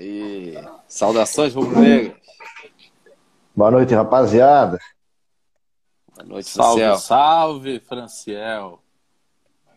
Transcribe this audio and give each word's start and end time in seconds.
Aí, 0.00 0.54
saudações 0.88 1.54
rubro-negras. 1.54 2.16
Boa 3.54 3.70
noite, 3.70 3.94
rapaziada. 3.94 4.78
Boa 6.16 6.26
noite, 6.26 6.48
Salve, 6.48 6.80
Franciel. 6.80 6.98
salve, 6.98 7.80
Franciel. 7.80 8.82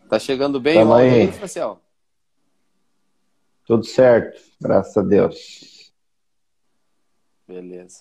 Tá 0.08 0.18
chegando 0.18 0.58
bem 0.58 0.78
Tamo 0.78 0.92
o 0.92 0.94
áudio 0.94 1.12
aí. 1.12 1.30
Franciel? 1.32 1.78
Tudo 3.66 3.84
certo, 3.84 4.40
graças 4.58 4.96
a 4.96 5.02
Deus. 5.02 5.92
Beleza. 7.46 8.00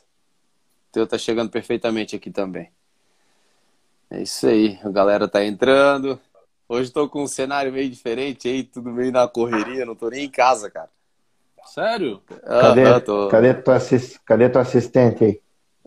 O 0.88 0.94
teu 0.94 1.06
tá 1.06 1.18
chegando 1.18 1.50
perfeitamente 1.50 2.16
aqui 2.16 2.32
também. 2.32 2.72
É 4.10 4.22
isso 4.22 4.48
aí, 4.48 4.80
a 4.82 4.90
galera 4.90 5.28
tá 5.28 5.44
entrando. 5.44 6.18
Hoje 6.70 6.90
tô 6.90 7.10
com 7.10 7.24
um 7.24 7.28
cenário 7.28 7.74
meio 7.74 7.90
diferente 7.90 8.48
aí, 8.48 8.64
tudo 8.64 8.92
meio 8.92 9.12
na 9.12 9.28
correria, 9.28 9.86
não 9.86 9.94
tô 9.96 10.10
nem 10.10 10.24
em 10.24 10.30
casa, 10.32 10.72
cara. 10.72 10.90
Sério? 11.66 12.22
Cadê, 12.58 12.86
Aham, 12.86 13.00
tô... 13.02 13.30
cadê, 13.30 13.54
tua, 13.64 13.76
assis- 13.76 14.18
cadê 14.26 14.50
tua 14.50 14.62
assistente 14.64 15.24
aí? 15.24 15.42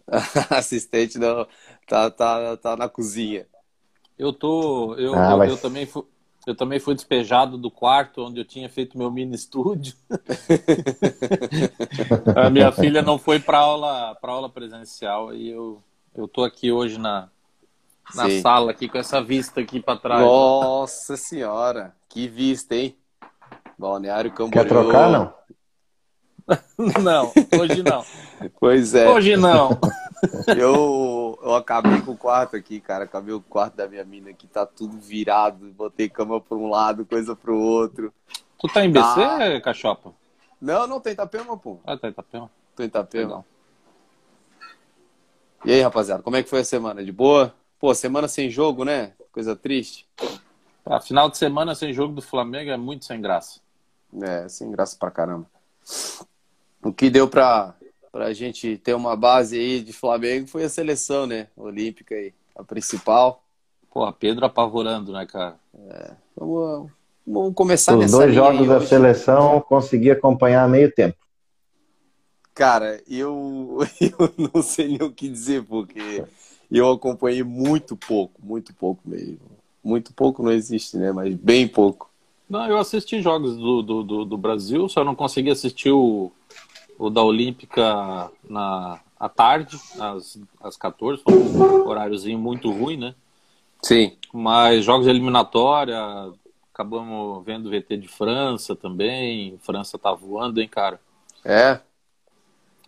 Assistente 0.51 1.19
não, 1.19 1.47
tá, 1.87 2.11
tá, 2.11 2.57
tá 2.57 2.77
na 2.77 2.89
cozinha. 2.89 3.47
Eu 4.19 4.33
tô. 4.33 4.95
Eu, 4.97 5.13
Ah, 5.13 5.27
eu, 5.27 5.37
mas- 5.37 5.47
eu 5.47 5.59
também 5.59 5.87
fui, 5.87 6.03
eu 6.47 6.57
também 6.57 6.81
fui 6.81 6.95
despejado 6.95 7.59
do 7.59 7.71
quarto 7.71 8.23
onde 8.23 8.41
eu 8.41 8.45
tinha 8.47 8.69
feito 8.69 8.97
meu 8.99 9.11
mini 9.11 9.35
estúdio. 9.37 9.95
A 12.35 12.51
minha 12.51 12.71
filha 12.73 13.03
não 13.03 13.19
foi 13.19 13.41
para 13.41 13.59
aula, 13.59 14.15
para 14.17 14.33
aula 14.33 14.49
presencial 14.49 15.35
e 15.35 15.51
eu, 15.51 15.83
eu 16.15 16.29
tô 16.29 16.45
aqui 16.45 16.71
hoje 16.71 16.99
na, 16.99 17.29
na 18.15 18.29
Sim. 18.29 18.31
sala 18.31 18.71
aqui 18.73 18.89
com 18.89 18.99
essa 18.99 19.23
vista 19.23 19.61
aqui 19.61 19.81
para 19.81 19.99
trás. 19.99 20.23
Nossa 20.23 21.17
senhora, 21.17 21.95
que 22.09 22.29
vista, 22.29 22.75
hein? 22.75 22.97
Balneário 23.79 24.31
Camboriú. 24.33 24.53
Quer 24.53 24.67
trocar, 24.67 25.09
não? 25.09 25.35
Não, 27.03 27.33
hoje 27.61 27.83
não. 27.83 28.05
Pois 28.61 28.95
é. 28.95 29.09
Hoje 29.09 29.37
não. 29.37 29.71
Eu, 30.57 31.39
eu 31.43 31.55
acabei 31.55 32.01
com 32.01 32.13
o 32.13 32.17
quarto 32.17 32.57
aqui, 32.57 32.81
cara. 32.81 33.05
Acabei 33.05 33.35
o 33.35 33.41
quarto 33.41 33.75
da 33.77 33.87
minha 33.87 34.05
mina 34.05 34.31
aqui, 34.31 34.47
tá 34.47 34.65
tudo 34.65 34.99
virado. 34.99 35.67
Botei 35.73 36.09
cama 36.09 36.41
pra 36.41 36.57
um 36.57 36.69
lado, 36.71 37.05
coisa 37.05 37.37
pro 37.37 37.57
outro. 37.57 38.13
Tu 38.59 38.67
tá 38.69 38.85
em 38.85 38.91
BC, 38.91 39.03
Ah. 39.23 39.61
Cachopa? 39.61 40.13
Não, 40.61 40.87
não, 40.87 41.01
tem 41.01 41.13
Itapema, 41.13 41.57
pô. 41.59 41.79
Ah, 41.85 41.97
tá 41.99 42.09
em 42.09 42.11
Itapema. 42.13 42.51
Tô 42.75 42.83
em 42.83 42.87
Itapema. 42.87 43.25
Legal. 43.25 43.45
E 45.65 45.73
aí, 45.73 45.83
rapaziada, 45.83 46.23
como 46.23 46.37
é 46.37 46.43
que 46.43 46.49
foi 46.49 46.61
a 46.61 46.65
semana? 46.65 47.05
De 47.05 47.13
boa? 47.13 47.55
Pô, 47.79 47.95
semana 47.95 48.27
sem 48.27 48.49
jogo, 48.51 48.85
né? 48.85 49.13
Coisa 49.31 49.55
triste. 49.55 50.09
Ah, 50.85 51.01
final 51.01 51.29
de 51.29 51.37
semana 51.37 51.75
sem 51.75 51.93
jogo 51.93 52.15
do 52.15 52.23
Flamengo 52.23 52.71
é 52.71 52.77
muito 52.77 53.05
sem 53.05 53.21
graça. 53.21 53.61
É, 54.23 54.49
sem 54.49 54.71
graça 54.71 54.97
pra 54.99 55.11
caramba. 55.11 55.47
O 56.87 56.93
que 56.93 57.11
deu 57.11 57.27
pra, 57.27 57.75
pra 58.13 58.33
gente 58.33 58.79
ter 58.79 58.95
uma 58.95 59.17
base 59.17 59.59
aí 59.59 59.81
de 59.81 59.93
Flamengo 59.93 60.47
foi 60.47 60.63
a 60.63 60.69
seleção, 60.69 61.27
né? 61.27 61.49
Olímpica 61.57 62.15
aí, 62.15 62.33
a 62.55 62.63
principal. 62.63 63.43
Porra, 63.93 64.13
Pedro 64.13 64.47
apavorando, 64.47 65.13
né, 65.13 65.27
cara? 65.27 65.57
Vamos, 66.37 66.91
vamos 67.27 67.55
começar 67.55 67.95
Os 67.95 68.01
nessa 68.01 68.19
dois 68.19 68.33
jogos 68.33 68.69
da 68.69 68.77
hoje. 68.77 68.87
seleção 68.87 69.61
consegui 69.63 70.13
acompanhar 70.13 70.69
meio 70.69 70.93
tempo. 70.93 71.17
Cara, 72.55 73.03
eu, 73.09 73.79
eu 74.01 74.51
não 74.55 74.63
sei 74.63 74.87
nem 74.87 75.03
o 75.03 75.11
que 75.11 75.29
dizer, 75.29 75.65
porque 75.65 76.25
eu 76.71 76.93
acompanhei 76.93 77.43
muito 77.43 77.97
pouco, 77.97 78.41
muito 78.41 78.73
pouco 78.73 79.03
mesmo. 79.05 79.41
Muito 79.83 80.13
pouco 80.13 80.41
não 80.41 80.53
existe, 80.53 80.97
né? 80.97 81.11
Mas 81.11 81.35
bem 81.35 81.67
pouco. 81.67 82.09
Não, 82.49 82.65
eu 82.67 82.79
assisti 82.79 83.21
jogos 83.21 83.57
do, 83.57 83.83
do, 83.83 84.03
do, 84.05 84.25
do 84.25 84.39
Brasil, 84.39 84.89
só 84.89 85.03
não 85.03 85.17
consegui 85.17 85.51
assistir 85.51 85.91
o, 85.91 86.31
o 86.99 87.11
da 87.11 87.23
Olímpica 87.23 88.31
na, 88.49 89.01
à 89.19 89.29
tarde, 89.29 89.77
às, 89.99 90.39
às 90.61 90.77
14, 90.77 91.23
foi 91.23 91.35
um 91.35 91.87
horáriozinho 91.89 92.39
muito 92.39 92.71
ruim, 92.71 92.97
né? 92.97 93.15
Sim. 93.83 94.17
Mas 94.33 94.85
jogos 94.85 95.05
de 95.07 95.11
eliminatória, 95.11 95.99
acabamos 96.73 97.45
vendo 97.45 97.67
o 97.67 97.71
VT 97.71 97.97
de 97.97 98.09
França 98.09 98.75
também. 98.75 99.59
França 99.59 99.99
tá 99.99 100.13
voando, 100.13 100.61
hein, 100.61 100.69
cara? 100.69 101.01
É? 101.45 101.81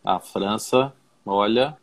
A 0.05 0.19
França, 0.19 0.93
olha, 1.25 1.77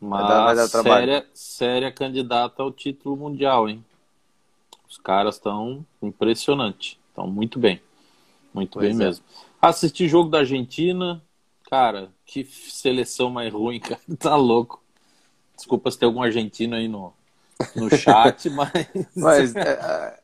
uma 0.00 0.18
Vai 0.18 0.28
dar- 0.28 0.44
vai 0.44 0.56
dar 0.56 0.68
trabalho. 0.68 1.06
séria, 1.06 1.26
séria 1.34 1.92
candidata 1.92 2.62
ao 2.62 2.70
título 2.72 3.16
mundial, 3.16 3.68
hein? 3.68 3.84
Os 4.88 4.98
caras 4.98 5.36
estão 5.36 5.84
impressionante, 6.02 6.98
estão 7.08 7.26
muito 7.26 7.58
bem, 7.58 7.80
muito 8.54 8.78
Pois 8.78 8.88
bem 8.88 9.04
é. 9.04 9.08
mesmo. 9.08 9.24
Assisti 9.60 10.08
jogo 10.08 10.30
da 10.30 10.38
Argentina, 10.38 11.22
cara, 11.70 12.10
que 12.24 12.44
seleção 12.44 13.30
mais 13.30 13.52
ruim, 13.52 13.78
cara, 13.80 14.00
tá 14.18 14.36
louco. 14.36 14.82
Desculpa 15.54 15.90
se 15.90 15.98
tem 15.98 16.06
algum 16.06 16.22
argentino 16.22 16.76
aí 16.76 16.88
no, 16.88 17.12
no 17.74 17.94
chat, 17.96 18.48
mas, 18.50 18.70
Mas 19.14 19.56
é, 19.56 19.60
é, 19.60 20.20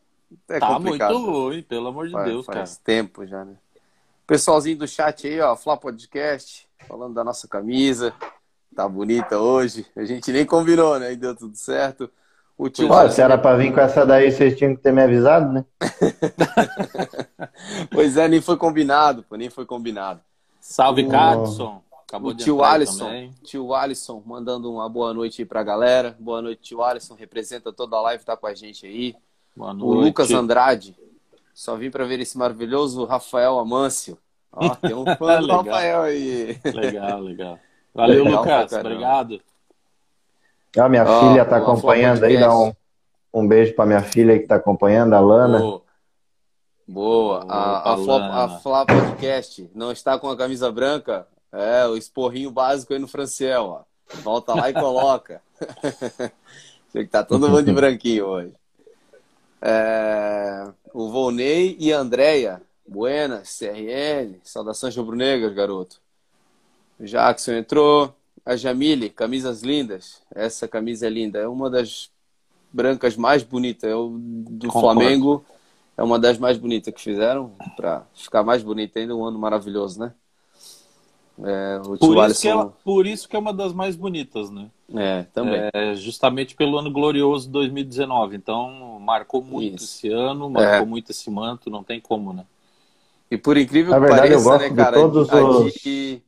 é 0.56 0.60
tá 0.60 0.74
complicado. 0.74 1.18
muito 1.18 1.30
ruim, 1.30 1.62
pelo 1.62 1.88
amor 1.88 2.06
de 2.06 2.12
Faz, 2.12 2.26
Deus, 2.26 2.46
cara. 2.46 2.58
faz 2.58 2.76
tempo 2.76 3.26
já, 3.26 3.44
né? 3.44 3.54
Pessoalzinho 4.26 4.78
do 4.78 4.86
chat 4.86 5.26
aí, 5.26 5.40
ó, 5.40 5.56
Flá 5.56 5.76
Podcast, 5.76 6.68
falando 6.86 7.14
da 7.14 7.24
nossa 7.24 7.48
camisa. 7.48 8.14
Tá 8.74 8.88
bonita 8.88 9.38
hoje. 9.38 9.86
A 9.94 10.04
gente 10.04 10.32
nem 10.32 10.46
combinou, 10.46 10.98
né? 10.98 11.12
E 11.12 11.16
deu 11.16 11.36
tudo 11.36 11.56
certo. 11.56 12.10
O 12.56 12.70
tio 12.70 12.88
Pô, 12.88 13.10
se 13.10 13.20
era 13.20 13.36
pra 13.36 13.56
vir 13.56 13.72
com 13.72 13.80
essa 13.80 14.06
daí, 14.06 14.30
vocês 14.30 14.56
tinham 14.56 14.74
que 14.74 14.82
ter 14.82 14.92
me 14.92 15.02
avisado, 15.02 15.52
né? 15.52 15.64
Pois 17.90 18.16
é, 18.16 18.28
nem 18.28 18.40
foi 18.40 18.56
combinado, 18.56 19.24
pô, 19.24 19.36
nem 19.36 19.50
foi 19.50 19.66
combinado. 19.66 20.20
Salve, 20.66 21.02
O- 21.04 21.08
Cadson. 21.10 21.82
Acabou 22.06 22.30
o 22.30 22.34
de 22.34 22.44
tio 22.44 22.62
Alisson, 22.62 23.06
também. 23.06 23.30
tio 23.42 23.74
Alisson, 23.74 24.22
mandando 24.24 24.70
uma 24.70 24.88
boa 24.88 25.12
noite 25.14 25.42
aí 25.42 25.46
pra 25.46 25.62
galera. 25.62 26.14
Boa 26.20 26.40
noite, 26.42 26.60
tio 26.62 26.82
Alisson, 26.82 27.14
representa 27.14 27.72
toda 27.72 27.96
a 27.96 28.00
live, 28.02 28.22
tá 28.24 28.36
com 28.36 28.46
a 28.46 28.54
gente 28.54 28.86
aí. 28.86 29.16
Boa 29.56 29.70
O 29.70 29.74
noite. 29.74 30.04
Lucas 30.06 30.30
Andrade, 30.30 30.94
só 31.54 31.74
vim 31.74 31.90
pra 31.90 32.04
ver 32.04 32.20
esse 32.20 32.36
maravilhoso 32.38 33.04
Rafael 33.06 33.58
Amâncio. 33.58 34.18
Ó, 34.52 34.74
tem 34.74 34.94
um 34.94 35.04
fã 35.16 35.40
do 35.40 35.46
Legal. 35.46 35.64
Rafael 35.64 36.02
aí. 36.02 36.60
Legal, 36.64 37.20
legal. 37.20 37.58
Valeu, 37.94 38.24
Legal 38.24 38.40
Lucas. 38.42 38.72
Obrigado. 38.74 39.40
Ah, 40.78 40.88
minha 40.88 41.04
Ó, 41.04 41.20
filha 41.30 41.44
tá 41.46 41.58
o 41.58 41.62
acompanhando 41.62 42.24
aí, 42.24 42.38
dá 42.38 42.54
um, 42.56 42.72
um 43.32 43.48
beijo 43.48 43.74
pra 43.74 43.86
minha 43.86 44.02
filha 44.02 44.38
que 44.38 44.46
tá 44.46 44.56
acompanhando, 44.56 45.14
a 45.14 45.20
Lana. 45.20 45.58
Boa. 45.58 45.81
Boa. 46.86 47.44
A, 47.48 47.94
a, 47.94 47.96
Flá, 47.96 48.44
a 48.44 48.48
Flá 48.58 48.86
Podcast 48.86 49.70
não 49.74 49.92
está 49.92 50.18
com 50.18 50.28
a 50.28 50.36
camisa 50.36 50.70
branca? 50.70 51.26
É, 51.52 51.86
o 51.86 51.96
esporrinho 51.96 52.50
básico 52.50 52.92
aí 52.92 52.98
no 52.98 53.08
Franciel, 53.08 53.64
ó. 53.64 53.82
Volta 54.22 54.54
lá 54.54 54.70
e 54.70 54.72
coloca. 54.74 55.40
Tinha 56.90 57.04
que 57.04 57.10
tá 57.10 57.22
todo 57.22 57.48
mundo 57.48 57.62
de 57.62 57.72
branquinho 57.72 58.26
hoje. 58.26 58.52
É, 59.60 60.68
o 60.92 61.08
Volney 61.08 61.76
e 61.78 61.92
a 61.92 61.98
Andréia. 61.98 62.60
Buenas, 62.86 63.58
CRN. 63.58 64.38
Saudações 64.42 64.96
rubro-negras, 64.96 65.54
garoto. 65.54 66.00
O 66.98 67.04
Jackson 67.04 67.52
entrou. 67.52 68.14
A 68.44 68.56
Jamile, 68.56 69.08
camisas 69.08 69.62
lindas. 69.62 70.20
Essa 70.34 70.66
camisa 70.66 71.06
é 71.06 71.10
linda. 71.10 71.38
É 71.38 71.46
uma 71.46 71.70
das 71.70 72.10
brancas 72.72 73.16
mais 73.16 73.42
bonitas. 73.42 73.88
É 73.88 73.94
o 73.94 74.10
do 74.18 74.66
Concordo. 74.66 75.00
Flamengo. 75.00 75.44
É 76.02 76.04
uma 76.04 76.18
das 76.18 76.36
mais 76.36 76.58
bonitas 76.58 76.92
que 76.92 77.00
fizeram. 77.00 77.52
Pra 77.76 78.04
ficar 78.12 78.42
mais 78.42 78.60
bonita 78.60 78.98
ainda. 78.98 79.14
Um 79.14 79.24
ano 79.24 79.38
maravilhoso, 79.38 80.00
né? 80.00 80.12
É, 81.44 81.80
o 81.86 81.96
Por 81.96 82.10
isso, 82.10 82.20
Alisson. 82.20 82.40
que 82.42 82.48
ela, 82.48 82.66
por 82.84 83.06
isso 83.06 83.28
que 83.28 83.36
é 83.36 83.38
uma 83.38 83.54
das 83.54 83.72
mais 83.72 83.94
bonitas, 83.94 84.50
né? 84.50 84.68
É, 84.96 85.22
também. 85.32 85.70
É, 85.72 85.94
justamente 85.94 86.56
pelo 86.56 86.76
ano 86.76 86.90
glorioso 86.90 87.46
de 87.46 87.52
2019. 87.52 88.34
Então, 88.34 88.98
marcou 88.98 89.40
muito 89.44 89.76
Isso. 89.76 89.84
esse 89.84 90.08
ano, 90.12 90.50
marcou 90.50 90.82
É. 90.82 90.84
muito 90.84 91.10
esse 91.12 91.30
manto, 91.30 91.70
não 91.70 91.84
tem 91.84 92.00
como, 92.00 92.32
né? 92.32 92.44
E 93.30 93.38
por 93.38 93.56
incrível 93.56 93.92
Na 93.92 94.00
que 94.00 94.06
verdade, 94.12 94.32
eu 94.32 94.42
pareça, 94.42 94.50
gosto 94.50 94.62
né, 94.62 94.68
de 94.70 94.74
cara? 94.76 94.96
todos 94.96 95.30
a 95.30 95.44
os- 95.44 95.72
de- 95.74 96.22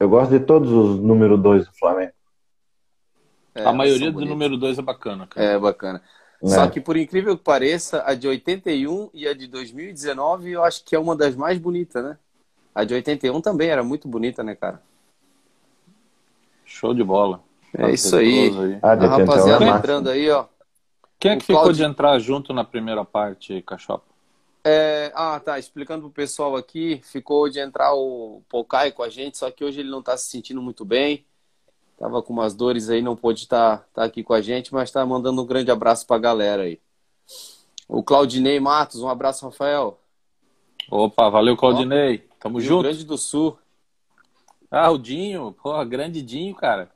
Eu 0.00 0.08
gosto 0.08 0.30
de 0.32 0.40
todos 0.40 0.72
os 0.72 0.98
número 0.98 1.38
2 1.38 1.64
do 1.66 1.72
Flamengo. 1.74 2.12
É, 3.54 3.64
a 3.64 3.72
maioria 3.72 4.10
do 4.10 4.24
número 4.26 4.56
2 4.58 4.76
é 4.76 4.82
bacana, 4.82 5.24
cara. 5.28 5.46
É 5.46 5.56
bacana. 5.56 6.02
Né? 6.44 6.54
Só 6.54 6.68
que 6.68 6.80
por 6.80 6.96
incrível 6.96 7.36
que 7.36 7.42
pareça, 7.44 8.02
a 8.06 8.14
de 8.14 8.28
81 8.28 9.10
e 9.14 9.26
a 9.26 9.34
de 9.34 9.46
2019 9.46 10.50
eu 10.52 10.62
acho 10.64 10.84
que 10.84 10.94
é 10.94 10.98
uma 10.98 11.16
das 11.16 11.34
mais 11.34 11.58
bonitas, 11.58 12.04
né? 12.04 12.18
A 12.74 12.84
de 12.84 12.94
81 12.94 13.40
também 13.40 13.68
era 13.68 13.82
muito 13.82 14.06
bonita, 14.08 14.42
né, 14.42 14.54
cara? 14.54 14.82
Show 16.64 16.94
de 16.94 17.04
bola. 17.04 17.42
É 17.76 17.90
isso 17.92 18.16
aí. 18.16 18.48
Retroso 18.48 18.78
Ah, 18.82 18.94
de 18.94 19.06
A 19.06 19.08
81 19.16 19.22
é 19.22 19.24
rapaziada 19.26 19.66
massa. 19.66 19.78
entrando 19.78 20.10
aí, 20.10 20.30
ó. 20.30 20.46
Quem 21.18 21.32
é 21.32 21.34
O 21.34 21.38
que 21.38 21.46
ficou 21.46 21.62
Claudio- 21.62 21.84
de 21.84 21.90
entrar 21.90 22.18
junto 22.18 22.52
na 22.52 22.64
primeira 22.64 23.04
parte, 23.04 23.62
Cachopa? 23.62 24.04
É, 24.64 25.12
ah, 25.14 25.38
tá. 25.40 25.58
Explicando 25.58 26.02
pro 26.02 26.10
pessoal 26.10 26.56
aqui, 26.56 27.00
ficou 27.04 27.48
de 27.48 27.58
entrar 27.60 27.94
o 27.94 28.42
Pocai 28.48 28.92
com 28.92 29.02
a 29.02 29.08
gente, 29.08 29.36
só 29.38 29.50
que 29.50 29.64
hoje 29.64 29.80
ele 29.80 29.90
não 29.90 30.02
tá 30.02 30.16
se 30.16 30.30
sentindo 30.30 30.60
muito 30.62 30.84
bem. 30.84 31.24
Tava 32.04 32.22
com 32.22 32.34
umas 32.34 32.54
dores 32.54 32.90
aí, 32.90 33.00
não 33.00 33.16
pôde 33.16 33.44
estar 33.44 33.78
tá, 33.94 34.04
aqui 34.04 34.22
com 34.22 34.34
a 34.34 34.42
gente, 34.42 34.74
mas 34.74 34.90
tá 34.90 35.06
mandando 35.06 35.40
um 35.40 35.46
grande 35.46 35.70
abraço 35.70 36.06
pra 36.06 36.18
galera 36.18 36.64
aí. 36.64 36.78
O 37.88 38.02
Claudinei 38.02 38.60
Matos, 38.60 39.00
um 39.00 39.08
abraço, 39.08 39.46
Rafael. 39.46 39.98
Opa, 40.90 41.30
valeu, 41.30 41.56
Claudinei. 41.56 42.18
Tamo 42.38 42.58
Rio 42.58 42.68
junto. 42.68 42.82
Grande 42.82 43.04
do 43.06 43.16
Sul. 43.16 43.58
Ah, 44.70 44.90
o 44.90 44.98
Dinho, 44.98 45.56
porra, 45.62 45.82
grande 45.82 46.20
Dinho, 46.20 46.54
cara. 46.54 46.90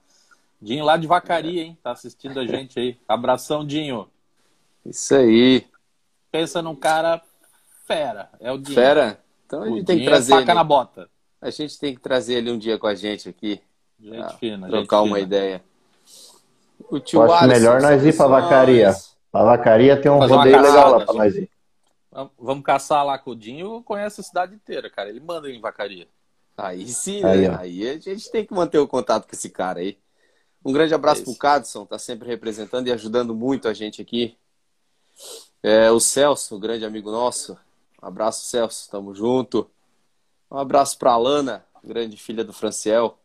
Dinho 0.61 0.85
lá 0.85 0.99
de 0.99 1.07
Vacaria, 1.07 1.63
hein? 1.63 1.79
Tá 1.83 1.93
assistindo 1.93 2.39
a 2.39 2.47
gente 2.47 2.79
aí. 2.79 2.99
Abração, 3.09 3.67
Dinho. 3.67 4.11
Isso 4.85 5.15
aí. 5.15 5.67
Pensa 6.31 6.61
num 6.61 6.77
cara 6.77 7.23
fera. 7.87 8.29
É 8.39 8.53
o 8.53 8.59
Dinho. 8.59 8.75
Fera? 8.75 9.19
Então 9.47 9.63
a 9.63 9.69
O 9.69 9.75
gente 9.75 9.87
tem 9.87 9.97
que 9.97 10.03
Dinho 10.03 10.11
é 10.11 10.13
trazer 10.13 10.33
faca 10.33 10.51
ele. 10.51 10.55
na 10.55 10.65
bota. 10.65 11.09
A 11.41 11.49
gente 11.49 11.79
tem 11.79 11.95
que 11.95 12.01
trazer 12.03 12.35
ele 12.35 12.51
um 12.51 12.59
dia 12.59 12.79
com 12.79 12.87
a 12.87 12.95
gente 12.95 13.27
aqui. 13.27 13.63
Gente 14.01 14.19
Ah, 14.23 14.29
fina. 14.31 14.69
trocar 14.69 14.99
gente 14.99 15.09
uma 15.09 15.17
fina. 15.17 15.19
ideia. 15.21 15.65
O 16.91 16.99
tio 17.01 17.21
Eu 17.21 17.33
acho 17.33 17.45
Alisson, 17.45 17.59
melhor 17.61 17.83
nós 17.83 18.03
ir 18.03 18.17
pra 18.17 18.25
saudações. 18.27 18.45
Vacaria. 18.45 18.97
A 19.33 19.45
vacaria 19.45 20.01
tem 20.01 20.11
um 20.11 20.19
Fazer 20.21 20.35
rodeio 20.35 20.63
legal 20.63 20.91
lá 20.93 21.05
pra 21.05 21.15
nós 21.15 21.35
ir. 21.35 21.51
Vamos- 22.11 22.33
Vamos 22.39 22.65
caçar 22.65 23.05
lá 23.05 23.19
com 23.19 23.33
o 23.33 23.37
Dinho. 23.37 23.83
Conhece 23.83 24.21
a 24.21 24.25
cidade 24.25 24.55
inteira, 24.55 24.89
cara. 24.89 25.09
Ele 25.11 25.21
manda 25.21 25.51
em 25.51 25.61
Vacaria. 25.61 26.09
Aí 26.57 26.87
sim, 26.89 27.23
Aí, 27.25 27.49
né? 27.49 27.57
Aí 27.59 27.89
a 27.89 27.99
gente 27.99 28.31
tem 28.31 28.45
que 28.45 28.53
manter 28.55 28.79
o 28.79 28.89
contato 28.89 29.27
com 29.29 29.35
esse 29.35 29.51
cara 29.51 29.81
aí. 29.81 29.99
Um 30.65 30.73
grande 30.73 30.93
abraço 30.95 31.21
É 31.21 31.25
pro 31.25 31.31
isso. 31.33 31.39
Cadson, 31.41 31.85
tá 31.87 31.99
sempre 31.99 32.27
representando 32.27 32.89
e 32.89 32.93
ajudando 32.93 33.35
muito 33.35 33.69
a 33.69 33.75
gente 33.75 34.03
aqui. 34.03 34.37
É, 35.63 35.91
o 35.91 36.01
Celso, 36.01 36.57
um 36.57 36.61
grande 36.61 36.85
amigo 36.85 37.11
nosso. 37.13 37.57
Um 38.03 38.07
abraço, 38.07 38.45
Celso, 38.47 38.91
tamo 38.91 39.15
junto. 39.15 39.71
Um 40.51 40.59
abraço 40.59 40.99
pra 40.99 41.13
Alana, 41.13 41.65
grande 41.85 42.17
filha 42.17 42.43
do 42.45 42.53
Franciel. 42.53 43.19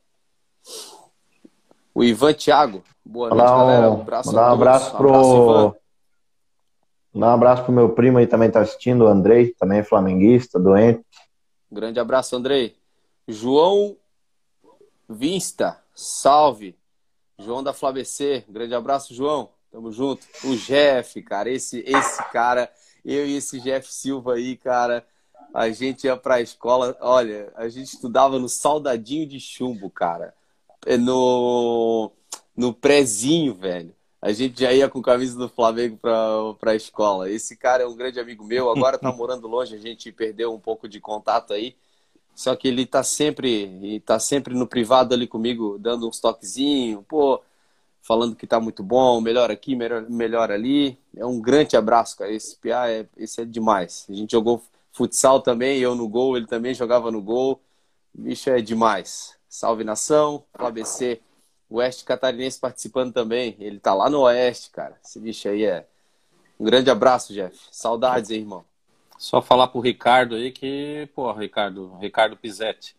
O 1.93 2.03
Ivan 2.03 2.33
Thiago, 2.33 2.83
boa 3.05 3.29
noite, 3.29 3.41
Mandar 3.41 3.57
galera. 3.57 3.91
um, 3.91 4.01
abraço 4.01 4.29
mandar 4.29 4.49
um 4.49 4.53
abraço 4.53 4.85
Um 4.85 4.95
abraço, 4.97 4.97
pro. 4.97 5.75
Mandar 7.13 7.27
um 7.27 7.33
abraço 7.35 7.63
pro 7.63 7.71
meu 7.71 7.89
primo 7.89 8.17
aí 8.17 8.25
também 8.27 8.49
tá 8.49 8.61
assistindo, 8.61 9.03
o 9.03 9.07
Andrei, 9.07 9.53
também 9.53 9.79
é 9.79 9.83
flamenguista, 9.83 10.59
doente. 10.59 11.05
Grande 11.71 11.99
abraço, 11.99 12.35
Andrei. 12.35 12.75
João 13.27 13.95
Vinsta, 15.07 15.79
salve. 15.93 16.75
João 17.37 17.63
da 17.63 17.73
Flabecer, 17.73 18.45
um 18.49 18.53
grande 18.53 18.73
abraço, 18.73 19.13
João. 19.13 19.49
Tamo 19.71 19.91
junto. 19.91 20.25
O 20.43 20.55
Jeff, 20.55 21.21
cara, 21.23 21.49
esse, 21.49 21.83
esse 21.85 22.23
cara, 22.31 22.71
eu 23.03 23.25
e 23.27 23.35
esse 23.37 23.59
Jeff 23.59 23.91
Silva 23.91 24.35
aí, 24.35 24.55
cara, 24.55 25.05
a 25.53 25.69
gente 25.69 26.05
ia 26.05 26.15
pra 26.15 26.41
escola, 26.41 26.95
olha, 27.01 27.51
a 27.55 27.67
gente 27.69 27.87
estudava 27.93 28.37
no 28.39 28.47
Soldadinho 28.49 29.27
de 29.27 29.39
Chumbo, 29.39 29.89
cara. 29.89 30.33
É 30.85 30.97
No, 30.97 32.11
no 32.55 32.73
prézinho, 32.73 33.53
velho. 33.53 33.95
A 34.21 34.31
gente 34.31 34.61
já 34.61 34.71
ia 34.71 34.89
com 34.89 35.01
camisa 35.01 35.37
do 35.37 35.49
Flamengo 35.49 35.97
pra, 35.97 36.53
pra 36.59 36.75
escola. 36.75 37.29
Esse 37.29 37.57
cara 37.57 37.83
é 37.83 37.87
um 37.87 37.95
grande 37.95 38.19
amigo 38.19 38.43
meu, 38.43 38.69
agora 38.71 38.97
tá 38.97 39.11
morando 39.13 39.47
longe, 39.47 39.75
a 39.75 39.79
gente 39.79 40.11
perdeu 40.11 40.53
um 40.53 40.59
pouco 40.59 40.87
de 40.87 40.99
contato 40.99 41.53
aí. 41.53 41.75
Só 42.35 42.55
que 42.55 42.67
ele 42.67 42.85
tá 42.85 43.03
sempre, 43.03 43.99
tá 44.01 44.19
sempre 44.19 44.55
no 44.55 44.67
privado 44.67 45.13
ali 45.13 45.27
comigo, 45.27 45.77
dando 45.79 46.07
uns 46.07 46.19
toquezinhos, 46.19 47.03
pô, 47.07 47.41
falando 48.01 48.35
que 48.35 48.47
tá 48.47 48.59
muito 48.59 48.83
bom, 48.83 49.21
melhor 49.21 49.51
aqui, 49.51 49.75
melhor, 49.75 50.09
melhor 50.09 50.51
ali. 50.51 50.97
É 51.15 51.25
um 51.25 51.41
grande 51.41 51.77
abraço, 51.77 52.17
cara. 52.17 52.31
Esse 52.31 52.55
PA 52.57 52.89
é, 52.89 53.07
esse 53.17 53.41
é 53.41 53.45
demais. 53.45 54.05
A 54.09 54.13
gente 54.13 54.31
jogou 54.31 54.63
futsal 54.93 55.41
também, 55.41 55.79
eu 55.79 55.95
no 55.95 56.07
gol, 56.07 56.37
ele 56.37 56.47
também 56.47 56.73
jogava 56.73 57.11
no 57.11 57.21
gol. 57.21 57.61
Bicho 58.13 58.49
é 58.49 58.61
demais. 58.61 59.37
Salve 59.53 59.83
nação, 59.83 60.43
o 60.59 60.65
ABC, 60.65 61.21
Oeste 61.69 62.03
Catarinense 62.05 62.59
participando 62.59 63.13
também. 63.13 63.55
Ele 63.59 63.79
tá 63.79 63.93
lá 63.93 64.09
no 64.09 64.21
Oeste, 64.21 64.71
cara. 64.71 64.97
Esse 65.05 65.19
bicho 65.19 65.47
aí 65.47 65.63
é. 65.63 65.85
Um 66.59 66.65
grande 66.65 66.89
abraço, 66.89 67.31
Jeff. 67.31 67.55
Saudades, 67.69 68.31
hein, 68.31 68.39
irmão. 68.39 68.65
Só 69.15 69.43
falar 69.43 69.67
pro 69.67 69.79
Ricardo 69.79 70.33
aí 70.33 70.51
que, 70.51 71.07
pô, 71.13 71.31
Ricardo, 71.33 71.95
Ricardo 72.01 72.35
Pizetti 72.35 72.95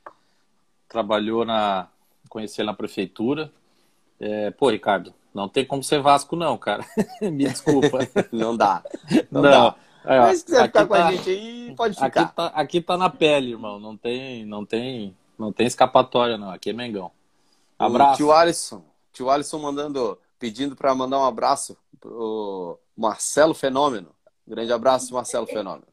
trabalhou 0.88 1.44
na. 1.44 1.88
Conheci 2.28 2.60
ele 2.60 2.66
na 2.66 2.74
prefeitura. 2.74 3.50
É, 4.20 4.52
pô, 4.52 4.70
Ricardo, 4.70 5.12
não 5.34 5.48
tem 5.48 5.64
como 5.64 5.82
ser 5.82 6.00
Vasco, 6.00 6.36
não, 6.36 6.56
cara. 6.56 6.84
Me 7.20 7.48
desculpa. 7.48 7.98
Não 8.30 8.56
dá. 8.56 8.80
Não, 9.28 9.42
Não. 9.42 9.50
dá. 9.50 9.76
Aí, 10.04 10.18
ó, 10.20 10.22
Mas 10.22 10.38
se 10.38 10.44
quiser 10.44 10.58
aqui 10.60 10.66
ficar 10.68 10.86
com 10.86 10.94
tá- 10.94 11.08
a 11.08 11.12
gente 11.12 11.30
aí, 11.30 11.74
pode 11.76 11.98
Aqui 11.98 12.20
ficar. 12.20 12.26
tá, 12.28 12.46
aqui 12.54 12.80
tá 12.80 12.96
na 12.96 13.10
pele, 13.10 13.50
irmão. 13.50 13.80
Não 13.80 13.96
tem, 13.96 14.44
não 14.46 14.64
tem, 14.64 15.16
não 15.38 15.52
tem 15.52 15.66
escapatória, 15.66 16.38
não. 16.38 16.50
Aqui 16.50 16.70
é 16.70 16.72
Mengão. 16.72 17.10
O 17.78 17.84
Abraço. 17.84 18.16
tio 18.16 18.32
Alisson. 18.32 18.82
Tio 19.12 19.31
Alisson 19.31 19.58
mandando, 19.58 20.19
pedindo 20.38 20.75
para 20.76 20.94
mandar 20.94 21.19
um 21.19 21.25
abraço 21.25 21.76
pro 22.00 22.78
Marcelo 22.96 23.54
Fenômeno. 23.54 24.08
Grande 24.46 24.72
abraço, 24.72 25.14
Marcelo 25.14 25.46
Fenômeno. 25.46 25.86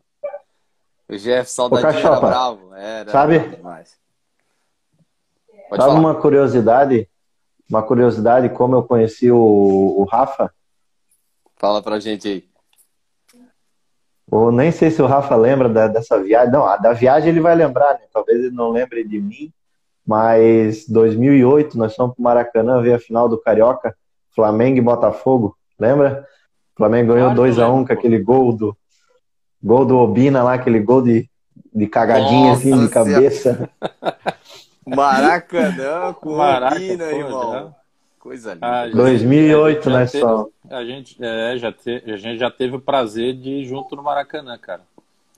O 1.07 1.17
Jeff, 1.17 1.49
saudadinho 1.49 1.99
era 1.99 2.19
bravo. 2.19 2.73
Era, 2.73 3.11
sabe? 3.11 3.39
demais. 3.39 3.97
Pode 5.69 5.81
Sabe 5.81 5.93
falar. 5.93 5.99
uma 5.99 6.15
curiosidade? 6.15 7.09
Uma 7.69 7.83
curiosidade, 7.83 8.49
como 8.49 8.75
eu 8.75 8.83
conheci 8.83 9.31
o, 9.31 9.37
o 9.37 10.03
Rafa? 10.03 10.53
Fala 11.55 11.81
pra 11.81 11.99
gente 11.99 12.27
aí. 12.27 12.50
Eu 14.31 14.51
nem 14.51 14.71
sei 14.71 14.89
se 14.89 15.01
o 15.01 15.05
Rafa 15.07 15.35
lembra 15.35 15.67
da- 15.67 15.87
dessa 15.87 16.21
viagem. 16.21 16.51
Não, 16.51 16.65
a 16.65 16.77
da 16.77 16.93
viagem 16.93 17.29
ele 17.29 17.41
vai 17.41 17.53
lembrar, 17.55 17.93
né? 17.95 18.01
Talvez 18.13 18.39
ele 18.39 18.55
não 18.55 18.69
lembre 18.71 19.03
de 19.03 19.19
mim, 19.19 19.51
mas 20.05 20.87
2008 20.87 21.77
nós 21.77 21.95
fomos 21.95 22.15
pro 22.15 22.23
Maracanã 22.23 22.81
ver 22.81 22.93
a 22.93 22.99
final 22.99 23.27
do 23.27 23.39
Carioca, 23.41 23.95
Flamengo 24.33 24.77
e 24.77 24.81
Botafogo, 24.81 25.57
lembra? 25.79 26.25
O 26.73 26.77
Flamengo 26.77 27.13
ganhou 27.13 27.29
Claro 27.29 27.35
que 27.35 27.39
eu 27.39 27.43
2 27.43 27.59
a 27.59 27.67
1 27.67 27.71
lembro, 27.71 27.87
com 27.87 27.93
aquele 27.93 28.19
gol 28.19 28.53
do 28.53 28.77
gol 29.61 29.85
do 29.85 29.97
Obina 29.97 30.41
lá, 30.41 30.53
aquele 30.53 30.79
gol 30.79 31.01
de, 31.01 31.29
de 31.73 31.85
cagadinha 31.87 32.53
assim 32.53 32.71
Nossa 32.71 32.87
de 32.87 32.89
cabeça. 32.93 33.69
Maracanã 34.87 36.13
com 36.13 36.35
Maraca, 36.35 36.75
Obina, 36.75 37.11
irmão. 37.11 37.51
já. 37.53 37.80
Coisa 38.21 38.53
linda. 38.53 38.67
Ah, 38.67 38.87
já- 38.87 38.95
2008 38.95 39.89
já 39.89 39.99
nós 39.99 40.11
teve- 40.11 40.23
fomos. 40.23 40.47
A 40.69 40.85
gente, 40.85 41.17
é, 41.19 41.57
já 41.57 41.71
te- 41.71 42.03
a 42.05 42.17
gente 42.17 42.37
já 42.39 42.51
teve 42.51 42.75
o 42.75 42.79
prazer 42.79 43.33
de 43.33 43.49
ir 43.49 43.65
junto 43.65 43.95
no 43.95 44.03
Maracanã, 44.03 44.57
cara. 44.59 44.81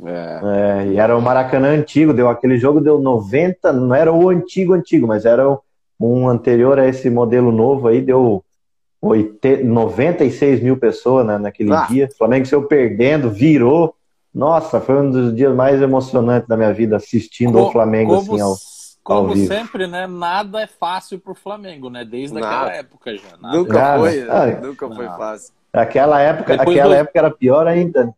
É. 0.06 0.40
É, 0.82 0.88
e 0.88 0.98
era 0.98 1.16
o 1.18 1.22
Maracanã 1.22 1.70
antigo, 1.70 2.14
deu 2.14 2.28
aquele 2.28 2.58
jogo 2.58 2.82
deu 2.82 3.00
90, 3.00 3.72
não 3.72 3.96
era 3.96 4.12
o 4.12 4.28
antigo 4.30 4.74
antigo, 4.74 5.08
mas 5.08 5.24
era 5.26 5.50
o- 5.50 5.60
um 6.00 6.28
anterior 6.28 6.78
a 6.78 6.88
esse 6.88 7.10
modelo 7.10 7.52
novo 7.52 7.88
aí, 7.88 8.02
deu 8.02 8.44
80, 9.02 9.64
96 9.64 10.62
mil 10.62 10.76
pessoas 10.78 11.26
né, 11.26 11.38
naquele 11.38 11.72
Ah. 11.72 11.86
dia. 11.90 12.10
O 12.12 12.18
Flamengo 12.18 12.46
saiu 12.46 12.64
perdendo, 12.64 13.30
virou. 13.30 13.96
Nossa, 14.34 14.82
foi 14.82 14.96
um 15.00 15.10
dos 15.12 15.36
dias 15.36 15.56
mais 15.56 15.82
emocionantes 15.82 16.48
da 16.50 16.58
minha 16.58 16.74
vida 16.74 16.96
assistindo 16.98 17.58
o 17.60 17.72
Flamengo 17.72 18.16
como, 18.18 18.34
assim 18.34 18.42
ao, 18.42 18.56
como 19.04 19.30
ao 19.30 19.34
vivo. 19.36 19.48
sempre, 19.48 19.86
né? 19.88 20.08
Nada 20.08 20.62
é 20.62 20.68
fácil 20.68 21.20
pro 21.20 21.36
Flamengo, 21.36 21.90
né? 21.90 22.06
Desde 22.06 22.40
Nada. 22.40 22.48
aquela 22.56 22.76
época 22.76 23.18
já. 23.18 23.38
Nada. 23.38 23.58
Nunca 23.58 23.74
Nada. 23.74 24.00
foi, 24.00 24.30
Ah, 24.30 24.62
nunca 24.62 24.88
foi 24.90 25.06
fácil. 25.08 25.54
Aquela 25.74 26.22
época, 26.22 26.58
Depois 26.58 26.78
aquela 26.78 26.96
do- 26.96 27.00
época 27.02 27.20
era 27.20 27.32
pior 27.32 27.68
ainda. 27.68 28.16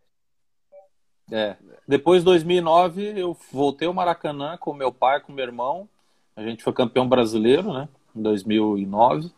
É. 1.31 1.55
Depois 1.87 2.21
de 2.21 2.25
2009, 2.25 3.13
eu 3.19 3.35
voltei 3.51 3.87
ao 3.87 3.93
Maracanã 3.93 4.57
com 4.57 4.73
meu 4.73 4.91
pai, 4.91 5.19
com 5.21 5.31
meu 5.31 5.45
irmão. 5.45 5.87
A 6.35 6.41
gente 6.43 6.63
foi 6.63 6.73
campeão 6.73 7.07
brasileiro, 7.07 7.71
né? 7.73 7.87
Em 8.15 8.21
2009. 8.21 9.31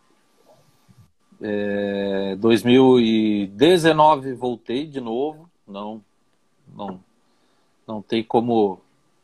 É, 1.41 2.35
2019 2.39 4.33
voltei 4.33 4.85
de 4.87 4.99
novo. 4.99 5.47
Não, 5.67 6.01
não, 6.75 6.99
não 7.87 8.01
tem 8.01 8.23
como, 8.23 8.79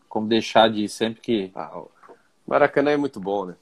como 0.08 0.28
deixar 0.28 0.70
de 0.70 0.84
ir 0.84 0.90
sempre 0.90 1.22
que. 1.22 1.52
Ah, 1.56 1.80
o 1.80 1.90
Maracanã 2.48 2.92
é 2.92 2.98
muito 2.98 3.20
bom, 3.20 3.46
né? 3.46 3.56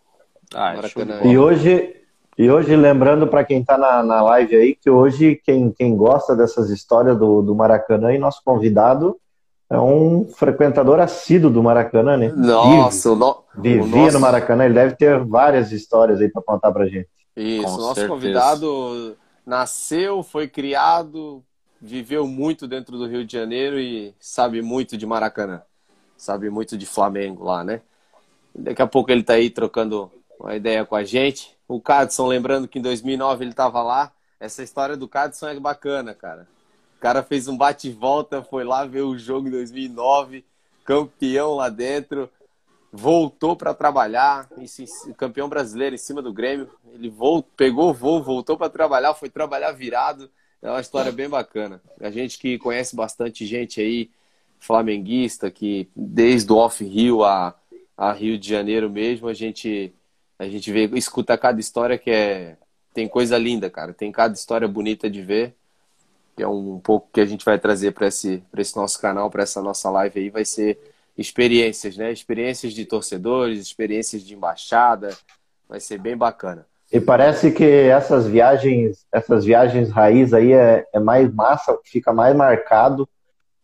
Ah, 0.53 0.73
é 0.73 0.75
Maracanã. 0.75 1.21
de 1.21 1.27
E 1.29 1.37
hoje, 1.37 1.95
e 2.37 2.49
hoje 2.49 2.75
lembrando 2.75 3.27
para 3.27 3.43
quem 3.43 3.61
está 3.61 3.77
na, 3.77 4.03
na 4.03 4.21
live 4.21 4.55
aí, 4.55 4.75
que 4.75 4.89
hoje 4.89 5.39
quem, 5.43 5.71
quem 5.71 5.95
gosta 5.95 6.35
dessas 6.35 6.69
histórias 6.69 7.17
do, 7.17 7.41
do 7.41 7.55
Maracanã 7.55 8.13
e 8.13 8.17
nosso 8.17 8.41
convidado 8.43 9.17
é 9.69 9.79
um 9.79 10.25
frequentador 10.25 10.99
assíduo 10.99 11.49
do 11.49 11.63
Maracanã, 11.63 12.17
né? 12.17 12.27
Nossa, 12.35 13.11
o, 13.11 13.15
no... 13.15 13.43
Vive, 13.55 13.79
o 13.79 13.83
vivia 13.83 14.01
nosso... 14.01 14.13
no 14.15 14.19
Maracanã, 14.19 14.65
ele 14.65 14.73
deve 14.73 14.95
ter 14.95 15.23
várias 15.23 15.71
histórias 15.71 16.19
aí 16.19 16.29
para 16.29 16.41
contar 16.41 16.73
pra 16.73 16.85
gente. 16.87 17.07
Isso, 17.37 17.63
Com 17.63 17.71
nosso 17.71 17.95
certeza. 17.95 18.07
convidado 18.09 19.17
nasceu, 19.45 20.23
foi 20.23 20.49
criado, 20.49 21.41
viveu 21.81 22.27
muito 22.27 22.67
dentro 22.67 22.97
do 22.97 23.07
Rio 23.07 23.25
de 23.25 23.31
Janeiro 23.31 23.79
e 23.79 24.13
sabe 24.19 24.61
muito 24.61 24.97
de 24.97 25.05
Maracanã. 25.05 25.61
Sabe 26.17 26.49
muito 26.49 26.77
de 26.77 26.85
Flamengo 26.85 27.45
lá, 27.45 27.63
né? 27.63 27.81
Daqui 28.53 28.81
a 28.81 28.87
pouco 28.87 29.11
ele 29.11 29.23
tá 29.23 29.33
aí 29.33 29.49
trocando 29.49 30.11
uma 30.39 30.55
ideia 30.55 30.85
com 30.85 30.95
a 30.95 31.03
gente. 31.03 31.55
O 31.67 31.79
Cadson, 31.79 32.27
lembrando 32.27 32.67
que 32.67 32.79
em 32.79 32.81
2009 32.81 33.45
ele 33.45 33.53
tava 33.53 33.81
lá. 33.81 34.11
Essa 34.39 34.63
história 34.63 34.97
do 34.97 35.07
Cadson 35.07 35.47
é 35.47 35.59
bacana, 35.59 36.13
cara. 36.13 36.47
O 36.97 37.01
cara 37.01 37.23
fez 37.23 37.47
um 37.47 37.57
bate 37.57 37.87
e 37.87 37.91
volta, 37.91 38.43
foi 38.43 38.63
lá 38.63 38.85
ver 38.85 39.01
o 39.01 39.17
jogo 39.17 39.47
em 39.47 39.51
2009, 39.51 40.43
campeão 40.83 41.55
lá 41.55 41.69
dentro 41.69 42.29
voltou 42.91 43.55
para 43.55 43.73
trabalhar, 43.73 44.49
campeão 45.15 45.47
brasileiro 45.47 45.95
em 45.95 45.97
cima 45.97 46.21
do 46.21 46.33
Grêmio. 46.33 46.69
Ele 46.93 47.09
voltou, 47.09 47.49
pegou 47.55 47.93
voo, 47.93 48.21
voltou 48.21 48.57
para 48.57 48.69
trabalhar, 48.69 49.13
foi 49.13 49.29
trabalhar 49.29 49.71
virado. 49.71 50.29
É 50.61 50.69
uma 50.69 50.81
história 50.81 51.11
bem 51.11 51.29
bacana. 51.29 51.81
A 51.99 52.11
gente 52.11 52.37
que 52.37 52.57
conhece 52.57 52.95
bastante 52.95 53.45
gente 53.45 53.79
aí, 53.79 54.11
flamenguista, 54.59 55.49
que 55.49 55.89
desde 55.95 56.51
o 56.51 56.57
off-Rio 56.57 57.23
a, 57.23 57.55
a 58.01 58.11
Rio 58.13 58.35
de 58.35 58.49
Janeiro 58.49 58.89
mesmo, 58.89 59.27
a 59.27 59.33
gente, 59.33 59.93
a 60.39 60.47
gente 60.47 60.71
vê, 60.71 60.89
escuta 60.95 61.37
cada 61.37 61.59
história 61.59 61.99
que 61.99 62.09
é. 62.09 62.57
Tem 62.95 63.07
coisa 63.07 63.37
linda, 63.37 63.69
cara. 63.69 63.93
Tem 63.93 64.11
cada 64.11 64.33
história 64.33 64.67
bonita 64.67 65.07
de 65.07 65.21
ver. 65.21 65.53
Que 66.35 66.41
é 66.41 66.47
um 66.47 66.79
pouco 66.79 67.09
que 67.13 67.21
a 67.21 67.25
gente 67.25 67.45
vai 67.45 67.59
trazer 67.59 67.91
para 67.91 68.07
esse, 68.07 68.43
esse 68.57 68.75
nosso 68.75 68.99
canal, 68.99 69.29
para 69.29 69.43
essa 69.43 69.61
nossa 69.61 69.87
live 69.91 70.19
aí, 70.19 70.29
vai 70.31 70.43
ser 70.43 70.79
experiências, 71.15 71.95
né? 71.95 72.11
Experiências 72.11 72.73
de 72.73 72.85
torcedores, 72.85 73.61
experiências 73.61 74.23
de 74.23 74.33
embaixada. 74.33 75.15
Vai 75.69 75.79
ser 75.79 75.99
bem 75.99 76.17
bacana. 76.17 76.65
E 76.91 76.99
parece 76.99 77.51
que 77.51 77.63
essas 77.63 78.25
viagens, 78.25 79.05
essas 79.11 79.45
viagens 79.45 79.91
raiz 79.91 80.33
aí 80.33 80.53
é, 80.53 80.87
é 80.91 80.99
mais 80.99 81.31
massa, 81.31 81.77
fica 81.83 82.11
mais 82.11 82.35
marcado 82.35 83.07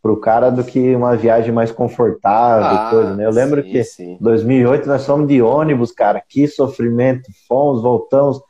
pro 0.02 0.16
cara 0.16 0.50
do 0.50 0.62
que 0.64 0.94
uma 0.94 1.16
viagem 1.16 1.52
mais 1.52 1.70
confortável, 1.72 2.78
ah, 2.78 2.90
coisa, 2.90 3.14
né? 3.14 3.26
Eu 3.26 3.30
lembro 3.30 3.62
sim, 3.62 3.70
que 3.70 3.84
sim. 3.84 4.16
2008 4.20 4.88
nós 4.88 5.04
fomos 5.04 5.26
de 5.26 5.42
ônibus, 5.42 5.92
cara, 5.92 6.22
que 6.26 6.46
sofrimento, 6.46 7.30
fomos, 7.46 7.82
voltamos, 7.82 8.40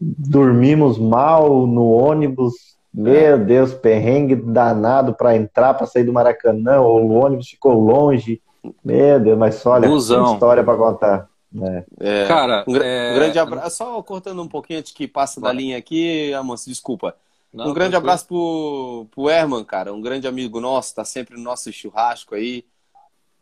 dormimos 0.00 0.98
mal 0.98 1.66
no 1.66 1.90
ônibus, 1.90 2.54
meu 2.92 3.34
é. 3.34 3.38
Deus, 3.38 3.74
perrengue 3.74 4.34
danado 4.34 5.14
para 5.14 5.36
entrar, 5.36 5.74
para 5.74 5.86
sair 5.86 6.04
do 6.04 6.12
Maracanã, 6.12 6.80
o 6.80 7.12
ônibus 7.12 7.48
ficou 7.48 7.74
longe, 7.74 8.40
meu 8.84 9.20
Deus, 9.20 9.38
mas 9.38 9.56
só 9.56 9.72
olha, 9.72 9.86
história 9.86 10.64
para 10.64 10.78
contar. 10.78 11.28
É. 11.62 11.84
É, 12.00 12.26
Cara, 12.26 12.64
um, 12.66 12.76
é... 12.76 13.12
um, 13.12 13.14
grande 13.14 13.38
abraço. 13.38 13.76
Só 13.76 14.02
cortando 14.02 14.42
um 14.42 14.48
pouquinho 14.48 14.80
antes 14.80 14.92
que 14.92 15.06
passa 15.06 15.40
da 15.40 15.52
linha 15.52 15.78
aqui, 15.78 16.32
Amos, 16.32 16.64
desculpa. 16.66 17.14
Não, 17.56 17.70
um 17.70 17.72
grande 17.74 17.96
abraço 17.96 18.26
pro, 18.26 19.06
pro 19.10 19.30
Herman, 19.30 19.64
cara. 19.64 19.92
Um 19.94 20.02
grande 20.02 20.28
amigo 20.28 20.60
nosso, 20.60 20.94
tá 20.94 21.06
sempre 21.06 21.36
no 21.36 21.42
nosso 21.42 21.72
churrasco 21.72 22.34
aí. 22.34 22.66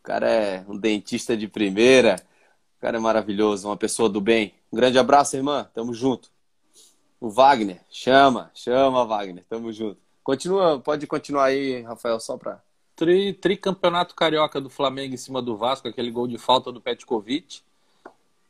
O 0.01 0.05
cara 0.05 0.31
é 0.31 0.65
um 0.69 0.79
dentista 0.79 1.37
de 1.37 1.49
primeira. 1.49 2.15
O 2.79 2.81
cara 2.81 2.97
é 2.97 3.01
maravilhoso, 3.01 3.67
uma 3.67 3.77
pessoa 3.77 4.09
do 4.09 4.21
bem. 4.21 4.55
Um 4.73 4.77
grande 4.77 5.01
abraço, 5.01 5.37
irmã. 5.37 5.69
Tamo 5.75 5.93
junto. 5.93 6.31
O 7.21 7.29
Wagner, 7.29 7.81
chama, 7.91 8.53
chama, 8.55 9.05
Wagner. 9.05 9.45
Tamo 9.49 9.73
junto. 9.73 9.99
Continua, 10.23 10.79
pode 10.79 11.07
continuar 11.09 11.47
aí, 11.47 11.83
Rafael, 11.83 12.21
só 12.21 12.37
pra. 12.37 12.63
Tri, 12.95 13.33
tricampeonato 13.33 14.15
carioca 14.15 14.61
do 14.61 14.71
Flamengo 14.71 15.15
em 15.15 15.19
cima 15.19 15.43
do 15.43 15.57
Vasco, 15.57 15.89
aquele 15.89 16.13
gol 16.13 16.29
de 16.29 16.39
falta 16.39 16.71
do 16.71 16.81
Petkovic 16.81 17.63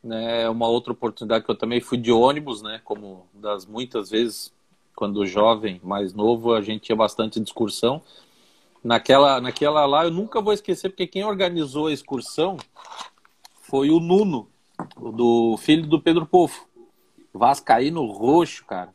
né, 0.05 0.49
uma 0.51 0.69
outra 0.69 0.93
oportunidade 0.93 1.45
que 1.45 1.51
eu 1.51 1.57
também 1.57 1.81
fui 1.81 1.97
de 1.97 2.13
ônibus, 2.13 2.61
né, 2.61 2.81
como 2.85 3.27
das 3.33 3.65
muitas 3.65 4.11
vezes 4.11 4.53
quando 4.95 5.27
jovem, 5.27 5.81
mais 5.83 6.13
novo, 6.13 6.55
a 6.55 6.61
gente 6.61 6.83
tinha 6.83 6.97
bastante 6.97 7.41
excursão. 7.41 8.03
Naquela, 8.83 9.41
naquela 9.41 9.87
lá 9.87 10.05
eu 10.05 10.11
nunca 10.11 10.41
vou 10.41 10.53
esquecer 10.53 10.91
porque 10.91 11.07
quem 11.07 11.25
organizou 11.25 11.87
a 11.87 11.93
excursão 11.93 12.57
foi 13.63 13.91
o 13.91 13.99
Nuno, 13.99 14.49
do 14.97 15.57
filho 15.57 15.87
do 15.87 16.01
Pedro 16.01 16.27
Pofo. 16.27 16.67
Vascaíno 17.33 18.05
roxo, 18.07 18.65
cara. 18.65 18.95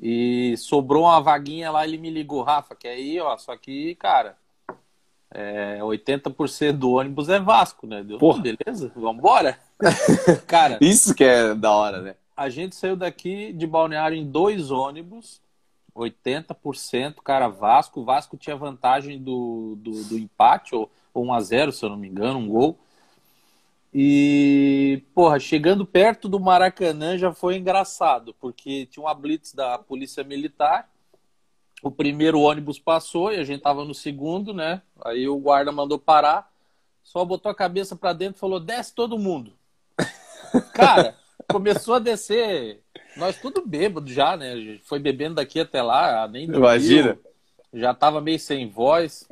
E 0.00 0.54
sobrou 0.56 1.04
uma 1.04 1.20
vaguinha 1.20 1.70
lá, 1.70 1.86
ele 1.86 1.98
me 1.98 2.10
ligou, 2.10 2.42
Rafa, 2.42 2.74
que 2.74 2.86
aí, 2.86 3.20
ó, 3.20 3.36
só 3.36 3.56
que, 3.56 3.94
cara, 3.94 4.36
é, 5.32 5.78
80% 5.80 6.72
do 6.72 6.92
ônibus 6.92 7.28
é 7.28 7.40
Vasco, 7.40 7.86
né? 7.86 8.02
Deu, 8.04 8.18
Porra. 8.18 8.40
beleza? 8.42 8.92
Vambora? 8.94 9.58
Cara. 10.46 10.78
Isso 10.80 11.14
que 11.14 11.24
é 11.24 11.54
da 11.54 11.72
hora, 11.72 12.00
né? 12.00 12.14
A 12.36 12.48
gente 12.48 12.74
saiu 12.74 12.96
daqui 12.96 13.52
de 13.52 13.66
Balneário 13.66 14.16
em 14.16 14.26
dois 14.26 14.70
ônibus, 14.70 15.40
80%, 15.94 17.16
cara, 17.22 17.48
Vasco. 17.48 18.00
O 18.00 18.04
Vasco 18.04 18.36
tinha 18.36 18.56
vantagem 18.56 19.22
do, 19.22 19.76
do, 19.78 20.04
do 20.04 20.18
empate, 20.18 20.74
ou, 20.74 20.90
ou 21.12 21.24
1x0, 21.26 21.72
se 21.72 21.84
eu 21.84 21.90
não 21.90 21.96
me 21.96 22.08
engano, 22.08 22.38
um 22.38 22.48
gol. 22.48 22.78
E, 23.92 25.02
porra, 25.14 25.38
chegando 25.38 25.86
perto 25.86 26.28
do 26.28 26.40
Maracanã 26.40 27.16
já 27.16 27.32
foi 27.32 27.56
engraçado, 27.56 28.34
porque 28.40 28.86
tinha 28.86 29.04
uma 29.04 29.14
blitz 29.14 29.54
da 29.54 29.78
Polícia 29.78 30.24
Militar 30.24 30.88
o 31.84 31.90
primeiro 31.90 32.40
ônibus 32.40 32.78
passou 32.78 33.30
e 33.30 33.36
a 33.36 33.44
gente 33.44 33.60
tava 33.60 33.84
no 33.84 33.92
segundo, 33.92 34.54
né? 34.54 34.80
Aí 35.04 35.28
o 35.28 35.38
guarda 35.38 35.70
mandou 35.70 35.98
parar, 35.98 36.50
só 37.02 37.22
botou 37.26 37.52
a 37.52 37.54
cabeça 37.54 37.94
para 37.94 38.14
dentro 38.14 38.36
e 38.36 38.40
falou: 38.40 38.58
desce 38.58 38.94
todo 38.94 39.18
mundo. 39.18 39.52
Cara, 40.72 41.14
começou 41.50 41.94
a 41.94 41.98
descer. 41.98 42.80
Nós 43.16 43.36
tudo 43.36 43.66
bêbado 43.66 44.10
já, 44.10 44.36
né? 44.36 44.78
Foi 44.84 44.98
bebendo 44.98 45.36
daqui 45.36 45.60
até 45.60 45.82
lá, 45.82 46.26
nem 46.28 46.46
dormiu. 46.46 46.60
Imagina. 46.60 47.18
Já 47.72 47.92
tava 47.94 48.20
meio 48.20 48.38
sem 48.38 48.68
voz. 48.68 49.28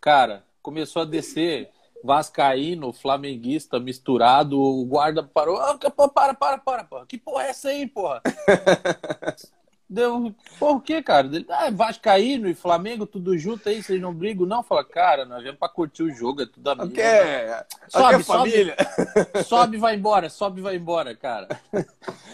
Cara, 0.00 0.44
começou 0.62 1.02
a 1.02 1.06
descer 1.06 1.70
vascaíno, 2.02 2.92
flamenguista 2.92 3.78
misturado. 3.78 4.60
O 4.60 4.84
guarda 4.84 5.22
parou. 5.22 5.58
Ah, 5.58 5.78
para, 5.78 6.34
para, 6.34 6.58
para, 6.58 6.84
para. 6.84 7.06
Que 7.06 7.18
porra 7.18 7.44
é 7.44 7.50
essa 7.50 7.68
aí, 7.68 7.86
porra? 7.86 8.22
Deu, 9.92 10.34
por 10.58 10.82
quê, 10.82 11.02
cara? 11.02 11.26
Ele, 11.26 11.44
ah, 11.50 11.70
Vascaíno 11.70 12.48
e 12.48 12.54
Flamengo, 12.54 13.04
tudo 13.04 13.36
junto 13.36 13.68
aí, 13.68 13.82
vocês 13.82 14.00
não 14.00 14.14
brigam? 14.14 14.46
Não, 14.46 14.62
fala, 14.62 14.82
cara, 14.82 15.26
nós 15.26 15.42
viemos 15.42 15.58
pra 15.58 15.68
curtir 15.68 16.02
o 16.02 16.14
jogo, 16.14 16.40
é 16.40 16.46
tudo 16.46 16.66
amigo. 16.70 16.86
Okay. 16.86 17.04
É, 17.04 17.62
sobe, 17.88 18.14
é 18.14 18.18
família. 18.20 18.76
Sobe, 18.78 19.44
sobe 19.44 19.76
vai 19.76 19.94
embora, 19.94 20.30
sobe 20.30 20.60
e 20.60 20.62
vai 20.62 20.76
embora, 20.76 21.14
cara. 21.14 21.46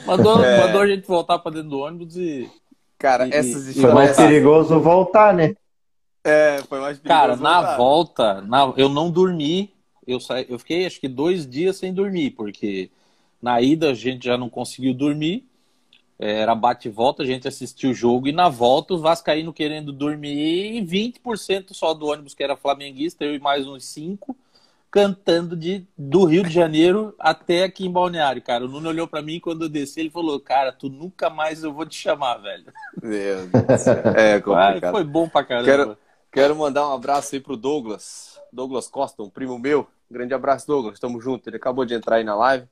Mandou, 0.06 0.44
é... 0.44 0.66
mandou 0.66 0.82
a 0.82 0.86
gente 0.86 1.04
voltar 1.04 1.40
pra 1.40 1.50
dentro 1.50 1.70
do 1.70 1.80
ônibus 1.80 2.16
e. 2.16 2.48
Cara, 2.96 3.26
e, 3.26 3.32
essas 3.32 3.66
histórias. 3.66 3.80
Foi 3.80 3.92
mais 3.92 4.16
perigoso 4.16 4.78
voltar, 4.78 5.34
né? 5.34 5.56
É, 6.22 6.62
foi 6.68 6.78
mais 6.78 6.96
perigoso. 6.96 7.20
Cara, 7.20 7.34
voltar. 7.34 7.62
na 7.62 7.76
volta, 7.76 8.40
na, 8.42 8.72
eu 8.76 8.88
não 8.88 9.10
dormi. 9.10 9.74
Eu, 10.06 10.20
sa... 10.20 10.40
eu 10.42 10.60
fiquei 10.60 10.86
acho 10.86 11.00
que 11.00 11.08
dois 11.08 11.44
dias 11.44 11.76
sem 11.76 11.92
dormir, 11.92 12.30
porque 12.30 12.88
na 13.42 13.60
ida 13.60 13.90
a 13.90 13.94
gente 13.94 14.26
já 14.26 14.38
não 14.38 14.48
conseguiu 14.48 14.94
dormir. 14.94 15.47
Era 16.18 16.54
bate 16.54 16.88
e 16.88 16.90
volta, 16.90 17.22
a 17.22 17.26
gente 17.26 17.46
assistiu 17.46 17.90
o 17.90 17.94
jogo 17.94 18.26
e 18.26 18.32
na 18.32 18.48
volta 18.48 18.94
o 18.94 18.98
Vascaíno 18.98 19.52
querendo 19.52 19.92
dormir 19.92 20.76
e 20.76 20.84
20% 20.84 21.72
só 21.72 21.94
do 21.94 22.06
ônibus 22.06 22.34
que 22.34 22.42
era 22.42 22.56
flamenguista, 22.56 23.24
eu 23.24 23.34
e 23.34 23.38
mais 23.38 23.68
uns 23.68 23.84
5 23.84 24.36
cantando 24.90 25.56
de, 25.56 25.86
do 25.96 26.24
Rio 26.24 26.42
de 26.42 26.50
Janeiro 26.50 27.14
até 27.18 27.64
aqui 27.64 27.86
em 27.86 27.90
Balneário, 27.90 28.40
cara. 28.42 28.64
O 28.64 28.68
Nuno 28.68 28.88
olhou 28.88 29.06
para 29.06 29.22
mim 29.22 29.38
quando 29.38 29.62
eu 29.62 29.68
desci, 29.68 30.00
ele 30.00 30.10
falou: 30.10 30.40
"Cara, 30.40 30.72
tu 30.72 30.88
nunca 30.88 31.28
mais 31.30 31.62
eu 31.62 31.72
vou 31.72 31.86
te 31.86 31.96
chamar, 31.96 32.38
velho". 32.38 32.64
Meu 33.02 33.46
Deus. 33.46 33.86
É 34.16 34.40
complicado. 34.40 34.92
foi 34.92 35.04
bom 35.04 35.28
pra 35.28 35.44
caramba. 35.44 35.66
Quero, 35.66 35.98
quero 36.32 36.56
mandar 36.56 36.88
um 36.88 36.92
abraço 36.92 37.34
aí 37.34 37.40
pro 37.40 37.56
Douglas, 37.56 38.40
Douglas 38.52 38.88
Costa, 38.88 39.22
um 39.22 39.30
primo 39.30 39.58
meu. 39.58 39.86
grande 40.10 40.34
abraço, 40.34 40.66
Douglas. 40.66 40.98
Tamo 40.98 41.20
junto. 41.20 41.48
Ele 41.48 41.56
acabou 41.56 41.84
de 41.84 41.94
entrar 41.94 42.16
aí 42.16 42.24
na 42.24 42.34
live. 42.34 42.66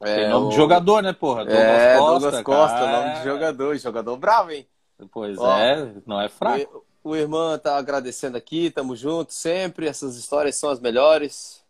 É, 0.00 0.14
Tem 0.14 0.28
nome 0.30 0.46
o... 0.46 0.48
de 0.48 0.56
jogador, 0.56 1.02
né, 1.02 1.12
porra? 1.12 1.44
Douglas 1.44 1.62
é, 1.62 1.98
Costa, 1.98 2.20
Douglas 2.20 2.42
Costa, 2.42 2.78
cara. 2.78 3.02
nome 3.02 3.18
de 3.18 3.24
jogador, 3.24 3.76
jogador 3.76 4.16
bravo, 4.16 4.50
hein? 4.50 4.66
Pois 5.12 5.38
Ó, 5.38 5.58
é, 5.58 5.92
não 6.06 6.20
é 6.20 6.28
fraco. 6.28 6.84
O, 7.04 7.10
o 7.10 7.16
irmão 7.16 7.58
tá 7.58 7.76
agradecendo 7.76 8.36
aqui, 8.36 8.70
tamo 8.70 8.96
junto 8.96 9.32
sempre, 9.32 9.86
essas 9.86 10.16
histórias 10.16 10.56
são 10.56 10.70
as 10.70 10.80
melhores. 10.80 11.62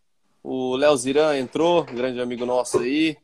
O 0.43 0.77
Léo 0.77 0.97
Ziran 0.97 1.37
entrou, 1.37 1.83
grande 1.85 2.21
amigo 2.21 2.47
nosso 2.47 2.79
aí. 2.79 3.17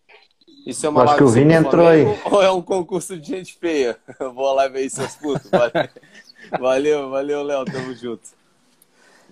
Isso 0.66 0.84
é 0.84 0.88
uma 0.88 1.04
Acho 1.04 1.16
que 1.16 1.22
o 1.22 1.28
Vini 1.28 1.54
entrou 1.54 1.86
aí. 1.86 2.04
Ou 2.30 2.42
é 2.42 2.50
um 2.50 2.60
concurso 2.60 3.16
de 3.16 3.28
gente 3.28 3.54
feia? 3.54 3.96
Vou 4.34 4.52
lá 4.52 4.66
ver 4.66 4.80
aí, 4.80 4.90
seus 4.90 5.14
putos. 5.14 5.48
Valeu, 6.60 7.10
valeu, 7.10 7.42
Léo, 7.42 7.64
tamo 7.64 7.92
junto. 7.92 8.28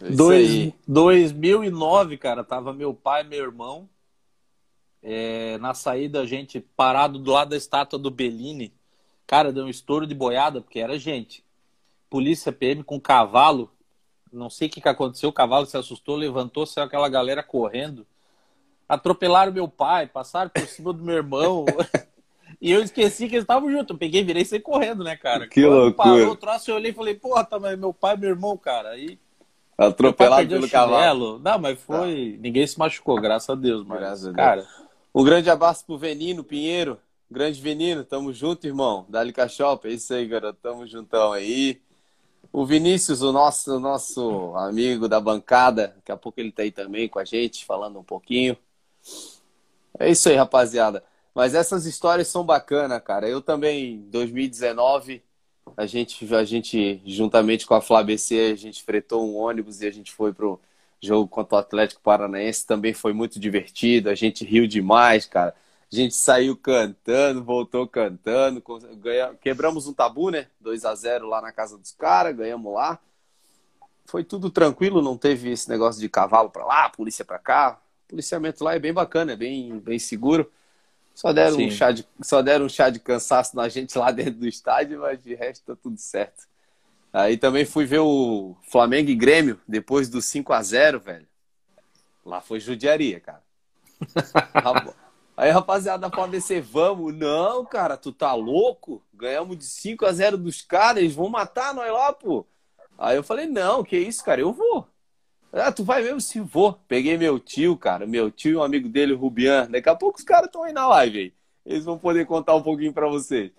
É 0.03 0.11
Dois, 0.11 0.73
2009, 0.89 2.17
cara, 2.17 2.43
tava 2.43 2.73
meu 2.73 2.93
pai 2.93 3.23
e 3.23 3.29
meu 3.29 3.45
irmão 3.45 3.89
é, 5.07 5.59
na 5.59 5.75
saída, 5.75 6.23
a 6.23 6.27
gente 6.27 6.61
parado 6.75 7.19
do 7.19 7.31
lado 7.31 7.51
da 7.51 7.57
estátua 7.57 7.99
do 7.99 8.11
Bellini. 8.11 8.73
Cara, 9.27 9.53
deu 9.53 9.65
um 9.65 9.69
estouro 9.69 10.07
de 10.07 10.15
boiada, 10.15 10.63
porque 10.63 10.81
era 10.81 10.99
gente. 10.99 11.45
Polícia 12.09 12.51
PM 12.51 12.83
com 12.83 12.99
cavalo. 12.99 13.71
Não 14.33 14.49
sei 14.49 14.67
o 14.67 14.71
que, 14.71 14.81
que 14.81 14.89
aconteceu. 14.89 15.29
O 15.29 15.33
cavalo 15.33 15.67
se 15.67 15.77
assustou, 15.77 16.17
levantou, 16.17 16.65
saiu 16.65 16.87
aquela 16.87 17.09
galera 17.11 17.43
correndo. 17.43 18.07
Atropelaram 18.89 19.53
meu 19.53 19.69
pai, 19.69 20.07
passaram 20.07 20.51
por 20.51 20.67
cima 20.67 20.91
do 20.91 21.05
meu 21.05 21.17
irmão. 21.17 21.67
e 22.61 22.73
eu 22.73 22.83
esqueci 22.83 23.29
que 23.29 23.35
eles 23.35 23.45
estavam 23.45 23.71
juntos. 23.71 23.91
Eu 23.91 23.99
peguei, 23.99 24.25
virei 24.25 24.43
e 24.43 24.47
saí 24.47 24.61
correndo, 24.61 25.05
né, 25.05 25.17
cara? 25.17 25.47
Que 25.49 25.63
Quando 25.63 25.75
loucura. 25.75 26.09
Parou 26.09 26.31
o 26.31 26.37
troço, 26.37 26.71
eu 26.71 26.77
olhei 26.77 26.93
e 26.93 26.95
falei, 26.95 27.15
porra, 27.15 27.45
tá, 27.45 27.59
mas 27.59 27.79
meu 27.79 27.93
pai 27.93 28.15
e 28.15 28.19
meu 28.19 28.31
irmão, 28.31 28.57
cara. 28.57 28.91
Aí 28.91 29.19
Atropelado 29.77 30.49
pelo 30.49 30.71
cavalo. 30.71 31.39
Não, 31.41 31.59
mas 31.59 31.79
foi. 31.81 32.37
Ah. 32.37 32.41
Ninguém 32.41 32.67
se 32.67 32.79
machucou, 32.79 33.21
graças 33.21 33.51
a 33.51 33.55
Deus. 33.55 33.85
Mas, 33.85 33.99
graças 33.99 34.27
a 34.27 34.31
Deus. 34.31 34.37
cara, 34.37 34.67
um 35.15 35.25
grande 35.25 35.49
abraço 35.49 35.85
pro 35.87 35.97
Venino 35.97 36.43
Pinheiro. 36.43 36.99
Grande 37.31 37.61
Venino, 37.61 38.05
tamo 38.05 38.33
junto, 38.33 38.67
irmão. 38.67 39.07
Dali 39.09 39.33
Shop, 39.49 39.87
é 39.89 39.93
isso 39.93 40.13
aí, 40.13 40.27
garoto. 40.27 40.59
Tamo 40.63 40.87
juntão 40.87 41.33
aí. 41.33 41.81
O 42.53 42.65
Vinícius, 42.67 43.23
o 43.23 43.33
nosso, 43.33 43.81
nosso 43.81 44.55
amigo 44.57 45.09
da 45.09 45.21
bancada, 45.21 45.89
daqui 45.97 46.13
a 46.13 46.17
pouco 46.17 46.41
ele 46.41 46.53
tá 46.53 46.63
aí 46.63 46.71
também 46.71 47.09
com 47.09 47.19
a 47.19 47.25
gente, 47.25 47.65
falando 47.65 47.99
um 47.99 48.05
pouquinho. 48.05 48.57
É 49.99 50.11
isso 50.11 50.29
aí, 50.29 50.37
rapaziada. 50.37 51.05
Mas 51.35 51.55
essas 51.55 51.87
histórias 51.87 52.29
são 52.29 52.45
bacanas, 52.45 53.03
cara. 53.03 53.29
Eu 53.29 53.41
também, 53.41 53.95
em 53.95 54.11
2019, 54.11 55.23
A 55.77 55.87
gente, 55.87 56.35
a 56.35 56.45
gente, 56.45 57.03
juntamente 57.07 57.67
com 57.67 57.75
a 57.75 57.81
Flá 57.81 58.01
a 58.01 58.57
gente 58.57 58.83
fretou 58.83 59.27
um 59.27 59.37
ônibus 59.37 59.81
e 59.83 59.87
a 59.87 59.91
gente 59.93 60.13
foi 60.13 60.33
pro 60.33 60.61
jogo 61.05 61.29
contra 61.29 61.57
o 61.57 61.59
Atlético 61.59 62.01
Paranaense. 62.01 62.67
Também 62.67 62.93
foi 62.93 63.13
muito 63.13 63.39
divertido. 63.39 64.11
A 64.11 64.15
gente 64.15 64.45
riu 64.45 64.67
demais, 64.67 65.27
cara. 65.27 65.55
A 65.93 65.95
gente 65.95 66.15
saiu 66.15 66.57
cantando, 66.57 67.45
voltou 67.45 67.87
cantando. 67.87 68.63
Ganha... 68.97 69.35
Quebramos 69.35 69.87
um 69.87 69.93
tabu, 69.93 70.31
né? 70.31 70.49
2 70.61 70.85
a 70.85 70.95
0 70.95 71.29
lá 71.29 71.41
na 71.41 71.53
casa 71.53 71.79
dos 71.79 71.93
caras, 71.93 72.37
ganhamos 72.37 72.73
lá. 72.73 72.99
Foi 74.07 74.25
tudo 74.25 74.51
tranquilo, 74.51 75.01
não 75.01 75.17
teve 75.17 75.51
esse 75.51 75.69
negócio 75.69 76.01
de 76.01 76.09
cavalo 76.09 76.51
para 76.51 76.65
lá, 76.65 76.91
polícia 76.91 77.25
para 77.25 77.39
cá. 77.39 77.81
O 78.07 78.09
policiamento 78.09 78.63
lá 78.63 78.75
é 78.75 78.79
bem 78.79 78.93
bacana, 78.93 79.33
é 79.33 79.37
bem, 79.37 79.79
bem 79.79 79.99
seguro. 79.99 80.51
Só 81.15 81.33
deram, 81.33 81.59
um 81.59 81.71
chá 81.71 81.93
de, 81.93 82.07
só 82.23 82.43
deram 82.43 82.67
um 82.67 82.69
chá 82.69 82.91
de 82.91 82.99
cansaço 82.99 83.55
na 83.55 83.69
gente 83.69 83.97
lá 83.97 84.11
dentro 84.11 84.35
do 84.35 84.49
estádio, 84.49 85.01
mas 85.01 85.23
de 85.23 85.35
resto 85.35 85.65
tá 85.65 85.77
tudo 85.81 85.97
certo. 85.97 86.49
Aí 87.15 87.37
também 87.37 87.65
fui 87.65 87.87
ver 87.87 88.01
o 88.01 88.57
Flamengo 88.69 89.09
e 89.09 89.15
Grêmio 89.15 89.61
depois 89.69 90.09
do 90.09 90.21
5 90.21 90.53
a 90.53 90.61
0 90.61 90.99
velho. 90.99 91.29
Lá 92.27 92.41
foi 92.41 92.59
judiaria, 92.59 93.21
cara. 93.21 93.41
Aí, 95.37 95.51
rapaziada, 95.51 96.11
pode 96.11 96.33
descer, 96.33 96.61
vamos. 96.61 97.15
Não, 97.15 97.65
cara, 97.65 97.97
tu 97.97 98.11
tá 98.11 98.35
louco? 98.35 99.01
Ganhamos 99.15 99.57
de 99.57 99.65
5 99.65 100.05
a 100.05 100.13
0 100.13 100.37
dos 100.37 100.61
caras, 100.61 101.05
eles 101.05 101.15
vão 101.15 101.29
matar 101.29 101.73
nós 101.73 101.93
lá, 101.93 102.13
pô. 102.13 102.45
Aí 102.99 103.17
eu 103.17 103.23
falei, 103.23 103.47
não, 103.47 103.85
que 103.85 103.97
isso, 103.97 104.25
cara, 104.25 104.41
eu 104.41 104.53
vou. 104.53 104.89
Ah, 105.53 105.71
tu 105.71 105.85
vai 105.85 106.03
mesmo? 106.03 106.21
Sim, 106.21 106.43
vou. 106.43 106.73
Peguei 106.89 107.17
meu 107.17 107.39
tio, 107.39 107.77
cara, 107.77 108.09
meu 108.09 108.29
tio 108.29 108.51
e 108.51 108.57
um 108.57 108.63
amigo 108.63 108.89
dele, 108.89 109.13
o 109.13 109.19
Rubian. 109.19 109.71
Daqui 109.71 109.89
a 109.89 109.95
pouco 109.95 110.19
os 110.19 110.25
caras 110.25 110.47
estão 110.47 110.65
aí 110.65 110.73
na 110.73 110.89
live 110.89 111.19
aí. 111.19 111.35
Eles 111.65 111.85
vão 111.85 111.97
poder 111.97 112.27
contar 112.27 112.57
um 112.57 112.63
pouquinho 112.63 112.93
para 112.93 113.07
vocês. 113.07 113.53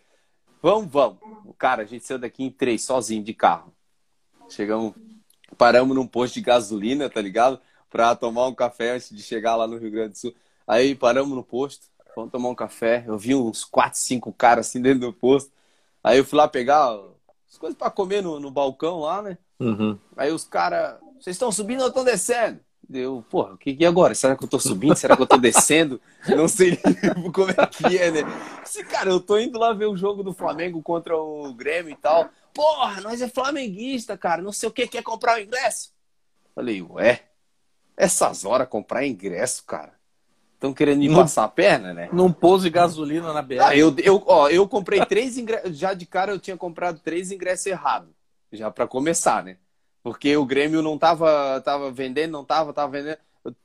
Vamos, 0.65 0.91
vamos. 0.91 1.19
Cara, 1.59 1.83
a 1.83 1.85
gente 1.85 2.07
saiu 2.07 2.17
daqui 2.17 2.43
em 2.43 2.49
três, 2.49 2.83
sozinho, 2.83 3.23
de 3.23 3.35
carro. 3.35 3.71
Chegamos, 4.49 4.95
paramos 5.59 5.95
num 5.95 6.07
posto 6.07 6.33
de 6.33 6.41
gasolina, 6.41 7.07
tá 7.07 7.21
ligado? 7.21 7.61
Pra 7.87 8.15
tomar 8.15 8.47
um 8.47 8.55
café 8.55 8.93
antes 8.95 9.15
de 9.15 9.21
chegar 9.21 9.55
lá 9.55 9.67
no 9.67 9.77
Rio 9.77 9.91
Grande 9.91 10.13
do 10.13 10.17
Sul. 10.17 10.33
Aí 10.65 10.95
paramos 10.95 11.35
no 11.35 11.43
posto, 11.43 11.85
vamos 12.15 12.31
tomar 12.31 12.49
um 12.49 12.55
café. 12.55 13.03
Eu 13.05 13.15
vi 13.15 13.35
uns 13.35 13.63
quatro, 13.63 13.99
cinco 13.99 14.33
caras 14.33 14.65
assim 14.65 14.81
dentro 14.81 15.01
do 15.01 15.13
posto. 15.13 15.51
Aí 16.03 16.17
eu 16.17 16.25
fui 16.25 16.35
lá 16.35 16.47
pegar 16.47 16.99
as 17.47 17.59
coisas 17.59 17.77
para 17.77 17.91
comer 17.91 18.23
no, 18.23 18.39
no 18.39 18.49
balcão 18.49 19.01
lá, 19.01 19.21
né? 19.21 19.37
Uhum. 19.59 19.99
Aí 20.17 20.31
os 20.31 20.45
caras, 20.45 20.99
vocês 21.21 21.35
estão 21.35 21.51
subindo 21.51 21.81
ou 21.81 21.89
estão 21.89 22.03
descendo? 22.03 22.59
Deu, 22.87 23.25
porra, 23.29 23.53
o 23.53 23.57
que, 23.57 23.73
que 23.73 23.85
agora? 23.85 24.13
Será 24.13 24.35
que 24.35 24.43
eu 24.43 24.47
tô 24.47 24.59
subindo? 24.59 24.95
Será 24.95 25.15
que 25.15 25.21
eu 25.21 25.27
tô 25.27 25.37
descendo? 25.37 25.99
Não 26.29 26.47
sei 26.47 26.77
como 27.33 27.49
é 27.49 27.65
que 27.65 27.97
é, 27.97 28.11
né? 28.11 28.21
Se, 28.63 28.83
cara, 28.83 29.09
eu 29.09 29.19
tô 29.19 29.39
indo 29.39 29.57
lá 29.57 29.73
ver 29.73 29.87
o 29.87 29.97
jogo 29.97 30.21
do 30.21 30.33
Flamengo 30.33 30.81
contra 30.81 31.17
o 31.17 31.51
Grêmio 31.53 31.91
e 31.91 31.95
tal. 31.95 32.29
Porra, 32.53 33.01
nós 33.01 33.21
é 33.21 33.27
flamenguista, 33.27 34.17
cara. 34.17 34.41
Não 34.41 34.51
sei 34.51 34.69
o 34.69 34.71
que, 34.71 34.87
quer 34.87 35.01
comprar 35.03 35.37
o 35.37 35.41
ingresso? 35.41 35.91
Falei, 36.53 36.81
ué, 36.81 37.23
essas 37.97 38.45
horas 38.45 38.69
comprar 38.69 39.05
ingresso, 39.05 39.63
cara. 39.65 39.93
Estão 40.53 40.73
querendo 40.73 40.99
me 40.99 41.13
passar 41.13 41.43
a 41.43 41.49
perna, 41.49 41.93
né? 41.93 42.09
Num 42.13 42.31
posto 42.31 42.63
de 42.63 42.69
gasolina 42.69 43.33
na 43.33 43.41
BR. 43.41 43.59
Ah, 43.59 43.75
eu, 43.75 43.93
eu, 43.97 44.23
ó, 44.25 44.47
eu 44.47 44.67
comprei 44.67 45.05
três 45.05 45.37
ingressos. 45.37 45.77
Já 45.77 45.93
de 45.93 46.05
cara 46.05 46.31
eu 46.31 46.39
tinha 46.39 46.55
comprado 46.55 46.99
três 46.99 47.31
ingressos 47.31 47.65
errados. 47.65 48.09
Já 48.51 48.71
para 48.71 48.87
começar, 48.87 49.43
né? 49.43 49.57
Porque 50.05 50.37
o 50.37 50.45
Grêmio 50.45 50.83
não 50.83 50.99
tava, 50.99 51.59
tava 51.61 51.91
vendendo, 51.91 52.31
não 52.31 52.45
tava, 52.45 52.71
tava 52.71 52.91
vendendo. 52.91 53.17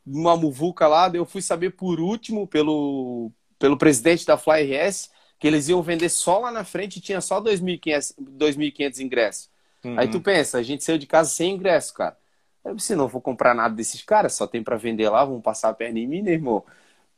Uma 0.07 0.39
muvuca 0.39 0.89
lá, 0.89 1.11
eu 1.13 1.27
fui 1.27 1.43
saber 1.43 1.69
por 1.73 2.01
último 2.01 2.47
pelo, 2.47 3.31
pelo 3.59 3.77
presidente 3.77 4.25
da 4.25 4.39
Fly 4.39 4.63
RS 4.63 5.11
que 5.39 5.47
eles 5.47 5.69
iam 5.69 5.83
vender 5.83 6.09
só 6.09 6.39
lá 6.39 6.51
na 6.51 6.65
frente 6.65 6.97
e 6.97 7.01
tinha 7.01 7.21
só 7.21 7.43
2.500 7.43 9.01
ingressos. 9.01 9.51
Uhum. 9.85 9.99
Aí 9.99 10.09
tu 10.09 10.19
pensa, 10.19 10.57
a 10.57 10.63
gente 10.63 10.83
saiu 10.83 10.97
de 10.97 11.07
casa 11.07 11.29
sem 11.29 11.57
ingresso, 11.57 11.93
cara. 11.93 12.17
Eu 12.65 12.75
disse, 12.75 12.97
não 12.97 13.07
vou 13.07 13.21
comprar 13.21 13.55
nada 13.55 13.75
desses 13.75 14.03
caras, 14.03 14.33
só 14.33 14.47
tem 14.47 14.63
para 14.63 14.79
vender 14.79 15.11
lá, 15.11 15.23
vão 15.27 15.43
passar 15.43 15.69
a 15.69 15.75
perna 15.75 15.99
em 15.99 16.07
mim, 16.07 16.23
né, 16.23 16.33
irmão? 16.33 16.65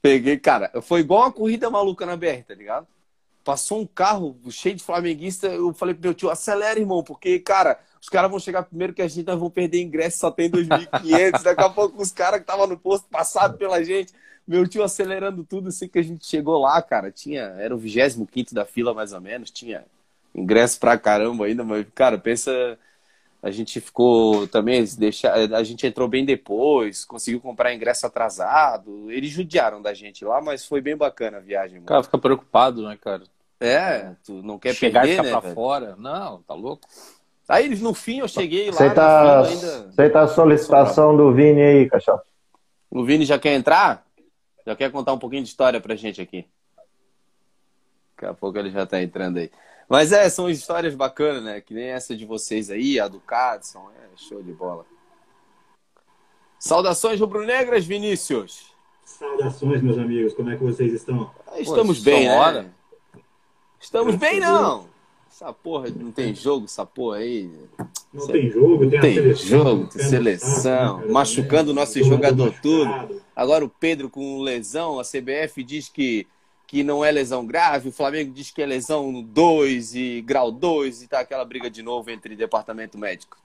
Peguei, 0.01 0.37
cara, 0.37 0.83
foi 0.83 0.99
igual 0.99 1.21
uma 1.21 1.33
corrida 1.33 1.71
maluca 1.71 2.05
na 2.05 2.17
BR, 2.17 2.43
tá 2.45 2.55
ligado? 2.57 2.89
Passou 3.45 3.81
um 3.81 3.87
carro 3.87 4.37
cheio 4.51 4.75
de 4.75 4.83
flamenguista, 4.83 5.47
eu 5.47 5.73
falei 5.73 5.95
pro 5.95 6.03
meu 6.03 6.15
tio, 6.15 6.29
acelera, 6.29 6.81
irmão, 6.81 7.05
porque, 7.05 7.39
cara, 7.39 7.79
os 8.03 8.09
caras 8.09 8.29
vão 8.29 8.41
chegar 8.41 8.65
primeiro 8.65 8.93
que 8.93 9.01
a 9.01 9.07
gente, 9.07 9.25
nós 9.25 9.39
vamos 9.39 9.55
perder 9.55 9.81
ingresso, 9.81 10.19
só 10.19 10.29
tem 10.29 10.51
2.500. 10.51 11.41
Daqui 11.41 11.63
a 11.63 11.71
pouco 11.71 12.03
os 12.03 12.11
caras 12.11 12.41
que 12.41 12.43
estavam 12.43 12.67
no 12.67 12.77
posto 12.77 13.07
passaram 13.09 13.57
pela 13.57 13.83
gente. 13.85 14.13
Meu 14.45 14.67
tio 14.67 14.83
acelerando 14.83 15.45
tudo, 15.45 15.69
assim 15.69 15.87
que 15.87 16.01
a 16.01 16.03
gente 16.03 16.27
chegou 16.27 16.59
lá, 16.61 16.83
cara. 16.83 17.13
Tinha, 17.13 17.43
era 17.43 17.73
o 17.73 17.79
25 17.79 18.53
da 18.53 18.65
fila, 18.65 18.93
mais 18.93 19.13
ou 19.13 19.21
menos. 19.21 19.53
Tinha 19.53 19.85
ingresso 20.35 20.81
pra 20.81 20.99
caramba 20.99 21.47
ainda, 21.47 21.63
mas, 21.63 21.87
cara, 21.95 22.19
pensa. 22.19 22.77
A 23.41 23.53
gente 23.53 23.81
ficou 23.81 24.49
também, 24.49 24.85
deixa, 24.99 25.33
a 25.33 25.63
gente 25.65 25.85
entrou 25.87 26.07
bem 26.09 26.25
depois, 26.25 27.05
conseguiu 27.05 27.41
comprar 27.41 27.73
ingresso 27.75 28.05
atrasado. 28.07 29.11
Eles 29.13 29.31
judiaram 29.31 29.81
da 29.81 29.95
gente 29.95 30.25
lá, 30.25 30.41
mas 30.41 30.65
foi 30.65 30.81
bem 30.81 30.97
bacana 30.97 31.39
a 31.39 31.41
viagem. 31.41 31.77
Mano. 31.77 31.87
Cara, 31.87 32.03
fica 32.03 32.19
preocupado, 32.19 32.83
né, 32.87 32.99
cara? 33.01 33.23
É, 33.61 34.13
tu 34.25 34.43
não 34.43 34.59
quer 34.59 34.75
Chegar 34.75 35.03
perder, 35.03 35.13
e 35.13 35.17
ficar 35.17 35.25
né, 35.25 35.31
pra 35.31 35.41
velho? 35.41 35.55
fora. 35.55 35.97
Não, 35.97 36.43
tá 36.43 36.55
louco? 36.55 36.89
Aí 37.49 37.69
no 37.77 37.93
fim 37.93 38.21
eu 38.21 38.29
cheguei 38.29 38.71
lá. 38.71 38.75
Aceita, 38.75 39.43
ainda... 39.43 39.89
aceita 39.89 40.21
a 40.21 40.29
solicitação 40.29 41.17
do 41.17 41.33
Vini 41.33 41.61
aí, 41.61 41.91
cachorro. 41.91 42.23
O 42.91 43.05
Vini 43.05 43.25
já 43.25 43.39
quer 43.39 43.55
entrar? 43.55 44.07
Já 44.67 44.77
quer 44.77 44.91
contar 44.93 45.13
um 45.13 45.19
pouquinho 45.19 45.43
de 45.43 45.49
história 45.49 45.81
pra 45.81 45.97
gente 45.97 46.21
aqui. 46.21 46.47
Daqui 48.17 48.27
a 48.27 48.35
pouco 48.35 48.59
ele 48.59 48.71
já 48.71 48.87
tá 48.87 49.03
entrando 49.03 49.39
aí. 49.39 49.51
Mas 49.89 50.13
é, 50.13 50.29
são 50.29 50.49
histórias 50.49 50.95
bacanas, 50.95 51.43
né? 51.43 51.61
Que 51.61 51.75
nem 51.75 51.89
essa 51.89 52.17
de 52.17 52.25
vocês 52.25 52.71
aí, 52.71 53.01
a 53.01 53.09
do 53.09 53.21
Cadson. 53.21 53.91
É 53.91 54.17
show 54.17 54.43
de 54.43 54.53
bola. 54.53 54.87
Saudações 56.59 57.19
rubro-negras, 57.19 57.85
Vinícius. 57.85 58.73
Saudações, 59.05 59.83
meus 59.83 59.99
amigos. 59.99 60.33
Como 60.33 60.49
é 60.51 60.57
que 60.57 60.63
vocês 60.63 60.93
estão? 60.93 61.31
Estamos 61.57 61.99
Pô, 61.99 62.05
bem, 62.05 62.29
né? 62.29 62.71
Estamos 63.81 64.15
bem, 64.15 64.39
Graças 64.39 64.61
não. 64.61 64.92
Essa 65.35 65.51
porra 65.51 65.89
não 65.89 66.13
tem 66.13 66.35
jogo, 66.35 66.67
essa 66.67 66.85
porra 66.85 67.17
aí. 67.17 67.51
Não 68.13 68.27
tem 68.27 68.51
jogo, 68.51 68.91
tem, 68.91 68.99
a 68.99 69.01
tem 69.01 69.15
seleção, 69.15 69.47
jogo, 69.49 69.87
tem 69.87 70.05
seleção, 70.05 70.97
né, 70.97 71.01
cara? 71.01 71.13
machucando 71.13 71.71
o 71.71 71.75
nosso 71.75 71.95
Todo 71.95 72.03
mundo 72.03 72.15
jogador 72.15 72.55
tudo. 72.61 73.23
Agora 73.35 73.65
o 73.65 73.69
Pedro 73.69 74.11
com 74.11 74.43
lesão, 74.43 75.01
a 75.01 75.03
CBF 75.03 75.65
diz 75.65 75.89
que, 75.89 76.27
que 76.67 76.85
não 76.85 77.03
é 77.03 77.11
lesão 77.11 77.47
grave, 77.47 77.89
o 77.89 77.93
Flamengo 77.93 78.31
diz 78.31 78.51
que 78.51 78.61
é 78.61 78.67
lesão 78.67 79.23
2 79.23 79.95
e 79.95 80.21
grau 80.21 80.53
2 80.53 81.05
e 81.05 81.09
tá 81.09 81.21
aquela 81.21 81.47
briga 81.47 81.71
de 81.71 81.83
novo 81.83 82.11
entre 82.11 82.37
departamento 82.37 82.99
médico. 82.99 83.39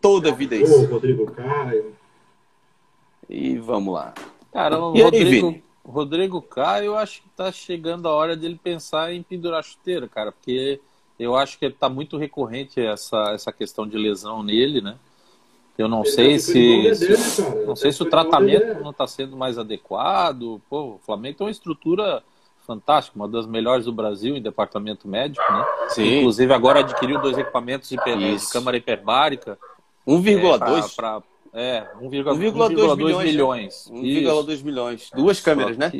Toda 0.00 0.28
a 0.28 0.32
vida 0.32 0.54
é 0.54 0.60
isso. 0.60 0.86
Rodrigo 0.86 1.28
Caio. 1.32 1.92
E 3.28 3.58
vamos 3.58 3.94
lá. 3.94 4.14
Cara, 4.52 4.80
o 4.80 4.94
E 4.94 4.98
aí, 4.98 5.04
Rodrigo, 5.04 5.50
Vini? 5.50 5.64
Rodrigo 5.84 6.40
Caio, 6.40 6.86
eu 6.86 6.96
acho 6.96 7.20
que 7.22 7.28
tá 7.30 7.50
chegando 7.50 8.06
a 8.06 8.12
hora 8.12 8.36
dele 8.36 8.58
pensar 8.62 9.12
em 9.12 9.24
pendurar 9.24 9.64
chuteira, 9.64 10.08
cara, 10.08 10.30
porque 10.30 10.80
eu 11.20 11.36
acho 11.36 11.58
que 11.58 11.68
tá 11.70 11.88
muito 11.88 12.16
recorrente 12.16 12.80
essa, 12.80 13.32
essa 13.34 13.52
questão 13.52 13.86
de 13.86 13.96
lesão 13.98 14.42
nele, 14.42 14.80
né? 14.80 14.96
Eu 15.78 15.88
não 15.88 16.00
Ele 16.00 16.10
sei 16.10 16.36
o 16.36 16.40
se, 16.40 16.94
se- 16.94 17.08
né, 17.42 17.50
cara? 17.50 17.66
não 17.66 17.76
sei 17.76 17.92
se 17.92 18.02
o 18.02 18.06
tratamento 18.06 18.82
não 18.82 18.90
está 18.90 19.06
sendo 19.06 19.36
mais 19.36 19.56
adequado. 19.58 20.60
Pô, 20.68 20.94
o 20.94 21.00
Flamengo 21.04 21.38
tem 21.38 21.46
uma 21.46 21.50
estrutura 21.50 22.22
fantástica, 22.66 23.16
uma 23.16 23.26
das 23.28 23.46
melhores 23.46 23.84
do 23.86 23.92
Brasil 23.92 24.36
em 24.36 24.42
departamento 24.42 25.08
médico, 25.08 25.44
né? 25.52 25.64
Sim, 25.88 26.18
Inclusive 26.18 26.52
agora 26.52 26.80
adquiriu 26.80 27.20
dois 27.20 27.36
equipamentos 27.38 27.88
de, 27.88 27.96
de 27.96 28.52
câmara 28.52 28.76
hiperbárica. 28.76 29.58
1,2. 30.06 30.94
pra- 30.94 31.20
pra- 31.20 31.22
É, 31.52 31.86
1,2 32.00 32.36
1,2 32.36 32.96
milhões, 32.96 33.24
milhões. 33.24 33.90
né? 33.90 33.98
Isso. 34.00 34.20
1,2 34.30 34.62
milhões. 34.62 35.10
Duas 35.14 35.40
câmeras, 35.40 35.76
Só 35.76 35.80
né? 35.80 35.90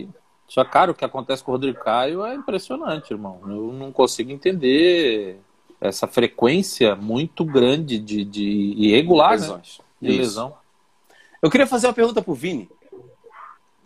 Que- 0.51 0.55
Só, 0.55 0.65
cara, 0.65 0.91
o 0.91 0.95
que 0.95 1.05
acontece 1.05 1.43
com 1.45 1.51
o 1.53 1.55
Rodrigo 1.55 1.79
Caio 1.81 2.25
é 2.25 2.35
impressionante, 2.35 3.13
irmão. 3.13 3.41
Eu 3.47 3.73
não 3.73 3.93
consigo 3.93 4.31
entender 4.33 5.39
essa 5.81 6.07
frequência 6.07 6.95
muito 6.97 7.45
grande 7.45 7.99
de, 7.99 8.25
de 8.25 8.75
irregular, 8.77 9.31
né? 9.31 9.37
Lesões. 9.47 9.81
De 10.01 10.11
lesão. 10.19 10.55
Eu 11.41 11.51
queria 11.51 11.67
fazer 11.67 11.87
uma 11.87 11.93
pergunta 11.95 12.21
pro 12.21 12.35
Vini. 12.35 12.69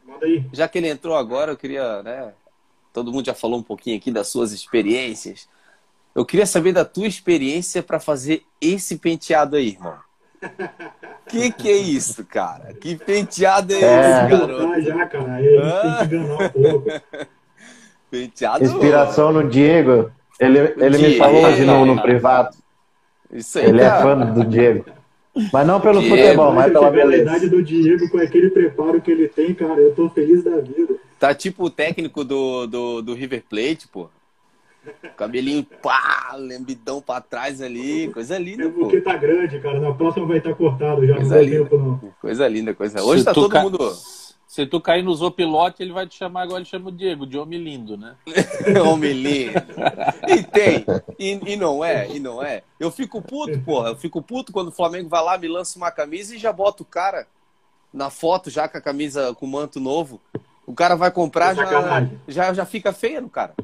Manda 0.05 0.27
aí. 0.27 0.45
Já 0.53 0.67
que 0.67 0.79
ele 0.79 0.89
entrou 0.89 1.17
agora, 1.17 1.53
eu 1.53 1.57
queria, 1.57 2.03
né? 2.03 2.33
Todo 2.93 3.13
mundo 3.13 3.27
já 3.27 3.35
falou 3.35 3.59
um 3.59 3.63
pouquinho 3.63 3.97
aqui 3.97 4.11
das 4.11 4.29
suas 4.29 4.53
experiências. 4.53 5.49
Eu 6.15 6.25
queria 6.25 6.47
saber 6.47 6.73
da 6.73 6.85
tua 6.85 7.07
experiência 7.07 7.83
para 7.83 7.99
fazer 8.01 8.45
esse 8.61 8.99
penteado 8.99 9.57
aí, 9.57 9.69
irmão. 9.69 9.97
Que 11.29 11.51
que 11.53 11.69
é 11.69 11.77
isso, 11.77 12.25
cara? 12.25 12.73
Que 12.75 12.97
penteado 12.97 13.73
é, 13.73 13.81
É. 13.81 14.01
esse, 14.27 14.37
Vou 14.37 14.47
garoto? 14.47 14.67
botar 14.67 14.81
já, 14.81 15.07
cara. 15.07 15.33
Aí 15.35 15.59
a 15.59 15.63
gente 15.63 15.81
tem 15.83 16.09
que 16.09 16.15
enganar 16.17 16.35
um 16.35 16.49
pouco. 16.49 16.91
Penteado. 18.11 18.65
Inspiração 18.65 19.33
no 19.33 19.49
Diego. 19.49 20.11
Ele, 20.39 20.59
ele 20.59 20.99
me 20.99 21.09
Diego. 21.09 21.19
falou 21.19 21.45
hoje 21.45 21.65
no, 21.65 21.87
no 21.87 22.01
privado. 22.03 22.57
Isso 23.33 23.59
aí, 23.59 23.67
Ele 23.67 23.81
é 23.81 23.89
cara. 23.89 24.03
fã 24.03 24.19
do 24.33 24.45
Diego. 24.45 24.85
Mas 25.53 25.67
não 25.67 25.81
pelo 25.81 26.01
Diego, 26.01 26.17
futebol, 26.17 26.53
mas 26.53 26.73
pela 26.73 26.91
beleza. 26.91 27.49
do 27.51 27.61
Diego, 27.63 28.09
com 28.09 28.19
aquele 28.19 28.51
preparo 28.51 29.01
que 29.01 29.11
ele 29.11 29.27
tem, 29.27 29.53
cara, 29.53 29.81
eu 29.81 29.93
tô 29.93 30.09
feliz 30.11 30.45
da 30.45 30.59
vida. 30.61 30.95
Tá 31.19 31.35
tipo 31.35 31.65
o 31.65 31.71
técnico 31.71 32.23
do, 32.23 32.67
do, 32.69 33.03
do 33.03 33.15
River 33.15 33.43
Plate, 33.49 33.89
pô. 33.89 34.09
Cabelinho, 35.17 35.65
pá, 35.83 36.35
lembidão 36.37 37.01
pra 37.01 37.21
trás 37.21 37.61
ali. 37.63 38.09
Coisa 38.13 38.39
linda, 38.39 38.65
É 38.65 38.69
pô. 38.69 38.81
porque 38.81 39.01
tá 39.01 39.17
grande, 39.17 39.61
cara. 39.61 39.81
Na 39.81 39.93
próxima 39.95 40.27
vai 40.27 40.39
estar 40.39 40.55
cortado, 40.55 41.03
já 41.07 41.13
não 41.15 41.21
Coisa 41.21 41.35
dá 41.37 41.41
linda. 41.43 41.59
tempo, 41.65 41.79
não. 41.79 41.99
Coisa 42.21 42.49
linda, 42.49 42.75
coisa. 42.75 43.03
Hoje 43.03 43.21
Se 43.21 43.25
tá 43.27 43.35
todo 43.35 43.49
ca- 43.51 43.63
mundo. 43.63 43.79
Se 44.47 44.65
tu 44.67 44.81
cair 44.81 45.03
no 45.03 45.13
Zopilote, 45.13 45.83
ele 45.83 45.93
vai 45.93 46.07
te 46.07 46.15
chamar 46.17 46.43
agora, 46.43 46.61
ele 46.61 46.65
chama 46.65 46.89
o 46.89 46.93
Diego, 46.93 47.27
de 47.27 47.37
homem 47.37 47.59
lindo, 47.61 47.97
né? 47.97 48.15
Homem 48.89 49.13
lindo. 49.13 49.53
E 50.29 50.43
tem. 50.45 50.85
E, 51.19 51.55
e 51.55 51.57
não 51.57 51.85
é, 51.85 52.09
e 52.09 52.21
não 52.21 52.41
é. 52.41 52.63
Eu 52.79 52.89
fico 52.93 53.21
puto, 53.21 53.59
porra. 53.63 53.89
Eu 53.89 53.97
fico 53.97 54.23
puto 54.23 54.53
quando 54.53 54.69
o 54.69 54.73
Flamengo 54.73 55.09
vai 55.09 55.25
lá, 55.25 55.37
me 55.37 55.49
lança 55.49 55.77
uma 55.77 55.91
camisa 55.91 56.37
e 56.37 56.39
já 56.39 56.53
bota 56.53 56.85
o 56.85 56.87
cara 56.87 57.27
na 57.93 58.11
foto 58.11 58.49
já 58.49 58.69
com 58.69 58.79
a 58.79 58.81
camisa 58.81 59.35
com 59.35 59.45
o 59.45 59.49
manto 59.49 59.81
novo. 59.81 60.21
O 60.67 60.75
cara 60.75 60.95
vai 60.97 61.11
comprar, 61.11 61.53
É 61.53 61.55
já, 61.57 62.07
já, 62.29 62.53
já 62.55 62.65
fica 62.65 62.93
feia 62.93 63.21
no 63.21 63.29
cara. 63.29 63.55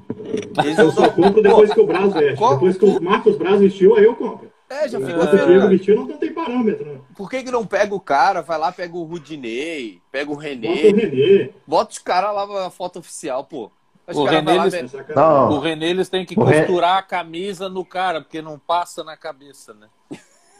Eles 0.62 0.78
Eu 0.78 0.90
só 0.92 1.08
compro 1.10 1.42
depois 1.42 1.72
que 1.72 1.80
o 1.80 1.86
Braz 1.86 2.12
veste. 2.12 2.38
Depois 2.38 2.76
que 2.76 2.84
o 2.84 3.02
Marcos 3.02 3.36
Braz 3.36 3.60
vestiu, 3.60 3.96
aí 3.96 4.04
eu 4.04 4.14
compro. 4.14 4.50
É, 4.68 4.86
já 4.88 4.98
fica 5.00 5.12
Enquanto 5.12 5.28
o 5.28 5.30
feio. 5.32 5.46
Diego 5.46 5.60
cara. 5.62 5.70
vestiu, 5.70 5.96
não 5.96 6.06
tem 6.18 6.32
parâmetro. 6.32 6.84
Né? 6.86 7.00
Por 7.16 7.28
que, 7.30 7.42
que 7.42 7.50
não 7.50 7.66
pega 7.66 7.94
o 7.94 7.98
cara, 8.00 8.40
vai 8.42 8.56
lá, 8.58 8.70
pega 8.70 8.96
o 8.96 9.02
Rudinei, 9.04 10.00
pega 10.12 10.30
o 10.30 10.34
Bota 10.34 10.46
o 10.46 10.48
René, 10.48 10.74
Renê. 10.74 11.50
bota 11.66 11.90
os 11.92 11.98
caras 11.98 12.34
lá 12.34 12.46
na 12.46 12.70
foto 12.70 12.98
oficial, 13.00 13.42
pô. 13.44 13.70
Os 14.06 14.16
O 14.16 14.24
caras 14.24 14.40
René, 14.40 14.54
lá, 14.58 14.66
eles- 14.68 14.94
É. 14.94 15.14
Não. 15.14 15.50
O 15.52 15.58
René, 15.58 15.86
eles 15.88 16.08
têm 16.08 16.24
que 16.24 16.34
O 16.38 16.44
costurar 16.44 16.98
a 16.98 17.02
camisa 17.02 17.68
no 17.68 17.84
cara, 17.84 18.20
porque 18.20 18.40
não 18.42 18.58
passa 18.58 19.02
na 19.02 19.16
cabeça, 19.16 19.74
né? 19.74 19.88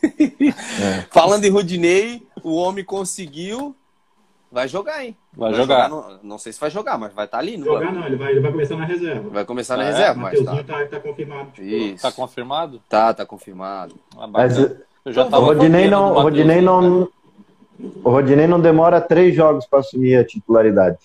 Falando 1.11 1.45
em 1.45 1.51
Rudinei, 1.51 2.27
o 2.43 2.55
homem 2.57 2.85
conseguiu. 2.85 3.77
Vai 4.53 4.67
jogar, 4.67 5.05
hein? 5.05 5.17
Vai 5.33 5.55
jogar. 5.55 5.89
no- 5.89 6.19
não 6.25 6.37
sei 6.39 6.53
se 6.53 6.59
vai 6.59 6.71
jogar, 6.71 6.99
mas 6.99 7.13
vai 7.15 7.25
estar 7.25 7.39
ali, 7.39 7.57
não 7.57 7.67
Jogar 7.67 7.87
vai? 7.87 7.95
não, 7.95 8.07
ele 8.07 8.17
vai, 8.17 8.33
ele 8.33 8.41
vai 8.41 8.51
começar 8.51 8.77
na 8.77 8.85
reserva. 8.85 9.29
Vai 9.31 9.45
começar 9.45 9.77
na 9.77 9.85
Ah, 9.85 9.87
é? 9.87 9.91
reserva, 9.93 10.19
O 10.19 10.23
mas 10.23 10.43
tá. 10.45 10.65
tá, 10.65 10.87
tá 10.87 11.01
confirmado. 11.01 11.51
Tipo, 11.53 11.67
Isso. 11.69 12.03
Tá 12.03 12.13
confirmado? 12.13 12.83
Tá, 12.89 13.15
tá 13.15 13.25
confirmado. 13.27 13.95
Ah, 14.19 14.27
Mas. 14.27 14.59
Eu 14.59 15.13
já 15.13 15.23
Então, 15.23 15.27
o 15.27 15.31
tava 15.31 15.47
Rodinei 15.47 15.89
não, 15.89 16.13
Rodinei 16.15 16.61
não, 16.61 17.09
o 18.05 18.11
Rodinei 18.11 18.47
não 18.47 18.61
demora 18.61 19.01
três 19.01 19.35
jogos 19.35 19.67
para 19.67 19.79
assumir 19.79 20.17
a 20.17 20.25
titularidade. 20.25 20.99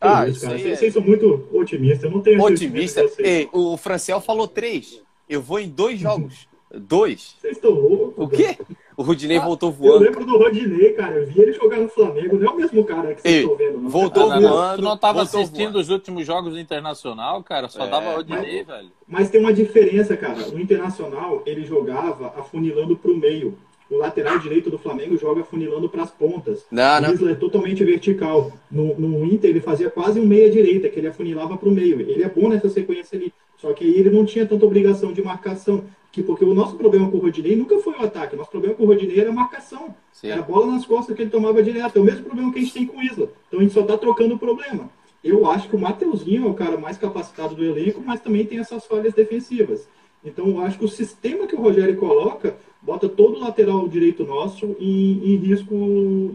Ah, 0.00 0.26
isso, 0.26 0.38
isso 0.38 0.40
cara. 0.46 0.54
aí 0.56 0.62
Vocês, 0.62 0.82
é- 0.82 0.90
são 0.90 1.02
muito 1.02 1.46
otimistas. 1.52 2.04
Eu 2.04 2.10
não 2.10 2.22
tenho 2.22 2.42
Otimista. 2.42 3.04
Ei, 3.18 3.48
o 3.52 3.76
Franciel 3.76 4.20
falou 4.20 4.48
três. 4.48 5.02
Eu 5.28 5.42
vou 5.42 5.60
em 5.60 5.68
dois 5.68 6.00
jogos. 6.00 6.48
Dois. 6.74 7.36
Vocês 7.38 7.56
estão 7.56 7.72
loucos. 7.72 8.14
O 8.24 8.28
quê? 8.28 8.56
O 9.00 9.02
Rudinei 9.02 9.38
Ah, 9.38 9.44
voltou 9.46 9.70
Eu 9.70 9.74
voando. 9.74 10.04
lembro 10.04 10.26
do 10.26 10.36
Rodinei, 10.36 10.92
cara. 10.92 11.14
Eu 11.14 11.26
vi 11.26 11.40
ele 11.40 11.52
jogar 11.54 11.78
no 11.78 11.88
Flamengo. 11.88 12.36
Não 12.36 12.46
é 12.48 12.50
o 12.50 12.56
mesmo 12.58 12.84
cara 12.84 13.14
que 13.14 13.22
vocês 13.22 13.34
Ei, 13.34 13.40
estão 13.40 13.56
vendo. 13.56 13.78
não. 13.80 13.88
voltou 13.88 14.30
Ah, 14.30 14.38
não, 14.38 14.48
voando, 14.50 14.76
Tu 14.76 14.82
não 14.82 14.96
tava 14.98 15.24
voltou 15.24 15.40
assistindo 15.40 15.62
voando. 15.72 15.78
os 15.78 15.88
últimos 15.88 16.26
jogos 16.26 16.52
do 16.52 16.60
Internacional, 16.60 17.42
cara? 17.42 17.66
Só 17.70 17.86
É. 17.86 17.88
dava 17.88 18.10
Rodinei, 18.16 18.62
velho. 18.62 18.90
Mas 19.08 19.30
tem 19.30 19.40
uma 19.40 19.54
diferença, 19.54 20.14
cara. 20.18 20.46
No 20.48 20.60
Internacional, 20.60 21.42
ele 21.46 21.64
jogava 21.64 22.26
afunilando 22.36 22.94
pro 22.94 23.16
meio. 23.16 23.56
O 23.90 23.96
lateral 23.96 24.38
direito 24.38 24.68
do 24.68 24.76
Flamengo 24.78 25.16
joga 25.16 25.40
afunilando 25.40 25.88
pras 25.88 26.10
pontas. 26.10 26.66
Não, 26.70 27.00
o. 27.00 27.14
Isla 27.14 27.30
é 27.30 27.34
totalmente 27.34 27.82
vertical. 27.82 28.52
No, 28.70 28.94
no 29.00 29.24
Inter, 29.24 29.48
ele 29.48 29.60
fazia 29.62 29.88
quase 29.88 30.20
um 30.20 30.26
meia-direita, 30.26 30.90
que 30.90 31.00
ele 31.00 31.08
afunilava 31.08 31.56
pro 31.56 31.70
meio. 31.70 31.98
Ele 32.02 32.22
é 32.22 32.28
bom 32.28 32.50
nessa 32.50 32.68
sequência 32.68 33.16
ali. 33.18 33.32
Só 33.56 33.72
que 33.72 33.82
aí 33.82 33.98
ele 33.98 34.10
não 34.10 34.26
tinha 34.26 34.44
tanta 34.44 34.66
obrigação 34.66 35.10
de 35.10 35.22
marcação. 35.22 35.84
Que, 36.12 36.22
porque 36.22 36.44
o 36.44 36.54
nosso 36.54 36.76
problema 36.76 37.08
com 37.10 37.18
o 37.18 37.20
Rodinei 37.20 37.54
nunca 37.54 37.78
foi 37.78 37.94
o 37.94 38.02
ataque. 38.02 38.34
O 38.34 38.38
nosso 38.38 38.50
problema 38.50 38.74
com 38.74 38.82
o 38.82 38.86
Rodinei 38.86 39.20
era 39.20 39.30
a 39.30 39.32
marcação. 39.32 39.94
Sim. 40.12 40.28
Era 40.28 40.42
bola 40.42 40.66
nas 40.66 40.84
costas 40.84 41.14
que 41.14 41.22
ele 41.22 41.30
tomava 41.30 41.62
direto. 41.62 41.96
É 41.96 42.00
o 42.00 42.04
mesmo 42.04 42.24
problema 42.24 42.52
que 42.52 42.58
a 42.58 42.62
gente 42.62 42.74
tem 42.74 42.86
com 42.86 42.98
o 42.98 43.02
Isla. 43.02 43.28
Então 43.46 43.60
a 43.60 43.62
gente 43.62 43.74
só 43.74 43.82
tá 43.82 43.96
trocando 43.96 44.34
o 44.34 44.38
problema. 44.38 44.90
Eu 45.22 45.48
acho 45.48 45.68
que 45.68 45.76
o 45.76 45.78
Mateuzinho 45.78 46.46
é 46.46 46.50
o 46.50 46.54
cara 46.54 46.78
mais 46.78 46.96
capacitado 46.96 47.54
do 47.54 47.64
elenco, 47.64 48.02
mas 48.04 48.20
também 48.20 48.44
tem 48.44 48.58
essas 48.58 48.86
falhas 48.86 49.12
defensivas. 49.12 49.86
Então 50.24 50.48
eu 50.48 50.60
acho 50.60 50.78
que 50.78 50.84
o 50.84 50.88
sistema 50.88 51.46
que 51.46 51.54
o 51.54 51.60
Rogério 51.60 51.96
coloca 51.96 52.56
bota 52.82 53.08
todo 53.08 53.36
o 53.36 53.40
lateral 53.40 53.86
direito 53.86 54.24
nosso 54.24 54.74
em, 54.80 55.34
em 55.34 55.36
risco 55.36 55.74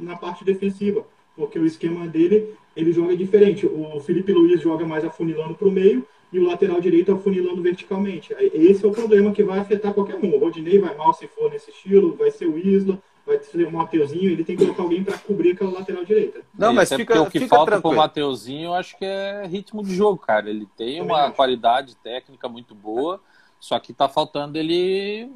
na 0.02 0.16
parte 0.16 0.46
defensiva. 0.46 1.06
Porque 1.36 1.60
o 1.60 1.66
esquema 1.66 2.08
dele, 2.08 2.54
ele 2.76 2.94
joga 2.94 3.16
diferente. 3.16 3.66
O 3.66 4.00
Felipe 4.00 4.32
Luiz 4.32 4.62
joga 4.62 4.86
mais 4.86 5.04
afunilando 5.04 5.56
para 5.56 5.68
o 5.68 5.72
meio 5.72 6.06
e 6.32 6.40
o 6.40 6.46
lateral 6.46 6.82
direito 6.82 7.12
afunilando 7.12 7.62
verticalmente. 7.62 8.34
Esse 8.54 8.84
é 8.84 8.88
o 8.88 8.92
problema 8.92 9.32
que 9.32 9.44
vai 9.44 9.60
afetar 9.60 9.94
qualquer 9.94 10.16
um. 10.16 10.36
O 10.36 10.40
Rodinei 10.40 10.80
vai 10.80 10.96
mal 10.96 11.14
se 11.14 11.28
for 11.28 11.50
nesse 11.50 11.72
estilo, 11.72 12.16
vai 12.16 12.32
ser 12.32 12.46
o 12.48 12.58
Isla, 12.58 13.00
vai 13.26 13.40
ser 13.40 13.66
o 13.66 13.72
Mateuzinho, 13.72 14.30
ele 14.32 14.44
tem 14.44 14.56
que 14.56 14.64
colocar 14.64 14.84
alguém 14.84 15.04
para 15.04 15.18
cobrir 15.18 15.52
aquela 15.52 15.72
lateral 15.72 16.06
direita. 16.06 16.42
Não, 16.58 16.74
mas 16.74 16.92
Até 16.92 17.02
fica, 17.02 17.14
porque 17.16 17.28
o 17.28 17.32
que 17.32 17.40
fica 17.40 17.56
falta 17.56 17.72
pro 17.72 17.82
tranquilo. 17.82 18.02
Mateuzinho, 18.02 18.66
eu 18.66 18.74
acho 18.74 18.98
que 18.98 19.06
é 19.06 19.46
ritmo 19.48 19.84
de 19.84 19.96
jogo, 19.96 20.18
cara. 20.18 20.50
Ele 20.50 20.68
tem 20.78 21.00
Também 21.00 21.12
uma 21.12 21.26
acho. 21.26 21.36
qualidade 21.36 21.96
técnica 21.98 22.48
muito 22.48 22.76
boa, 22.76 23.20
só 23.60 23.80
que 23.80 23.94
tá 23.94 24.08
faltando 24.08 24.58
ele 24.58 25.30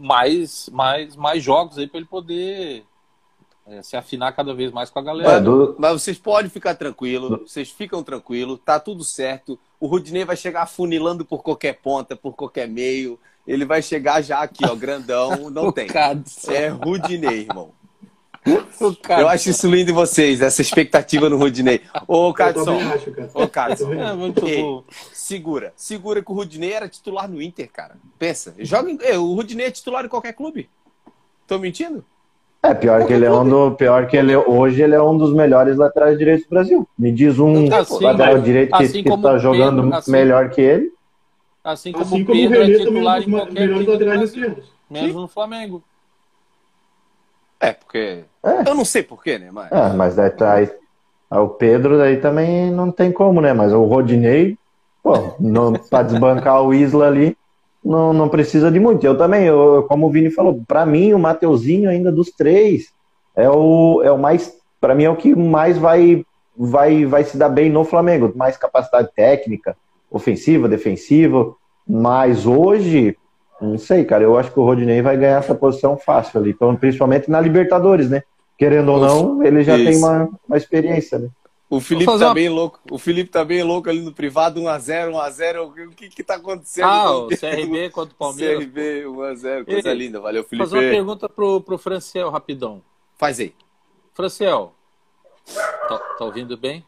mais, 0.00 0.68
mais, 0.72 1.14
mais 1.14 1.42
jogos 1.42 1.78
aí 1.78 1.86
para 1.86 1.98
ele 1.98 2.08
poder 2.08 2.84
é, 3.66 3.82
se 3.82 3.96
afinar 3.96 4.32
cada 4.32 4.52
vez 4.54 4.70
mais 4.72 4.90
com 4.90 4.98
a 4.98 5.02
galera. 5.02 5.40
Do- 5.40 5.76
Mas 5.78 6.02
vocês 6.02 6.18
podem 6.18 6.50
ficar 6.50 6.74
tranquilos, 6.74 7.40
vocês 7.50 7.70
ficam 7.70 8.02
tranquilos, 8.02 8.58
tá 8.64 8.78
tudo 8.80 9.04
certo. 9.04 9.58
O 9.78 9.86
Rudinei 9.86 10.24
vai 10.24 10.36
chegar 10.36 10.66
funilando 10.66 11.24
por 11.24 11.42
qualquer 11.42 11.74
ponta, 11.80 12.14
por 12.16 12.34
qualquer 12.34 12.68
meio. 12.68 13.18
Ele 13.46 13.64
vai 13.64 13.82
chegar 13.82 14.22
já 14.22 14.40
aqui, 14.40 14.64
ó, 14.64 14.74
grandão, 14.74 15.50
não 15.50 15.70
tem. 15.72 15.88
É 16.48 16.68
Rudinei, 16.68 17.40
irmão. 17.42 17.70
Eu 19.20 19.28
acho 19.28 19.50
isso 19.50 19.70
lindo 19.70 19.92
em 19.92 19.94
vocês, 19.94 20.40
essa 20.40 20.60
expectativa 20.62 21.28
no 21.28 21.36
Rudinei. 21.36 21.80
Ô, 22.08 22.34
Cadson, 22.34 22.76
ô, 23.34 23.46
Cadson, 23.48 23.92
É 23.92 24.12
muito 24.14 24.44
Ei, 24.46 24.60
bom. 24.60 24.82
segura. 25.12 25.72
Segura 25.76 26.20
que 26.22 26.30
o 26.32 26.34
Rudinei 26.34 26.72
era 26.72 26.88
titular 26.88 27.28
no 27.28 27.40
Inter, 27.40 27.70
cara. 27.70 27.96
Pensa, 28.18 28.52
joga 28.58 28.90
em... 28.90 28.98
o 29.16 29.34
Rudinei 29.34 29.66
é 29.66 29.70
titular 29.70 30.04
em 30.04 30.08
qualquer 30.08 30.32
clube. 30.32 30.68
Tô 31.46 31.56
mentindo? 31.58 32.04
É, 32.64 32.72
pior 32.74 33.04
que 33.06 33.12
ele 33.12 33.24
é 33.24 33.30
um 33.32 33.48
do, 33.48 33.72
pior 33.72 34.06
que 34.06 34.16
ele 34.16 34.36
hoje 34.36 34.82
ele 34.82 34.94
é 34.94 35.02
um 35.02 35.18
dos 35.18 35.34
melhores 35.34 35.76
laterais 35.76 36.16
direitos 36.16 36.46
do 36.46 36.50
Brasil. 36.50 36.88
Me 36.96 37.10
diz 37.10 37.38
um 37.40 37.66
Assim, 37.74 38.04
lateral 38.04 38.38
direito 38.40 38.76
que, 38.76 38.82
assim 38.84 39.02
tá 39.02 39.32
o 39.34 39.38
jogando 39.38 39.82
Pedro, 39.82 39.96
assim- 39.96 40.12
melhor 40.12 40.48
que 40.50 40.60
ele. 40.60 40.92
Assim 41.64 41.90
como 41.92 42.04
Assim 42.04 42.22
o 42.22 42.26
como 42.26 42.38
o 42.38 42.40
Pedro 42.42 42.62
é 42.62 42.66
René 42.66 42.78
também 42.78 42.84
é 42.84 42.88
um 42.88 42.94
titular 42.94 43.16
dos 43.18 43.26
em 43.26 43.30
ma- 43.30 43.38
qualquer 43.38 43.52
melhores 43.54 43.74
time 43.74 43.84
do 43.86 43.92
laterais 43.92 44.18
Brasil, 44.20 44.42
esquerdos. 44.42 44.72
menos 44.90 45.14
no 45.16 45.28
Flamengo. 45.28 45.82
É, 47.60 47.72
porque. 47.72 48.24
É. 48.44 48.68
Eu 48.68 48.74
não 48.74 48.84
sei 48.84 49.02
porquê, 49.02 49.38
né? 49.38 49.48
Mas. 49.52 49.70
É, 49.72 49.92
mas 49.92 50.14
daí 50.16 50.30
tá 50.30 50.54
aí. 50.54 50.70
ah, 51.30 51.40
O 51.40 51.48
Pedro 51.48 51.98
daí 51.98 52.16
também 52.18 52.70
não 52.70 52.90
tem 52.92 53.10
como, 53.12 53.40
né? 53.40 53.52
Mas 53.52 53.72
o 53.72 53.84
Rodinei, 53.84 54.56
pô, 55.02 55.34
não, 55.38 55.72
pra 55.72 56.02
desbancar 56.02 56.62
o 56.62 56.72
Isla 56.74 57.06
ali, 57.08 57.36
não, 57.84 58.12
não 58.12 58.28
precisa 58.28 58.70
de 58.70 58.78
muito. 58.78 59.04
Eu 59.04 59.16
também, 59.16 59.44
eu, 59.44 59.84
como 59.88 60.06
o 60.06 60.10
Vini 60.10 60.30
falou, 60.30 60.62
pra 60.66 60.86
mim 60.86 61.12
o 61.12 61.18
Mateuzinho 61.18 61.90
ainda 61.90 62.12
dos 62.12 62.30
três 62.30 62.92
é 63.34 63.48
o, 63.48 64.02
é 64.04 64.12
o 64.12 64.18
mais, 64.18 64.52
Pra 64.82 64.96
mim 64.96 65.04
é 65.04 65.10
o 65.10 65.14
que 65.14 65.32
mais 65.32 65.78
vai, 65.78 66.26
vai, 66.56 67.04
vai 67.04 67.22
se 67.22 67.36
dar 67.36 67.48
bem 67.48 67.70
no 67.70 67.84
Flamengo, 67.84 68.32
mais 68.34 68.56
capacidade 68.56 69.10
técnica, 69.14 69.76
ofensiva, 70.10 70.68
defensiva. 70.68 71.54
Mas 71.86 72.46
hoje, 72.46 73.16
não 73.60 73.78
sei, 73.78 74.04
cara, 74.04 74.24
eu 74.24 74.36
acho 74.36 74.50
que 74.50 74.58
o 74.58 74.64
Rodinei 74.64 75.00
vai 75.00 75.16
ganhar 75.16 75.38
essa 75.38 75.54
posição 75.54 75.96
fácil 75.96 76.40
ali, 76.40 76.50
então, 76.50 76.74
principalmente 76.74 77.30
na 77.30 77.40
Libertadores, 77.40 78.10
né? 78.10 78.24
Querendo 78.58 78.90
ou 78.90 78.98
não, 78.98 79.44
ele 79.44 79.62
já 79.62 79.76
Isso. 79.76 79.84
tem 79.84 79.98
uma, 79.98 80.28
uma 80.48 80.56
experiência, 80.56 81.20
né? 81.20 81.28
O 81.74 81.80
Felipe 81.80 82.04
tá 82.04 82.26
uma- 82.26 82.34
bem 82.34 82.50
louco. 82.50 82.78
O 82.90 82.98
Felipe 82.98 83.30
tá 83.30 83.42
bem 83.42 83.62
louco 83.62 83.88
ali 83.88 84.02
no 84.02 84.12
privado, 84.12 84.60
1x0, 84.60 85.10
1x0. 85.10 85.86
O 85.86 85.90
que 85.94 86.10
que 86.10 86.22
tá 86.22 86.34
acontecendo? 86.34 86.84
Ah, 86.84 87.10
o 87.10 87.28
CRB 87.28 87.88
contra 87.88 88.12
o 88.12 88.16
Palmeiras. 88.18 88.58
CRB, 88.58 89.04
1x0. 89.06 89.64
Coisa 89.64 89.88
Ei, 89.88 89.94
linda. 89.94 90.20
Valeu, 90.20 90.42
Vou 90.42 90.58
fazer 90.58 90.74
uma 90.74 90.80
Felipe. 90.82 90.90
pergunta 90.96 91.30
pro, 91.30 91.62
pro 91.62 91.78
Franciel, 91.78 92.28
rapidão. 92.28 92.82
Faz 93.16 93.40
aí. 93.40 93.54
Franciel, 94.12 94.74
tá, 95.88 95.98
tá 96.18 96.24
ouvindo 96.26 96.58
bem? 96.58 96.84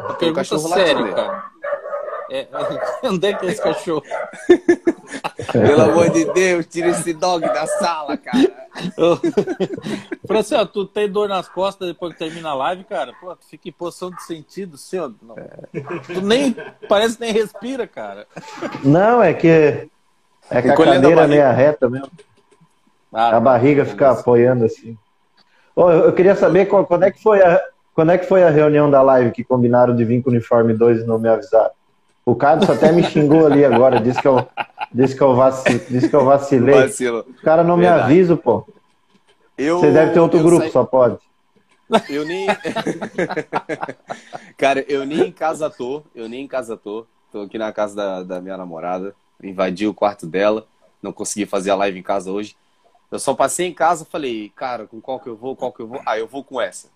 Uma 0.00 0.12
um 0.12 0.14
pergunta 0.14 0.58
séria, 0.60 1.12
cara. 1.12 1.50
É, 2.30 2.48
onde 3.04 3.26
é 3.28 3.34
que 3.34 3.44
é 3.44 3.50
esse 3.50 3.62
cachorro? 3.62 4.02
Pelo 5.64 5.82
amor 5.82 6.10
de 6.10 6.24
Deus, 6.32 6.66
tira 6.66 6.88
esse 6.88 7.12
dog 7.12 7.44
da 7.46 7.66
sala, 7.66 8.16
cara. 8.16 8.66
Franciel, 10.26 10.66
tu 10.66 10.84
tem 10.86 11.08
dor 11.10 11.28
nas 11.28 11.48
costas 11.48 11.88
depois 11.88 12.12
que 12.12 12.18
termina 12.18 12.50
a 12.50 12.54
live, 12.54 12.84
cara? 12.84 13.12
Pô, 13.20 13.34
tu 13.34 13.46
fica 13.48 13.68
em 13.68 13.72
posição 13.72 14.10
de 14.10 14.22
sentido, 14.22 14.76
senhor. 14.76 15.14
Não. 15.22 15.34
Tu 16.06 16.20
nem, 16.20 16.56
parece 16.88 17.16
que 17.16 17.20
nem 17.24 17.32
respira, 17.32 17.86
cara. 17.86 18.26
Não, 18.84 19.22
é 19.22 19.32
que 19.34 19.48
é 19.48 20.62
que 20.62 20.68
a 20.68 20.72
Encolhendo 20.72 20.98
a 21.08 21.10
cadeira 21.10 21.12
é 21.12 21.14
barriga. 21.16 21.26
meia 21.34 21.52
reta 21.52 21.88
mesmo. 21.90 22.10
Ah, 23.12 23.36
A 23.36 23.40
barriga 23.40 23.84
fica 23.84 24.10
apoiando 24.10 24.64
assim. 24.64 24.96
Ô, 25.74 25.90
eu 25.90 26.04
eu 26.06 26.12
queria 26.12 26.34
saber 26.34 26.66
qual- 26.66 26.86
quando 26.86 27.04
é 27.04 27.10
que 27.10 27.22
foi 27.22 27.42
a 27.42 27.60
quando 27.94 28.12
é 28.12 28.18
que 28.18 28.26
foi 28.26 28.42
a 28.44 28.50
reunião 28.50 28.90
da 28.90 29.00
live 29.00 29.30
que 29.30 29.42
combinaram 29.42 29.96
de 29.96 30.04
vir 30.04 30.22
com 30.22 30.28
o 30.28 30.32
uniforme 30.32 30.74
2 30.74 31.00
e 31.00 31.04
não 31.06 31.18
me 31.18 31.28
avisaram. 31.30 31.70
O 32.28 32.34
Carlos 32.34 32.68
até 32.68 32.90
me 32.90 33.04
xingou 33.04 33.46
ali 33.46 33.64
agora, 33.64 34.00
disse 34.00 34.20
que 34.20 34.26
eu 34.26 34.48
disse 34.92 35.14
que 35.16 35.22
eu, 35.22 35.36
vaci, 35.36 35.78
disse 35.88 36.08
que 36.08 36.16
eu 36.16 36.24
vacilei. 36.24 36.82
Vacilo. 36.82 37.20
O 37.20 37.34
cara 37.42 37.62
não 37.62 37.76
me 37.76 37.84
Verdade. 37.84 38.02
avisa, 38.02 38.36
pô. 38.36 38.66
Eu, 39.56 39.78
Você 39.78 39.92
deve 39.92 40.12
ter 40.12 40.18
outro 40.18 40.42
grupo, 40.42 40.62
saí- 40.62 40.72
só 40.72 40.84
pode. 40.84 41.18
Eu 42.08 42.24
nem. 42.26 42.48
Cara, 44.58 44.84
eu 44.88 45.06
nem 45.06 45.28
em 45.28 45.32
casa 45.32 45.70
tô. 45.70 46.02
Eu 46.16 46.28
nem 46.28 46.42
em 46.44 46.48
casa 46.48 46.76
tô. 46.76 47.06
Tô 47.30 47.42
aqui 47.42 47.58
na 47.58 47.72
casa 47.72 47.94
da, 47.94 48.22
da 48.24 48.40
minha 48.40 48.56
namorada. 48.56 49.14
Invadi 49.40 49.86
o 49.86 49.94
quarto 49.94 50.26
dela. 50.26 50.66
Não 51.00 51.12
consegui 51.12 51.46
fazer 51.46 51.70
a 51.70 51.76
live 51.76 51.96
em 51.98 52.02
casa 52.02 52.32
hoje. 52.32 52.56
Eu 53.08 53.20
só 53.20 53.34
passei 53.34 53.68
em 53.68 53.72
casa 53.72 54.04
falei, 54.04 54.50
cara, 54.56 54.84
com 54.88 55.00
qual 55.00 55.20
que 55.20 55.28
eu 55.28 55.36
vou, 55.36 55.54
qual 55.54 55.72
que 55.72 55.78
eu 55.80 55.86
vou? 55.86 56.00
Ah, 56.04 56.18
eu 56.18 56.26
vou 56.26 56.42
com 56.42 56.60
essa. 56.60 56.88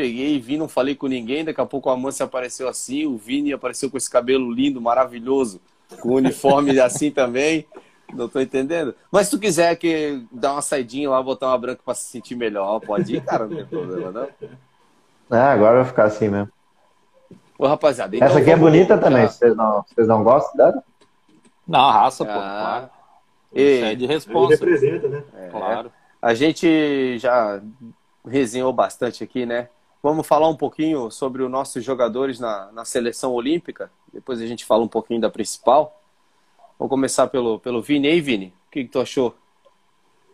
Peguei, 0.00 0.40
vi, 0.40 0.56
não 0.56 0.66
falei 0.66 0.94
com 0.94 1.06
ninguém. 1.06 1.44
Daqui 1.44 1.60
a 1.60 1.66
pouco 1.66 1.90
a 1.90 1.92
Amância 1.92 2.24
apareceu 2.24 2.66
assim, 2.68 3.04
o 3.04 3.18
Vini 3.18 3.52
apareceu 3.52 3.90
com 3.90 3.98
esse 3.98 4.08
cabelo 4.08 4.50
lindo, 4.50 4.80
maravilhoso, 4.80 5.60
com 6.00 6.08
o 6.08 6.14
uniforme 6.14 6.80
assim 6.80 7.10
também. 7.10 7.66
Não 8.14 8.26
tô 8.26 8.40
entendendo. 8.40 8.94
Mas 9.12 9.26
se 9.26 9.32
tu 9.32 9.38
quiser 9.38 9.76
que 9.76 10.24
dar 10.32 10.52
uma 10.52 10.62
saidinha 10.62 11.10
lá, 11.10 11.22
botar 11.22 11.48
uma 11.48 11.58
branca 11.58 11.82
pra 11.84 11.92
se 11.92 12.04
sentir 12.10 12.34
melhor, 12.34 12.80
pode 12.80 13.14
ir, 13.16 13.20
cara, 13.20 13.46
não 13.46 13.56
tem 13.56 13.66
problema, 13.66 14.10
não. 14.10 14.28
Ah, 15.30 15.52
agora 15.52 15.76
vai 15.76 15.84
ficar 15.84 16.04
assim 16.04 16.28
mesmo. 16.30 16.48
Ô, 17.58 17.66
rapaziada. 17.66 18.16
Então 18.16 18.26
Essa 18.26 18.38
aqui 18.38 18.50
é 18.50 18.56
bonita 18.56 18.96
também. 18.96 19.26
Vocês 19.28 19.54
não, 19.54 19.84
vocês 19.86 20.08
não 20.08 20.24
gostam 20.24 20.56
dela? 20.56 20.82
Não, 21.68 21.78
a 21.80 21.92
raça, 21.92 22.24
pô, 22.24 22.30
Ah. 22.32 22.34
claro. 22.62 22.90
E- 23.54 23.62
Isso 23.76 23.84
é 23.84 23.94
de 23.94 24.04
Ele 24.04 24.12
responsa. 24.14 24.54
representa, 24.54 25.08
né? 25.08 25.22
Claro. 25.50 25.92
A 26.22 26.32
gente 26.32 27.18
já 27.18 27.60
resenhou 28.26 28.72
bastante 28.72 29.22
aqui, 29.22 29.44
né? 29.46 29.68
Vamos 30.02 30.26
falar 30.26 30.48
um 30.48 30.56
pouquinho 30.56 31.10
sobre 31.10 31.42
os 31.42 31.50
nossos 31.50 31.84
jogadores 31.84 32.40
na, 32.40 32.72
na 32.72 32.84
seleção 32.84 33.32
olímpica. 33.32 33.90
Depois 34.12 34.40
a 34.40 34.46
gente 34.46 34.64
fala 34.64 34.82
um 34.82 34.88
pouquinho 34.88 35.20
da 35.20 35.28
principal. 35.28 36.00
Vamos 36.78 36.90
começar 36.90 37.26
pelo, 37.26 37.58
pelo 37.58 37.82
Vini. 37.82 38.08
E 38.08 38.10
aí, 38.12 38.20
Vini, 38.20 38.54
o 38.68 38.70
que, 38.70 38.84
que 38.84 38.90
tu 38.90 38.98
achou 38.98 39.34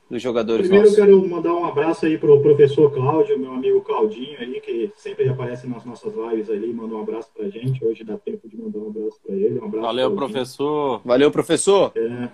dos 0.08 0.22
jogadores 0.22 0.68
Primeiro 0.68 0.86
eu 0.86 0.90
nossos? 0.90 1.04
quero 1.04 1.28
mandar 1.28 1.52
um 1.52 1.64
abraço 1.64 2.06
aí 2.06 2.16
pro 2.16 2.40
professor 2.40 2.92
Cláudio, 2.92 3.36
meu 3.38 3.52
amigo 3.52 3.80
Claudinho 3.80 4.38
aí, 4.38 4.60
que 4.60 4.92
sempre 4.94 5.28
aparece 5.28 5.66
nas 5.66 5.84
nossas 5.84 6.14
lives 6.14 6.48
ali, 6.48 6.72
manda 6.72 6.94
um 6.94 7.00
abraço 7.00 7.28
pra 7.36 7.48
gente. 7.48 7.84
Hoje 7.84 8.04
dá 8.04 8.16
tempo 8.16 8.48
de 8.48 8.56
mandar 8.56 8.78
um 8.78 8.88
abraço 8.90 9.18
pra 9.26 9.34
ele. 9.34 9.58
Um 9.58 9.64
abraço 9.64 9.86
Valeu, 9.86 10.14
professor. 10.14 11.00
Valeu, 11.04 11.30
professor. 11.32 11.92
É, 11.96 12.28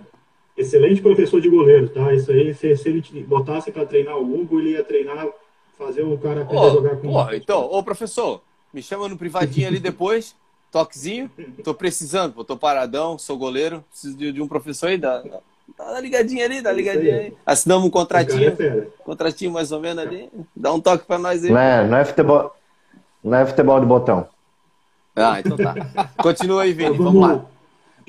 excelente 0.55 1.01
professor 1.01 1.41
de 1.41 1.49
goleiro, 1.49 1.89
tá? 1.89 2.13
Isso 2.13 2.31
aí, 2.31 2.53
se, 2.53 2.75
se 2.77 2.89
ele 2.89 3.01
botasse 3.23 3.71
pra 3.71 3.87
treinar 3.87 4.17
o 4.19 4.39
Hugo, 4.39 4.59
ele 4.59 4.73
ia 4.73 4.83
treinar, 4.83 5.27
fazer 5.77 6.03
o 6.03 6.17
cara 6.17 6.41
aprender 6.41 6.61
a 6.61 6.65
Ô, 6.65 6.71
jogar 6.71 6.95
com 6.97 7.07
porra, 7.11 7.35
então, 7.35 7.61
ô 7.61 7.83
professor, 7.83 8.41
me 8.73 8.81
chama 8.81 9.07
no 9.07 9.17
privadinho 9.17 9.67
ali 9.67 9.79
depois, 9.79 10.35
toquezinho. 10.71 11.29
Tô 11.63 11.73
precisando, 11.73 12.33
pô, 12.33 12.43
tô 12.43 12.57
paradão, 12.57 13.17
sou 13.17 13.37
goleiro, 13.37 13.83
preciso 13.89 14.17
de, 14.17 14.31
de 14.31 14.41
um 14.41 14.47
professor 14.47 14.87
aí, 14.87 14.97
dá, 14.97 15.21
dá, 15.21 15.39
dá 15.77 15.99
ligadinha 15.99 16.45
ali, 16.45 16.61
dá 16.61 16.71
É 16.71 16.73
ligadinha 16.73 17.15
aí. 17.15 17.25
aí. 17.27 17.33
Assinamos 17.45 17.85
um 17.85 17.89
é 17.89 17.91
contratinho, 17.91 18.55
fera. 18.55 18.87
contratinho 19.03 19.51
mais 19.51 19.71
ou 19.71 19.79
menos 19.79 20.03
ali, 20.03 20.29
dá 20.55 20.73
um 20.73 20.79
toque 20.79 21.05
pra 21.05 21.17
nós 21.19 21.43
aí. 21.43 21.51
Não 21.51 21.59
é, 21.59 21.87
não 21.87 21.97
é 21.97 22.05
futebol. 22.05 22.55
Não 23.23 23.37
é 23.37 23.45
futebol 23.45 23.79
de 23.79 23.85
botão. 23.85 24.27
Ah, 25.15 25.39
então 25.39 25.55
tá. 25.55 25.75
Continua 26.21 26.63
aí, 26.63 26.73
Vini, 26.73 26.89
Mas 26.89 26.97
vamos 26.97 27.21
lá. 27.21 27.45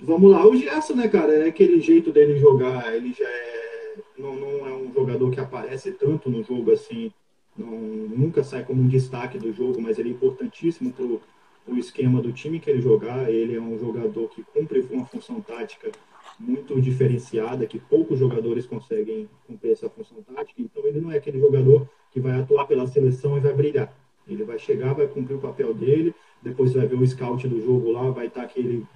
Vamos 0.03 0.33
lá, 0.33 0.47
o 0.47 0.57
Gerson, 0.57 0.95
né, 0.95 1.09
cara? 1.09 1.33
É 1.35 1.49
aquele 1.49 1.81
jeito 1.81 2.11
dele 2.11 2.39
jogar, 2.39 2.93
ele 2.95 3.15
já 3.17 3.29
é. 3.29 3.95
Não, 4.19 4.35
não 4.35 4.67
é 4.67 4.73
um 4.73 4.93
jogador 4.93 5.31
que 5.31 5.39
aparece 5.41 5.93
tanto 5.93 6.31
no 6.31 6.43
jogo 6.43 6.73
assim, 6.73 7.13
não, 7.57 7.69
nunca 7.69 8.43
sai 8.43 8.65
como 8.65 8.83
um 8.83 8.89
destaque 8.89 9.39
do 9.39 9.53
jogo, 9.53 9.81
mas 9.81 9.99
ele 9.99 10.11
é 10.11 10.13
importantíssimo 10.13 10.93
pro, 10.93 11.21
pro 11.65 11.79
esquema 11.79 12.21
do 12.21 12.33
time 12.33 12.59
que 12.59 12.71
ele 12.71 12.81
jogar. 12.81 13.31
Ele 13.31 13.55
é 13.55 13.61
um 13.61 13.79
jogador 13.79 14.29
que 14.29 14.43
cumpre 14.43 14.81
uma 14.91 15.05
função 15.07 15.41
tática 15.41 15.91
muito 16.39 16.81
diferenciada, 16.81 17.67
que 17.67 17.79
poucos 17.79 18.19
jogadores 18.19 18.67
conseguem 18.67 19.29
cumprir 19.47 19.73
essa 19.73 19.89
função 19.89 20.19
tática. 20.23 20.61
Então 20.61 20.85
ele 20.85 21.01
não 21.01 21.13
é 21.13 21.17
aquele 21.17 21.39
jogador 21.39 21.89
que 22.11 22.21
vai 22.21 22.41
atuar 22.41 22.67
pela 22.67 22.87
seleção 22.87 23.37
e 23.37 23.41
vai 23.41 23.53
brilhar. 23.53 23.93
Ele 24.27 24.43
vai 24.43 24.59
chegar, 24.59 24.95
vai 24.95 25.07
cumprir 25.07 25.37
o 25.37 25.41
papel 25.41 25.75
dele, 25.75 26.15
depois 26.43 26.73
vai 26.73 26.87
ver 26.87 26.97
o 26.97 27.07
scout 27.07 27.47
do 27.47 27.61
jogo 27.61 27.93
lá, 27.93 28.11
vai 28.11 28.27
estar 28.27 28.47
que 28.47 28.59
ele 28.59 28.87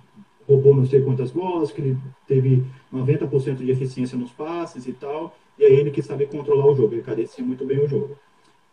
roubou 0.48 0.74
não 0.74 0.86
sei 0.86 1.02
quantas 1.02 1.30
bolas, 1.30 1.70
que 1.70 1.80
ele 1.80 1.98
teve 2.26 2.64
90% 2.92 3.56
de 3.56 3.70
eficiência 3.70 4.16
nos 4.16 4.32
passes 4.32 4.86
e 4.86 4.94
tal, 4.94 5.36
e 5.58 5.64
é 5.64 5.70
ele 5.70 5.90
que 5.90 6.00
sabe 6.00 6.26
controlar 6.26 6.66
o 6.66 6.74
jogo, 6.74 6.94
ele 6.94 7.02
cadencia 7.02 7.44
muito 7.44 7.66
bem 7.66 7.84
o 7.84 7.86
jogo. 7.86 8.16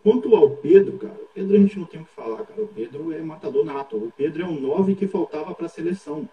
Quanto 0.06 0.36
ao 0.36 0.52
Pedro, 0.52 1.00
cara, 1.00 1.16
o 1.16 1.34
Pedro 1.34 1.56
a 1.56 1.60
gente 1.60 1.80
não 1.80 1.86
tem 1.88 2.00
o 2.00 2.06
que 2.06 2.12
falar, 2.12 2.44
cara, 2.46 2.62
o 2.62 2.68
Pedro 2.68 3.12
é 3.12 3.20
matador 3.24 3.66
nato, 3.66 3.98
o 3.98 4.14
Pedro 4.16 4.44
é 4.44 4.46
um 4.46 4.62
9 4.62 4.94
que 4.94 5.08
faltava 5.08 5.56
para 5.56 5.66
a 5.66 5.70
seleção. 5.70 6.30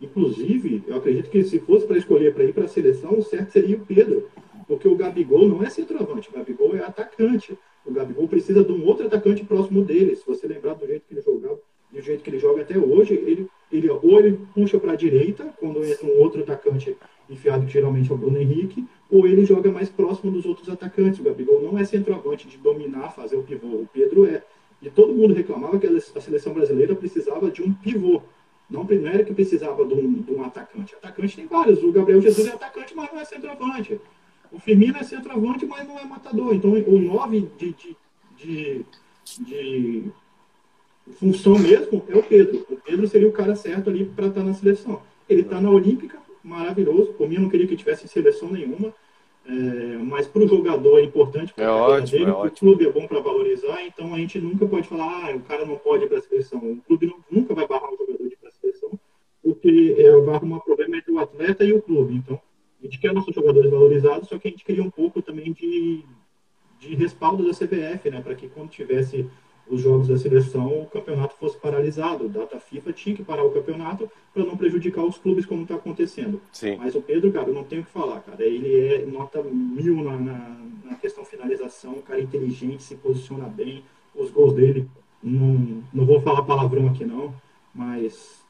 Inclusive, 0.00 0.82
eu 0.88 0.96
acredito 0.96 1.30
que 1.30 1.44
se 1.44 1.60
fosse 1.60 1.86
para 1.86 1.96
escolher 1.96 2.34
para 2.34 2.42
ir 2.42 2.52
para 2.52 2.64
a 2.64 2.68
seleção, 2.68 3.16
o 3.16 3.22
certo 3.22 3.52
seria 3.52 3.76
o 3.76 3.86
Pedro, 3.86 4.28
porque 4.66 4.88
o 4.88 4.96
Gabigol 4.96 5.46
não 5.46 5.62
é 5.62 5.70
centroavante, 5.70 6.30
o 6.30 6.32
Gabigol 6.32 6.74
é 6.74 6.80
atacante. 6.80 7.56
O 7.86 7.92
Gabigol 7.92 8.26
precisa 8.26 8.64
de 8.64 8.72
um 8.72 8.84
outro 8.84 9.06
atacante 9.06 9.44
próximo 9.44 9.84
dele. 9.84 10.16
Se 10.16 10.26
você 10.26 10.48
lembrar 10.48 10.74
do 10.74 10.84
jeito 10.84 11.04
que 11.06 11.14
ele 11.14 11.22
jogava, 11.22 11.60
do 11.92 12.00
jeito 12.00 12.24
que 12.24 12.30
ele 12.30 12.40
joga 12.40 12.62
até 12.62 12.76
hoje, 12.76 13.14
ele, 13.14 13.46
ele 13.70 13.88
ou 13.88 14.18
ele 14.18 14.36
puxa 14.52 14.80
para 14.80 14.94
a 14.94 14.96
direita, 14.96 15.44
quando 15.60 15.84
entra 15.84 16.08
um 16.08 16.18
outro 16.18 16.42
atacante 16.42 16.96
enfiado, 17.30 17.66
que 17.66 17.72
geralmente 17.72 18.10
é 18.10 18.14
o 18.14 18.18
Bruno 18.18 18.36
Henrique, 18.36 18.84
ou 19.12 19.26
ele 19.26 19.44
joga 19.44 19.70
mais 19.70 19.90
próximo 19.90 20.32
dos 20.32 20.46
outros 20.46 20.70
atacantes. 20.70 21.20
O 21.20 21.22
Gabigol 21.22 21.60
não 21.62 21.78
é 21.78 21.84
centroavante 21.84 22.48
de 22.48 22.56
dominar, 22.56 23.10
fazer 23.10 23.36
o 23.36 23.42
pivô. 23.42 23.66
O 23.66 23.88
Pedro 23.92 24.24
é. 24.24 24.42
E 24.80 24.88
todo 24.88 25.12
mundo 25.12 25.34
reclamava 25.34 25.78
que 25.78 25.86
a 25.86 26.20
seleção 26.20 26.54
brasileira 26.54 26.94
precisava 26.96 27.50
de 27.50 27.62
um 27.62 27.74
pivô. 27.74 28.22
Não, 28.70 28.84
não 28.84 29.08
era 29.08 29.22
que 29.22 29.34
precisava 29.34 29.84
de 29.84 29.92
um, 29.92 30.14
de 30.14 30.32
um 30.32 30.42
atacante. 30.42 30.94
Atacante 30.94 31.36
tem 31.36 31.46
vários. 31.46 31.82
O 31.82 31.92
Gabriel 31.92 32.22
Jesus 32.22 32.46
é 32.46 32.52
atacante, 32.52 32.96
mas 32.96 33.12
não 33.12 33.20
é 33.20 33.24
centroavante. 33.26 34.00
O 34.50 34.58
Firmino 34.58 34.96
é 34.96 35.02
centroavante, 35.02 35.66
mas 35.66 35.86
não 35.86 35.98
é 35.98 36.04
matador. 36.04 36.54
Então, 36.54 36.72
o 36.72 36.98
9 36.98 37.50
de, 37.58 37.74
de, 37.74 37.96
de, 38.38 38.84
de 39.38 40.04
função 41.18 41.58
mesmo 41.58 42.02
é 42.08 42.16
o 42.16 42.22
Pedro. 42.22 42.66
O 42.70 42.76
Pedro 42.76 43.06
seria 43.06 43.28
o 43.28 43.32
cara 43.32 43.54
certo 43.54 43.90
ali 43.90 44.06
para 44.06 44.28
estar 44.28 44.42
na 44.42 44.54
seleção. 44.54 45.02
Ele 45.28 45.42
está 45.42 45.60
na 45.60 45.70
Olímpica, 45.70 46.18
maravilhoso. 46.42 47.12
Por 47.12 47.28
mim, 47.28 47.34
eu 47.34 47.42
não 47.42 47.50
queria 47.50 47.66
que 47.66 47.76
tivesse 47.76 48.08
seleção 48.08 48.50
nenhuma. 48.50 48.92
É, 49.44 49.96
mas 49.98 50.26
para 50.26 50.42
o 50.42 50.48
jogador 50.48 50.98
é 51.00 51.02
importante 51.02 51.52
É 51.56 51.68
ótimo, 51.68 52.28
é 52.28 52.32
o 52.46 52.50
clube 52.50 52.86
é 52.86 52.92
bom 52.92 53.06
para 53.08 53.18
valorizar, 53.20 53.84
então 53.84 54.14
a 54.14 54.18
gente 54.18 54.38
nunca 54.40 54.64
pode 54.66 54.86
falar, 54.86 55.30
ah, 55.30 55.36
o 55.36 55.40
cara 55.40 55.66
não 55.66 55.76
pode 55.76 56.04
ir 56.04 56.08
para 56.08 56.18
a 56.18 56.22
seleção. 56.22 56.58
O 56.60 56.76
clube 56.86 57.06
não- 57.06 57.18
nunca 57.30 57.52
vai 57.54 57.66
barrar 57.66 57.92
um 57.92 57.96
jogador 57.96 58.18
de 58.28 58.34
ir 58.34 58.36
para 58.36 58.50
a 58.50 58.52
seleção, 58.52 58.90
porque 59.42 59.96
é, 59.98 60.16
vai 60.20 60.36
arrumar 60.36 60.60
problema 60.60 60.96
entre 60.96 61.10
o 61.10 61.18
atleta 61.18 61.64
e 61.64 61.72
o 61.72 61.82
clube. 61.82 62.14
Então, 62.14 62.40
a 62.80 62.84
gente 62.84 62.98
quer 63.00 63.12
nossos 63.12 63.34
jogadores 63.34 63.70
valorizados, 63.70 64.28
só 64.28 64.38
que 64.38 64.46
a 64.46 64.50
gente 64.50 64.64
queria 64.64 64.82
um 64.82 64.90
pouco 64.90 65.20
também 65.20 65.52
de, 65.52 66.04
de 66.78 66.94
respaldo 66.94 67.44
da 67.44 67.52
CBF, 67.52 68.10
né, 68.10 68.20
para 68.20 68.34
que 68.36 68.48
quando 68.48 68.70
tivesse 68.70 69.28
os 69.68 69.80
jogos 69.80 70.08
da 70.08 70.16
seleção, 70.16 70.82
o 70.82 70.86
campeonato 70.86 71.34
fosse 71.36 71.56
paralisado. 71.56 72.28
Data 72.28 72.58
FIFA 72.58 72.92
tinha 72.92 73.16
que 73.16 73.22
parar 73.22 73.44
o 73.44 73.50
campeonato 73.50 74.10
para 74.34 74.44
não 74.44 74.56
prejudicar 74.56 75.04
os 75.04 75.18
clubes 75.18 75.46
como 75.46 75.62
está 75.62 75.76
acontecendo. 75.76 76.40
Sim. 76.52 76.76
Mas 76.76 76.94
o 76.94 77.00
Pedro, 77.00 77.32
cara, 77.32 77.48
eu 77.48 77.54
não 77.54 77.64
tenho 77.64 77.82
o 77.82 77.84
que 77.84 77.90
falar, 77.90 78.20
cara. 78.20 78.44
Ele 78.44 78.94
é 78.94 79.06
nota 79.06 79.42
mil 79.42 80.02
na, 80.02 80.16
na, 80.16 80.56
na 80.84 80.94
questão 80.96 81.24
finalização, 81.24 81.92
um 81.92 82.02
cara 82.02 82.20
inteligente, 82.20 82.82
se 82.82 82.96
posiciona 82.96 83.46
bem. 83.46 83.84
Os 84.14 84.30
gols 84.30 84.54
dele, 84.54 84.88
não, 85.22 85.82
não 85.92 86.04
vou 86.04 86.20
falar 86.20 86.42
palavrão 86.42 86.88
aqui 86.88 87.04
não, 87.04 87.34
mas 87.74 88.42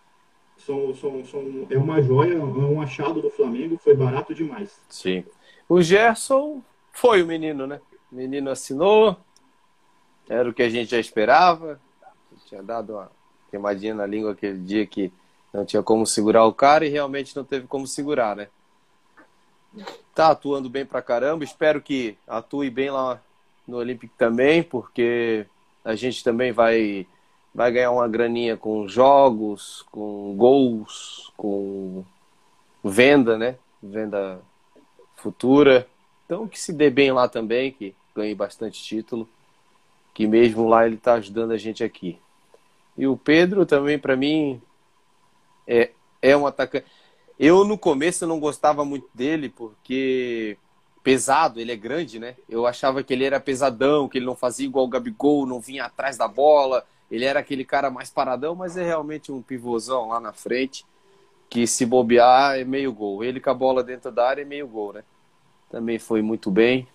são, 0.56 0.94
são, 0.94 1.24
são, 1.24 1.66
é 1.70 1.78
uma 1.78 2.00
joia, 2.02 2.34
é 2.34 2.38
um 2.38 2.80
achado 2.80 3.20
do 3.20 3.30
Flamengo, 3.30 3.78
foi 3.78 3.94
barato 3.94 4.34
demais. 4.34 4.80
Sim. 4.88 5.24
O 5.68 5.80
Gerson 5.80 6.62
foi 6.92 7.22
o 7.22 7.26
menino, 7.26 7.66
né? 7.66 7.80
O 8.10 8.14
menino 8.16 8.50
assinou. 8.50 9.16
Era 10.28 10.48
o 10.48 10.54
que 10.54 10.62
a 10.62 10.68
gente 10.68 10.90
já 10.90 10.98
esperava. 10.98 11.80
Tinha 12.46 12.62
dado 12.62 12.94
uma 12.94 13.10
queimadinha 13.50 13.94
na 13.94 14.06
língua 14.06 14.32
aquele 14.32 14.58
dia 14.58 14.86
que 14.86 15.12
não 15.52 15.64
tinha 15.64 15.82
como 15.82 16.06
segurar 16.06 16.44
o 16.44 16.52
cara 16.52 16.86
e 16.86 16.88
realmente 16.88 17.36
não 17.36 17.44
teve 17.44 17.66
como 17.66 17.86
segurar, 17.86 18.34
né? 18.34 18.48
Tá 20.14 20.30
atuando 20.30 20.68
bem 20.68 20.84
pra 20.84 21.02
caramba. 21.02 21.44
Espero 21.44 21.80
que 21.80 22.16
atue 22.26 22.70
bem 22.70 22.90
lá 22.90 23.20
no 23.66 23.76
Olympic 23.76 24.10
também, 24.16 24.62
porque 24.62 25.46
a 25.84 25.94
gente 25.94 26.22
também 26.24 26.52
vai 26.52 27.06
vai 27.54 27.70
ganhar 27.70 27.90
uma 27.90 28.08
graninha 28.08 28.56
com 28.56 28.88
jogos, 28.88 29.84
com 29.90 30.34
gols, 30.36 31.30
com 31.36 32.02
venda, 32.82 33.36
né? 33.36 33.56
Venda 33.82 34.40
futura. 35.16 35.86
Então 36.24 36.48
que 36.48 36.58
se 36.58 36.72
dê 36.72 36.88
bem 36.88 37.12
lá 37.12 37.28
também, 37.28 37.72
que 37.72 37.94
ganhe 38.14 38.34
bastante 38.34 38.82
título, 38.82 39.28
que 40.14 40.26
mesmo 40.26 40.68
lá 40.68 40.86
ele 40.86 40.96
está 40.96 41.14
ajudando 41.14 41.52
a 41.52 41.56
gente 41.56 41.82
aqui. 41.82 42.18
E 42.96 43.06
o 43.06 43.16
Pedro 43.16 43.64
também 43.64 43.98
para 43.98 44.16
mim 44.16 44.60
é 45.66 45.90
é 46.20 46.36
um 46.36 46.46
atacante. 46.46 46.86
Eu 47.38 47.64
no 47.64 47.76
começo 47.76 48.26
não 48.26 48.38
gostava 48.38 48.84
muito 48.84 49.08
dele 49.12 49.48
porque 49.48 50.56
pesado, 51.02 51.58
ele 51.58 51.72
é 51.72 51.76
grande, 51.76 52.18
né? 52.20 52.36
Eu 52.48 52.66
achava 52.66 53.02
que 53.02 53.12
ele 53.12 53.24
era 53.24 53.40
pesadão, 53.40 54.08
que 54.08 54.18
ele 54.18 54.26
não 54.26 54.36
fazia 54.36 54.66
igual 54.66 54.84
o 54.84 54.88
Gabigol, 54.88 55.46
não 55.46 55.60
vinha 55.60 55.84
atrás 55.84 56.16
da 56.16 56.28
bola. 56.28 56.86
Ele 57.10 57.24
era 57.24 57.40
aquele 57.40 57.64
cara 57.64 57.90
mais 57.90 58.10
paradão, 58.10 58.54
mas 58.54 58.76
é 58.76 58.84
realmente 58.84 59.32
um 59.32 59.42
pivôzão 59.42 60.08
lá 60.08 60.20
na 60.20 60.32
frente 60.32 60.84
que 61.50 61.66
se 61.66 61.84
bobear 61.84 62.58
é 62.58 62.64
meio 62.64 62.92
gol. 62.92 63.22
Ele 63.22 63.38
com 63.38 63.50
a 63.50 63.54
bola 63.54 63.82
dentro 63.82 64.10
da 64.10 64.26
área 64.26 64.40
é 64.40 64.44
meio 64.44 64.66
gol, 64.66 64.94
né? 64.94 65.04
Também 65.70 65.98
foi 65.98 66.22
muito 66.22 66.50
bem. 66.50 66.88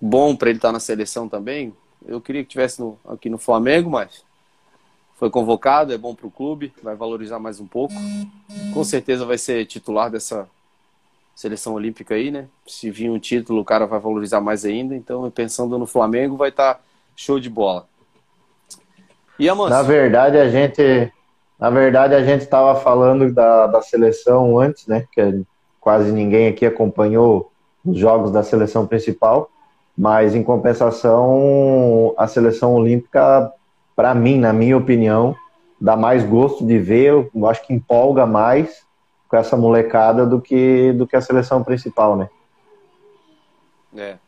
Bom 0.00 0.34
para 0.34 0.48
ele 0.48 0.58
estar 0.58 0.72
na 0.72 0.80
seleção 0.80 1.28
também. 1.28 1.74
Eu 2.06 2.20
queria 2.20 2.42
que 2.42 2.50
tivesse 2.50 2.80
no, 2.80 2.98
aqui 3.08 3.28
no 3.28 3.38
Flamengo, 3.38 3.90
mas 3.90 4.24
foi 5.16 5.30
convocado, 5.30 5.92
é 5.92 5.98
bom 5.98 6.14
para 6.14 6.26
o 6.26 6.30
clube, 6.30 6.72
vai 6.82 6.94
valorizar 6.94 7.38
mais 7.38 7.58
um 7.58 7.66
pouco. 7.66 7.94
Com 8.72 8.84
certeza 8.84 9.26
vai 9.26 9.36
ser 9.36 9.66
titular 9.66 10.10
dessa 10.10 10.48
seleção 11.34 11.74
olímpica 11.74 12.14
aí, 12.14 12.30
né? 12.30 12.46
Se 12.66 12.90
vir 12.90 13.10
um 13.10 13.18
título, 13.18 13.60
o 13.60 13.64
cara 13.64 13.86
vai 13.86 14.00
valorizar 14.00 14.40
mais 14.40 14.64
ainda. 14.64 14.94
Então, 14.94 15.30
pensando 15.30 15.78
no 15.78 15.86
Flamengo, 15.86 16.36
vai 16.36 16.48
estar 16.50 16.74
tá 16.74 16.80
show 17.16 17.38
de 17.38 17.50
bola. 17.50 17.86
E 19.38 19.48
a 19.48 19.54
Na 19.54 19.82
verdade, 19.82 20.36
a 20.36 20.48
gente, 20.48 21.12
na 21.58 21.70
verdade, 21.70 22.14
a 22.14 22.24
gente 22.24 22.42
estava 22.42 22.78
falando 22.80 23.32
da, 23.32 23.68
da 23.68 23.80
seleção 23.80 24.58
antes, 24.58 24.86
né? 24.86 25.06
Que 25.12 25.44
quase 25.80 26.10
ninguém 26.12 26.48
aqui 26.48 26.66
acompanhou 26.66 27.52
os 27.84 27.96
jogos 27.96 28.30
da 28.32 28.42
seleção 28.42 28.86
principal, 28.86 29.50
mas 29.98 30.36
em 30.36 30.44
compensação, 30.44 32.14
a 32.16 32.28
seleção 32.28 32.72
olímpica 32.74 33.52
para 33.96 34.14
mim, 34.14 34.38
na 34.38 34.52
minha 34.52 34.76
opinião, 34.76 35.34
dá 35.80 35.96
mais 35.96 36.24
gosto 36.24 36.64
de 36.64 36.78
ver, 36.78 37.28
eu 37.34 37.46
acho 37.48 37.66
que 37.66 37.74
empolga 37.74 38.24
mais 38.24 38.86
com 39.28 39.36
essa 39.36 39.56
molecada 39.56 40.24
do 40.24 40.40
que, 40.40 40.92
do 40.92 41.04
que 41.04 41.16
a 41.16 41.20
seleção 41.20 41.64
principal, 41.64 42.16
né? 42.16 42.30
É. 43.96 44.18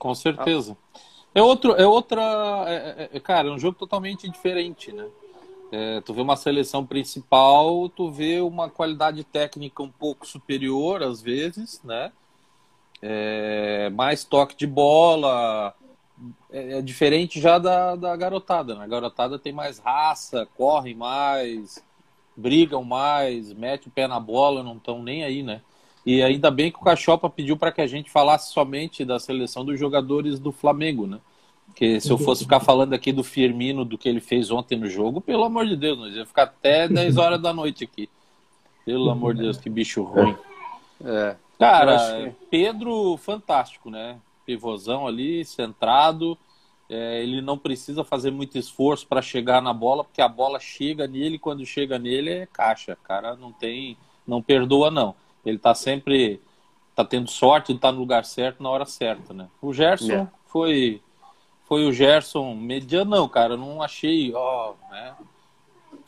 Com 0.00 0.12
certeza. 0.16 0.76
É, 1.32 1.40
outro, 1.40 1.72
é 1.74 1.86
outra. 1.86 2.20
É, 2.66 2.74
é, 2.74 3.10
é, 3.12 3.20
cara, 3.20 3.48
é 3.48 3.52
um 3.52 3.58
jogo 3.58 3.78
totalmente 3.78 4.28
diferente, 4.28 4.90
né? 4.90 5.06
É, 5.70 6.00
tu 6.00 6.12
vê 6.12 6.20
uma 6.20 6.36
seleção 6.36 6.84
principal, 6.84 7.88
tu 7.90 8.10
vê 8.10 8.40
uma 8.40 8.68
qualidade 8.68 9.22
técnica 9.22 9.80
um 9.80 9.90
pouco 9.90 10.26
superior 10.26 11.04
às 11.04 11.22
vezes, 11.22 11.80
né? 11.84 12.10
É, 13.00 13.90
mais 13.90 14.24
toque 14.24 14.56
de 14.56 14.66
bola, 14.66 15.74
é, 16.50 16.78
é, 16.78 16.82
diferente 16.82 17.40
já 17.40 17.58
da, 17.58 17.94
da 17.94 18.16
garotada. 18.16 18.74
Né? 18.74 18.84
A 18.84 18.88
garotada 18.88 19.38
tem 19.38 19.52
mais 19.52 19.78
raça, 19.78 20.48
corre 20.56 20.94
mais, 20.94 21.84
brigam 22.36 22.82
mais, 22.82 23.52
mete 23.52 23.88
o 23.88 23.90
pé 23.90 24.06
na 24.06 24.18
bola, 24.18 24.62
não 24.62 24.76
estão 24.76 25.02
nem 25.02 25.24
aí, 25.24 25.42
né? 25.42 25.60
E 26.06 26.22
ainda 26.22 26.50
bem 26.50 26.70
que 26.70 26.78
o 26.78 26.82
Cachopa 26.82 27.28
pediu 27.28 27.56
para 27.56 27.70
que 27.70 27.80
a 27.80 27.86
gente 27.86 28.10
falasse 28.10 28.52
somente 28.52 29.04
da 29.04 29.18
seleção 29.18 29.64
dos 29.64 29.78
jogadores 29.78 30.38
do 30.38 30.50
Flamengo, 30.50 31.06
né? 31.06 31.18
Porque 31.66 32.00
se 32.00 32.10
eu 32.10 32.16
fosse 32.16 32.44
ficar 32.44 32.60
falando 32.60 32.94
aqui 32.94 33.12
do 33.12 33.22
Firmino, 33.22 33.84
do 33.84 33.98
que 33.98 34.08
ele 34.08 34.20
fez 34.20 34.50
ontem 34.50 34.78
no 34.78 34.88
jogo, 34.88 35.20
pelo 35.20 35.44
amor 35.44 35.66
de 35.66 35.76
Deus, 35.76 35.98
nós 35.98 36.14
ia 36.14 36.24
ficar 36.24 36.44
até 36.44 36.88
10 36.88 37.18
horas 37.18 37.40
da 37.40 37.52
noite 37.52 37.84
aqui. 37.84 38.08
Pelo 38.84 39.10
amor 39.10 39.34
de 39.34 39.42
Deus, 39.42 39.58
que 39.58 39.68
bicho 39.68 40.02
ruim. 40.02 40.34
É. 41.04 41.36
Cara, 41.58 42.34
Pedro, 42.50 43.16
fantástico, 43.16 43.90
né? 43.90 44.20
pivôzão 44.48 45.06
ali, 45.06 45.44
centrado. 45.44 46.38
É, 46.88 47.22
ele 47.22 47.42
não 47.42 47.58
precisa 47.58 48.02
fazer 48.02 48.30
muito 48.30 48.56
esforço 48.56 49.06
para 49.06 49.20
chegar 49.20 49.60
na 49.60 49.74
bola, 49.74 50.02
porque 50.02 50.22
a 50.22 50.28
bola 50.28 50.58
chega 50.58 51.06
nele, 51.06 51.38
quando 51.38 51.66
chega 51.66 51.98
nele 51.98 52.30
é 52.30 52.46
caixa. 52.46 52.94
O 52.94 53.06
cara 53.06 53.36
não 53.36 53.52
tem, 53.52 53.98
não 54.26 54.40
perdoa 54.40 54.90
não. 54.90 55.14
Ele 55.44 55.58
tá 55.58 55.74
sempre 55.74 56.40
tá 56.94 57.04
tendo 57.04 57.30
sorte 57.30 57.76
tá 57.78 57.92
no 57.92 58.00
lugar 58.00 58.24
certo 58.24 58.62
na 58.62 58.70
hora 58.70 58.86
certa, 58.86 59.34
né? 59.34 59.48
O 59.60 59.72
Gerson 59.72 60.12
é. 60.12 60.28
foi 60.46 61.02
foi 61.64 61.84
o 61.84 61.92
Gerson 61.92 62.54
mediano, 62.54 63.10
não, 63.10 63.28
cara, 63.28 63.54
não 63.54 63.82
achei, 63.82 64.32
ó, 64.34 64.72
né? 64.90 65.14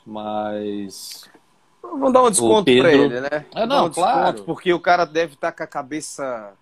Mas 0.06 1.28
Vamos 1.82 2.12
dar 2.12 2.22
um 2.22 2.30
desconto 2.30 2.64
Pedro... 2.64 2.82
para 2.82 2.92
ele, 2.92 3.20
né? 3.20 3.46
É, 3.54 3.66
não, 3.66 3.86
um 3.86 3.90
claro. 3.90 4.32
Desconto, 4.32 4.44
porque 4.44 4.72
o 4.72 4.80
cara 4.80 5.04
deve 5.04 5.34
estar 5.34 5.50
tá 5.50 5.56
com 5.56 5.62
a 5.62 5.66
cabeça 5.66 6.54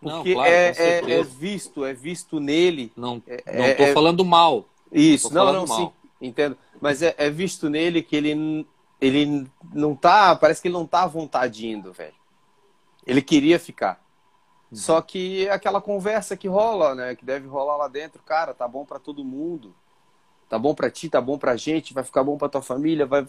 porque 0.00 0.34
não, 0.34 0.42
claro, 0.42 0.50
é, 0.50 0.72
é, 0.76 1.10
é, 1.18 1.22
visto, 1.22 1.84
é 1.84 1.92
visto 1.92 2.38
nele. 2.38 2.92
Não, 2.96 3.22
é, 3.26 3.56
não 3.56 3.64
é, 3.64 3.74
tô 3.74 3.86
falando 3.92 4.24
mal. 4.24 4.64
Isso, 4.92 5.32
não, 5.34 5.52
não, 5.52 5.66
mal. 5.66 5.76
sim, 5.76 5.92
entendo. 6.20 6.56
Mas 6.80 7.02
é, 7.02 7.14
é, 7.18 7.28
visto 7.28 7.68
nele 7.68 8.02
que 8.02 8.14
ele, 8.14 8.66
ele 9.00 9.50
não 9.72 9.96
tá. 9.96 10.36
Parece 10.36 10.62
que 10.62 10.68
ele 10.68 10.74
não 10.74 10.86
tá 10.86 11.02
à 11.02 11.08
vontade 11.08 11.66
indo, 11.66 11.92
velho. 11.92 12.14
Ele 13.06 13.20
queria 13.20 13.58
ficar. 13.58 14.00
Uhum. 14.70 14.76
Só 14.76 15.00
que 15.00 15.48
aquela 15.48 15.80
conversa 15.80 16.36
que 16.36 16.46
rola, 16.46 16.94
né? 16.94 17.16
Que 17.16 17.24
deve 17.24 17.48
rolar 17.48 17.76
lá 17.76 17.88
dentro, 17.88 18.22
cara, 18.22 18.54
tá 18.54 18.68
bom 18.68 18.84
para 18.84 19.00
todo 19.00 19.24
mundo. 19.24 19.74
Tá 20.48 20.58
bom 20.58 20.74
para 20.74 20.90
ti, 20.90 21.10
tá 21.10 21.20
bom 21.20 21.36
pra 21.36 21.56
gente, 21.56 21.92
vai 21.92 22.04
ficar 22.04 22.22
bom 22.22 22.38
pra 22.38 22.48
tua 22.48 22.62
família, 22.62 23.04
vai 23.04 23.26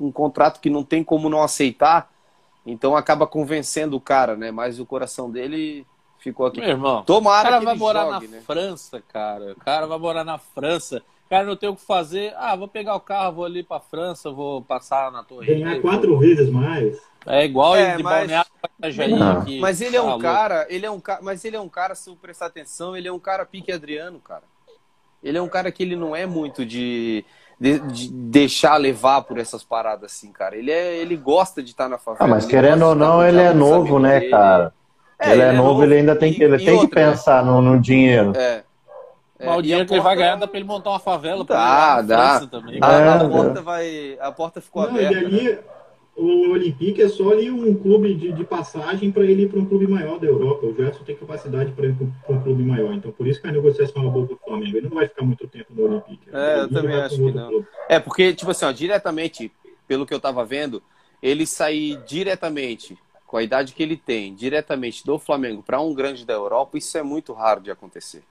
um 0.00 0.10
contrato 0.10 0.60
que 0.60 0.70
não 0.70 0.82
tem 0.82 1.04
como 1.04 1.28
não 1.28 1.42
aceitar 1.42 2.12
então 2.66 2.96
acaba 2.96 3.26
convencendo 3.26 3.96
o 3.96 4.00
cara, 4.00 4.36
né? 4.36 4.50
Mas 4.50 4.80
o 4.80 4.86
coração 4.86 5.30
dele 5.30 5.86
ficou 6.18 6.46
aqui. 6.46 6.60
Meu 6.60 6.70
irmão, 6.70 7.02
Tomara 7.02 7.40
o 7.40 7.50
cara 7.50 7.58
que 7.58 7.64
vai 7.66 7.76
morar 7.76 8.10
jogue, 8.12 8.28
na 8.28 8.36
né? 8.36 8.42
França, 8.42 9.02
cara. 9.06 9.52
O 9.52 9.56
cara 9.56 9.86
vai 9.86 9.98
morar 9.98 10.24
na 10.24 10.38
França. 10.38 11.02
O 11.26 11.28
cara 11.28 11.44
não 11.44 11.56
tem 11.56 11.68
o 11.68 11.76
que 11.76 11.84
fazer. 11.84 12.32
Ah, 12.36 12.56
vou 12.56 12.68
pegar 12.68 12.94
o 12.94 13.00
carro, 13.00 13.34
vou 13.34 13.44
ali 13.44 13.62
pra 13.62 13.80
França, 13.80 14.30
vou 14.30 14.62
passar 14.62 15.12
na 15.12 15.22
torre. 15.22 15.54
Ganhar 15.54 15.80
quatro 15.80 16.18
vezes 16.18 16.48
mais. 16.48 16.98
É 17.26 17.44
igual 17.44 17.76
é, 17.76 17.96
de 17.96 18.02
mas... 18.02 18.30
Aqui. 18.32 19.60
Mas 19.60 19.80
ele 19.80 19.96
é 19.96 20.02
um 20.02 20.18
tá 20.18 20.22
cara, 20.22 20.66
ele 20.68 20.84
é 20.84 20.90
um 20.90 21.00
cara, 21.00 21.20
mas 21.22 21.44
ele 21.44 21.56
é 21.56 21.60
um 21.60 21.70
cara, 21.70 21.94
se 21.94 22.10
eu 22.10 22.16
prestar 22.16 22.46
atenção, 22.46 22.94
ele 22.94 23.08
é 23.08 23.12
um 23.12 23.18
cara 23.18 23.46
pique 23.46 23.72
Adriano, 23.72 24.20
cara. 24.20 24.42
Ele 25.22 25.38
é 25.38 25.42
um 25.42 25.48
cara 25.48 25.72
que 25.72 25.82
ele 25.82 25.96
não 25.96 26.14
é 26.14 26.26
muito 26.26 26.66
de 26.66 27.24
de, 27.58 27.78
de, 27.78 28.12
deixar 28.12 28.76
levar 28.76 29.22
por 29.22 29.38
essas 29.38 29.62
paradas 29.62 30.12
assim, 30.12 30.32
cara. 30.32 30.56
Ele, 30.56 30.70
é, 30.70 30.96
ele 30.96 31.16
gosta 31.16 31.62
de 31.62 31.70
estar 31.70 31.88
na 31.88 31.98
favela. 31.98 32.24
Ah, 32.24 32.28
mas 32.28 32.44
querendo 32.46 32.84
ou 32.84 32.94
não, 32.94 33.26
ele 33.26 33.40
é 33.40 33.52
novo, 33.52 33.98
né, 33.98 34.20
dele. 34.20 34.30
cara? 34.30 34.72
É, 35.18 35.32
ele, 35.32 35.42
é, 35.42 35.48
ele 35.48 35.54
é 35.54 35.58
novo, 35.58 35.82
ele 35.82 35.94
ainda 35.94 36.16
tem 36.16 36.32
que, 36.32 36.42
ele 36.42 36.58
tem 36.58 36.74
outra, 36.74 36.88
que 36.88 36.94
pensar 36.94 37.44
no, 37.44 37.60
no 37.60 37.80
dinheiro. 37.80 38.32
É. 38.36 38.64
É, 39.38 39.46
mas 39.46 39.58
o 39.58 39.62
dinheiro 39.62 39.86
que 39.86 39.92
ele 39.92 40.00
vai 40.00 40.16
ganhar 40.16 40.36
dá 40.36 40.46
pra 40.46 40.58
ele 40.58 40.66
montar 40.66 40.90
uma 40.90 40.98
favela. 40.98 41.44
Dá, 41.44 42.00
dá. 42.02 42.46
Também. 42.46 42.78
A, 42.80 42.92
é, 42.92 43.08
a, 43.08 43.28
porta 43.28 43.62
vai, 43.62 44.18
a 44.20 44.32
porta 44.32 44.60
ficou 44.60 44.82
não, 44.84 44.90
aberta. 44.90 45.14
E 45.14 45.24
ali, 45.24 45.42
né? 45.44 45.58
O 46.16 46.50
Olympique 46.52 47.02
é 47.02 47.08
só 47.08 47.32
ali 47.32 47.50
um 47.50 47.74
clube 47.74 48.14
de, 48.14 48.32
de 48.32 48.44
passagem 48.44 49.10
para 49.10 49.24
ele 49.24 49.42
ir 49.42 49.48
para 49.48 49.58
um 49.58 49.66
clube 49.66 49.86
maior 49.86 50.18
da 50.18 50.26
Europa. 50.26 50.66
O 50.66 50.74
Gerson 50.74 51.02
tem 51.02 51.16
capacidade 51.16 51.72
para 51.72 51.86
ir 51.86 51.94
para 51.94 52.36
um 52.36 52.42
clube 52.42 52.62
maior. 52.62 52.94
Então, 52.94 53.10
por 53.10 53.26
isso 53.26 53.40
que 53.40 53.48
a 53.48 53.52
negociação 53.52 54.06
é 54.06 54.10
boa 54.10 54.26
para 54.26 54.36
o 54.36 54.38
Flamengo. 54.38 54.76
Ele 54.76 54.88
não 54.88 54.96
vai 54.96 55.08
ficar 55.08 55.24
muito 55.24 55.46
tempo 55.48 55.74
no 55.74 55.84
Olympique. 55.84 56.28
É, 56.32 56.60
eu 56.60 56.68
também 56.68 56.96
acho 56.96 57.16
que 57.16 57.32
não. 57.32 57.48
Clube. 57.48 57.66
É, 57.88 57.98
porque, 57.98 58.32
tipo 58.32 58.50
assim, 58.50 58.64
ó, 58.64 58.70
diretamente, 58.70 59.50
pelo 59.88 60.06
que 60.06 60.14
eu 60.14 60.18
estava 60.18 60.44
vendo, 60.44 60.82
ele 61.20 61.46
sair 61.46 62.00
diretamente, 62.06 62.96
com 63.26 63.36
a 63.36 63.42
idade 63.42 63.72
que 63.72 63.82
ele 63.82 63.96
tem, 63.96 64.34
diretamente 64.34 65.04
do 65.04 65.18
Flamengo 65.18 65.62
para 65.62 65.80
um 65.80 65.92
grande 65.92 66.24
da 66.24 66.34
Europa, 66.34 66.78
isso 66.78 66.96
é 66.96 67.02
muito 67.02 67.32
raro 67.32 67.60
de 67.60 67.70
acontecer. 67.70 68.22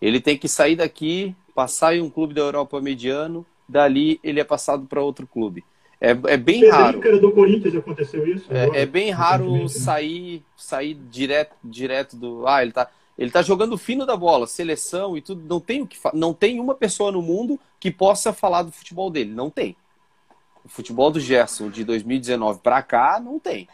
Ele 0.00 0.18
tem 0.20 0.38
que 0.38 0.48
sair 0.48 0.76
daqui, 0.76 1.34
passar 1.54 1.94
em 1.94 2.00
um 2.00 2.08
clube 2.08 2.32
da 2.32 2.40
Europa 2.40 2.80
mediano, 2.80 3.44
dali 3.68 4.18
ele 4.24 4.40
é 4.40 4.44
passado 4.44 4.86
para 4.86 5.02
outro 5.02 5.26
clube. 5.26 5.62
É, 6.00 6.10
é 6.10 6.36
bem 6.38 6.60
Pedrinho, 6.60 6.70
raro. 6.70 7.00
era 7.04 7.18
do 7.18 7.30
Corinthians 7.30 7.76
aconteceu 7.76 8.26
isso. 8.26 8.46
É, 8.50 8.82
é 8.82 8.86
bem 8.86 9.10
raro 9.10 9.68
sair 9.68 10.42
sair 10.56 10.94
direto 10.94 11.54
direto 11.62 12.16
do. 12.16 12.46
Ah, 12.46 12.62
ele 12.62 12.72
tá 12.72 12.88
ele 13.18 13.30
tá 13.30 13.42
jogando 13.42 13.76
fino 13.76 14.06
da 14.06 14.16
bola, 14.16 14.46
seleção 14.46 15.14
e 15.14 15.20
tudo. 15.20 15.42
Não 15.46 15.60
tem 15.60 15.82
o 15.82 15.86
que 15.86 15.98
não 16.14 16.32
tem 16.32 16.58
uma 16.58 16.74
pessoa 16.74 17.12
no 17.12 17.20
mundo 17.20 17.60
que 17.78 17.90
possa 17.90 18.32
falar 18.32 18.62
do 18.62 18.72
futebol 18.72 19.10
dele. 19.10 19.30
Não 19.30 19.50
tem. 19.50 19.76
O 20.64 20.68
futebol 20.70 21.10
do 21.10 21.20
Gerson 21.20 21.68
de 21.68 21.84
2019 21.84 22.60
para 22.60 22.82
cá 22.82 23.20
não 23.22 23.38
tem. 23.38 23.68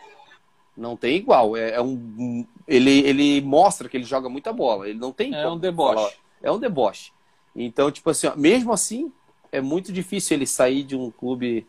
Não 0.76 0.96
tem 0.96 1.16
igual. 1.16 1.56
É, 1.56 1.74
é 1.74 1.80
um 1.80 2.44
ele 2.66 3.06
ele 3.06 3.40
mostra 3.40 3.88
que 3.88 3.96
ele 3.96 4.02
joga 4.02 4.28
muita 4.28 4.52
bola. 4.52 4.88
Ele 4.88 4.98
não 4.98 5.12
tem. 5.12 5.32
É 5.32 5.48
um 5.48 5.56
deboche. 5.56 5.94
Falar. 5.94 6.12
É 6.42 6.50
um 6.50 6.58
deboche. 6.58 7.12
Então 7.54 7.88
tipo 7.92 8.10
assim, 8.10 8.26
ó, 8.26 8.34
mesmo 8.34 8.72
assim 8.72 9.12
é 9.52 9.60
muito 9.60 9.92
difícil 9.92 10.36
ele 10.36 10.46
sair 10.46 10.82
de 10.82 10.96
um 10.96 11.08
clube 11.08 11.64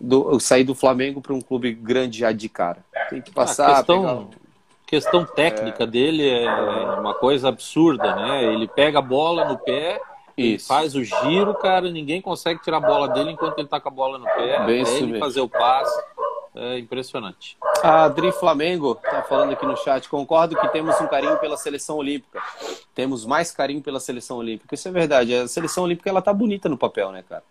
do, 0.00 0.38
sair 0.38 0.64
do 0.64 0.74
Flamengo 0.74 1.20
para 1.20 1.34
um 1.34 1.40
clube 1.40 1.72
grande 1.72 2.20
já 2.20 2.32
de 2.32 2.48
cara. 2.48 2.84
Tem 3.10 3.20
que 3.20 3.30
passar. 3.30 3.70
A 3.70 3.76
questão, 3.76 4.02
pegar... 4.02 4.38
questão 4.86 5.24
técnica 5.24 5.84
é... 5.84 5.86
dele 5.86 6.28
é 6.28 6.50
uma 6.98 7.14
coisa 7.14 7.48
absurda, 7.48 8.14
né? 8.14 8.44
Ele 8.44 8.68
pega 8.68 8.98
a 8.98 9.02
bola 9.02 9.46
no 9.46 9.58
pé. 9.58 10.00
Isso. 10.36 10.68
faz 10.68 10.94
o 10.94 11.02
giro, 11.02 11.52
cara, 11.52 11.90
ninguém 11.90 12.22
consegue 12.22 12.62
tirar 12.62 12.76
a 12.76 12.80
bola 12.80 13.08
dele 13.08 13.32
enquanto 13.32 13.58
ele 13.58 13.66
tá 13.66 13.80
com 13.80 13.88
a 13.88 13.92
bola 13.92 14.18
no 14.18 14.24
pé. 14.24 14.64
Bem 14.64 14.82
até 14.82 14.92
ele 14.92 15.06
mesmo. 15.06 15.18
fazer 15.18 15.40
o 15.40 15.48
passe. 15.48 16.00
É 16.54 16.78
impressionante. 16.78 17.56
A 17.82 18.04
Adri 18.04 18.32
Flamengo 18.32 18.94
tá 18.94 19.22
falando 19.22 19.52
aqui 19.52 19.66
no 19.66 19.76
chat. 19.76 20.08
Concordo 20.08 20.56
que 20.56 20.68
temos 20.68 21.00
um 21.00 21.06
carinho 21.06 21.38
pela 21.38 21.56
seleção 21.56 21.96
olímpica. 21.96 22.40
Temos 22.94 23.26
mais 23.26 23.50
carinho 23.50 23.82
pela 23.82 24.00
seleção 24.00 24.38
olímpica. 24.38 24.74
Isso 24.74 24.88
é 24.88 24.90
verdade. 24.90 25.34
A 25.34 25.46
seleção 25.48 25.84
olímpica 25.84 26.08
ela 26.08 26.22
tá 26.22 26.32
bonita 26.32 26.68
no 26.68 26.78
papel, 26.78 27.10
né, 27.12 27.24
cara? 27.28 27.42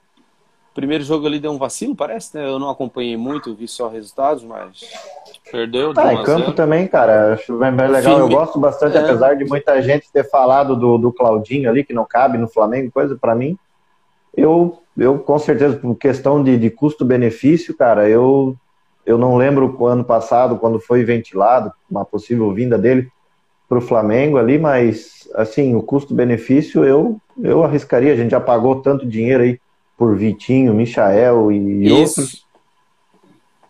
Primeiro 0.78 1.04
jogo 1.04 1.26
ali 1.26 1.40
deu 1.40 1.52
um 1.52 1.58
vacilo, 1.58 1.96
parece, 1.96 2.38
né? 2.38 2.48
Eu 2.48 2.60
não 2.60 2.70
acompanhei 2.70 3.18
muito, 3.18 3.56
vi 3.56 3.68
só 3.68 3.88
resultados, 3.88 4.44
mas 4.44 4.82
perdeu. 5.52 5.92
Ah, 5.98 6.14
em 6.14 6.22
campo 6.22 6.52
também, 6.52 6.86
cara, 6.86 7.34
acho 7.34 7.58
bem, 7.58 7.72
bem 7.72 7.88
legal. 7.88 8.18
Filme. 8.18 8.32
Eu 8.32 8.38
gosto 8.38 8.60
bastante, 8.60 8.96
é. 8.96 9.00
apesar 9.00 9.34
de 9.34 9.44
muita 9.44 9.82
gente 9.82 10.12
ter 10.14 10.30
falado 10.30 10.76
do, 10.76 11.00
do 11.00 11.12
Claudinho 11.12 11.68
ali, 11.68 11.84
que 11.84 11.94
não 11.94 12.06
cabe 12.06 12.38
no 12.38 12.48
Flamengo, 12.48 12.92
coisa 12.92 13.18
para 13.20 13.34
mim. 13.34 13.58
Eu, 14.36 14.78
eu, 14.96 15.18
com 15.18 15.40
certeza, 15.40 15.78
por 15.78 15.96
questão 15.96 16.44
de, 16.44 16.56
de 16.58 16.70
custo-benefício, 16.70 17.76
cara, 17.76 18.08
eu, 18.08 18.56
eu 19.04 19.18
não 19.18 19.36
lembro 19.36 19.76
o 19.80 19.86
ano 19.88 20.04
passado, 20.04 20.60
quando 20.60 20.80
foi 20.80 21.04
ventilado 21.04 21.74
uma 21.90 22.06
possível 22.06 22.54
vinda 22.54 22.78
dele, 22.78 23.10
para 23.68 23.80
o 23.80 23.82
Flamengo 23.82 24.38
ali, 24.38 24.60
mas 24.60 25.28
assim, 25.34 25.74
o 25.74 25.82
custo-benefício 25.82 26.86
eu, 26.86 27.20
eu 27.42 27.64
arriscaria. 27.64 28.14
A 28.14 28.16
gente 28.16 28.30
já 28.30 28.40
pagou 28.40 28.76
tanto 28.80 29.08
dinheiro 29.08 29.42
aí 29.42 29.60
por 29.98 30.16
Vitinho, 30.16 30.74
Michael 30.74 31.52
e 31.52 31.86
Isso. 31.88 32.22
outros. 32.22 32.48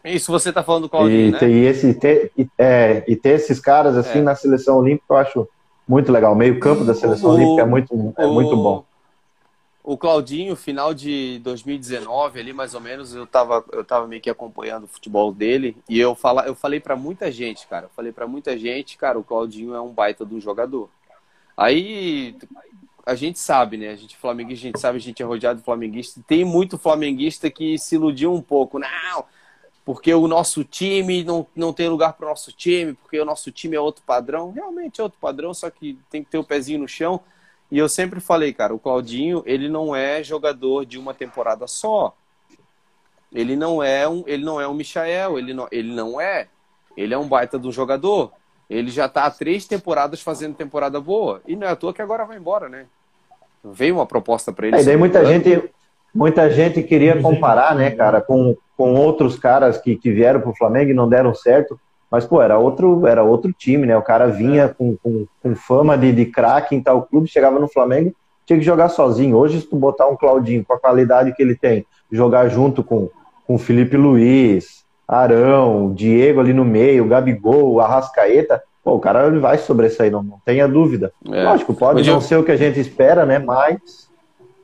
Isso 0.04 0.32
você 0.32 0.54
tá 0.54 0.64
falando 0.64 0.84
do 0.84 0.90
Claudinho, 0.90 1.30
E, 1.30 1.32
né? 1.32 1.50
e 1.50 1.66
esse, 1.66 1.94
ter, 1.94 2.32
e, 2.38 2.48
é, 2.58 3.04
e 3.08 3.16
ter 3.16 3.32
esses 3.32 3.60
caras 3.60 3.98
assim 3.98 4.20
É. 4.20 4.22
na 4.22 4.36
seleção 4.36 4.78
olímpica 4.78 5.06
eu 5.10 5.18
acho 5.18 5.48
muito 5.88 6.12
legal. 6.12 6.34
O 6.34 6.36
meio-campo 6.36 6.84
da 6.86 6.94
seleção 6.94 7.32
O- 7.32 7.34
olímpica 7.34 7.62
é 7.62 7.66
muito, 7.66 8.14
é 8.18 8.26
o- 8.26 8.34
muito 8.34 8.56
bom. 8.56 8.86
O 9.84 9.98
Claudinho, 9.98 10.54
final 10.58 10.94
de 10.94 11.40
2019, 11.40 12.40
ali 12.42 12.52
mais 12.52 12.74
ou 12.74 12.82
menos, 12.82 13.16
eu 13.16 13.26
tava, 13.26 13.64
eu 13.72 13.86
tava 13.86 14.06
meio 14.06 14.22
que 14.22 14.30
acompanhando 14.30 14.84
o 14.84 14.88
futebol 14.88 15.32
dele 15.34 15.78
e 15.90 15.98
eu, 15.98 16.14
fala, 16.14 16.46
eu 16.46 16.54
falei 16.56 16.80
pra 16.82 16.96
muita 16.98 17.32
gente, 17.32 17.66
cara, 17.68 17.86
eu 17.86 17.90
falei 17.96 18.12
pra 18.12 18.28
muita 18.28 18.58
gente, 18.58 18.98
cara, 18.98 19.18
o 19.18 19.24
Claudinho 19.24 19.74
é 19.74 19.80
um 19.82 19.92
baita 19.94 20.26
de 20.26 20.36
um 20.36 20.42
jogador. 20.42 20.90
Aí 21.56 22.36
a 23.08 23.16
gente 23.16 23.40
sabe, 23.40 23.78
né? 23.78 23.90
A 23.90 23.96
gente 23.96 24.18
flamenguista, 24.18 24.66
a 24.66 24.68
gente 24.68 24.80
sabe, 24.82 24.98
a 24.98 25.02
gente 25.02 25.24
é 25.24 25.26
rodeado 25.26 25.60
de 25.60 25.66
flamenguista. 25.66 26.22
Tem 26.28 26.44
muito 26.44 26.78
flamenguista 26.78 27.50
que 27.50 27.78
se 27.80 27.96
iludiu 27.96 28.34
um 28.34 28.42
pouco. 28.42 28.78
Não, 28.78 29.24
porque 29.86 30.14
o 30.14 30.28
nosso 30.28 30.62
time 30.66 31.24
não, 31.24 31.48
não 31.56 31.72
tem 31.72 31.88
lugar 31.88 32.12
para 32.14 32.26
o 32.26 32.30
nosso 32.30 32.52
time, 32.52 32.94
porque 32.96 33.18
o 33.18 33.24
nosso 33.24 33.50
time 33.50 33.78
é 33.78 33.80
outro 33.80 34.04
padrão. 34.06 34.52
Realmente 34.52 35.00
é 35.00 35.04
outro 35.04 35.18
padrão, 35.22 35.54
só 35.54 35.70
que 35.70 35.98
tem 36.10 36.22
que 36.22 36.30
ter 36.30 36.38
o 36.38 36.44
pezinho 36.44 36.80
no 36.80 36.88
chão. 36.88 37.22
E 37.72 37.78
eu 37.78 37.88
sempre 37.88 38.20
falei, 38.20 38.52
cara, 38.52 38.76
o 38.76 38.80
Claudinho, 38.80 39.42
ele 39.46 39.70
não 39.70 39.96
é 39.96 40.22
jogador 40.22 40.86
de 40.86 41.00
uma 41.00 41.14
temporada 41.14 41.66
só. 41.66 42.14
Ele 43.32 43.56
não 43.56 43.82
é 43.82 44.06
um, 44.06 44.26
ele 44.28 44.44
não 44.44 44.60
é 44.60 44.68
um 44.68 44.74
Michael, 44.74 45.40
ele 45.40 45.54
não, 45.54 45.68
ele 45.72 45.94
não 45.94 46.20
é. 46.20 46.50
Ele 46.98 47.14
é 47.14 47.18
um 47.18 47.28
baita 47.28 47.58
de 47.58 47.68
um 47.68 47.72
jogador. 47.72 48.34
Ele 48.70 48.92
já 48.92 49.08
tá 49.08 49.24
há 49.24 49.32
três 49.32 49.66
temporadas 49.66 50.20
fazendo 50.20 50.56
temporada 50.56 51.00
boa. 51.00 51.42
E 51.48 51.56
não 51.56 51.66
é 51.66 51.72
à 51.72 51.76
toa 51.78 51.94
que 51.94 52.02
agora 52.02 52.26
vai 52.26 52.36
embora, 52.36 52.68
né? 52.68 52.86
Veio 53.74 53.96
uma 53.96 54.06
proposta 54.06 54.52
para 54.52 54.68
ele. 54.68 54.78
É, 54.78 54.82
e 54.82 54.86
daí 54.86 54.98
muita 54.98 55.26
gente, 55.26 55.64
muita 56.14 56.50
gente 56.50 56.84
queria 56.84 57.14
é. 57.14 57.22
comparar, 57.22 57.76
né, 57.76 57.92
cara, 57.92 58.22
com, 58.22 58.56
com 58.78 58.94
outros 58.96 59.38
caras 59.38 59.78
que, 59.78 59.96
que 59.96 60.12
vieram 60.12 60.42
pro 60.42 60.56
Flamengo 60.56 60.92
e 60.92 60.94
não 60.94 61.08
deram 61.08 61.34
certo. 61.34 61.80
Mas, 62.10 62.26
pô, 62.26 62.42
era 62.42 62.58
outro, 62.58 63.06
era 63.06 63.24
outro 63.24 63.52
time, 63.52 63.86
né? 63.86 63.98
O 63.98 64.02
cara 64.02 64.28
vinha 64.28 64.70
com, 64.70 64.96
com, 65.04 65.28
com 65.44 65.56
fama 65.56 65.98
de, 65.98 66.14
de 66.14 66.26
craque 66.26 66.74
em 66.76 66.82
tal 66.82 67.02
clube, 67.02 67.28
chegava 67.28 67.60
no 67.60 67.68
Flamengo, 67.68 68.14
tinha 68.46 68.58
que 68.58 68.66
jogar 68.66 68.90
sozinho. 68.90 69.36
Hoje, 69.36 69.60
se 69.60 69.68
tu 69.68 69.76
botar 69.76 70.08
um 70.08 70.16
Claudinho 70.16 70.64
com 70.66 70.74
a 70.74 70.80
qualidade 70.80 71.34
que 71.34 71.44
ele 71.44 71.56
tem, 71.56 71.86
jogar 72.10 72.48
junto 72.48 72.82
com, 72.82 73.10
com 73.46 73.56
o 73.56 73.60
Felipe 73.60 73.98
Luiz, 73.98 74.86
Arão, 75.06 75.94
Diego 75.94 76.40
ali 76.40 76.54
no 76.54 76.64
meio, 76.64 77.08
Gabigol, 77.08 77.80
Arrascaeta, 77.82 78.64
pô, 78.88 78.96
o 78.96 79.00
cara 79.02 79.28
ele 79.28 79.40
vai 79.40 79.58
sobressair, 79.58 80.10
não, 80.10 80.24
não 80.24 80.40
tenha 80.46 80.66
dúvida. 80.66 81.12
É. 81.30 81.44
Lógico, 81.44 81.74
pode 81.74 82.00
Mas 82.00 82.08
não 82.08 82.16
eu- 82.16 82.22
ser 82.22 82.38
o 82.38 82.44
que 82.44 82.52
a 82.54 82.56
gente 82.56 82.80
espera, 82.80 83.26
né? 83.26 83.38
Mas 83.38 84.10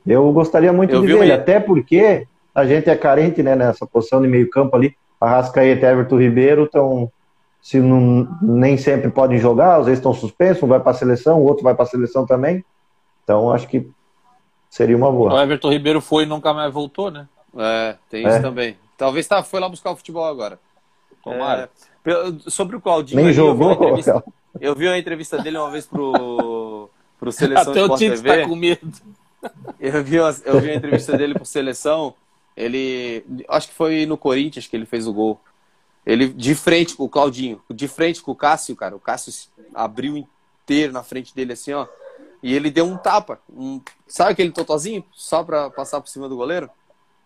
eu 0.06 0.32
gostaria 0.32 0.72
muito 0.72 0.94
Eu 0.94 1.02
de 1.02 1.08
ver 1.08 1.14
uma- 1.16 1.24
ele, 1.24 1.32
até 1.32 1.60
porque 1.60 2.26
a 2.54 2.64
gente 2.64 2.88
é 2.88 2.96
carente, 2.96 3.42
né, 3.42 3.54
nessa 3.54 3.86
posição 3.86 4.22
de 4.22 4.28
meio 4.28 4.48
campo 4.48 4.74
ali. 4.76 4.96
Arrascaeta 5.20 5.84
e 5.86 5.90
Everton 5.90 6.18
Ribeiro 6.18 6.64
estão, 6.64 7.10
se 7.60 7.78
não, 7.80 8.26
nem 8.40 8.78
sempre 8.78 9.10
podem 9.10 9.38
jogar, 9.38 9.76
às 9.76 9.84
vezes 9.84 9.98
estão 9.98 10.14
suspensos, 10.14 10.62
um 10.62 10.68
vai 10.68 10.80
para 10.80 10.92
a 10.92 10.94
seleção, 10.94 11.40
o 11.42 11.44
outro 11.44 11.62
vai 11.62 11.74
para 11.74 11.84
a 11.84 11.88
seleção 11.88 12.24
também. 12.26 12.64
Então 13.24 13.52
acho 13.52 13.68
que 13.68 13.86
seria 14.70 14.96
uma 14.96 15.08
O 15.08 15.12
boa. 15.12 15.42
Everton 15.42 15.70
Ribeiro 15.70 16.00
foi 16.00 16.22
e 16.22 16.26
nunca 16.26 16.54
mais 16.54 16.72
voltou, 16.72 17.10
né? 17.10 17.26
É, 17.58 17.96
tem 18.08 18.24
É. 18.24 18.28
isso 18.30 18.40
também. 18.40 18.76
Talvez 18.96 19.26
tá, 19.28 19.42
foi 19.42 19.60
lá 19.60 19.68
buscar 19.68 19.90
o 19.90 19.96
futebol 19.96 20.24
agora. 20.24 20.58
Tomara. 21.22 21.62
É, 21.62 21.93
sobre 22.48 22.76
o 22.76 22.80
Claudinho, 22.80 23.16
Nem 23.22 23.28
ali, 23.30 23.36
eu 23.38 23.44
vi 23.44 23.50
uma 23.62 23.68
jogou, 23.72 23.72
entrevista- 23.88 24.24
Eu 24.60 24.74
vi 24.74 24.86
uma 24.86 24.98
entrevista 24.98 25.38
dele 25.42 25.58
uma 25.58 25.70
vez 25.70 25.86
pro, 25.86 26.88
pro 27.18 27.32
Seleção 27.32 27.72
Até 27.72 27.80
o 27.80 27.84
Sport 27.84 27.98
Tite 28.00 28.16
TV. 28.22 28.42
tá 28.42 28.48
com 28.48 28.56
medo. 28.56 28.92
Eu 29.80 30.02
vi, 30.04 30.20
uma, 30.20 30.36
eu 30.44 30.60
vi 30.60 30.68
uma 30.68 30.74
entrevista 30.76 31.16
dele 31.16 31.34
pro 31.34 31.44
Seleção. 31.44 32.14
Ele. 32.56 33.24
Acho 33.48 33.68
que 33.68 33.74
foi 33.74 34.06
no 34.06 34.16
Corinthians 34.16 34.66
que 34.66 34.76
ele 34.76 34.86
fez 34.86 35.06
o 35.06 35.12
gol. 35.12 35.40
Ele 36.06 36.28
de 36.28 36.54
frente 36.54 36.94
com 36.94 37.04
o 37.04 37.08
Claudinho, 37.08 37.60
de 37.70 37.88
frente 37.88 38.22
com 38.22 38.30
o 38.32 38.36
Cássio, 38.36 38.76
cara. 38.76 38.94
O 38.94 39.00
Cássio 39.00 39.32
abriu 39.74 40.16
inteiro 40.16 40.92
na 40.92 41.02
frente 41.02 41.34
dele 41.34 41.54
assim, 41.54 41.72
ó. 41.72 41.86
E 42.42 42.54
ele 42.54 42.70
deu 42.70 42.84
um 42.84 42.96
tapa. 42.96 43.40
Um, 43.52 43.80
sabe 44.06 44.32
aquele 44.32 44.50
totozinho? 44.50 45.02
Só 45.12 45.42
pra 45.42 45.70
passar 45.70 46.00
por 46.00 46.08
cima 46.08 46.28
do 46.28 46.36
goleiro? 46.36 46.68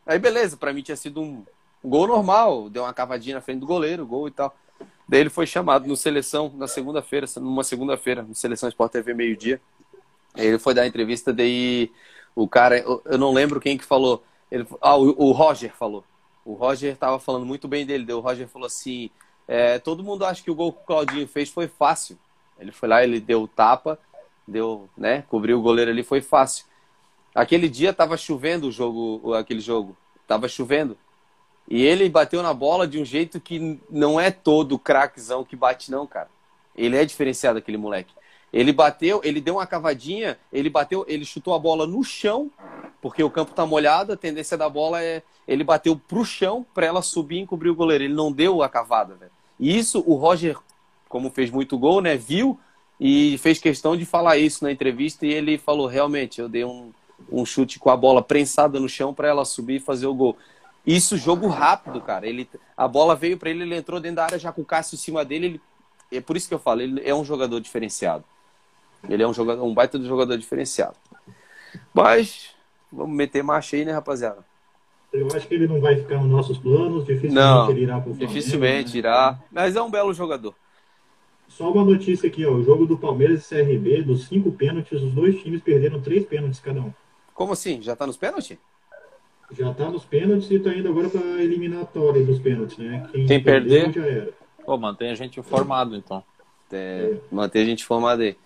Aí 0.07 0.19
beleza, 0.19 0.57
pra 0.57 0.73
mim 0.73 0.81
tinha 0.81 0.97
sido 0.97 1.21
um 1.21 1.45
gol 1.85 2.07
normal. 2.07 2.71
Deu 2.71 2.85
uma 2.85 2.95
cavadinha 2.95 3.35
na 3.37 3.41
frente 3.43 3.59
do 3.61 3.67
goleiro, 3.67 4.07
gol 4.07 4.29
e 4.29 4.31
tal. 4.31 4.55
Daí 5.09 5.21
ele 5.21 5.31
foi 5.31 5.47
chamado 5.47 5.89
no 5.89 5.97
Seleção 5.97 6.53
na 6.55 6.69
segunda-feira, 6.69 7.27
numa 7.37 7.65
segunda-feira, 7.65 8.23
no 8.23 8.35
Seleção 8.35 8.69
Sport 8.69 8.93
TV 8.93 9.15
meio-dia. 9.15 9.61
Ele 10.37 10.59
foi 10.59 10.75
dar 10.75 10.87
entrevista, 10.87 11.33
daí 11.33 11.91
o 12.35 12.47
cara, 12.47 12.79
eu 12.79 13.19
não 13.19 13.33
lembro 13.33 13.61
quem 13.61 13.79
que 13.79 13.85
falou. 13.85 14.23
Ele, 14.51 14.67
ah, 14.81 14.97
o, 14.97 15.15
o 15.17 15.33
Roger 15.33 15.75
falou. 15.75 16.05
O 16.45 16.55
Roger 16.55 16.97
tava 16.97 17.19
falando 17.19 17.45
muito 17.45 17.67
bem 17.67 17.85
dele. 17.85 18.05
Daí 18.05 18.15
o 18.15 18.21
Roger 18.21 18.47
falou 18.49 18.67
assim: 18.67 19.11
é, 19.47 19.79
todo 19.79 20.05
mundo 20.05 20.25
acha 20.25 20.43
que 20.43 20.51
o 20.51 20.55
gol 20.55 20.73
que 20.73 20.83
o 20.83 20.87
Claudinho 20.87 21.27
fez 21.27 21.49
foi 21.49 21.69
fácil. 21.69 22.19
Ele 22.59 22.71
foi 22.71 22.89
lá, 22.89 23.03
ele 23.03 23.19
deu 23.19 23.43
o 23.43 23.49
tapa, 23.49 23.99
deu, 24.47 24.89
né? 24.97 25.23
Cobriu 25.29 25.59
o 25.59 25.63
goleiro 25.63 25.91
ali, 25.91 26.03
foi 26.03 26.21
fácil. 26.21 26.67
Aquele 27.35 27.69
dia 27.69 27.93
tava 27.93 28.17
chovendo 28.17 28.69
o 28.69 28.73
jogo, 28.73 29.35
aquele 29.35 29.61
jogo. 29.61 29.97
Tava 30.27 30.49
chovendo. 30.49 30.97
E 31.69 31.85
ele 31.85 32.09
bateu 32.09 32.43
na 32.43 32.55
bola 32.55 32.89
de 32.89 32.99
um 32.99 33.05
jeito 33.05 33.39
que 33.39 33.79
não 33.91 34.19
é 34.19 34.31
todo 34.31 34.79
craquezão 34.79 35.45
que 35.45 35.55
bate, 35.55 35.91
não, 35.91 36.07
cara. 36.07 36.29
Ele 36.75 36.97
é 36.97 37.05
diferenciado, 37.05 37.59
aquele 37.59 37.77
moleque. 37.77 38.13
Ele 38.51 38.73
bateu, 38.73 39.21
ele 39.23 39.41
deu 39.41 39.57
uma 39.57 39.67
cavadinha, 39.67 40.39
ele 40.51 40.71
bateu, 40.71 41.05
ele 41.07 41.25
chutou 41.25 41.55
a 41.55 41.59
bola 41.59 41.87
no 41.87 42.03
chão, 42.03 42.51
porque 43.03 43.23
o 43.23 43.29
campo 43.29 43.53
tá 43.53 43.67
molhado, 43.67 44.13
a 44.13 44.17
tendência 44.17 44.57
da 44.57 44.69
bola 44.69 45.03
é 45.03 45.23
ele 45.47 45.65
bateu 45.65 45.97
pro 45.97 46.25
chão 46.25 46.65
para 46.75 46.87
ela 46.87 47.01
subir 47.01 47.37
e 47.37 47.41
encobrir 47.41 47.71
o 47.71 47.75
goleiro. 47.75 48.05
Ele 48.05 48.15
não 48.15 48.31
deu 48.31 48.63
a 48.63 48.69
cavada, 48.69 49.15
velho. 49.15 49.33
E 49.59 49.77
isso 49.77 50.03
o 50.07 50.15
Roger, 50.15 50.57
como 51.09 51.31
fez 51.31 51.51
muito 51.51 51.79
gol, 51.79 52.01
né, 52.03 52.17
viu 52.17 52.59
e 53.01 53.39
fez 53.39 53.59
questão 53.59 53.97
de 53.97 54.05
falar 54.05 54.37
isso 54.37 54.63
na 54.63 54.71
entrevista 54.71 55.25
e 55.25 55.33
ele 55.33 55.57
falou 55.57 55.87
realmente, 55.87 56.41
eu 56.41 56.49
dei 56.49 56.65
um, 56.65 56.93
um 57.31 57.47
chute 57.47 57.79
com 57.79 57.91
a 57.91 57.97
bola 57.97 58.23
prensada 58.23 58.79
no 58.79 58.89
chão 58.89 59.15
para 59.15 59.29
ela 59.29 59.45
subir 59.45 59.77
e 59.77 59.81
fazer 59.81 60.07
o 60.07 60.15
gol. 60.15 60.37
Isso 60.89 61.19
jogo 61.19 61.49
rápido, 61.49 62.01
cara. 62.01 62.27
Ele 62.27 62.49
a 62.75 62.89
bola 62.89 63.15
veio 63.15 63.37
para 63.37 63.51
ele, 63.51 63.63
ele 63.63 63.77
entrou 63.77 64.01
dentro 64.01 64.17
da 64.17 64.25
área 64.25 64.39
já 64.39 64.51
com 64.51 64.63
o 64.63 64.65
Cássio 64.65 64.95
em 64.95 64.99
cima 64.99 65.23
dele, 65.23 65.47
ele 65.47 65.61
é 66.11 66.19
por 66.19 66.35
isso 66.35 66.49
que 66.49 66.55
eu 66.55 66.59
falo, 66.59 66.81
ele 66.81 67.03
é 67.05 67.15
um 67.15 67.23
jogador 67.23 67.61
diferenciado. 67.61 68.25
Ele 69.07 69.23
é 69.23 69.29
um 69.29 69.35
jogador, 69.35 69.63
um 69.63 69.75
baita 69.75 69.99
de 69.99 70.07
jogador 70.07 70.39
diferenciado. 70.39 70.97
Mas 71.93 72.55
vamos 72.91 73.15
meter 73.15 73.43
marcha 73.43 73.77
aí, 73.77 73.85
né, 73.85 73.93
rapaziada? 73.93 74.43
Eu 75.13 75.29
acho 75.35 75.47
que 75.47 75.55
ele 75.55 75.69
não 75.69 75.79
vai 75.79 75.97
ficar 75.97 76.17
nos 76.17 76.31
nossos 76.31 76.57
planos, 76.57 77.05
dificilmente 77.05 77.35
Não, 77.35 77.71
ele 77.71 77.83
irá 77.83 78.01
pro 78.01 78.15
Flamengo. 78.15 78.27
Dificilmente 78.27 78.93
né? 78.95 78.99
irá, 78.99 79.39
mas 79.53 79.77
é 79.77 79.83
um 79.83 79.91
belo 79.91 80.15
jogador. 80.15 80.55
Só 81.49 81.71
uma 81.71 81.85
notícia 81.85 82.29
aqui, 82.29 82.47
ó. 82.47 82.53
O 82.53 82.65
jogo 82.65 82.87
do 82.87 82.97
Palmeiras 82.97 83.45
e 83.45 83.55
CRB, 83.55 84.05
dos 84.05 84.27
cinco 84.27 84.51
pênaltis, 84.53 85.03
os 85.03 85.13
dois 85.13 85.39
times 85.43 85.61
perderam 85.61 86.01
três 86.01 86.25
pênaltis 86.25 86.61
cada 86.61 86.81
um. 86.81 86.93
Como 87.35 87.53
assim? 87.53 87.83
Já 87.83 87.95
tá 87.95 88.07
nos 88.07 88.17
pênaltis? 88.17 88.57
Já 89.53 89.73
tá 89.73 89.89
nos 89.91 90.05
pênaltis 90.05 90.51
e 90.51 90.59
tá 90.59 90.75
indo 90.75 90.89
agora 90.89 91.09
pra 91.09 91.21
eliminatória 91.21 92.25
dos 92.25 92.39
pênaltis, 92.39 92.77
né? 92.79 93.09
Quem 93.13 93.43
perdeu 93.43 93.85
perder? 93.85 93.93
já 93.93 94.07
era. 94.07 94.31
Pô, 94.65 94.77
mantém 94.77 95.11
a 95.11 95.15
gente 95.15 95.41
informado, 95.41 95.97
então. 95.97 96.23
É, 96.71 97.15
manter 97.33 97.61
a 97.61 97.65
gente 97.65 97.83
informado 97.83 98.23
aí. 98.23 98.37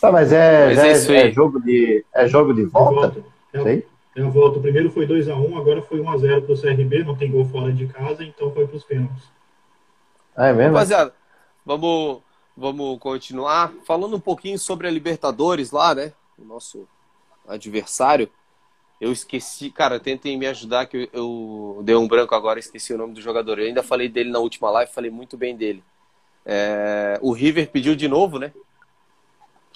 Tá, 0.00 0.10
mas 0.10 0.32
é, 0.32 0.66
Mas 0.68 0.78
é 0.78 0.88
é, 0.88 0.92
isso 0.92 1.12
é 1.12 1.22
aí. 1.24 1.32
jogo 1.32 1.60
de 1.60 2.04
é 2.14 2.26
jogo 2.26 2.54
de 2.54 2.64
volta? 2.64 3.22
É, 3.52 3.62
Sei. 3.62 3.86
é 4.16 4.22
a 4.22 4.28
volta. 4.28 4.58
O 4.58 4.62
primeiro 4.62 4.90
foi 4.90 5.06
2x1, 5.06 5.58
agora 5.58 5.82
foi 5.82 5.98
1x0 6.00 6.46
pro 6.46 6.58
CRB, 6.58 7.04
não 7.04 7.14
tem 7.14 7.30
gol 7.30 7.44
fora 7.44 7.70
de 7.72 7.86
casa, 7.86 8.24
então 8.24 8.50
foi 8.52 8.66
pros 8.66 8.84
pênaltis. 8.84 9.24
Ah, 10.34 10.46
é 10.46 10.52
mesmo? 10.54 10.72
Rapaziada, 10.72 11.12
vamos, 11.66 12.20
vamos 12.56 12.98
continuar 13.00 13.72
falando 13.84 14.16
um 14.16 14.20
pouquinho 14.20 14.58
sobre 14.58 14.86
a 14.86 14.90
Libertadores 14.90 15.72
lá, 15.72 15.94
né? 15.94 16.12
O 16.38 16.44
nosso 16.44 16.88
adversário. 17.46 18.30
Eu 19.00 19.12
esqueci, 19.12 19.70
cara, 19.70 20.00
tentem 20.00 20.36
me 20.36 20.46
ajudar 20.46 20.86
que 20.86 21.08
eu, 21.12 21.76
eu 21.76 21.82
dei 21.84 21.94
um 21.94 22.08
branco 22.08 22.34
agora, 22.34 22.58
esqueci 22.58 22.92
o 22.92 22.98
nome 22.98 23.14
do 23.14 23.20
jogador. 23.20 23.58
Eu 23.58 23.66
ainda 23.66 23.82
falei 23.82 24.08
dele 24.08 24.30
na 24.30 24.40
última 24.40 24.70
live, 24.70 24.90
falei 24.92 25.10
muito 25.10 25.36
bem 25.36 25.54
dele. 25.56 25.82
É, 26.44 27.18
o 27.22 27.32
River 27.32 27.68
pediu 27.70 27.94
de 27.94 28.08
novo, 28.08 28.38
né? 28.38 28.52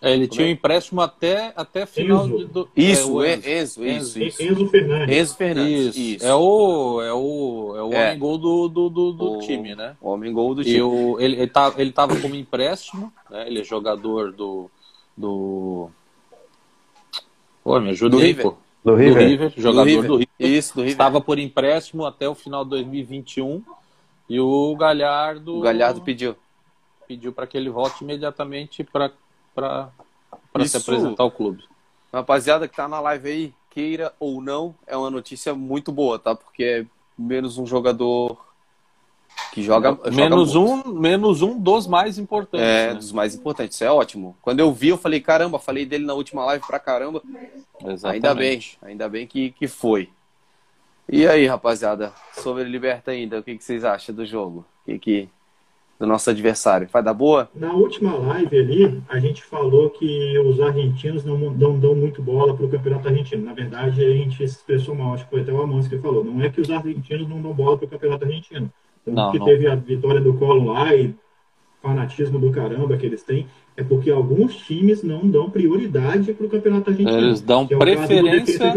É, 0.00 0.12
ele 0.12 0.26
Como 0.26 0.34
tinha 0.36 0.46
é? 0.48 0.50
um 0.50 0.52
empréstimo 0.52 1.00
até, 1.00 1.52
até 1.54 1.86
final 1.86 2.26
Enzo. 2.26 2.38
de, 2.38 2.44
do, 2.46 2.68
Isso, 2.76 3.02
é, 3.02 3.04
o 3.04 3.14
o 3.14 3.24
Enzo. 3.24 3.48
Enzo, 3.48 3.86
isso, 3.86 4.18
En- 4.18 4.26
isso. 4.26 4.42
Enzo 4.42 4.66
Fernandes. 4.68 5.16
Enzo 5.16 5.36
Fernandes, 5.36 5.86
Isso. 5.86 5.98
isso. 6.00 6.26
É 6.26 6.34
o, 6.34 7.02
é 7.02 7.12
o, 7.12 7.74
é 7.76 7.82
o 7.84 7.92
É. 7.92 8.06
homem 8.08 8.18
gol 8.18 8.38
do, 8.38 8.68
do, 8.68 8.88
do, 8.90 9.12
do 9.12 9.32
O 9.34 9.38
time, 9.38 9.76
né? 9.76 9.96
Homem 10.00 10.32
gol 10.32 10.56
do 10.56 10.62
E 10.62 10.64
time. 10.64 10.80
o, 10.82 11.20
ele, 11.20 11.36
ele, 11.36 11.46
tá, 11.46 11.72
ele 11.76 11.92
tava 11.92 12.20
como 12.20 12.34
empréstimo, 12.34 13.12
né? 13.30 13.46
Ele 13.46 13.60
é 13.60 13.64
jogador 13.64 14.32
do. 14.32 14.68
do... 15.16 15.88
Pô, 17.62 17.78
me 17.78 17.90
ajuda 17.90 18.16
Do 18.16 18.20
aí, 18.20 18.28
River. 18.28 18.46
pô. 18.46 18.56
Do 18.84 18.92
Do 18.92 18.96
River? 18.96 19.28
River, 19.28 19.52
jogador 19.56 19.86
River. 19.86 20.06
do 20.06 20.16
River. 20.16 20.28
Isso, 20.38 20.74
do 20.74 20.80
River. 20.80 20.92
Estava 20.92 21.20
por 21.20 21.38
empréstimo 21.38 22.04
até 22.04 22.28
o 22.28 22.34
final 22.34 22.64
de 22.64 22.70
2021. 22.70 23.62
E 24.28 24.40
o 24.40 24.74
Galhardo. 24.76 25.58
O 25.58 25.60
Galhardo 25.60 26.00
pediu. 26.00 26.34
pediu 27.06 27.32
para 27.32 27.46
que 27.46 27.56
ele 27.56 27.70
volte 27.70 28.02
imediatamente 28.02 28.82
para 28.82 29.12
se 30.66 30.76
apresentar 30.76 31.22
ao 31.22 31.30
clube. 31.30 31.64
Rapaziada 32.12 32.66
que 32.68 32.76
tá 32.76 32.88
na 32.88 33.00
live 33.00 33.28
aí, 33.28 33.54
queira 33.70 34.12
ou 34.20 34.42
não, 34.42 34.74
é 34.86 34.96
uma 34.96 35.10
notícia 35.10 35.54
muito 35.54 35.90
boa, 35.90 36.18
tá? 36.18 36.34
Porque 36.34 36.62
é 36.62 36.86
menos 37.16 37.56
um 37.56 37.66
jogador 37.66 38.38
que 39.52 39.62
joga. 39.62 39.98
Menos 40.10 40.52
joga 40.52 40.88
um, 40.88 40.92
menos 40.94 41.42
um 41.42 41.58
dos 41.58 41.86
mais 41.86 42.18
importantes. 42.18 42.66
É, 42.66 42.88
né? 42.88 42.94
dos 42.94 43.12
mais 43.12 43.34
importantes. 43.34 43.76
Isso 43.76 43.84
é 43.84 43.90
ótimo. 43.90 44.36
Quando 44.40 44.60
eu 44.60 44.72
vi, 44.72 44.88
eu 44.88 44.98
falei, 44.98 45.20
caramba, 45.20 45.58
falei 45.58 45.84
dele 45.84 46.06
na 46.06 46.14
última 46.14 46.44
live 46.46 46.66
pra 46.66 46.78
caramba. 46.78 47.22
Exatamente. 47.84 48.04
Ainda 48.06 48.34
bem, 48.34 48.62
ainda 48.82 49.08
bem 49.08 49.26
que, 49.26 49.50
que 49.50 49.68
foi. 49.68 50.08
E 51.08 51.26
aí, 51.26 51.46
rapaziada, 51.46 52.12
sobre 52.32 52.64
Liberta 52.64 53.10
ainda, 53.10 53.40
o 53.40 53.42
que, 53.42 53.56
que 53.56 53.64
vocês 53.64 53.84
acham 53.84 54.14
do 54.14 54.24
jogo? 54.24 54.64
O 54.82 54.84
que, 54.86 54.98
que 54.98 55.28
do 55.98 56.06
nosso 56.06 56.30
adversário? 56.30 56.88
Vai 56.90 57.02
dar 57.02 57.12
boa? 57.12 57.50
Na 57.54 57.72
última 57.72 58.16
live 58.16 58.58
ali, 58.58 59.02
a 59.08 59.18
gente 59.18 59.42
falou 59.44 59.90
que 59.90 60.38
os 60.38 60.60
argentinos 60.60 61.24
não, 61.24 61.38
não 61.38 61.78
dão 61.78 61.94
muito 61.94 62.22
bola 62.22 62.56
para 62.56 62.64
o 62.64 62.68
campeonato 62.70 63.08
argentino. 63.08 63.44
Na 63.44 63.52
verdade, 63.52 64.04
a 64.04 64.10
gente 64.10 64.36
se 64.38 64.44
expressou 64.44 64.94
mal, 64.94 65.14
acho 65.14 65.24
que 65.24 65.30
foi 65.30 65.42
até 65.42 65.52
o 65.52 65.60
Amâncio 65.60 65.90
que 65.90 65.98
falou. 65.98 66.24
Não 66.24 66.42
é 66.42 66.48
que 66.48 66.60
os 66.60 66.70
argentinos 66.70 67.28
não 67.28 67.42
dão 67.42 67.52
bola 67.52 67.76
para 67.76 67.86
o 67.86 67.90
campeonato 67.90 68.24
argentino. 68.24 68.72
Tanto 69.04 69.14
Não, 69.16 69.32
que 69.32 69.38
não. 69.38 69.46
teve 69.46 69.66
a 69.66 69.74
vitória 69.74 70.20
do 70.20 70.34
Colo 70.34 70.72
lá 70.72 70.94
e 70.94 71.14
fanatismo 71.82 72.38
do 72.38 72.50
caramba 72.52 72.96
que 72.96 73.04
eles 73.04 73.22
têm, 73.22 73.46
é 73.76 73.82
porque 73.82 74.10
alguns 74.10 74.56
times 74.56 75.02
não 75.02 75.26
dão 75.28 75.50
prioridade 75.50 76.32
para 76.32 76.46
o 76.46 76.48
campeonato 76.48 76.90
argentino. 76.90 77.18
Eles 77.18 77.40
dão 77.40 77.66
é 77.70 77.76
preferência 77.76 78.72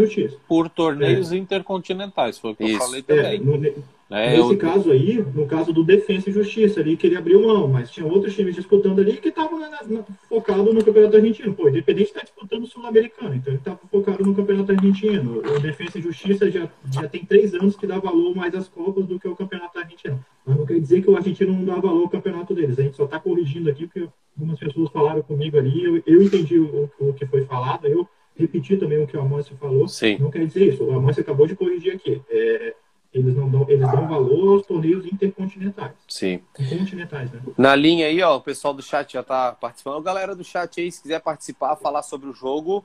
por 0.48 0.68
torneios 0.68 1.32
intercontinentais, 1.32 2.38
foi 2.38 2.52
o 2.52 2.56
que 2.56 2.62
eu 2.64 2.68
Isso. 2.68 2.78
falei 2.78 3.04
É, 3.06 3.36
também. 3.36 3.40
no- 3.40 3.74
É, 4.08 4.36
Nesse 4.36 4.52
eu- 4.52 4.58
caso 4.58 4.92
aí, 4.92 5.24
no 5.34 5.46
caso 5.46 5.72
do 5.72 5.82
Defensa 5.82 6.30
e 6.30 6.32
Justiça, 6.32 6.78
ali 6.78 6.96
que 6.96 7.08
ele 7.08 7.16
abriu 7.16 7.42
mão, 7.44 7.66
mas 7.66 7.90
tinha 7.90 8.06
outros 8.06 8.36
times 8.36 8.54
disputando 8.54 9.00
ali 9.00 9.16
que 9.16 9.30
estavam 9.30 9.58
focado 10.28 10.72
no 10.72 10.84
Campeonato 10.84 11.16
Argentino. 11.16 11.52
Pô, 11.54 11.64
o 11.64 11.68
Independente 11.68 12.08
está 12.08 12.20
disputando 12.22 12.62
o 12.62 12.66
Sul-Americano, 12.68 13.34
então 13.34 13.52
ele 13.52 13.58
estava 13.58 13.80
focado 13.90 14.24
no 14.24 14.32
Campeonato 14.34 14.70
Argentino. 14.70 15.38
O 15.38 15.58
Defensa 15.58 15.98
e 15.98 16.02
Justiça 16.02 16.48
já, 16.50 16.68
já 16.92 17.08
tem 17.08 17.24
três 17.24 17.52
anos 17.54 17.74
que 17.74 17.84
dá 17.86 17.98
valor 17.98 18.32
mais 18.34 18.54
às 18.54 18.68
Copas 18.68 19.06
do 19.06 19.18
que 19.18 19.26
o 19.26 19.34
Campeonato 19.34 19.76
Argentino. 19.78 20.24
Mas 20.46 20.56
não 20.56 20.64
quer 20.64 20.78
dizer 20.78 21.02
que 21.02 21.10
o 21.10 21.16
argentino 21.16 21.52
não 21.52 21.64
dá 21.64 21.74
valor 21.74 22.02
ao 22.02 22.08
campeonato 22.08 22.54
deles. 22.54 22.78
A 22.78 22.82
gente 22.82 22.96
só 22.96 23.06
está 23.06 23.18
corrigindo 23.18 23.68
aqui, 23.68 23.86
porque 23.88 24.08
algumas 24.38 24.56
pessoas 24.60 24.88
falaram 24.90 25.20
comigo 25.22 25.58
ali, 25.58 25.82
eu, 25.82 26.00
eu 26.06 26.22
entendi 26.22 26.60
o, 26.60 26.88
o 27.00 27.12
que 27.12 27.26
foi 27.26 27.44
falado, 27.44 27.88
eu 27.88 28.06
repeti 28.36 28.76
também 28.76 29.02
o 29.02 29.06
que 29.08 29.16
o 29.16 29.20
Amâncio 29.20 29.56
falou. 29.56 29.88
Sim. 29.88 30.18
Não 30.20 30.30
quer 30.30 30.46
dizer 30.46 30.64
isso. 30.74 30.84
O 30.84 30.92
Amâncio 30.92 31.22
acabou 31.22 31.48
de 31.48 31.56
corrigir 31.56 31.94
aqui. 31.94 32.22
É, 32.30 32.74
eles, 33.12 33.34
não 33.34 33.48
dão, 33.48 33.64
eles 33.68 33.90
dão 33.90 34.06
valor 34.08 34.54
aos 34.58 34.66
torneios 34.66 35.06
intercontinentais. 35.06 35.92
Sim. 36.08 36.40
Continentais, 36.54 37.30
né? 37.32 37.40
Na 37.56 37.74
linha 37.74 38.06
aí, 38.06 38.22
ó, 38.22 38.36
o 38.36 38.40
pessoal 38.40 38.74
do 38.74 38.82
chat 38.82 39.12
já 39.14 39.22
tá 39.22 39.52
participando. 39.52 40.02
Galera 40.02 40.34
do 40.34 40.44
chat 40.44 40.80
aí, 40.80 40.90
se 40.92 41.00
quiser 41.02 41.20
participar, 41.20 41.76
falar 41.76 42.02
sobre 42.02 42.28
o 42.28 42.34
jogo, 42.34 42.84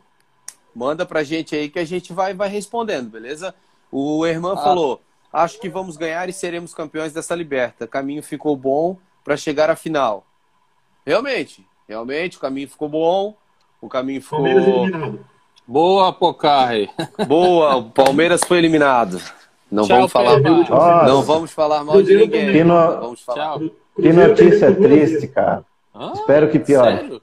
manda 0.73 1.05
pra 1.05 1.23
gente 1.23 1.55
aí 1.55 1.69
que 1.69 1.79
a 1.79 1.85
gente 1.85 2.13
vai, 2.13 2.33
vai 2.33 2.47
respondendo, 2.49 3.09
beleza? 3.09 3.53
O 3.91 4.25
Herman 4.25 4.53
Ah. 4.53 4.57
falou: 4.57 5.01
acho 5.33 5.59
que 5.59 5.67
vamos 5.69 5.97
ganhar 5.97 6.29
e 6.29 6.33
seremos 6.33 6.73
campeões 6.73 7.11
dessa 7.13 7.35
liberta. 7.35 7.85
Caminho 7.87 8.23
ficou 8.23 8.55
bom 8.55 8.97
para 9.23 9.35
chegar 9.35 9.69
à 9.69 9.75
final. 9.75 10.25
Realmente, 11.05 11.65
realmente, 11.87 12.37
o 12.37 12.39
caminho 12.39 12.69
ficou 12.69 12.87
bom. 12.87 13.35
O 13.81 13.89
caminho 13.89 14.21
ficou 14.21 14.37
Palmeiras 14.39 14.67
eliminado. 14.67 15.25
Boa, 15.67 16.13
Pocarre. 16.13 16.89
boa. 17.27 17.75
O 17.75 17.89
Palmeiras 17.91 18.41
foi 18.47 18.57
eliminado. 18.59 19.19
Não 19.71 19.83
Tchau, 19.85 19.97
vamos 19.97 20.11
falar, 20.11 20.35
Pedro. 20.35 20.69
Nossa. 20.69 21.07
não 21.07 21.21
vamos 21.23 21.51
falar 21.51 21.83
mal 21.83 22.03
de 22.03 22.15
ninguém. 22.17 22.51
Que 22.51 22.63
no- 22.63 23.15
falar. 23.17 23.35
Tchau. 23.57 23.61
Que 23.95 24.11
notícia 24.13 24.75
triste, 24.75 25.27
cara. 25.27 25.63
Hã? 25.95 26.11
Espero 26.13 26.49
que 26.49 26.59
piore. 26.59 26.97
Sério? 26.97 27.21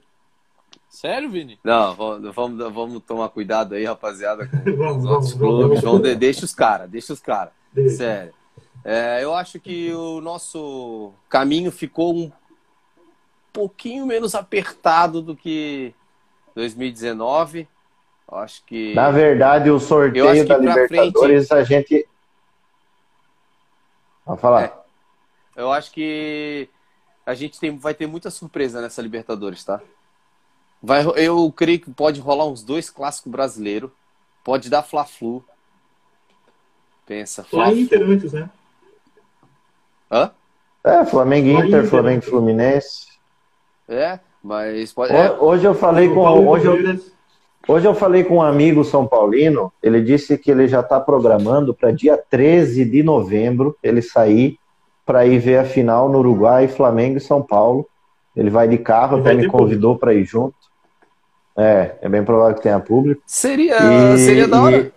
Sério, 0.89 1.29
Vini? 1.29 1.59
Não, 1.63 1.93
vamos, 1.95 2.35
vamos, 2.35 2.73
vamos 2.73 3.03
tomar 3.05 3.29
cuidado 3.29 3.75
aí, 3.75 3.85
rapaziada, 3.85 4.47
com 4.47 4.57
Vamos, 4.75 5.03
os 5.05 5.09
outros 5.09 5.33
vamos, 5.33 5.33
vamos. 5.33 5.59
clubes. 5.59 5.81
Vamos, 5.81 6.01
de- 6.01 6.15
deixa 6.15 6.43
os 6.45 6.53
caras, 6.53 6.89
deixa 6.89 7.13
os 7.13 7.19
caras. 7.19 7.53
Sério. 7.95 8.33
É, 8.83 9.23
eu 9.23 9.33
acho 9.35 9.59
que 9.59 9.93
o 9.93 10.19
nosso 10.21 11.11
caminho 11.29 11.71
ficou 11.71 12.15
um 12.15 12.31
pouquinho 13.53 14.05
menos 14.05 14.33
apertado 14.35 15.21
do 15.21 15.35
que 15.35 15.93
2019. 16.55 17.67
Eu 18.31 18.37
acho 18.39 18.63
que. 18.65 18.93
Na 18.95 19.11
verdade, 19.11 19.69
o 19.69 19.79
sorteio 19.79 20.47
da 20.47 20.57
Libertadores 20.57 21.51
a 21.51 21.63
gente. 21.63 22.07
Vamos 24.29 24.41
falar. 24.41 24.63
É. 24.65 24.73
Eu 25.55 25.71
acho 25.71 25.91
que 25.91 26.69
a 27.25 27.33
gente 27.33 27.59
tem, 27.59 27.75
vai 27.75 27.95
ter 27.95 28.05
muita 28.05 28.29
surpresa 28.29 28.79
nessa 28.79 29.01
Libertadores, 29.01 29.63
tá? 29.63 29.81
Vai, 30.83 31.03
eu 31.15 31.51
creio 31.51 31.79
que 31.79 31.89
pode 31.89 32.19
rolar 32.21 32.45
uns 32.45 32.61
dois 32.63 32.91
clássicos 32.91 33.31
brasileiros. 33.31 33.89
Pode 34.43 34.69
dar 34.69 34.83
Fla-Flu. 34.83 35.43
Pensa, 37.07 37.41
Lá 37.41 37.47
em 37.47 37.49
Fla-Flu. 37.49 37.79
Inter 37.81 38.01
antes, 38.03 38.33
né? 38.33 38.49
Hã? 40.11 40.31
É, 40.83 41.05
Flamengo 41.05 41.47
Inter, 41.49 41.65
Inter, 41.67 41.87
Flamengo? 41.87 42.21
Fluminense. 42.21 43.07
É, 43.87 44.19
mas 44.43 44.93
pode. 44.93 45.11
é, 45.11 45.31
Ho- 45.31 45.43
Hoje 45.45 45.65
eu 45.65 45.73
falei 45.73 46.07
com. 46.07 46.47
Hoje 46.47 46.65
eu. 46.67 47.18
Hoje 47.69 47.87
eu 47.87 47.93
falei 47.93 48.23
com 48.23 48.35
um 48.37 48.41
amigo 48.41 48.83
São 48.83 49.05
Paulino. 49.05 49.71
Ele 49.81 50.01
disse 50.01 50.37
que 50.37 50.51
ele 50.51 50.67
já 50.67 50.79
está 50.81 50.99
programando 50.99 51.73
para 51.73 51.91
dia 51.91 52.17
13 52.17 52.83
de 52.85 53.03
novembro 53.03 53.75
ele 53.83 54.01
sair 54.01 54.57
para 55.05 55.25
ir 55.25 55.39
ver 55.39 55.57
a 55.59 55.65
final 55.65 56.09
no 56.09 56.19
Uruguai, 56.19 56.67
Flamengo 56.67 57.17
e 57.17 57.21
São 57.21 57.41
Paulo. 57.41 57.87
Ele 58.35 58.49
vai 58.49 58.67
de 58.67 58.77
carro, 58.77 59.17
até 59.17 59.33
me 59.33 59.47
convidou 59.47 59.97
para 59.97 60.13
ir 60.13 60.23
junto. 60.25 60.55
É, 61.57 61.95
é 62.01 62.07
bem 62.09 62.23
provável 62.23 62.55
que 62.55 62.61
tenha 62.61 62.79
público. 62.79 63.21
Seria, 63.25 63.75
E- 64.13 64.17
seria 64.19 64.47
da 64.47 64.61
hora. 64.61 64.77
e- 64.77 64.91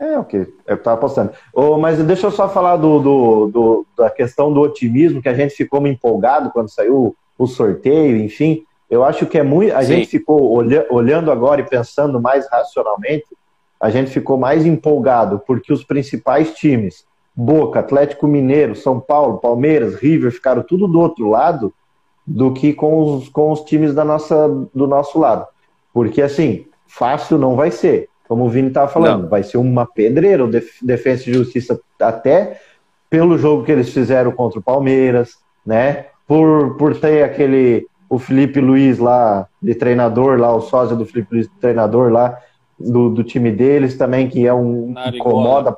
É 0.00 0.18
o 0.18 0.24
que 0.24 0.48
eu 0.66 0.74
estava 0.74 0.96
apostando. 0.96 1.30
Ô, 1.54 1.78
mas 1.78 2.02
deixa 2.02 2.26
eu 2.26 2.32
só 2.32 2.48
falar 2.48 2.74
do, 2.76 2.98
do- 2.98 3.46
do- 3.48 3.86
da 3.96 4.10
questão 4.10 4.52
do 4.52 4.60
otimismo, 4.60 5.22
que 5.22 5.28
a 5.28 5.34
gente 5.34 5.54
ficou 5.54 5.86
empolgado 5.86 6.50
quando 6.50 6.68
saiu 6.70 7.14
o 7.38 7.46
sorteio, 7.46 8.16
enfim. 8.16 8.64
Eu 8.92 9.02
acho 9.02 9.24
que 9.24 9.38
é 9.38 9.42
muito. 9.42 9.74
A 9.74 9.82
Sim. 9.82 9.94
gente 9.94 10.08
ficou 10.08 10.52
olha- 10.54 10.86
olhando 10.90 11.32
agora 11.32 11.62
e 11.62 11.64
pensando 11.64 12.20
mais 12.20 12.46
racionalmente, 12.50 13.24
a 13.80 13.88
gente 13.88 14.10
ficou 14.10 14.36
mais 14.36 14.66
empolgado, 14.66 15.40
porque 15.46 15.72
os 15.72 15.82
principais 15.82 16.52
times, 16.54 17.04
Boca, 17.34 17.80
Atlético 17.80 18.26
Mineiro, 18.26 18.76
São 18.76 19.00
Paulo, 19.00 19.38
Palmeiras, 19.38 19.94
River, 19.94 20.30
ficaram 20.30 20.62
tudo 20.62 20.86
do 20.86 21.00
outro 21.00 21.30
lado 21.30 21.72
do 22.26 22.52
que 22.52 22.74
com 22.74 23.16
os, 23.16 23.30
com 23.30 23.50
os 23.50 23.62
times 23.62 23.94
da 23.94 24.04
nossa, 24.04 24.46
do 24.74 24.86
nosso 24.86 25.18
lado. 25.18 25.46
Porque, 25.94 26.20
assim, 26.20 26.66
fácil 26.86 27.38
não 27.38 27.56
vai 27.56 27.70
ser. 27.70 28.10
Como 28.28 28.44
o 28.44 28.48
Vini 28.50 28.68
estava 28.68 28.88
falando, 28.88 29.22
Não. 29.22 29.28
vai 29.30 29.42
ser 29.42 29.56
uma 29.56 29.86
pedreira 29.86 30.44
o 30.44 30.50
Def- 30.50 30.82
Defensa 30.82 31.30
e 31.30 31.34
Justiça, 31.34 31.80
até 31.98 32.60
pelo 33.08 33.38
jogo 33.38 33.64
que 33.64 33.72
eles 33.72 33.88
fizeram 33.88 34.32
contra 34.32 34.58
o 34.58 34.62
Palmeiras, 34.62 35.30
né? 35.66 36.06
Por, 36.26 36.76
por 36.76 36.94
ter 36.94 37.24
aquele, 37.24 37.86
o 38.14 38.18
Felipe 38.18 38.60
Luiz 38.60 38.98
lá, 38.98 39.46
de 39.62 39.74
treinador 39.74 40.38
lá, 40.38 40.54
o 40.54 40.60
sósia 40.60 40.94
do 40.94 41.06
Felipe 41.06 41.34
Luiz, 41.34 41.48
treinador 41.60 42.12
lá, 42.12 42.38
do, 42.78 43.08
do 43.08 43.24
time 43.24 43.50
deles 43.50 43.96
também, 43.96 44.28
que 44.28 44.46
é 44.46 44.52
um 44.52 44.92
Nariguela. 44.92 45.16
incomoda, 45.30 45.76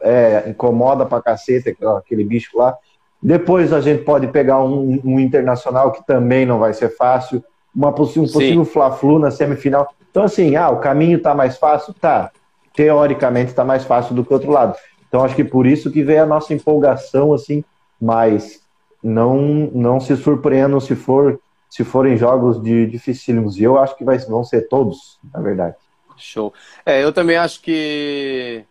é, 0.00 0.44
incomoda 0.48 1.04
pra 1.04 1.20
caceta, 1.20 1.70
aquele- 1.70 1.90
aquele 1.90 2.24
bicho 2.24 2.56
lá. 2.56 2.76
Depois 3.20 3.72
a 3.72 3.80
gente 3.80 4.04
pode 4.04 4.28
pegar 4.28 4.62
um, 4.62 5.00
um 5.04 5.18
internacional 5.18 5.90
que 5.90 6.06
também 6.06 6.46
não 6.46 6.58
vai 6.60 6.72
ser 6.72 6.90
fácil, 6.96 7.42
uma 7.74 7.90
possi- 7.92 8.20
um 8.20 8.24
possível 8.26 8.64
Fla-Flu 8.64 9.18
na 9.18 9.30
semifinal. 9.32 9.88
Então, 10.10 10.22
assim, 10.22 10.54
ah, 10.54 10.70
o 10.70 10.78
caminho 10.78 11.20
tá 11.20 11.34
mais 11.34 11.56
fácil? 11.56 11.92
Tá. 11.94 12.30
Teoricamente 12.76 13.54
tá 13.54 13.64
mais 13.64 13.84
fácil 13.84 14.14
do 14.14 14.24
que 14.24 14.30
o 14.30 14.34
outro 14.34 14.50
lado. 14.52 14.76
Então, 15.08 15.24
acho 15.24 15.34
que 15.34 15.44
por 15.44 15.66
isso 15.66 15.90
que 15.90 16.02
veio 16.04 16.22
a 16.22 16.26
nossa 16.26 16.54
empolgação, 16.54 17.32
assim, 17.32 17.64
mas 18.00 18.60
não, 19.02 19.36
não 19.74 19.98
se 20.00 20.16
surpreendam 20.16 20.78
se 20.80 20.94
for 20.94 21.38
se 21.72 21.84
forem 21.84 22.18
jogos 22.18 22.62
de 22.62 22.84
dificílimos. 22.84 23.56
E 23.56 23.62
eu 23.62 23.78
acho 23.78 23.96
que 23.96 24.04
vai, 24.04 24.18
vão 24.18 24.44
ser 24.44 24.68
todos, 24.68 25.18
na 25.32 25.40
verdade. 25.40 25.74
Show. 26.18 26.52
É, 26.84 27.02
eu 27.02 27.14
também 27.14 27.38
acho 27.38 27.62
que 27.62 28.62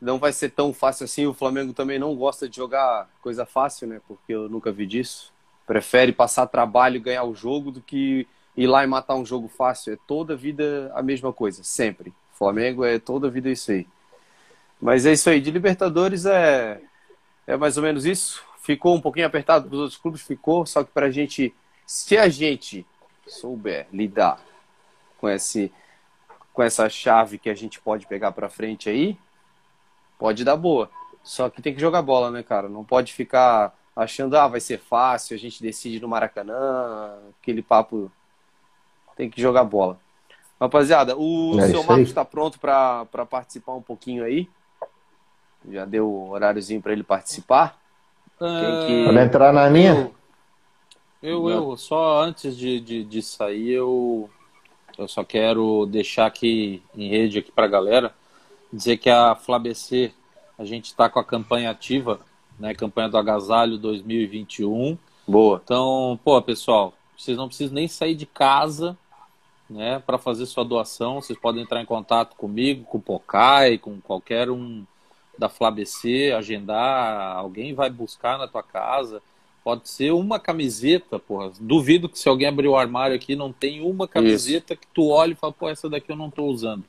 não 0.00 0.20
vai 0.20 0.32
ser 0.32 0.50
tão 0.50 0.72
fácil 0.72 1.02
assim. 1.02 1.26
O 1.26 1.34
Flamengo 1.34 1.72
também 1.72 1.98
não 1.98 2.14
gosta 2.14 2.48
de 2.48 2.54
jogar 2.54 3.08
coisa 3.20 3.44
fácil, 3.44 3.88
né? 3.88 4.00
Porque 4.06 4.32
eu 4.32 4.48
nunca 4.48 4.70
vi 4.70 4.86
disso. 4.86 5.32
Prefere 5.66 6.12
passar 6.12 6.46
trabalho 6.46 6.98
e 6.98 7.00
ganhar 7.00 7.24
o 7.24 7.34
jogo 7.34 7.72
do 7.72 7.80
que 7.80 8.24
ir 8.56 8.66
lá 8.68 8.84
e 8.84 8.86
matar 8.86 9.16
um 9.16 9.26
jogo 9.26 9.48
fácil. 9.48 9.94
É 9.94 9.98
toda 10.06 10.36
vida 10.36 10.92
a 10.94 11.02
mesma 11.02 11.32
coisa, 11.32 11.64
sempre. 11.64 12.14
Flamengo 12.34 12.84
é 12.84 13.00
toda 13.00 13.28
vida 13.28 13.50
isso 13.50 13.72
aí. 13.72 13.84
Mas 14.80 15.04
é 15.06 15.12
isso 15.12 15.28
aí. 15.28 15.40
De 15.40 15.50
Libertadores 15.50 16.24
é, 16.24 16.80
é 17.48 17.56
mais 17.56 17.76
ou 17.76 17.82
menos 17.82 18.06
isso. 18.06 18.44
Ficou 18.62 18.94
um 18.94 19.00
pouquinho 19.00 19.26
apertado 19.26 19.66
para 19.66 19.74
os 19.74 19.80
outros 19.80 19.98
clubes, 20.00 20.22
ficou. 20.22 20.64
Só 20.64 20.84
que 20.84 20.92
para 20.92 21.06
a 21.06 21.10
gente, 21.10 21.52
se 21.88 22.18
a 22.18 22.28
gente 22.28 22.86
souber 23.26 23.86
lidar 23.90 24.38
com 25.18 25.26
esse 25.26 25.72
com 26.52 26.62
essa 26.62 26.86
chave 26.90 27.38
que 27.38 27.48
a 27.48 27.54
gente 27.54 27.80
pode 27.80 28.06
pegar 28.06 28.32
pra 28.32 28.50
frente 28.50 28.90
aí, 28.90 29.16
pode 30.18 30.44
dar 30.44 30.56
boa. 30.56 30.90
Só 31.22 31.48
que 31.48 31.62
tem 31.62 31.72
que 31.72 31.80
jogar 31.80 32.02
bola, 32.02 32.30
né, 32.30 32.42
cara? 32.42 32.68
Não 32.68 32.84
pode 32.84 33.12
ficar 33.12 33.72
achando, 33.96 34.36
ah, 34.36 34.48
vai 34.48 34.60
ser 34.60 34.78
fácil, 34.78 35.34
a 35.34 35.38
gente 35.38 35.62
decide 35.62 36.00
no 36.00 36.08
Maracanã, 36.08 37.16
aquele 37.40 37.62
papo. 37.62 38.10
Tem 39.16 39.30
que 39.30 39.40
jogar 39.40 39.64
bola. 39.64 39.98
Rapaziada, 40.60 41.16
o 41.16 41.58
é 41.60 41.68
seu 41.68 41.82
Marcos 41.84 42.08
está 42.08 42.24
pronto 42.24 42.58
para 42.58 43.06
participar 43.30 43.74
um 43.74 43.82
pouquinho 43.82 44.24
aí? 44.24 44.48
Já 45.70 45.84
deu 45.84 46.06
o 46.06 46.30
horáriozinho 46.30 46.82
para 46.82 46.92
ele 46.92 47.04
participar? 47.04 47.78
Quem 48.38 48.86
que... 48.86 49.04
Pode 49.06 49.18
entrar 49.18 49.52
na 49.52 49.70
minha? 49.70 50.17
Eu, 51.22 51.48
eu, 51.50 51.76
só 51.76 52.22
antes 52.22 52.56
de, 52.56 52.80
de, 52.80 53.04
de 53.04 53.22
sair, 53.22 53.70
eu, 53.70 54.30
eu 54.96 55.08
só 55.08 55.24
quero 55.24 55.84
deixar 55.86 56.26
aqui 56.26 56.82
em 56.94 57.08
rede 57.08 57.38
aqui 57.38 57.50
para 57.50 57.64
a 57.64 57.68
galera, 57.68 58.14
dizer 58.72 58.98
que 58.98 59.10
a 59.10 59.34
FlaBC, 59.34 60.12
a 60.56 60.64
gente 60.64 60.86
está 60.86 61.08
com 61.08 61.18
a 61.18 61.24
campanha 61.24 61.70
ativa, 61.70 62.20
né, 62.58 62.72
campanha 62.72 63.08
do 63.08 63.18
Agasalho 63.18 63.78
2021. 63.78 64.96
Boa. 65.26 65.60
Então, 65.62 66.18
pô, 66.24 66.40
pessoal, 66.40 66.94
vocês 67.16 67.36
não 67.36 67.48
precisam 67.48 67.74
nem 67.74 67.88
sair 67.88 68.14
de 68.14 68.26
casa, 68.26 68.96
né, 69.68 69.98
para 69.98 70.18
fazer 70.18 70.46
sua 70.46 70.64
doação. 70.64 71.20
Vocês 71.20 71.38
podem 71.38 71.62
entrar 71.62 71.82
em 71.82 71.86
contato 71.86 72.36
comigo, 72.36 72.84
com 72.84 72.98
o 72.98 73.02
Pocai, 73.02 73.76
com 73.76 74.00
qualquer 74.00 74.50
um 74.50 74.86
da 75.36 75.48
FlaBC, 75.48 76.32
agendar, 76.32 77.36
alguém 77.36 77.74
vai 77.74 77.90
buscar 77.90 78.38
na 78.38 78.48
tua 78.48 78.62
casa. 78.62 79.20
Pode 79.68 79.86
ser 79.86 80.12
uma 80.12 80.40
camiseta, 80.40 81.18
porra. 81.18 81.52
Duvido 81.60 82.08
que 82.08 82.18
se 82.18 82.26
alguém 82.26 82.48
abrir 82.48 82.68
o 82.68 82.74
armário 82.74 83.14
aqui 83.14 83.36
não 83.36 83.52
tem 83.52 83.82
uma 83.82 84.08
camiseta 84.08 84.72
Isso. 84.72 84.80
que 84.80 84.86
tu 84.94 85.10
olha 85.10 85.32
e 85.32 85.34
fala, 85.34 85.52
pô, 85.52 85.68
essa 85.68 85.90
daqui 85.90 86.10
eu 86.10 86.16
não 86.16 86.28
estou 86.28 86.48
usando. 86.48 86.82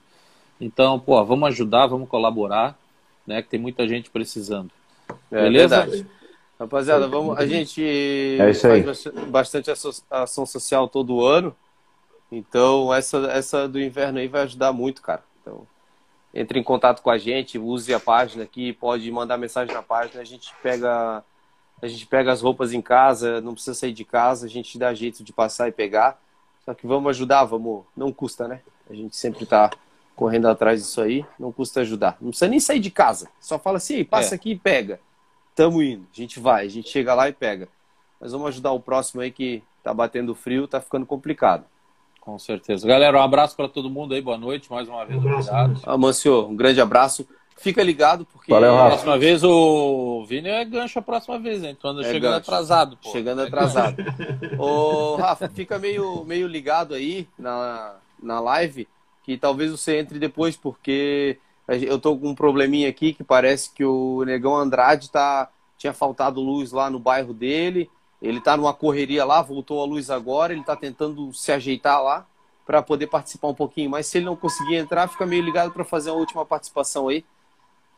Então, 0.61 0.97
pô, 0.97 1.21
vamos 1.25 1.49
ajudar, 1.49 1.88
vamos 1.88 2.07
colaborar, 2.07 2.80
né? 3.27 3.41
Que 3.41 3.49
tem 3.49 3.59
muita 3.59 3.86
gente 3.86 4.09
precisando. 4.09 4.71
É, 5.30 5.41
Beleza? 5.41 5.82
Verdade. 5.82 6.07
Rapaziada, 6.57 7.05
vamos, 7.09 7.38
a 7.38 7.45
gente 7.45 7.84
é 7.84 8.53
faz 8.53 9.03
bastante 9.27 9.69
ação 10.09 10.45
social 10.45 10.88
todo 10.88 11.25
ano. 11.25 11.53
Então, 12.32 12.93
essa, 12.93 13.17
essa 13.30 13.67
do 13.67 13.77
inverno 13.77 14.19
aí 14.19 14.30
vai 14.30 14.43
ajudar 14.43 14.71
muito, 14.71 15.01
cara. 15.01 15.25
Então, 15.41 15.67
entre 16.34 16.57
em 16.57 16.63
contato 16.63 17.01
com 17.01 17.09
a 17.09 17.17
gente, 17.17 17.59
use 17.59 17.93
a 17.93 17.99
página 17.99 18.45
aqui, 18.45 18.71
pode 18.71 19.11
mandar 19.11 19.38
mensagem 19.38 19.75
na 19.75 19.84
página, 19.84 20.21
a 20.21 20.25
gente 20.25 20.53
pega 20.63 21.21
a 21.82 21.88
gente 21.88 22.05
pega 22.05 22.32
as 22.32 22.41
roupas 22.41 22.73
em 22.73 22.82
casa, 22.82 23.41
não 23.41 23.53
precisa 23.53 23.73
sair 23.73 23.93
de 23.93 24.03
casa, 24.03 24.45
a 24.45 24.49
gente 24.49 24.77
dá 24.77 24.93
jeito 24.93 25.23
de 25.23 25.32
passar 25.32 25.67
e 25.67 25.71
pegar. 25.71 26.19
Só 26.65 26.73
que 26.73 26.86
vamos 26.86 27.09
ajudar, 27.09 27.45
vamos. 27.45 27.84
Não 27.95 28.11
custa, 28.11 28.47
né? 28.47 28.61
A 28.89 28.93
gente 28.93 29.15
sempre 29.15 29.45
tá 29.45 29.71
correndo 30.15 30.47
atrás 30.47 30.82
disso 30.82 31.01
aí, 31.01 31.25
não 31.39 31.51
custa 31.51 31.82
ajudar. 31.82 32.17
Não 32.19 32.30
precisa 32.30 32.49
nem 32.49 32.59
sair 32.59 32.80
de 32.80 32.91
casa. 32.91 33.30
Só 33.39 33.57
fala 33.57 33.77
assim, 33.77 34.03
passa 34.03 34.34
é. 34.34 34.38
aqui 34.38 34.51
e 34.51 34.57
pega. 34.57 34.99
Tamo 35.55 35.82
indo. 35.82 36.05
A 36.13 36.15
gente 36.15 36.39
vai, 36.39 36.65
a 36.65 36.69
gente 36.69 36.89
chega 36.89 37.13
lá 37.13 37.30
e 37.30 37.34
pega. 37.34 37.69
Mas 38.19 38.34
vamos 38.34 38.47
ajudar 38.49 38.71
o 38.71 38.80
próximo 38.80 39.21
aí 39.21 39.32
que 39.32 39.63
tá 39.82 39.93
batendo 39.93 40.36
frio, 40.36 40.67
tá 40.67 40.82
ficando 40.82 41.05
complicado. 41.05 41.63
Com 42.19 42.38
certeza. 42.38 42.86
Galera, 42.86 43.17
um 43.17 43.23
abraço 43.23 43.55
para 43.55 43.69
todo 43.69 43.89
mundo 43.89 44.13
aí, 44.13 44.21
boa 44.21 44.38
noite, 44.38 44.69
mais 44.69 44.88
uma 44.88 45.05
vez. 45.05 45.23
Um 45.23 45.27
abraço, 45.27 45.49
obrigado. 45.49 45.82
Amancio, 45.86 46.47
um 46.47 46.55
grande 46.55 46.82
abraço. 46.82 47.25
Fica 47.60 47.84
ligado, 47.84 48.26
porque 48.26 48.51
Valeu, 48.51 48.78
a 48.78 48.88
próxima 48.88 49.18
vez 49.18 49.43
o 49.43 50.24
Vini 50.26 50.47
é 50.47 50.64
gancho 50.64 50.97
a 50.99 51.01
próxima 51.01 51.38
vez, 51.38 51.62
hein? 51.64 51.76
Então 51.78 51.99
é 51.99 52.03
chegando 52.03 52.34
gancho. 52.34 52.49
atrasado. 52.49 52.97
Pô. 52.97 53.12
Chegando 53.12 53.41
atrasado. 53.41 53.97
Ô, 54.57 55.16
Rafa, 55.18 55.49
fica 55.49 55.78
meio, 55.78 56.24
meio 56.24 56.47
ligado 56.47 56.93
aí 56.93 57.28
na, 57.38 57.95
na 58.22 58.39
live, 58.39 58.88
que 59.24 59.38
talvez 59.38 59.72
você 59.72 59.97
entre 59.99 60.18
depois, 60.20 60.55
porque 60.55 61.38
eu 61.68 61.99
tô 61.99 62.18
com 62.18 62.30
um 62.30 62.36
probleminha 62.36 62.89
aqui 62.89 63.14
que 63.14 63.24
parece 63.24 63.72
que 63.74 63.84
o 63.84 64.24
Negão 64.26 64.55
Andrade 64.55 65.12
tá, 65.12 65.49
tinha 65.78 65.93
faltado 65.93 66.41
luz 66.41 66.72
lá 66.72 66.89
no 66.89 66.97
bairro 66.97 67.34
dele. 67.34 67.89
Ele 68.22 68.41
tá 68.41 68.57
numa 68.57 68.74
correria 68.74 69.24
lá, 69.24 69.41
voltou 69.41 69.82
a 69.82 69.86
luz 69.86 70.10
agora, 70.10 70.51
ele 70.51 70.64
tá 70.64 70.76
tentando 70.76 71.34
se 71.34 71.51
ajeitar 71.51 72.01
lá 72.03 72.26
para 72.66 72.82
poder 72.82 73.07
participar 73.07 73.47
um 73.47 73.53
pouquinho. 73.53 73.89
Mas 73.89 74.07
se 74.07 74.18
ele 74.18 74.26
não 74.26 74.36
conseguir 74.36 74.76
entrar, 74.76 75.07
fica 75.07 75.26
meio 75.26 75.43
ligado 75.43 75.72
para 75.72 75.84
fazer 75.84 76.10
a 76.10 76.14
última 76.14 76.45
participação 76.45 77.07
aí. 77.07 77.24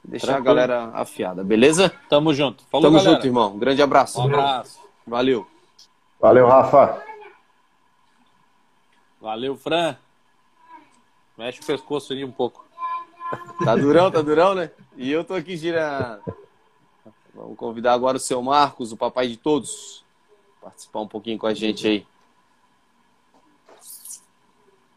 Deixar 0.04 0.28
Tranquilo. 0.28 0.50
a 0.50 0.54
galera 0.68 0.92
afiada, 0.94 1.44
beleza? 1.44 1.90
Tamo 2.10 2.34
junto. 2.34 2.64
Falou, 2.66 2.88
Tamo 2.88 2.98
galera. 2.98 3.16
junto, 3.16 3.28
irmão. 3.28 3.54
Um 3.54 3.60
grande 3.60 3.82
abraço. 3.82 4.20
Um 4.20 4.26
abraço. 4.26 4.80
Valeu. 5.06 5.48
Valeu, 6.20 6.48
Rafa. 6.48 7.04
Valeu, 9.22 9.56
Fran. 9.56 9.96
Mexe 11.38 11.62
o 11.62 11.66
pescoço 11.66 12.14
ali 12.14 12.26
um 12.26 12.32
pouco. 12.32 12.66
Tá 13.64 13.76
durão, 13.78 14.12
tá 14.12 14.22
durão, 14.22 14.54
né? 14.54 14.72
E 14.98 15.10
eu 15.10 15.24
tô 15.24 15.34
aqui 15.36 15.56
girando. 15.56 16.22
Vamos 17.34 17.56
convidar 17.58 17.94
agora 17.94 18.18
o 18.18 18.20
seu 18.20 18.42
Marcos, 18.42 18.92
o 18.92 18.98
papai 18.98 19.28
de 19.28 19.38
todos, 19.38 20.04
participar 20.62 21.00
um 21.00 21.08
pouquinho 21.08 21.38
com 21.38 21.48
a 21.48 21.54
gente 21.54 21.88
aí. 21.88 22.06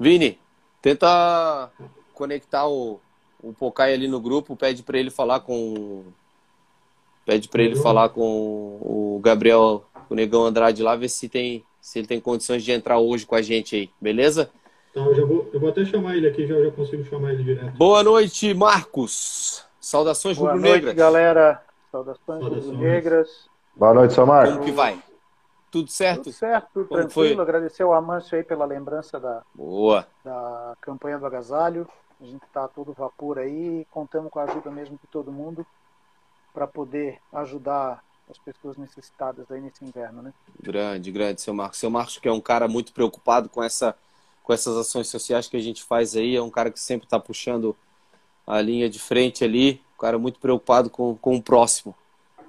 Vini, 0.01 0.41
tenta 0.83 1.71
conectar 2.13 2.67
o, 2.67 3.01
o 3.49 3.53
Pocai 3.53 3.93
ali 3.93 4.09
no 4.09 4.21
grupo, 4.21 4.57
pede 4.57 4.83
para 4.83 4.99
ele 4.99 5.11
falar 5.11 5.41
com. 5.41 6.05
Pede 7.27 7.49
para 7.49 7.63
ele 7.63 7.77
falar 7.77 8.11
com 8.11 8.21
o 8.81 9.21
Gabriel, 9.23 9.85
o 10.11 10.15
Negão 10.15 10.45
Andrade 10.45 10.83
lá, 10.83 10.95
ver 10.95 11.09
se 11.09 11.29
tem 11.29 11.65
se 11.81 11.99
ele 11.99 12.07
tem 12.07 12.19
condições 12.19 12.65
de 12.65 12.73
entrar 12.73 12.99
hoje 12.99 13.27
com 13.27 13.35
a 13.35 13.43
gente 13.43 13.77
aí, 13.77 13.91
beleza? 14.01 14.51
Então, 14.91 15.07
eu, 15.09 15.15
já 15.15 15.25
vou, 15.25 15.51
eu 15.53 15.61
vou 15.61 15.69
até 15.69 15.85
chamar 15.85 16.17
ele 16.17 16.27
aqui, 16.27 16.47
já, 16.47 16.59
já 16.63 16.71
consigo 16.71 17.05
chamar 17.05 17.35
ele 17.35 17.45
direto. 17.45 17.77
Boa 17.77 18.03
noite, 18.03 18.55
Marcos. 18.55 19.67
Saudações 19.79 20.39
rubro-negras. 20.39 20.81
Boa 20.81 20.83
noite, 20.83 20.97
galera. 20.97 21.63
Saudações, 21.93 22.43
rubro-negras. 22.43 23.51
Boa 23.77 23.93
noite, 23.93 24.15
seu 24.15 24.25
Marcos. 24.25 24.55
Como 24.55 24.65
que 24.65 24.73
vai? 24.73 24.99
Tudo 25.71 25.91
certo? 25.91 26.23
Tudo 26.23 26.33
certo, 26.33 26.69
tudo 26.73 26.89
tranquilo. 26.89 27.35
Foi? 27.35 27.43
Agradecer 27.43 27.83
ao 27.83 27.93
Amâncio 27.93 28.39
aí 28.39 28.45
pela 28.45 28.65
lembrança 28.65 29.21
da, 29.21 29.43
Boa. 29.53 30.07
da 30.25 30.75
campanha 30.81 31.19
do 31.19 31.27
agasalho. 31.27 31.87
A 32.25 32.27
gente 32.27 32.45
está 32.45 32.67
todo 32.67 32.95
vapor 32.95 33.39
aí 33.39 33.87
contamos 33.91 34.31
com 34.31 34.39
a 34.39 34.45
ajuda 34.45 34.71
mesmo 34.71 34.99
de 35.01 35.07
todo 35.09 35.31
mundo 35.31 35.65
para 36.55 36.67
poder 36.67 37.21
ajudar 37.35 38.03
as 38.31 38.39
pessoas 38.39 38.79
necessitadas 38.79 39.51
aí 39.51 39.61
nesse 39.61 39.85
inverno, 39.85 40.23
né? 40.23 40.33
Grande, 40.59 41.13
grande, 41.13 41.43
seu 41.43 41.53
Marcos. 41.53 41.79
Seu 41.79 41.91
Marcos 41.91 42.17
que 42.17 42.27
é 42.27 42.33
um 42.33 42.41
cara 42.41 42.67
muito 42.67 42.95
preocupado 42.95 43.51
com 43.51 43.63
essa 43.63 43.95
com 44.43 44.53
essas 44.53 44.77
ações 44.77 45.09
sociais 45.09 45.49
que 45.49 45.57
a 45.57 45.61
gente 45.61 45.83
faz 45.83 46.17
aí, 46.17 46.37
é 46.37 46.43
um 46.43 46.51
cara 46.51 46.71
que 46.71 46.81
sempre 46.81 47.07
está 47.07 47.19
puxando 47.19 47.75
a 48.47 48.61
linha 48.61 48.91
de 48.91 48.99
frente 48.99 49.43
ali, 49.43 49.83
um 49.95 50.01
cara 50.01 50.19
muito 50.19 50.39
preocupado 50.39 50.91
com, 50.91 51.17
com 51.17 51.37
o 51.37 51.43
próximo. 51.43 51.95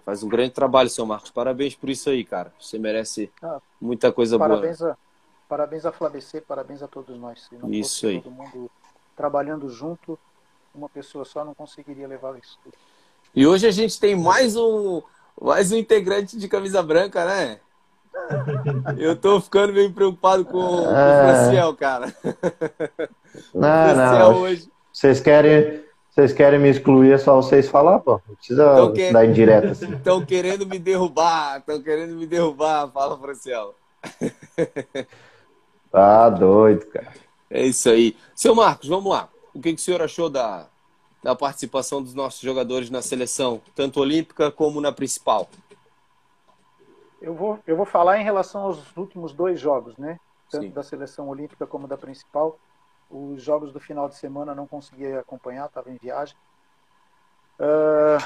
Faz 0.05 0.21
um 0.21 0.28
grande 0.28 0.51
trabalho, 0.51 0.89
seu 0.89 1.05
Marcos. 1.05 1.32
Parabéns 1.32 1.73
por 1.73 1.89
isso 1.89 2.09
aí, 2.09 2.23
cara. 2.23 2.53
Você 2.59 2.78
merece 2.78 3.32
ah, 3.41 3.61
muita 3.80 4.11
coisa 4.11 4.38
parabéns 4.38 4.80
boa. 4.80 4.91
A, 4.91 4.97
parabéns 5.47 5.86
a 5.86 5.91
Flabecer, 5.91 6.43
parabéns 6.43 6.84
a 6.84 6.88
todos 6.88 7.17
nós. 7.17 7.43
Se 7.43 7.55
não 7.55 7.71
isso 7.71 8.07
aí. 8.07 8.21
todo 8.21 8.32
mundo 8.32 8.69
trabalhando 9.16 9.70
junto, 9.70 10.20
uma 10.74 10.89
pessoa 10.89 11.26
só 11.26 11.43
não 11.45 11.53
conseguiria 11.53 12.07
levar 12.07 12.38
isso. 12.38 12.59
E 13.34 13.45
hoje 13.47 13.68
a 13.68 13.72
gente 13.72 13.99
tem 13.99 14.16
mais 14.16 14.55
um, 14.55 15.01
mais 15.41 15.72
um 15.72 15.78
integrante 15.78 16.38
de 16.38 16.47
camisa 16.47 16.82
branca, 16.84 17.26
né? 17.26 17.59
Eu 18.97 19.16
tô 19.16 19.41
ficando 19.41 19.74
meio 19.74 19.91
preocupado 19.91 20.45
com, 20.45 20.57
o 20.57 20.84
Franciel, 20.86 21.76
cara. 21.76 22.16
Não, 23.53 23.95
não. 23.95 24.41
Hoje... 24.41 24.70
Vocês 24.91 25.20
querem, 25.20 25.84
vocês 26.09 26.32
querem 26.32 26.57
me 26.57 26.70
excluir, 26.70 27.11
é 27.11 27.18
só 27.18 27.36
vocês 27.36 27.68
falar, 27.68 27.99
pô. 27.99 28.22
Não 28.28 28.36
precisa 28.36 28.91
que... 28.93 29.11
dar 29.11 29.26
indireta 29.26 29.72
assim. 29.72 29.93
Estão 29.93 30.26
querendo 30.26 30.66
me 30.66 30.80
derrubar, 30.80 31.59
estão 31.59 31.82
querendo 31.82 32.16
me 32.16 32.26
derrubar, 32.26 32.89
fala, 32.91 33.18
Franciel. 33.18 33.76
Tá 35.91 36.30
doido, 36.30 36.86
cara. 36.88 37.24
É 37.50 37.66
isso 37.66 37.89
aí. 37.89 38.18
Seu 38.34 38.56
Marcos, 38.56 38.88
vamos 38.88 39.12
lá. 39.12 39.30
O 39.54 39.62
que, 39.62 39.74
que 39.74 39.80
o 39.80 39.84
senhor 39.84 40.02
achou 40.02 40.30
da, 40.30 40.68
da 41.24 41.36
participação 41.36 42.02
dos 42.02 42.14
nossos 42.14 42.41
jogadores 42.41 42.89
na 42.89 43.02
seleção, 43.02 43.62
tanto 43.74 44.00
olímpica 44.00 44.52
como 44.52 44.82
na 44.82 44.91
principal? 44.91 45.50
Eu 47.22 47.34
vou, 47.34 47.60
eu 47.66 47.76
vou 47.76 47.86
falar 47.86 48.20
em 48.20 48.24
relação 48.24 48.62
aos 48.62 48.96
últimos 48.96 49.34
dois 49.34 49.60
jogos, 49.60 49.98
né? 49.98 50.20
Tanto 50.50 50.66
Sim. 50.66 50.72
da 50.72 50.84
seleção 50.84 51.28
olímpica 51.28 51.66
como 51.66 51.88
da 51.88 51.98
principal. 51.98 52.60
Os 53.10 53.41
jogos 53.41 53.72
do 53.72 53.80
final 53.80 54.10
de 54.10 54.16
semana 54.16 54.54
não 54.54 54.68
consegui 54.68 55.12
acompanhar, 55.14 55.66
estava 55.66 55.89
em 55.89 55.98
viagem. 55.98 56.36
Uh, 57.60 58.18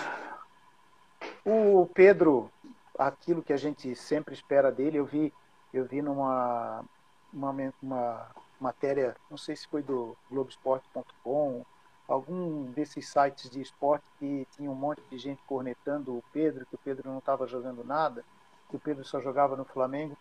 o 1.46 1.86
Pedro, 1.94 2.52
aquilo 2.98 3.44
que 3.44 3.54
a 3.54 3.58
gente 3.58 3.96
sempre 3.96 4.34
espera 4.34 4.72
dele, 4.72 4.98
eu 4.98 5.06
vi, 5.06 5.34
eu 5.74 5.86
vi 5.86 6.02
numa 6.02 6.84
uma, 7.32 7.56
uma 7.82 8.28
matéria, 8.60 9.16
não 9.30 9.38
sei 9.38 9.56
se 9.56 9.68
foi 9.68 9.82
do 9.82 10.16
Globoesporte.com, 10.30 11.66
algum 12.08 12.66
desses 12.72 13.08
sites 13.08 13.50
de 13.50 13.62
esporte 13.62 14.06
que 14.18 14.48
tinha 14.52 14.70
um 14.70 14.76
monte 14.76 15.02
de 15.10 15.18
gente 15.18 15.42
cornetando 15.48 16.18
o 16.18 16.24
Pedro, 16.34 16.66
que 16.66 16.76
o 16.76 16.80
Pedro 16.80 17.10
não 17.10 17.20
estava 17.20 17.46
jogando 17.46 17.84
nada, 17.84 18.24
que 18.70 18.76
o 18.76 18.80
Pedro 18.80 19.04
só 19.04 19.20
jogava 19.20 19.56
no 19.56 19.66
Flamengo. 19.66 20.18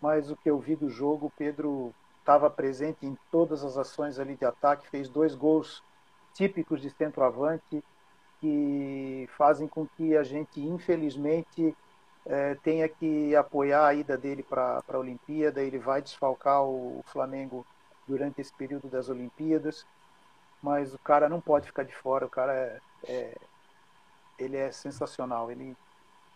Mas 0.00 0.30
o 0.30 0.36
que 0.36 0.50
eu 0.50 0.58
vi 0.58 0.76
do 0.76 0.88
jogo, 0.88 1.26
o 1.26 1.30
Pedro 1.30 1.94
estava 2.20 2.50
presente 2.50 3.06
em 3.06 3.16
todas 3.30 3.64
as 3.64 3.76
ações 3.76 4.18
ali 4.18 4.36
de 4.36 4.44
ataque, 4.44 4.88
fez 4.88 5.08
dois 5.08 5.34
gols 5.34 5.82
típicos 6.34 6.80
de 6.80 6.90
centroavante 6.90 7.82
que 8.40 9.28
fazem 9.36 9.66
com 9.66 9.86
que 9.86 10.16
a 10.16 10.22
gente, 10.22 10.60
infelizmente, 10.60 11.74
é, 12.26 12.54
tenha 12.56 12.88
que 12.88 13.34
apoiar 13.34 13.86
a 13.86 13.94
ida 13.94 14.16
dele 14.16 14.42
para 14.42 14.82
a 14.86 14.98
Olimpíada, 14.98 15.62
ele 15.62 15.78
vai 15.78 16.02
desfalcar 16.02 16.62
o 16.62 17.02
Flamengo 17.06 17.66
durante 18.08 18.40
esse 18.40 18.52
período 18.52 18.88
das 18.88 19.08
Olimpíadas, 19.10 19.86
mas 20.62 20.94
o 20.94 20.98
cara 20.98 21.28
não 21.28 21.40
pode 21.40 21.66
ficar 21.66 21.84
de 21.84 21.94
fora, 21.94 22.26
o 22.26 22.30
cara 22.30 22.52
é, 22.54 22.80
é 23.04 23.36
ele 24.38 24.56
é 24.56 24.72
sensacional, 24.72 25.50
ele 25.50 25.76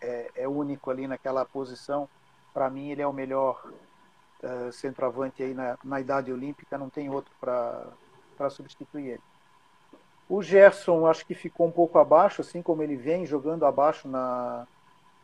é, 0.01 0.31
é, 0.35 0.47
único 0.47 0.91
ali 0.91 1.07
naquela 1.07 1.43
posição, 1.45 2.07
para 2.53 2.69
mim 2.69 2.89
ele 2.89 3.01
é 3.01 3.07
o 3.07 3.13
melhor 3.13 3.65
uh, 4.43 4.71
centroavante 4.71 5.41
aí 5.41 5.53
na, 5.53 5.77
na 5.83 5.99
idade 5.99 6.31
olímpica, 6.31 6.77
não 6.77 6.89
tem 6.89 7.09
outro 7.09 7.33
para 7.39 8.49
substituir 8.49 9.07
ele. 9.07 9.23
O 10.29 10.41
Gerson 10.41 11.07
acho 11.07 11.25
que 11.25 11.33
ficou 11.33 11.67
um 11.67 11.71
pouco 11.71 11.97
abaixo, 11.97 12.41
assim 12.41 12.61
como 12.61 12.83
ele 12.83 12.95
vem 12.95 13.25
jogando 13.25 13.65
abaixo 13.65 14.07
na, 14.07 14.67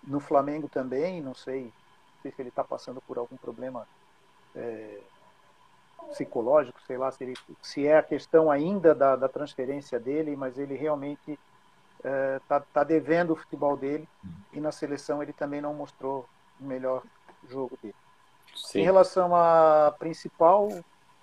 no 0.04 0.20
Flamengo 0.20 0.70
também, 0.70 1.22
não 1.22 1.36
sei, 1.36 1.64
não 1.64 2.22
sei 2.22 2.32
se 2.32 2.42
ele 2.42 2.50
está 2.50 2.64
passando 2.64 3.02
por 3.02 3.18
algum 3.18 3.38
problema 3.38 3.88
é, 4.56 5.00
psicológico, 6.10 6.80
sei 6.88 6.98
lá 6.98 7.12
se, 7.12 7.24
ele, 7.24 7.34
se 7.62 7.86
é 7.86 7.98
a 7.98 8.04
questão 8.04 8.50
ainda 8.50 8.96
da, 8.96 9.16
da 9.16 9.30
transferência 9.30 10.00
dele, 10.00 10.36
mas 10.36 10.58
ele 10.58 10.76
realmente 10.76 11.40
está 11.98 12.10
é, 12.10 12.40
tá, 12.48 12.60
tá 12.60 12.84
devendo 12.84 13.34
o 13.34 13.36
futebol 13.36 13.76
dele 13.76 14.08
e 14.54 14.60
na 14.60 14.72
seleção 14.72 15.22
ele 15.22 15.34
também 15.34 15.62
não 15.62 15.74
mostrou 15.74 16.26
o 16.60 16.64
melhor 16.64 17.04
jogo 17.48 17.78
dele. 17.82 17.96
Sim. 18.56 18.80
Em 18.80 18.84
relação 18.84 19.36
à 19.36 19.94
principal, 20.00 20.70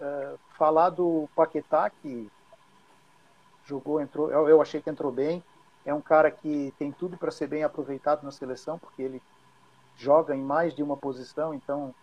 é, 0.01 0.35
falar 0.57 0.91
do 0.91 1.29
Paquetá, 1.35 1.91
que 1.91 2.31
jogou, 3.64 4.01
entrou, 4.01 4.31
eu, 4.31 4.49
eu 4.49 4.62
achei 4.62 4.81
que 4.81 4.91
entrou 4.91 5.11
bem, 5.11 5.43
é 5.85 5.93
um 5.93 6.01
cara 6.01 6.31
que 6.31 6.72
tem 6.79 6.93
tudo 6.93 7.16
para 7.16 7.31
ser 7.31 7.47
bem 7.47 7.64
aproveitado 7.64 8.22
na 8.22 8.31
seleção, 8.31 8.79
porque 8.79 9.03
ele 9.03 9.22
joga 9.97 10.35
em 10.35 10.43
mais 10.43 10.74
de 10.74 10.83
uma 10.83 10.97
posição, 10.97 11.55
então 11.55 11.95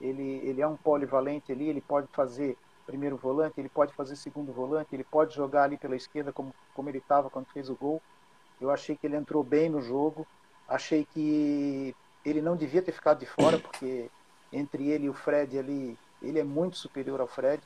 ele, 0.00 0.40
ele 0.44 0.60
é 0.60 0.66
um 0.66 0.76
polivalente 0.76 1.52
ali, 1.52 1.68
ele 1.68 1.80
pode 1.80 2.08
fazer 2.12 2.56
primeiro 2.86 3.16
volante, 3.16 3.60
ele 3.60 3.68
pode 3.68 3.92
fazer 3.92 4.16
segundo 4.16 4.52
volante, 4.52 4.88
ele 4.92 5.04
pode 5.04 5.34
jogar 5.34 5.64
ali 5.64 5.76
pela 5.76 5.94
esquerda 5.94 6.32
como, 6.32 6.52
como 6.74 6.88
ele 6.88 6.98
estava 6.98 7.30
quando 7.30 7.46
fez 7.46 7.70
o 7.70 7.76
gol. 7.76 8.02
Eu 8.60 8.70
achei 8.70 8.96
que 8.96 9.06
ele 9.06 9.16
entrou 9.16 9.44
bem 9.44 9.68
no 9.68 9.80
jogo, 9.80 10.26
achei 10.68 11.04
que 11.04 11.94
ele 12.24 12.42
não 12.42 12.56
devia 12.56 12.82
ter 12.82 12.92
ficado 12.92 13.20
de 13.20 13.26
fora, 13.26 13.58
porque 13.58 14.10
entre 14.52 14.88
ele 14.88 15.04
e 15.04 15.08
o 15.08 15.14
Fred 15.14 15.58
ali, 15.58 15.96
ele 16.20 16.38
é 16.38 16.44
muito 16.44 16.76
superior 16.76 17.20
ao 17.20 17.28
Fred, 17.28 17.62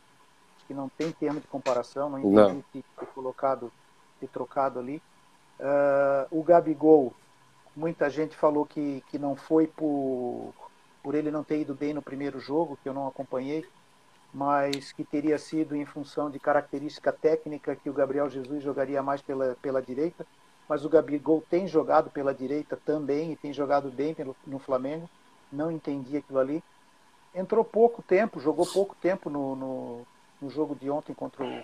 acho 0.57 0.67
que 0.67 0.75
não 0.75 0.89
tem 0.89 1.11
termo 1.11 1.41
de 1.41 1.47
comparação, 1.47 2.11
não 2.11 2.19
entendi 2.19 2.65
ter, 2.73 2.85
ter 2.99 3.07
colocado, 3.07 3.73
ter 4.21 4.29
trocado 4.29 4.79
ali. 4.79 5.03
Uh, 5.59 6.39
o 6.39 6.43
Gabigol, 6.43 7.15
muita 7.75 8.11
gente 8.11 8.37
falou 8.37 8.67
que, 8.67 9.03
que 9.09 9.19
não 9.19 9.35
foi 9.35 9.67
por, 9.67 10.53
por 11.05 11.15
ele 11.15 11.31
não 11.31 11.45
ter 11.45 11.61
ido 11.61 11.75
bem 11.75 11.93
no 11.93 12.01
primeiro 12.01 12.41
jogo, 12.41 12.79
que 12.83 12.89
eu 12.89 12.95
não 12.95 13.07
acompanhei, 13.07 13.63
mas 14.33 14.91
que 14.91 15.05
teria 15.05 15.39
sido 15.39 15.77
em 15.77 15.85
função 15.85 16.31
de 16.31 16.39
característica 16.41 17.13
técnica 17.13 17.77
que 17.77 17.91
o 17.91 17.93
Gabriel 17.93 18.31
Jesus 18.31 18.63
jogaria 18.63 19.03
mais 19.03 19.21
pela, 19.21 19.55
pela 19.61 19.83
direita. 19.83 20.27
Mas 20.67 20.83
o 20.83 20.89
Gabigol 20.89 21.45
tem 21.51 21.69
jogado 21.69 22.09
pela 22.09 22.33
direita 22.33 22.79
também 22.87 23.31
e 23.31 23.37
tem 23.37 23.53
jogado 23.53 23.91
bem 23.91 24.15
pelo, 24.15 24.35
no 24.47 24.59
Flamengo. 24.59 25.09
Não 25.53 25.71
entendi 25.71 26.17
aquilo 26.17 26.39
ali. 26.39 26.65
Entrou 27.35 27.63
pouco 27.63 28.01
tempo, 28.01 28.41
jogou 28.41 28.65
pouco 28.65 28.97
tempo 29.01 29.29
no, 29.29 29.55
no, 29.55 30.01
no 30.41 30.49
jogo 30.49 30.75
de 30.75 30.89
ontem 30.89 31.13
contra 31.13 31.45
o, 31.45 31.63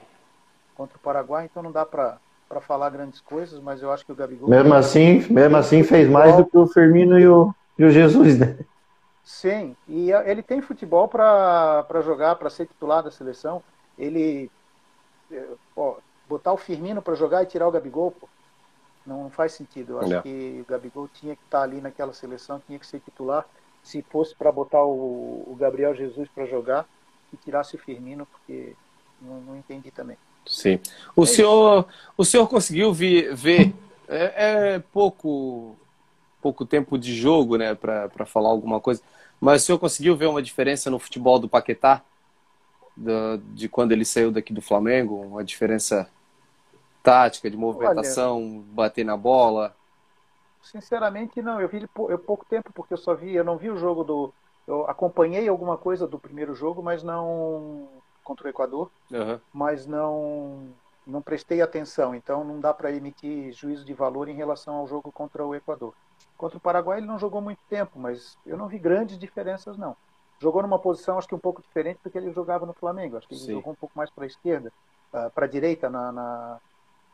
contra 0.75 0.99
o 0.99 1.01
Paraguai, 1.01 1.47
então 1.47 1.63
não 1.63 1.73
dá 1.73 1.87
para 1.87 2.19
para 2.47 2.61
falar 2.61 2.91
grandes 2.91 3.21
coisas, 3.21 3.61
mas 3.61 3.81
eu 3.81 3.93
acho 3.93 4.05
que 4.05 4.11
o 4.11 4.15
Gabigol. 4.15 4.49
Mesmo 4.49 4.75
assim, 4.75 5.25
mesmo 5.31 5.57
assim 5.57 5.85
fez 5.85 6.11
mais 6.11 6.37
do 6.37 6.45
que 6.45 6.59
o 6.59 6.67
Firmino 6.67 7.17
e 7.17 7.29
o, 7.29 7.55
e 7.79 7.85
o 7.85 7.91
Jesus, 7.91 8.37
né? 8.37 8.59
Sim, 9.23 9.77
e 9.87 10.11
ele 10.11 10.43
tem 10.43 10.61
futebol 10.61 11.07
para 11.07 12.03
jogar, 12.03 12.37
para 12.37 12.51
ser 12.51 12.67
titular 12.67 13.03
da 13.03 13.11
seleção. 13.11 13.63
Ele 13.99 14.51
ó, 15.77 15.97
botar 16.29 16.53
o 16.53 16.57
Firmino 16.57 17.03
para 17.03 17.15
jogar 17.15 17.43
e 17.43 17.47
tirar 17.47 17.69
o 17.69 17.71
Gabigol, 17.71 18.13
pô, 18.13 18.29
não 19.07 19.31
faz 19.31 19.53
sentido. 19.53 19.95
Eu 19.95 20.01
acho 20.01 20.11
não. 20.11 20.23
que 20.23 20.65
o 20.67 20.71
Gabigol 20.71 21.09
tinha 21.09 21.35
que 21.35 21.43
estar 21.45 21.59
tá 21.59 21.65
ali 21.65 21.81
naquela 21.81 22.13
seleção, 22.13 22.63
tinha 22.67 22.79
que 22.79 22.87
ser 22.87 23.01
titular. 23.01 23.47
Se 23.83 24.03
fosse 24.03 24.35
para 24.35 24.53
botar 24.53 24.85
o, 24.85 25.45
o, 25.47 25.57
Gabriel 25.59 25.95
Jesus 25.95 26.29
para 26.35 26.45
jogar 26.45 26.87
e 27.33 27.37
tirasse 27.37 27.75
o 27.77 27.79
Firmino, 27.79 28.27
porque 28.27 28.75
não, 29.21 29.41
não 29.41 29.57
entendi 29.57 29.91
também. 29.91 30.19
Sim. 30.47 30.79
O, 31.17 31.23
é 31.23 31.27
senhor, 31.27 31.87
o 32.17 32.25
senhor 32.25 32.47
conseguiu 32.47 32.93
ver. 32.93 33.35
ver 33.35 33.75
é, 34.07 34.75
é, 34.75 34.79
pouco, 34.93 35.77
pouco 36.41 36.65
tempo 36.65 36.99
de 36.99 37.15
jogo, 37.15 37.57
né, 37.57 37.75
para 37.75 38.27
falar 38.27 38.49
alguma 38.49 38.81
coisa. 38.81 39.03
Mas 39.41 39.63
o 39.63 39.67
senhor 39.67 39.79
conseguiu 39.79 40.17
ver 40.17 40.27
uma 40.27 40.43
diferença 40.43 40.91
no 40.91 40.99
futebol 40.99 41.39
do 41.39 41.49
Paquetá? 41.49 42.03
Do, 42.97 43.39
de 43.55 43.69
quando 43.69 43.93
ele 43.93 44.05
saiu 44.05 44.31
daqui 44.31 44.53
do 44.53 44.61
Flamengo? 44.61 45.21
Uma 45.23 45.43
diferença 45.43 46.11
tática, 47.03 47.51
de 47.51 47.57
movimentação, 47.57 48.39
Olha, 48.39 48.65
bater 48.73 49.05
na 49.05 49.17
bola? 49.17 49.75
Sinceramente, 50.63 51.41
não. 51.41 51.61
Eu 51.61 51.69
vi 51.69 51.89
eu, 52.09 52.19
pouco 52.19 52.45
tempo, 52.45 52.71
porque 52.73 52.93
eu 52.93 52.99
só 52.99 53.15
vi, 53.15 53.35
eu 53.35 53.45
não 53.45 53.57
vi 53.57 53.71
o 53.71 53.79
jogo 53.79 54.05
do. 54.05 54.33
Eu 54.67 54.89
acompanhei 54.89 55.49
alguma 55.49 55.79
coisa 55.79 56.07
do 56.07 56.19
primeiro 56.19 56.55
jogo, 56.55 56.83
mas 56.83 57.03
não 57.03 57.89
contra 58.23 58.47
o 58.47 58.51
Equador, 58.51 58.91
uhum. 59.11 59.41
mas 59.53 59.87
não 59.87 60.69
não 61.07 61.21
prestei 61.21 61.61
atenção, 61.61 62.15
então 62.15 62.45
não 62.45 62.61
dá 62.61 62.73
para 62.73 62.93
emitir 62.93 63.53
juízo 63.53 63.85
de 63.85 63.93
valor 63.93 64.29
em 64.29 64.35
relação 64.35 64.77
ao 64.77 64.87
jogo 64.87 65.11
contra 65.11 65.45
o 65.45 65.55
Equador. 65.55 65.95
Contra 66.41 66.57
o 66.57 66.61
Paraguai 66.61 67.01
ele 67.01 67.07
não 67.07 67.19
jogou 67.19 67.43
muito 67.43 67.61
tempo, 67.69 67.99
mas 67.99 68.39
eu 68.47 68.57
não 68.57 68.67
vi 68.67 68.79
grandes 68.79 69.19
diferenças 69.19 69.77
não. 69.77 69.95
Jogou 70.39 70.63
numa 70.63 70.79
posição 70.79 71.19
acho 71.19 71.29
que 71.29 71.35
um 71.35 71.39
pouco 71.39 71.61
diferente 71.61 72.01
do 72.03 72.09
que 72.09 72.17
ele 72.17 72.33
jogava 72.33 72.65
no 72.65 72.73
Flamengo. 72.73 73.19
Acho 73.19 73.29
que 73.29 73.35
ele 73.35 73.43
Sim. 73.43 73.53
jogou 73.53 73.75
um 73.75 73.77
pouco 73.77 73.93
mais 73.95 74.09
para 74.09 74.25
a 74.25 74.27
esquerda, 74.27 74.73
uh, 75.13 75.31
para 75.33 75.45
a 75.45 75.49
direita 75.49 75.91
na, 75.91 76.11
na, 76.11 76.59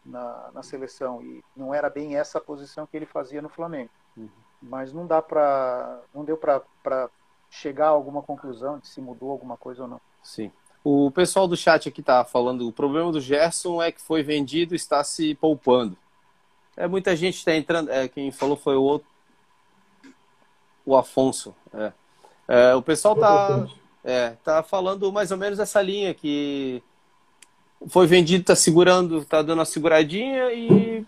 na, 0.04 0.50
na, 0.54 0.62
seleção 0.62 1.20
e 1.20 1.42
não 1.56 1.74
era 1.74 1.90
bem 1.90 2.16
essa 2.16 2.40
posição 2.40 2.86
que 2.86 2.96
ele 2.96 3.04
fazia 3.04 3.42
no 3.42 3.48
Flamengo. 3.48 3.90
Uhum. 4.16 4.28
Mas 4.62 4.92
não 4.92 5.08
dá 5.08 5.20
para 5.20 6.02
não 6.14 6.24
deu 6.24 6.36
para 6.36 7.10
chegar 7.50 7.86
a 7.86 7.90
alguma 7.90 8.22
conclusão 8.22 8.78
de 8.78 8.86
se 8.86 9.00
mudou 9.00 9.32
alguma 9.32 9.56
coisa 9.56 9.82
ou 9.82 9.88
não. 9.88 10.00
Sim. 10.22 10.52
O 10.84 11.10
pessoal 11.10 11.48
do 11.48 11.56
chat 11.56 11.88
aqui 11.88 12.00
tá 12.00 12.24
falando, 12.24 12.68
o 12.68 12.72
problema 12.72 13.10
do 13.10 13.20
Gerson 13.20 13.82
é 13.82 13.90
que 13.90 14.00
foi 14.00 14.22
vendido 14.22 14.72
e 14.72 14.76
está 14.76 15.02
se 15.02 15.34
poupando. 15.34 15.96
É, 16.76 16.86
muita 16.86 17.16
gente 17.16 17.38
está 17.38 17.56
entrando, 17.56 17.90
é, 17.90 18.06
quem 18.06 18.30
falou 18.30 18.56
foi 18.56 18.76
o 18.76 18.82
outro, 18.82 19.08
o 20.86 20.96
Afonso. 20.96 21.54
É. 21.74 21.92
É, 22.48 22.74
o 22.74 22.80
pessoal 22.80 23.16
tá, 23.16 23.66
é, 24.04 24.30
tá 24.42 24.62
falando 24.62 25.12
mais 25.12 25.30
ou 25.32 25.36
menos 25.36 25.58
essa 25.58 25.82
linha 25.82 26.14
que 26.14 26.82
foi 27.88 28.06
vendido, 28.06 28.44
tá 28.44 28.54
segurando, 28.54 29.24
tá 29.24 29.42
dando 29.42 29.58
uma 29.58 29.64
seguradinha 29.64 30.52
e 30.52 31.04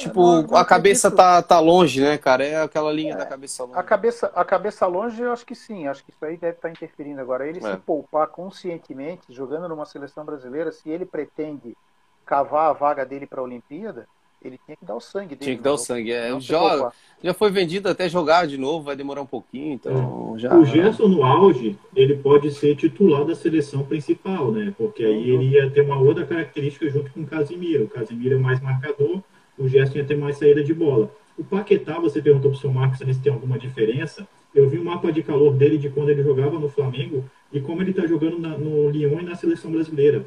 Tipo, 0.00 0.22
não, 0.22 0.42
não 0.42 0.56
a 0.56 0.64
cabeça 0.64 1.10
tá, 1.10 1.42
tá 1.42 1.60
longe, 1.60 2.00
né, 2.00 2.16
cara? 2.16 2.42
É 2.42 2.62
aquela 2.62 2.90
linha 2.90 3.12
é, 3.12 3.16
da 3.18 3.26
cabeça 3.26 3.64
longe. 3.64 3.78
A 3.78 3.82
cabeça, 3.82 4.32
a 4.34 4.44
cabeça 4.44 4.86
longe, 4.86 5.20
eu 5.20 5.30
acho 5.30 5.44
que 5.44 5.54
sim. 5.54 5.86
Acho 5.86 6.02
que 6.02 6.10
isso 6.10 6.24
aí 6.24 6.38
deve 6.38 6.56
estar 6.56 6.68
tá 6.68 6.72
interferindo. 6.72 7.20
Agora, 7.20 7.46
ele 7.46 7.58
é. 7.58 7.70
se 7.70 7.76
poupar 7.78 8.26
conscientemente, 8.28 9.30
jogando 9.30 9.68
numa 9.68 9.84
seleção 9.84 10.24
brasileira, 10.24 10.72
se 10.72 10.88
ele 10.88 11.04
pretende 11.04 11.76
cavar 12.24 12.70
a 12.70 12.72
vaga 12.72 13.04
dele 13.04 13.26
para 13.26 13.40
a 13.40 13.44
Olimpíada, 13.44 14.08
ele 14.42 14.58
tinha 14.64 14.76
que 14.76 14.84
dar 14.84 14.94
o 14.94 15.00
sangue 15.00 15.34
dele. 15.34 15.40
Tinha 15.40 15.56
que 15.56 15.62
dar 15.62 15.74
o 15.74 15.78
sangue. 15.78 16.12
É, 16.12 16.40
já, 16.40 16.92
já 17.22 17.34
foi 17.34 17.50
vendido 17.50 17.88
até 17.88 18.08
jogar 18.08 18.46
de 18.46 18.56
novo, 18.56 18.84
vai 18.84 18.96
demorar 18.96 19.20
um 19.20 19.26
pouquinho, 19.26 19.74
então 19.74 20.34
é. 20.36 20.38
já. 20.38 20.56
O 20.56 20.64
Gerson 20.64 21.08
no 21.08 21.22
auge, 21.22 21.76
ele 21.94 22.16
pode 22.16 22.50
ser 22.50 22.74
titular 22.76 23.24
da 23.24 23.34
seleção 23.34 23.84
principal, 23.84 24.50
né? 24.50 24.72
Porque 24.78 25.04
aí 25.04 25.30
ele 25.30 25.50
ia 25.50 25.68
ter 25.70 25.82
uma 25.82 25.98
outra 25.98 26.24
característica 26.24 26.88
junto 26.88 27.10
com 27.12 27.20
o 27.20 27.26
Casimiro. 27.26 27.84
O 27.84 27.88
Casimiro 27.88 28.36
é 28.36 28.38
mais 28.38 28.60
marcador, 28.60 29.22
o 29.58 29.68
Gerson 29.68 29.98
ia 29.98 30.04
ter 30.04 30.16
mais 30.16 30.38
saída 30.38 30.64
de 30.64 30.72
bola. 30.72 31.10
O 31.36 31.44
Paquetá, 31.44 31.98
você 31.98 32.20
perguntou 32.20 32.50
para 32.50 32.58
o 32.58 32.60
seu 32.60 32.72
Marcos 32.72 32.98
se 32.98 33.20
tem 33.20 33.32
alguma 33.32 33.58
diferença. 33.58 34.26
Eu 34.54 34.68
vi 34.68 34.78
o 34.78 34.84
mapa 34.84 35.12
de 35.12 35.22
calor 35.22 35.54
dele 35.54 35.78
de 35.78 35.88
quando 35.88 36.08
ele 36.08 36.22
jogava 36.22 36.58
no 36.58 36.68
Flamengo 36.68 37.24
e 37.52 37.60
como 37.60 37.82
ele 37.82 37.90
está 37.90 38.06
jogando 38.06 38.38
na, 38.38 38.58
no 38.58 38.90
Lyon 38.90 39.20
e 39.20 39.24
na 39.24 39.34
seleção 39.34 39.70
brasileira. 39.70 40.24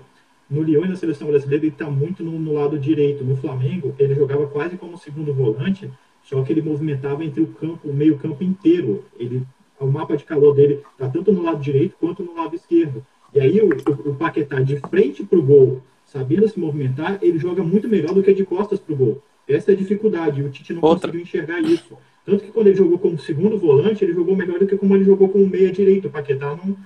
No 0.50 0.62
Lyon 0.62 0.86
e 0.86 0.90
na 0.90 0.96
seleção 0.96 1.28
brasileira 1.28 1.66
ele 1.66 1.74
está 1.74 1.90
muito 1.90 2.24
no, 2.24 2.38
no, 2.38 2.54
lado 2.54 2.78
direito. 2.78 3.24
No 3.24 3.36
Flamengo 3.38 3.96
ele 3.98 4.16
jogava 4.16 4.48
quase 4.48 4.78
como 4.78 4.98
segundo 4.98 5.34
volante, 5.34 5.90
só 6.24 6.42
que 6.44 6.54
ele 6.54 6.62
movimentava 6.62 7.24
entre 7.24 7.42
o 7.42 7.48
campo, 7.48 7.90
o 7.90 7.94
meio 7.94 8.18
campo 8.18 8.44
inteiro. 8.44 9.06
Ele, 9.18 9.44
o 9.80 9.88
mapa 9.88 10.16
de 10.16 10.24
calor 10.24 10.54
dele 10.54 10.82
está 10.92 11.10
tanto 11.10 11.32
no 11.32 11.42
lado 11.42 11.62
direito 11.62 11.96
quanto 12.00 12.24
no 12.24 12.36
lado 12.36 12.56
esquerdo. 12.56 13.06
E 13.34 13.40
aí 13.40 13.60
o, 13.62 13.70
o, 13.70 14.10
o 14.12 14.16
Paquetá 14.16 14.60
de 14.60 14.78
frente 14.80 15.24
para 15.24 15.40
o 15.40 15.44
gol 15.44 15.82
sabendo 16.14 16.48
se 16.48 16.60
movimentar, 16.60 17.18
ele 17.22 17.40
joga 17.40 17.64
muito 17.64 17.88
melhor 17.88 18.14
do 18.14 18.22
que 18.22 18.34
de 18.34 18.46
costas 18.46 18.80
para 18.80 18.94
o 18.94 18.98
gol. 18.98 19.24
Essa 19.48 19.72
é 19.72 19.74
a 19.74 19.78
dificuldade, 19.78 20.44
o 20.44 20.50
Tite 20.50 20.74
não 20.74 20.82
Outra. 20.84 21.08
conseguiu 21.10 21.22
enxergar 21.22 21.60
isso. 21.62 21.98
Tanto 22.24 22.44
que 22.44 22.52
quando 22.52 22.68
ele 22.68 22.78
jogou 22.78 23.00
como 23.00 23.20
segundo 23.20 23.58
volante, 23.58 24.06
ele 24.06 24.14
jogou 24.14 24.36
melhor 24.36 24.60
do 24.60 24.68
que 24.68 24.78
como 24.78 24.96
ele 24.96 25.04
jogou 25.04 25.28
como 25.28 25.46
meia-direita. 25.46 26.08
O 26.08 26.12
Paquetá 26.12 26.56
não, 26.56 26.78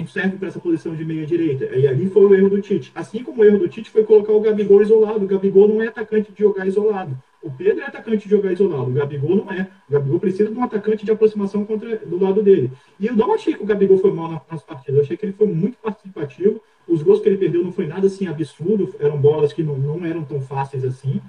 não 0.00 0.06
serve 0.08 0.36
para 0.38 0.48
essa 0.48 0.58
posição 0.58 0.94
de 0.94 1.04
meia-direita. 1.04 1.66
E 1.76 1.86
ali 1.86 2.08
foi 2.08 2.24
o 2.24 2.34
erro 2.34 2.48
do 2.48 2.60
Tite. 2.60 2.90
Assim 2.94 3.22
como 3.22 3.42
o 3.42 3.44
erro 3.44 3.58
do 3.58 3.68
Tite 3.68 3.90
foi 3.90 4.04
colocar 4.04 4.32
o 4.32 4.40
Gabigol 4.40 4.82
isolado. 4.82 5.24
O 5.24 5.28
Gabigol 5.28 5.68
não 5.68 5.82
é 5.82 5.88
atacante 5.88 6.32
de 6.32 6.38
jogar 6.42 6.66
isolado. 6.66 7.16
O 7.46 7.50
Pedro 7.50 7.80
é 7.80 7.86
atacante 7.86 8.24
de 8.24 8.30
jogar 8.30 8.52
isolado, 8.52 8.90
o 8.90 8.92
Gabigol 8.92 9.36
não 9.36 9.52
é. 9.52 9.68
O 9.88 9.92
Gabigol 9.92 10.18
precisa 10.18 10.50
de 10.50 10.58
um 10.58 10.64
atacante 10.64 11.04
de 11.04 11.12
aproximação 11.12 11.64
contra, 11.64 11.96
do 11.98 12.20
lado 12.20 12.42
dele. 12.42 12.72
E 12.98 13.06
eu 13.06 13.14
não 13.14 13.32
achei 13.32 13.54
que 13.54 13.62
o 13.62 13.66
Gabigol 13.66 13.98
foi 13.98 14.12
mal 14.12 14.44
nas 14.50 14.62
partidas, 14.64 14.96
eu 14.96 15.02
achei 15.02 15.16
que 15.16 15.26
ele 15.26 15.32
foi 15.32 15.46
muito 15.46 15.78
participativo. 15.78 16.60
Os 16.88 17.02
gols 17.02 17.20
que 17.20 17.28
ele 17.28 17.36
perdeu 17.36 17.62
não 17.62 17.70
foi 17.70 17.86
nada 17.86 18.08
assim 18.08 18.26
absurdo, 18.26 18.92
eram 18.98 19.16
bolas 19.16 19.52
que 19.52 19.62
não, 19.62 19.78
não 19.78 20.04
eram 20.04 20.24
tão 20.24 20.40
fáceis 20.40 20.84
assim. 20.84 21.20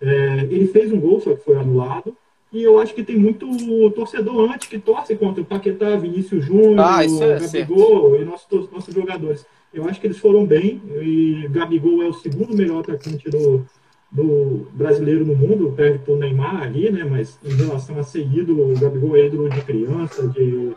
É, 0.00 0.48
ele 0.50 0.66
fez 0.66 0.90
um 0.92 0.98
gol, 0.98 1.20
só 1.20 1.34
que 1.34 1.44
foi 1.44 1.56
anulado. 1.56 2.16
E 2.52 2.62
eu 2.62 2.80
acho 2.80 2.94
que 2.94 3.04
tem 3.04 3.16
muito 3.16 3.46
torcedor 3.90 4.50
antes 4.52 4.68
que 4.68 4.78
torce 4.78 5.14
contra 5.14 5.40
o 5.40 5.44
Paquetá, 5.44 5.96
Vinícius 5.96 6.44
Júnior, 6.44 6.80
ah, 6.80 7.04
é 7.04 7.06
Gabigol 7.06 8.10
certo. 8.10 8.22
e 8.22 8.24
nossos, 8.24 8.70
nossos 8.70 8.92
jogadores. 8.92 9.46
Eu 9.72 9.88
acho 9.88 10.00
que 10.00 10.08
eles 10.08 10.18
foram 10.18 10.44
bem. 10.44 10.82
E 11.00 11.46
Gabigol 11.50 12.02
é 12.02 12.06
o 12.06 12.12
segundo 12.12 12.56
melhor 12.56 12.80
atacante 12.80 13.30
do, 13.30 13.64
do 14.10 14.66
brasileiro 14.72 15.24
no 15.24 15.36
mundo, 15.36 15.72
perde 15.76 16.10
o 16.10 16.16
Neymar 16.16 16.64
ali, 16.64 16.90
né? 16.90 17.04
Mas 17.04 17.38
em 17.44 17.54
relação 17.54 17.96
a 17.98 18.02
ser 18.02 18.22
ídolo, 18.22 18.72
o 18.72 18.80
Gabigol 18.80 19.16
é 19.16 19.26
ídolo 19.26 19.48
de 19.48 19.60
criança, 19.60 20.26
de, 20.26 20.72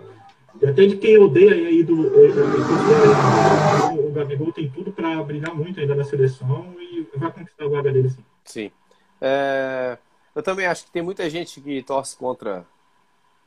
de 0.59 0.65
até 0.67 0.85
de 0.85 0.97
quem 0.97 1.17
odeia 1.17 1.55
é 1.55 1.73
ídolo. 1.73 2.11
É, 2.15 2.27
o 3.95 4.11
Gabigol 4.11 4.51
tem 4.51 4.69
tudo 4.69 4.91
para 4.91 5.23
brilhar 5.23 5.55
muito 5.55 5.79
ainda 5.79 5.95
na 5.95 6.03
seleção 6.03 6.67
e 6.79 7.07
vai 7.17 7.31
conquistar 7.31 7.65
a 7.65 7.69
vaga 7.69 7.91
dele 7.91 8.09
sim. 8.09 8.23
Sim. 8.45 8.71
É, 9.19 9.97
eu 10.35 10.41
também 10.41 10.65
acho 10.65 10.85
que 10.85 10.91
tem 10.91 11.01
muita 11.01 11.29
gente 11.29 11.61
que 11.61 11.83
torce 11.83 12.17
contra. 12.17 12.65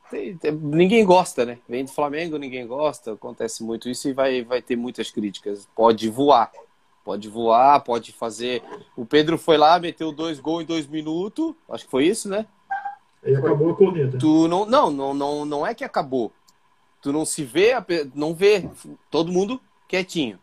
Tem, 0.09 0.37
tem, 0.37 0.51
ninguém 0.51 1.03
gosta, 1.05 1.45
né? 1.45 1.59
Vem 1.67 1.83
do 1.83 1.91
Flamengo, 1.91 2.37
ninguém 2.37 2.65
gosta, 2.65 3.13
acontece 3.13 3.63
muito 3.63 3.89
isso 3.89 4.07
e 4.07 4.13
vai, 4.13 4.41
vai 4.43 4.61
ter 4.61 4.75
muitas 4.75 5.11
críticas. 5.11 5.67
Pode 5.75 6.09
voar, 6.09 6.49
pode 7.03 7.27
voar, 7.27 7.81
pode 7.81 8.13
fazer. 8.13 8.63
O 8.95 9.05
Pedro 9.05 9.37
foi 9.37 9.57
lá, 9.57 9.77
meteu 9.79 10.11
dois 10.11 10.39
gols 10.39 10.63
em 10.63 10.65
dois 10.65 10.87
minutos, 10.87 11.53
acho 11.69 11.85
que 11.85 11.91
foi 11.91 12.05
isso, 12.05 12.29
né? 12.29 12.45
Aí 13.23 13.35
acabou 13.35 13.71
a 13.71 13.75
corneta. 13.75 14.17
Tu 14.17 14.47
não, 14.47 14.65
não, 14.65 14.89
não, 14.89 15.13
não, 15.13 15.45
não 15.45 15.67
é 15.67 15.75
que 15.75 15.83
acabou. 15.83 16.31
Tu 17.01 17.11
não 17.11 17.25
se 17.25 17.43
vê, 17.43 17.73
não 18.15 18.33
vê 18.33 18.69
todo 19.11 19.31
mundo 19.31 19.59
quietinho. 19.87 20.39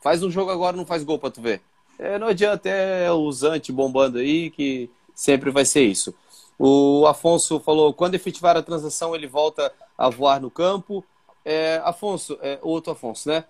Faz 0.00 0.22
um 0.24 0.30
jogo 0.30 0.50
agora, 0.50 0.76
não 0.76 0.84
faz 0.84 1.04
gol 1.04 1.18
pra 1.18 1.30
tu 1.30 1.40
ver. 1.40 1.60
É, 1.98 2.18
não 2.18 2.26
adianta, 2.26 2.68
é 2.68 3.12
o 3.12 3.30
Zante 3.30 3.70
bombando 3.70 4.18
aí, 4.18 4.50
que 4.50 4.90
sempre 5.22 5.52
vai 5.52 5.64
ser 5.64 5.82
isso. 5.84 6.12
O 6.58 7.06
Afonso 7.06 7.60
falou, 7.60 7.94
quando 7.94 8.16
efetivar 8.16 8.56
a 8.56 8.62
transação, 8.62 9.14
ele 9.14 9.28
volta 9.28 9.72
a 9.96 10.08
voar 10.08 10.40
no 10.40 10.50
campo. 10.50 11.04
É, 11.44 11.80
Afonso, 11.84 12.36
é, 12.42 12.58
outro 12.60 12.92
Afonso, 12.92 13.28
né? 13.28 13.44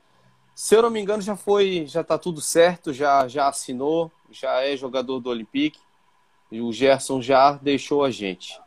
Se 0.55 0.75
eu 0.75 0.83
não 0.83 0.91
me 0.91 1.01
engano, 1.01 1.23
já 1.23 1.35
foi, 1.35 1.87
já 1.87 2.05
tá 2.05 2.19
tudo 2.19 2.43
certo, 2.43 2.93
já, 2.93 3.27
já 3.27 3.49
assinou, 3.49 4.13
já 4.31 4.61
é 4.61 4.77
jogador 4.77 5.19
do 5.19 5.31
Olympique. 5.31 5.81
E 6.51 6.61
o 6.61 6.71
Gerson 6.71 7.23
já 7.23 7.53
deixou 7.53 8.05
a 8.05 8.11
gente. 8.11 8.61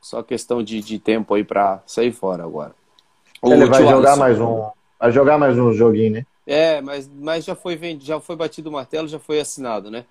Só 0.00 0.20
questão 0.24 0.60
de, 0.60 0.80
de 0.80 0.98
tempo 0.98 1.34
aí 1.34 1.44
para 1.44 1.80
sair 1.86 2.10
fora 2.10 2.42
agora. 2.42 2.74
Ele 3.44 3.66
vai 3.66 3.84
jogar 3.84 4.16
mais 4.16 4.40
um, 4.40 4.68
vai 4.98 5.12
jogar 5.12 5.38
mais 5.38 5.56
um 5.56 5.72
joguinho, 5.72 6.14
né? 6.14 6.26
É, 6.44 6.80
mas, 6.80 7.08
mas 7.08 7.44
já 7.44 7.54
foi 7.54 7.76
vendido, 7.76 8.04
já 8.04 8.18
foi 8.18 8.34
batido 8.34 8.70
o 8.70 8.72
martelo, 8.72 9.06
já 9.06 9.20
foi 9.20 9.38
assinado, 9.38 9.88
né? 9.88 10.04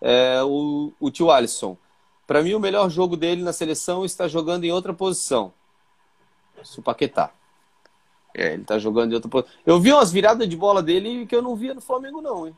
É, 0.00 0.42
o, 0.42 0.92
o 1.00 1.10
tio 1.10 1.30
Alisson. 1.30 1.76
Para 2.26 2.42
mim, 2.42 2.54
o 2.54 2.60
melhor 2.60 2.90
jogo 2.90 3.16
dele 3.16 3.42
na 3.42 3.52
seleção 3.52 4.04
está 4.04 4.26
jogando 4.26 4.64
em 4.64 4.72
outra 4.72 4.92
posição. 4.92 5.52
O 6.76 6.82
Paquetá. 6.82 7.30
É, 8.34 8.52
ele 8.52 8.62
está 8.62 8.78
jogando 8.78 9.12
em 9.12 9.14
outra 9.14 9.30
posição. 9.30 9.54
Eu 9.64 9.80
vi 9.80 9.92
umas 9.92 10.12
viradas 10.12 10.48
de 10.48 10.56
bola 10.56 10.82
dele 10.82 11.26
que 11.26 11.34
eu 11.34 11.42
não 11.42 11.54
via 11.54 11.74
no 11.74 11.80
Flamengo, 11.80 12.20
não, 12.20 12.46
hein? 12.46 12.54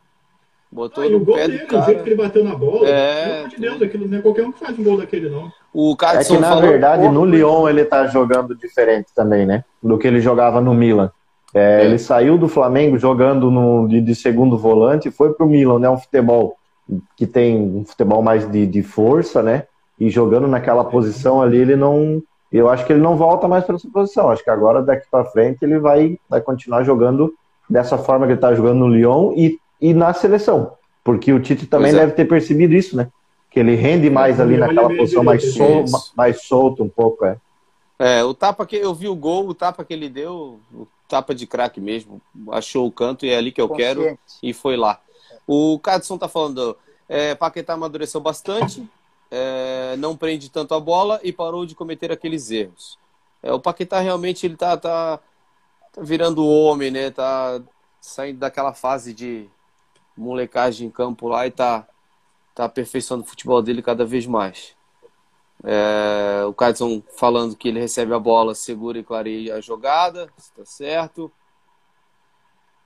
Botou 0.71 1.03
ah, 1.03 1.09
no 1.09 1.17
o 1.17 1.25
gol 1.25 1.35
pé 1.35 1.49
dele, 1.49 1.59
do 1.61 1.67
cara. 1.67 1.83
o 1.83 1.87
jeito 1.87 2.03
que 2.03 2.11
ele 2.11 2.17
bateu 2.17 2.45
na 2.45 2.55
bola, 2.55 2.87
é, 2.87 3.25
pelo 3.25 3.37
amor 3.37 3.49
de 3.49 3.57
Deus, 3.57 3.83
aquilo 3.83 4.09
não 4.09 4.19
é 4.19 4.21
qualquer 4.21 4.45
um 4.45 4.53
que 4.53 4.59
faz 4.59 4.79
um 4.79 4.85
gol 4.85 4.99
daquele, 4.99 5.31
não. 5.31 5.51
O 5.73 5.97
é 6.03 6.25
que, 6.25 6.39
na 6.39 6.61
verdade, 6.61 7.09
no 7.09 7.25
Lyon 7.25 7.69
ele 7.69 7.85
tá 7.85 8.07
jogando 8.07 8.55
diferente 8.55 9.07
também, 9.15 9.47
né? 9.47 9.65
Do 9.83 9.97
que 9.97 10.07
ele 10.07 10.21
jogava 10.21 10.61
no 10.61 10.75
Milan. 10.75 11.11
É, 11.55 11.81
é. 11.81 11.85
Ele 11.87 11.99
saiu 11.99 12.37
do 12.37 12.49
Flamengo 12.49 12.99
jogando 12.99 13.51
no, 13.51 13.89
de, 13.89 14.01
de, 14.03 14.15
segundo 14.15 14.59
volante 14.59 15.09
e 15.09 15.11
foi 15.11 15.33
para 15.33 15.47
o 15.47 15.49
Milan, 15.49 15.79
né? 15.79 15.89
Um 15.89 15.97
futebol 15.97 16.58
que 17.17 17.27
tem 17.27 17.57
um 17.57 17.85
futebol 17.85 18.23
mais 18.23 18.51
de, 18.51 18.67
de 18.67 18.83
força, 18.83 19.43
né? 19.43 19.65
E 19.99 20.09
jogando 20.09 20.47
naquela 20.47 20.85
posição 20.85 21.43
ali, 21.43 21.59
ele 21.59 21.77
não. 21.77 22.23
Eu 22.51 22.69
acho 22.69 22.87
que 22.87 22.93
ele 22.93 23.03
não 23.03 23.17
volta 23.17 23.47
mais 23.47 23.65
para 23.65 23.77
essa 23.77 23.89
posição. 23.93 24.31
Acho 24.31 24.43
que 24.43 24.51
agora, 24.51 24.83
daqui 24.83 25.07
para 25.11 25.25
frente, 25.27 25.59
ele 25.63 25.79
vai, 25.79 26.19
vai 26.29 26.41
continuar 26.41 26.83
jogando 26.83 27.35
dessa 27.69 27.99
forma 27.99 28.25
que 28.25 28.33
ele 28.33 28.39
está 28.39 28.55
jogando 28.55 28.79
no 28.79 28.89
Lyon 28.89 29.35
e, 29.37 29.59
e 29.81 29.93
na 29.93 30.15
seleção. 30.15 30.73
Porque 31.05 31.33
o 31.33 31.41
Tite 31.41 31.67
também 31.67 31.93
é. 31.93 31.95
deve 31.95 32.13
ter 32.13 32.25
percebido 32.25 32.75
isso, 32.75 32.97
né? 32.97 33.09
Que 33.51 33.61
ele 33.61 33.75
rende 33.75 34.09
mais 34.09 34.41
ali 34.41 34.57
naquela 34.57 34.89
posição 34.89 35.23
mais, 35.23 35.55
sol, 35.55 35.85
mais 36.17 36.43
solto 36.43 36.83
um 36.83 36.89
pouco, 36.89 37.25
é. 37.25 37.37
É, 37.99 38.23
o 38.23 38.33
tapa 38.33 38.65
que 38.65 38.77
eu 38.77 38.95
vi 38.95 39.09
o 39.09 39.17
gol, 39.17 39.49
o 39.49 39.55
tapa 39.55 39.85
que 39.85 39.93
ele 39.93 40.09
deu, 40.09 40.61
o 40.73 40.87
tapa 41.09 41.35
de 41.35 41.47
craque 41.47 41.81
mesmo, 41.81 42.23
achou 42.51 42.87
o 42.87 42.93
canto 42.93 43.27
e 43.27 43.31
é 43.31 43.37
ali 43.37 43.51
que 43.51 43.61
eu 43.61 43.69
Consciente. 43.69 43.95
quero 43.97 44.19
e 44.41 44.53
foi 44.53 44.77
lá. 44.77 45.01
O 45.51 45.79
Cadson 45.79 46.19
tá 46.19 46.29
falando, 46.29 46.77
é, 47.09 47.35
Paquetá 47.35 47.73
amadureceu 47.73 48.21
bastante, 48.21 48.87
é, 49.31 49.97
não 49.97 50.15
prende 50.15 50.51
tanto 50.51 50.75
a 50.75 50.81
bola 50.81 51.19
e 51.25 51.33
parou 51.33 51.65
de 51.65 51.75
cometer 51.75 52.13
aqueles 52.13 52.51
erros. 52.51 52.99
É, 53.43 53.51
o 53.51 53.59
Paquetá 53.59 53.99
realmente 53.99 54.45
ele 54.45 54.57
tá, 54.57 54.77
tá, 54.77 55.19
tá 55.91 56.03
virando 56.03 56.47
homem, 56.47 56.91
né? 56.91 57.11
Tá 57.11 57.63
saindo 57.99 58.39
daquela 58.39 58.75
fase 58.75 59.15
de 59.15 59.49
molecagem 60.15 60.89
em 60.89 60.91
campo 60.91 61.29
lá 61.29 61.47
e 61.47 61.51
tá, 61.51 61.89
tá 62.55 62.67
aperfeiçoando 62.67 63.25
o 63.25 63.27
futebol 63.27 63.63
dele 63.63 63.81
cada 63.81 64.05
vez 64.05 64.27
mais. 64.27 64.77
É, 65.65 66.45
o 66.45 66.53
Cadson 66.53 67.03
falando 67.17 67.57
que 67.57 67.69
ele 67.69 67.81
recebe 67.81 68.13
a 68.13 68.19
bola, 68.19 68.55
segura 68.55 68.99
e 68.99 69.03
clareia 69.03 69.57
a 69.57 69.61
jogada, 69.63 70.31
está 70.37 70.63
certo. 70.67 71.33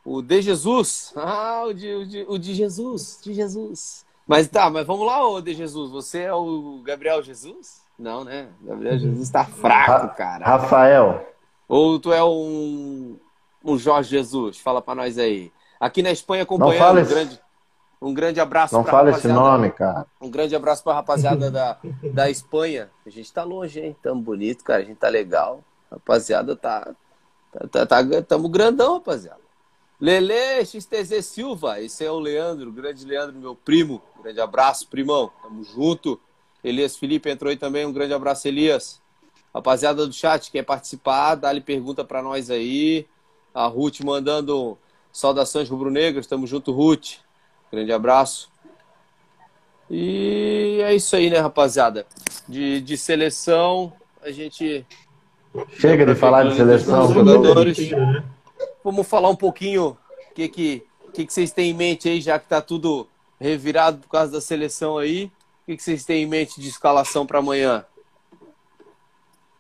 O 0.05 0.21
de 0.21 0.43
Jesus, 0.43 1.13
ah, 1.15 1.65
o 1.67 1.73
de, 1.73 1.95
o 1.95 2.07
de, 2.07 2.27
o 2.29 2.39
de 2.39 2.55
Jesus, 2.55 3.21
de 3.23 3.33
Jesus. 3.33 4.05
Mas 4.27 4.49
tá, 4.49 4.69
mas 4.69 4.87
vamos 4.87 5.07
lá, 5.07 5.25
ô 5.27 5.41
de 5.41 5.55
Jesus, 5.55 5.91
você 5.91 6.23
é 6.23 6.35
o 6.35 6.81
Gabriel 6.85 7.23
Jesus? 7.23 7.83
Não, 7.99 8.25
né? 8.25 8.49
Gabriel 8.63 8.99
Jesus 8.99 9.31
tá 9.31 9.45
fraco, 9.45 10.17
cara. 10.17 10.45
Rafael. 10.45 11.25
Ou 11.69 12.01
tu 12.01 12.13
é 12.13 12.23
um, 12.23 13.17
um 13.65 13.79
Jorge 13.79 14.11
Jesus? 14.11 14.59
Fala 14.59 14.83
para 14.83 14.97
nós 14.97 15.19
aí. 15.19 15.53
Aqui 15.79 16.03
na 16.03 16.11
Espanha 16.11 16.43
acompanhando 16.43 16.79
Não 16.79 16.87
fala 16.87 17.01
um 17.01 17.07
grande 17.07 17.41
um 18.03 18.13
grande 18.13 18.41
abraço 18.41 18.75
Não 18.75 18.83
fala 18.83 19.11
esse 19.11 19.29
nome, 19.29 19.71
cara. 19.71 20.05
Um 20.21 20.29
grande 20.29 20.57
abraço 20.57 20.83
para 20.83 20.95
a 20.95 20.97
rapaziada 20.97 21.49
da, 21.49 21.79
da 22.13 22.29
Espanha. 22.29 22.91
A 23.07 23.11
gente 23.11 23.33
tá 23.33 23.45
longe, 23.45 23.79
hein? 23.79 23.97
Tamo 24.03 24.21
bonito, 24.21 24.65
cara. 24.65 24.83
A 24.83 24.85
gente 24.85 24.99
tá 24.99 25.09
legal. 25.09 25.63
Rapaziada, 25.89 26.57
tá. 26.57 26.93
tá, 27.71 27.87
tá, 27.87 27.87
tá 27.87 28.23
tamo 28.27 28.49
grandão, 28.49 28.95
rapaziada. 28.95 29.42
Lele 30.03 30.65
XTZ 30.65 31.25
Silva, 31.25 31.81
esse 31.81 32.05
é 32.05 32.11
o 32.11 32.19
Leandro, 32.19 32.71
o 32.71 32.73
grande 32.73 33.05
Leandro, 33.05 33.39
meu 33.39 33.55
primo. 33.55 34.03
Grande 34.21 34.41
abraço, 34.41 34.89
primão. 34.89 35.31
Tamo 35.41 35.63
junto. 35.63 36.21
Elias 36.65 36.97
Felipe 36.97 37.31
entrou 37.31 37.51
aí 37.51 37.57
também. 37.57 37.87
Um 37.87 37.93
grande 37.93 38.13
abraço, 38.13 38.49
Elias. 38.49 39.01
Rapaziada 39.55 40.05
do 40.05 40.13
chat, 40.13 40.51
quer 40.51 40.65
participar? 40.65 41.37
Dá-lhe 41.37 41.61
pergunta 41.61 42.05
para 42.05 42.21
nós 42.21 42.51
aí. 42.51 43.07
A 43.55 43.69
Ruth 43.69 44.01
mandando 44.01 44.77
saudações 45.13 45.71
rubro-negras. 45.71 46.27
Tamo 46.27 46.49
junto, 46.49 46.73
Ruth. 46.73 47.19
Grande 47.71 47.93
abraço. 47.93 48.51
E 49.89 50.81
é 50.83 50.93
isso 50.97 51.15
aí, 51.15 51.31
né, 51.31 51.39
rapaziada? 51.39 52.09
De, 52.49 52.81
de 52.81 52.97
seleção, 52.97 53.93
a 54.21 54.33
gente. 54.33 54.85
Chega 55.79 56.05
de 56.05 56.17
falar 56.17 56.43
de 56.49 56.57
seleção. 56.57 57.15
Jogadores. 57.15 57.79
Vamos 58.85 59.07
falar 59.07 59.29
um 59.29 59.37
pouquinho 59.37 59.97
o 60.31 60.35
que, 60.35 60.49
que, 60.49 60.87
que, 61.13 61.27
que 61.27 61.33
vocês 61.33 61.53
têm 61.53 61.71
em 61.71 61.75
mente 61.75 62.09
aí, 62.09 62.21
já 62.21 62.39
que 62.39 62.49
tá 62.49 62.61
tudo 62.61 63.07
revirado 63.41 63.99
por 63.99 64.09
causa 64.09 64.33
da 64.33 64.41
seleção 64.41 64.99
aí. 64.99 65.31
O 65.63 65.67
que, 65.67 65.77
que 65.77 65.83
vocês 65.83 66.05
têm 66.05 66.25
em 66.25 66.27
mente 66.27 66.61
de 66.61 66.69
escalação 66.69 67.27
para 67.27 67.39
amanhã? 67.39 67.85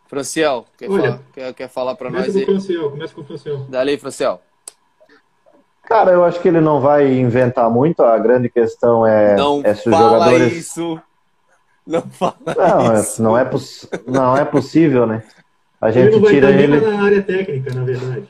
Franciel, 0.08 0.66
quer, 0.76 0.90
Olha, 0.90 1.02
falar, 1.02 1.20
quer, 1.32 1.54
quer 1.54 1.68
falar 1.68 1.94
para 1.94 2.10
nós 2.10 2.36
aí? 2.36 2.44
Franciel, 2.44 2.90
começa 2.90 3.14
com 3.14 3.22
o 3.22 3.24
Franciel. 3.24 3.58
Dali, 3.68 3.96
Franciel. 3.96 4.42
Cara, 5.84 6.10
eu 6.12 6.24
acho 6.24 6.40
que 6.40 6.48
ele 6.48 6.60
não 6.60 6.80
vai 6.80 7.12
inventar 7.12 7.70
muito. 7.70 8.02
A 8.02 8.18
grande 8.18 8.48
questão 8.48 9.06
é, 9.06 9.36
não 9.36 9.62
é 9.64 9.74
se 9.74 9.88
os 9.88 9.96
jogadores. 9.96 10.52
Isso. 10.52 11.00
Não 11.86 12.02
fala 12.02 12.36
não, 12.46 12.94
isso. 12.94 13.20
É, 13.20 13.24
não, 13.24 13.38
é 13.38 13.50
não 14.06 14.36
é 14.36 14.44
possível, 14.44 15.06
né? 15.06 15.22
A 15.80 15.90
gente 15.90 16.08
ele 16.08 16.16
não 16.16 16.22
vai 16.22 16.32
tira 16.32 16.50
ele. 16.50 16.80
na 16.80 17.02
área 17.02 17.22
técnica, 17.22 17.74
na 17.74 17.84
verdade. 17.84 18.28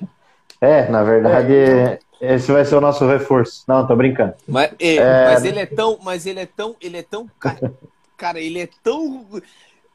É, 0.62 0.88
na 0.88 1.02
verdade, 1.02 1.52
é. 1.52 1.98
esse 2.20 2.52
vai 2.52 2.64
ser 2.64 2.76
o 2.76 2.80
nosso 2.80 3.04
reforço. 3.06 3.64
Não, 3.66 3.86
tô 3.86 3.96
brincando. 3.96 4.34
Mas, 4.46 4.70
é, 4.78 4.94
é... 4.96 5.24
mas 5.24 5.44
ele 5.44 5.58
é 5.58 5.66
tão, 5.66 5.98
mas 6.02 6.24
ele 6.24 6.40
é 6.40 6.46
tão, 6.46 6.76
ele 6.80 6.96
é 6.96 7.02
tão, 7.02 7.28
cara, 7.38 7.72
cara, 8.16 8.40
ele 8.40 8.60
é 8.60 8.68
tão 8.82 9.26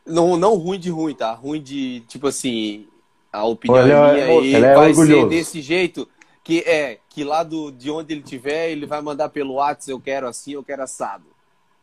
não, 0.05 0.37
não 0.37 0.55
ruim 0.55 0.79
de 0.79 0.89
ruim, 0.89 1.13
tá? 1.13 1.33
Ruim 1.33 1.61
de 1.61 2.01
tipo 2.01 2.27
assim, 2.27 2.87
a 3.31 3.45
opinião 3.45 3.81
Olha, 3.81 4.13
minha 4.13 4.25
aí 4.25 4.55
é 4.55 4.75
vai 4.75 4.89
orgulhoso. 4.89 5.21
ser 5.21 5.29
desse 5.29 5.61
jeito 5.61 6.07
que 6.43 6.59
é 6.61 6.99
que 7.09 7.23
lá 7.23 7.43
do, 7.43 7.71
de 7.71 7.91
onde 7.91 8.13
ele 8.13 8.21
tiver, 8.21 8.69
ele 8.69 8.85
vai 8.85 9.01
mandar 9.01 9.29
pelo 9.29 9.55
WhatsApp, 9.55 9.91
eu 9.91 9.99
quero 9.99 10.27
assim, 10.27 10.53
eu 10.53 10.63
quero 10.63 10.83
assado. 10.83 11.25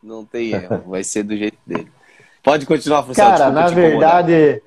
Não 0.01 0.25
tem 0.25 0.51
erro, 0.51 0.83
vai 0.89 1.03
ser 1.03 1.23
do 1.23 1.35
jeito 1.35 1.57
dele. 1.65 1.91
Pode 2.41 2.65
continuar, 2.65 3.03
Função. 3.03 3.25
Cara, 3.25 3.51
na 3.51 3.67
verdade, 3.67 4.61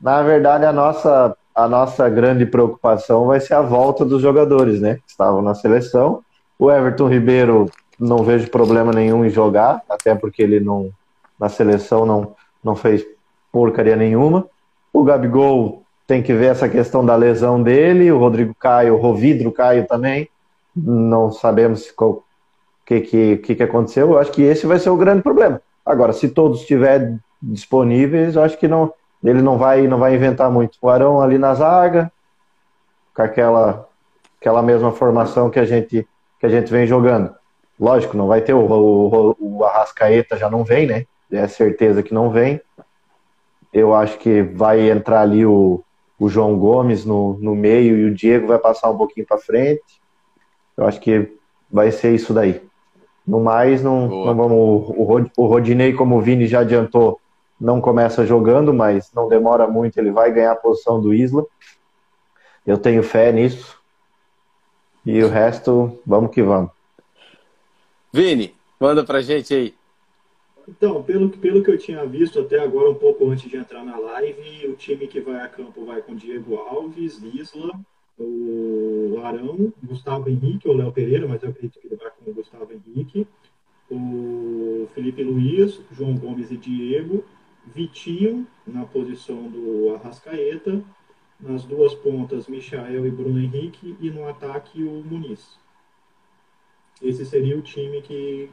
na 0.00 0.22
verdade, 0.22 0.64
a 0.64 0.72
nossa, 0.72 1.36
a 1.54 1.68
nossa 1.68 2.08
grande 2.08 2.46
preocupação 2.46 3.26
vai 3.26 3.40
ser 3.40 3.54
a 3.54 3.62
volta 3.62 4.04
dos 4.04 4.22
jogadores, 4.22 4.80
né? 4.80 4.96
Que 4.96 5.10
estavam 5.10 5.42
na 5.42 5.54
seleção. 5.54 6.22
O 6.58 6.70
Everton 6.70 7.08
Ribeiro 7.08 7.66
não 7.98 8.18
vejo 8.18 8.50
problema 8.50 8.92
nenhum 8.92 9.24
em 9.24 9.30
jogar, 9.30 9.82
até 9.88 10.14
porque 10.14 10.42
ele 10.42 10.60
não 10.60 10.90
na 11.38 11.48
seleção 11.48 12.06
não, 12.06 12.34
não 12.62 12.76
fez 12.76 13.04
porcaria 13.50 13.96
nenhuma. 13.96 14.46
O 14.92 15.02
Gabigol 15.02 15.82
tem 16.06 16.22
que 16.22 16.32
ver 16.32 16.46
essa 16.46 16.68
questão 16.68 17.04
da 17.04 17.16
lesão 17.16 17.62
dele, 17.62 18.12
o 18.12 18.18
Rodrigo 18.18 18.54
Caio, 18.54 18.94
o 18.94 19.00
Rovidro 19.00 19.50
Caio 19.50 19.86
também. 19.86 20.28
Não 20.74 21.30
sabemos 21.30 21.92
o 21.98 22.22
que, 22.86 23.00
que, 23.00 23.36
que, 23.38 23.62
aconteceu. 23.62 24.10
Eu 24.10 24.18
acho 24.18 24.30
que 24.30 24.42
esse 24.42 24.66
vai 24.66 24.78
ser 24.78 24.90
o 24.90 24.96
grande 24.96 25.22
problema. 25.22 25.60
Agora, 25.84 26.12
se 26.12 26.28
todos 26.28 26.60
estiverem 26.60 27.18
disponíveis, 27.42 28.36
eu 28.36 28.42
acho 28.42 28.58
que 28.58 28.68
não, 28.68 28.92
ele 29.22 29.42
não 29.42 29.56
vai, 29.56 29.86
não 29.86 29.98
vai 29.98 30.14
inventar 30.14 30.50
muito. 30.50 30.78
O 30.80 30.88
Arão 30.88 31.20
ali 31.20 31.38
na 31.38 31.54
zaga, 31.54 32.10
com 33.14 33.22
aquela, 33.22 33.88
aquela 34.40 34.62
mesma 34.62 34.92
formação 34.92 35.50
que 35.50 35.58
a 35.58 35.64
gente, 35.64 36.06
que 36.40 36.46
a 36.46 36.48
gente 36.48 36.70
vem 36.70 36.86
jogando. 36.86 37.34
Lógico, 37.78 38.16
não 38.16 38.26
vai 38.26 38.40
ter 38.40 38.54
o, 38.54 38.60
o, 38.60 39.36
o 39.38 39.64
Arrascaeta, 39.64 40.36
já 40.36 40.50
não 40.50 40.64
vem, 40.64 40.86
né? 40.86 41.06
É 41.30 41.46
certeza 41.46 42.02
que 42.02 42.12
não 42.12 42.30
vem. 42.30 42.60
Eu 43.72 43.94
acho 43.94 44.18
que 44.18 44.42
vai 44.42 44.90
entrar 44.90 45.22
ali 45.22 45.46
o, 45.46 45.82
o 46.18 46.28
João 46.28 46.58
Gomes 46.58 47.04
no, 47.04 47.38
no 47.38 47.54
meio 47.54 47.96
e 47.96 48.04
o 48.04 48.14
Diego 48.14 48.48
vai 48.48 48.58
passar 48.58 48.90
um 48.90 48.96
pouquinho 48.96 49.26
para 49.26 49.38
frente. 49.38 50.00
Eu 50.76 50.86
acho 50.86 51.00
que 51.00 51.32
vai 51.70 51.90
ser 51.90 52.14
isso 52.14 52.34
daí. 52.34 52.60
No 53.26 53.40
mais, 53.40 53.82
não, 53.82 54.08
não 54.08 54.34
vamos. 54.34 54.52
O, 54.52 55.30
o 55.36 55.46
Rodinei, 55.46 55.92
como 55.92 56.16
o 56.16 56.20
Vini 56.20 56.46
já 56.46 56.60
adiantou, 56.60 57.20
não 57.62 57.80
começa 57.80 58.26
jogando, 58.26 58.74
mas 58.74 59.12
não 59.14 59.28
demora 59.28 59.68
muito, 59.68 59.96
ele 59.96 60.10
vai 60.10 60.32
ganhar 60.32 60.50
a 60.50 60.56
posição 60.56 61.00
do 61.00 61.14
Isla. 61.14 61.46
Eu 62.66 62.76
tenho 62.76 63.04
fé 63.04 63.30
nisso. 63.30 63.80
E 65.06 65.22
o 65.22 65.28
resto, 65.28 66.00
vamos 66.04 66.32
que 66.32 66.42
vamos. 66.42 66.70
Vini, 68.12 68.52
manda 68.80 69.04
pra 69.04 69.22
gente 69.22 69.54
aí. 69.54 69.74
Então, 70.68 71.02
pelo, 71.02 71.28
pelo 71.28 71.62
que 71.62 71.70
eu 71.70 71.78
tinha 71.78 72.04
visto 72.04 72.40
até 72.40 72.58
agora, 72.58 72.90
um 72.90 72.94
pouco 72.94 73.28
antes 73.30 73.48
de 73.48 73.56
entrar 73.56 73.84
na 73.84 73.96
live, 73.96 74.66
o 74.68 74.74
time 74.74 75.06
que 75.06 75.20
vai 75.20 75.40
a 75.40 75.48
campo 75.48 75.84
vai 75.84 76.02
com 76.02 76.16
Diego 76.16 76.56
Alves, 76.56 77.20
Isla, 77.22 77.72
o 78.18 79.20
Arão, 79.22 79.72
Gustavo 79.82 80.28
Henrique 80.28 80.68
ou 80.68 80.76
Léo 80.76 80.92
Pereira, 80.92 81.28
mas 81.28 81.42
eu 81.42 81.50
acredito 81.50 81.80
que 81.80 81.86
ele 81.86 81.96
vai 81.96 82.10
com 82.10 82.30
o 82.30 82.34
Gustavo 82.34 82.68
Henrique, 82.72 83.26
o 83.90 84.88
Felipe 84.94 85.22
Luiz, 85.22 85.80
João 85.92 86.14
Gomes 86.14 86.50
e 86.50 86.56
Diego, 86.56 87.24
Vitinho 87.66 88.46
na 88.66 88.84
posição 88.84 89.48
do 89.48 89.94
Arrascaeta, 89.94 90.82
nas 91.40 91.64
duas 91.64 91.94
pontas 91.94 92.46
Michael 92.46 93.06
e 93.06 93.10
Bruno 93.10 93.40
Henrique 93.40 93.96
e 94.00 94.10
no 94.10 94.28
ataque 94.28 94.82
o 94.82 95.02
Muniz. 95.04 95.58
Esse 97.00 97.24
seria 97.24 97.58
o 97.58 97.62
time 97.62 98.00
que 98.02 98.50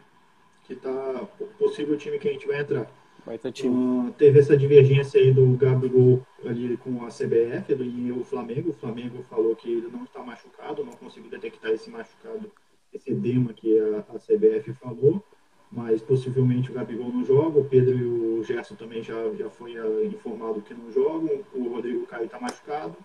que 0.65 0.75
tá 0.75 1.27
possível 1.57 1.97
time 1.97 2.19
que 2.19 2.29
a 2.29 2.31
gente 2.31 2.45
vai 2.45 2.61
entrar. 2.61 2.87
Vai 3.25 3.39
ter 3.39 3.51
time. 3.51 3.73
Uh, 3.73 4.11
teve 4.13 4.39
essa 4.39 4.55
divergência 4.55 5.19
aí 5.19 5.33
do 5.33 5.45
Gabigol 5.57 6.21
ali 6.45 6.77
com 6.77 7.03
a 7.03 7.07
CBF 7.07 7.73
do, 7.75 7.83
e 7.83 8.11
o 8.11 8.23
Flamengo. 8.23 8.69
O 8.69 8.73
Flamengo 8.73 9.23
falou 9.23 9.55
que 9.55 9.69
ele 9.71 9.87
não 9.87 10.03
está 10.03 10.21
machucado, 10.23 10.85
não 10.85 10.93
conseguiu 10.93 11.31
detectar 11.31 11.71
esse 11.71 11.89
machucado, 11.89 12.51
esse 12.93 13.11
edema 13.11 13.51
que 13.51 13.79
a, 13.79 13.99
a 14.13 14.19
CBF 14.19 14.73
falou, 14.73 15.23
mas 15.71 16.01
possivelmente 16.01 16.71
o 16.71 16.73
Gabigol 16.73 17.11
não 17.11 17.23
joga. 17.23 17.59
O 17.59 17.65
Pedro 17.65 17.95
e 17.95 18.03
o 18.03 18.43
Gerson 18.43 18.75
também 18.75 19.03
já, 19.03 19.15
já 19.37 19.49
foi 19.49 19.79
uh, 19.79 20.05
informado 20.05 20.61
que 20.61 20.73
não 20.73 20.91
jogam. 20.91 21.41
O 21.53 21.69
Rodrigo 21.69 22.05
Caio 22.07 22.25
está 22.25 22.39
machucado. 22.39 22.95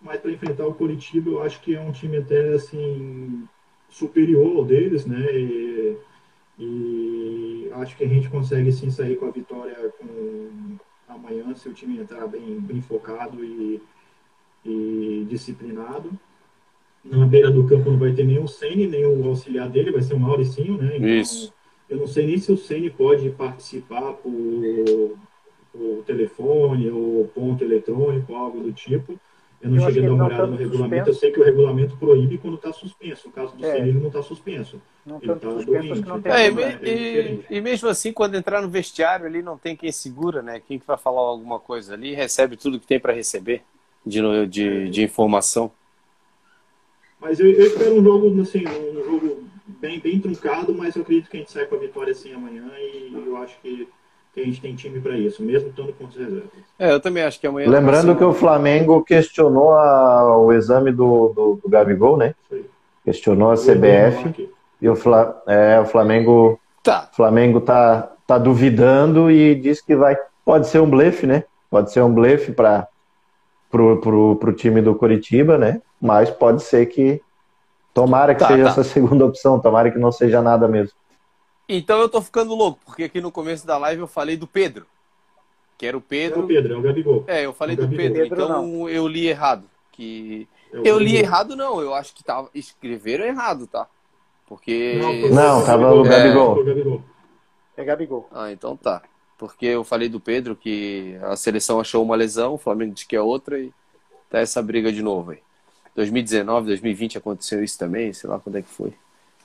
Mas 0.00 0.20
para 0.20 0.30
enfrentar 0.30 0.66
o 0.66 0.74
Curitiba, 0.74 1.30
eu 1.30 1.42
acho 1.42 1.60
que 1.60 1.74
é 1.74 1.80
um 1.80 1.92
time 1.92 2.18
até 2.18 2.54
assim 2.54 3.46
superior 3.88 4.56
ao 4.56 4.64
deles, 4.64 5.04
né? 5.06 5.26
E, 5.34 5.96
e 6.58 7.70
acho 7.74 7.96
que 7.96 8.04
a 8.04 8.08
gente 8.08 8.28
consegue 8.28 8.72
sim 8.72 8.90
sair 8.90 9.16
com 9.16 9.26
a 9.26 9.30
vitória 9.30 9.74
com 9.98 10.76
amanhã 11.08 11.54
se 11.54 11.68
o 11.68 11.72
time 11.72 11.98
entrar 11.98 12.26
bem, 12.26 12.60
bem 12.60 12.80
focado 12.80 13.44
e, 13.44 13.80
e 14.64 15.26
disciplinado. 15.28 16.10
Na 17.04 17.24
beira 17.24 17.50
do 17.50 17.66
campo 17.66 17.90
não 17.90 17.98
vai 17.98 18.12
ter 18.12 18.26
o 18.38 18.48
Sene, 18.48 18.86
nem 18.86 19.04
o 19.06 19.24
auxiliar 19.28 19.68
dele, 19.68 19.92
vai 19.92 20.02
ser 20.02 20.14
o 20.14 20.18
Mauricinho, 20.18 20.76
né? 20.76 20.96
Então, 20.96 21.08
Isso. 21.08 21.55
Eu 21.88 21.98
não 21.98 22.06
sei 22.06 22.26
nem 22.26 22.38
se 22.38 22.50
o 22.50 22.56
Sene 22.56 22.90
pode 22.90 23.30
participar 23.30 24.12
por, 24.14 24.32
por 25.72 26.04
telefone 26.04 26.90
ou 26.90 27.28
ponto 27.28 27.62
eletrônico, 27.62 28.34
algo 28.34 28.60
do 28.60 28.72
tipo. 28.72 29.18
Eu 29.60 29.70
não 29.70 29.76
eu 29.76 29.82
cheguei 29.86 30.04
a 30.04 30.08
dar 30.08 30.14
uma 30.14 30.26
olhada 30.26 30.46
no 30.46 30.56
regulamento. 30.56 31.06
Suspenso. 31.06 31.10
Eu 31.10 31.14
sei 31.14 31.32
que 31.32 31.40
o 31.40 31.44
regulamento 31.44 31.96
proíbe 31.96 32.38
quando 32.38 32.56
está 32.56 32.72
suspenso. 32.72 33.28
No 33.28 33.32
caso 33.32 33.56
do 33.56 33.64
é. 33.64 33.78
ele 33.78 33.92
não 33.92 34.08
está 34.08 34.22
suspenso. 34.22 34.80
Não 35.04 35.18
ele 35.22 35.32
está 35.32 35.48
doente. 35.48 36.00
Não 36.00 36.20
tem 36.20 36.32
é, 36.32 36.50
e, 36.50 36.90
é 36.90 37.38
e, 37.48 37.60
mesmo 37.60 37.88
assim, 37.88 38.12
quando 38.12 38.34
entrar 38.34 38.60
no 38.60 38.68
vestiário 38.68 39.26
ali, 39.26 39.42
não 39.42 39.56
tem 39.56 39.74
quem 39.74 39.90
segura, 39.90 40.42
né? 40.42 40.60
Quem 40.60 40.78
que 40.78 40.86
vai 40.86 40.98
falar 40.98 41.20
alguma 41.20 41.58
coisa 41.58 41.94
ali 41.94 42.14
recebe 42.14 42.56
tudo 42.56 42.78
que 42.78 42.86
tem 42.86 43.00
para 43.00 43.12
receber 43.12 43.62
de, 44.04 44.46
de, 44.46 44.68
é. 44.68 44.84
de 44.84 45.02
informação. 45.02 45.70
Mas 47.18 47.40
eu, 47.40 47.50
eu, 47.50 47.66
espero 47.66 47.98
um 47.98 48.04
jogo, 48.04 48.40
assim, 48.42 48.64
um 48.66 49.04
jogo 49.04 49.35
bem, 49.80 50.00
bem 50.00 50.20
truncado, 50.20 50.74
mas 50.74 50.96
eu 50.96 51.02
acredito 51.02 51.30
que 51.30 51.36
a 51.36 51.40
gente 51.40 51.52
sai 51.52 51.66
com 51.66 51.76
a 51.76 51.78
vitória 51.78 52.12
assim 52.12 52.32
amanhã 52.32 52.68
e 52.78 53.12
eu 53.14 53.36
acho 53.36 53.58
que 53.60 53.88
que 54.36 54.42
a 54.42 54.44
gente 54.44 54.60
tem 54.60 54.74
time 54.74 55.00
para 55.00 55.16
isso, 55.16 55.42
mesmo 55.42 55.70
estando 55.70 55.94
com 55.94 56.04
reservas. 56.04 56.42
É, 56.78 56.92
eu 56.92 57.00
também 57.00 57.22
acho 57.22 57.40
que 57.40 57.46
amanhã. 57.46 57.70
Lembrando 57.70 58.14
que 58.14 58.22
o 58.22 58.34
Flamengo 58.34 59.02
questionou 59.02 59.72
a, 59.72 60.36
o 60.36 60.52
exame 60.52 60.92
do, 60.92 61.32
do, 61.34 61.60
do 61.62 61.68
Gabigol, 61.70 62.18
né? 62.18 62.34
Questionou 63.02 63.50
a 63.50 63.54
CBF. 63.54 64.50
E 64.82 64.88
o, 64.90 64.94
Fla, 64.94 65.42
é, 65.46 65.80
o 65.80 65.86
Flamengo. 65.86 66.60
Tá. 66.82 67.08
Flamengo 67.16 67.62
tá, 67.62 68.12
tá 68.26 68.36
duvidando 68.36 69.30
e 69.30 69.54
diz 69.54 69.80
que 69.80 69.96
vai. 69.96 70.14
Pode 70.44 70.68
ser 70.68 70.80
um 70.80 70.90
blefe, 70.90 71.26
né? 71.26 71.44
Pode 71.70 71.90
ser 71.90 72.02
um 72.02 72.12
blefe 72.12 72.52
para 72.52 72.86
pro, 73.70 73.98
pro, 74.02 74.36
pro 74.36 74.52
time 74.52 74.82
do 74.82 74.94
Curitiba, 74.94 75.56
né? 75.56 75.80
Mas 75.98 76.28
pode 76.28 76.62
ser 76.62 76.84
que. 76.86 77.22
Tomara 77.96 78.34
que 78.34 78.40
tá, 78.40 78.48
seja 78.48 78.64
tá. 78.64 78.70
essa 78.72 78.84
segunda 78.84 79.24
opção, 79.24 79.58
tomara 79.58 79.90
que 79.90 79.98
não 79.98 80.12
seja 80.12 80.42
nada 80.42 80.68
mesmo. 80.68 80.92
Então 81.66 81.98
eu 81.98 82.10
tô 82.10 82.20
ficando 82.20 82.54
louco, 82.54 82.78
porque 82.84 83.04
aqui 83.04 83.22
no 83.22 83.32
começo 83.32 83.66
da 83.66 83.78
live 83.78 84.02
eu 84.02 84.06
falei 84.06 84.36
do 84.36 84.46
Pedro. 84.46 84.86
Que 85.78 85.86
era 85.86 85.96
o 85.96 86.00
Pedro. 86.02 86.40
É 86.40 86.44
o 86.44 86.46
Pedro, 86.46 86.74
é 86.74 86.76
o 86.76 86.82
Gabigol. 86.82 87.24
É, 87.26 87.46
eu 87.46 87.54
falei 87.54 87.74
é 87.74 87.78
do 87.78 87.88
Pedro, 87.88 88.20
Pedro 88.20 88.34
então 88.34 88.48
não. 88.50 88.86
eu 88.86 89.08
li 89.08 89.26
errado. 89.26 89.64
Que... 89.92 90.46
É 90.74 90.80
eu 90.84 90.98
li 90.98 91.16
errado, 91.16 91.56
não, 91.56 91.80
eu 91.80 91.94
acho 91.94 92.14
que 92.14 92.22
tava... 92.22 92.50
escreveram 92.54 93.24
errado, 93.24 93.66
tá? 93.66 93.88
Porque. 94.46 94.98
Não, 95.00 95.30
não 95.30 95.64
tava 95.64 95.94
o 95.94 96.02
Gabigol. 96.02 96.58
É... 97.78 97.80
é 97.80 97.84
Gabigol. 97.84 98.28
Ah, 98.30 98.52
então 98.52 98.76
tá. 98.76 99.00
Porque 99.38 99.64
eu 99.64 99.84
falei 99.84 100.10
do 100.10 100.20
Pedro 100.20 100.54
que 100.54 101.16
a 101.22 101.34
seleção 101.34 101.80
achou 101.80 102.04
uma 102.04 102.14
lesão, 102.14 102.52
o 102.52 102.58
Flamengo 102.58 102.92
diz 102.92 103.04
que 103.04 103.16
é 103.16 103.22
outra 103.22 103.58
e 103.58 103.72
tá 104.28 104.38
essa 104.38 104.62
briga 104.62 104.92
de 104.92 105.02
novo 105.02 105.30
aí. 105.30 105.45
2019, 105.96 106.66
2020 106.66 107.18
aconteceu 107.18 107.64
isso 107.64 107.78
também, 107.78 108.12
sei 108.12 108.28
lá 108.28 108.38
quando 108.38 108.56
é 108.56 108.62
que 108.62 108.68
foi. 108.68 108.92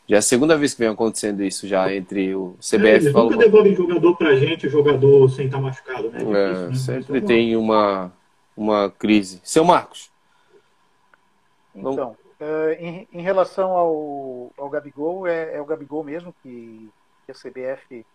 Já 0.08 0.18
é 0.18 0.20
a 0.20 0.22
segunda 0.22 0.58
vez 0.58 0.74
que 0.74 0.80
vem 0.80 0.90
acontecendo 0.90 1.42
isso 1.42 1.66
já 1.66 1.94
entre 1.94 2.36
o 2.36 2.56
CBF 2.60 2.88
é, 2.88 2.96
eles 2.96 3.14
nunca 3.14 3.38
devolvem 3.38 3.74
jogador 3.74 4.18
pra 4.18 4.36
gente, 4.36 4.68
o 4.68 4.70
jogador 4.70 5.30
sem 5.30 5.46
estar 5.46 5.58
tá 5.58 5.64
machucado, 5.64 6.12
né? 6.12 6.20
É, 6.20 6.24
é 6.24 6.68
né? 6.68 6.76
Sempre 6.76 7.20
é 7.20 7.22
tem 7.22 7.56
uma, 7.56 8.12
uma 8.56 8.92
crise. 8.92 9.40
Seu 9.44 9.64
Marcos. 9.64 10.12
Então, 11.74 12.18
uh, 12.42 12.72
em, 12.78 13.08
em, 13.14 13.22
relação 13.22 13.72
ao, 13.72 14.52
ao 14.58 14.70
Gabigol, 14.70 15.26
é, 15.26 15.56
é, 15.56 15.62
o 15.62 15.66
Gabigol 15.66 16.04
mesmo 16.04 16.36
que, 16.44 16.90
que 17.26 17.32
a 17.32 17.34
CBF 17.34 18.06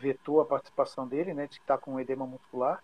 vetou 0.00 0.40
a 0.40 0.44
participação 0.44 1.06
dele, 1.06 1.32
né? 1.32 1.46
Diz 1.46 1.58
que 1.58 1.62
está 1.62 1.78
com 1.78 2.00
edema 2.00 2.26
muscular. 2.26 2.82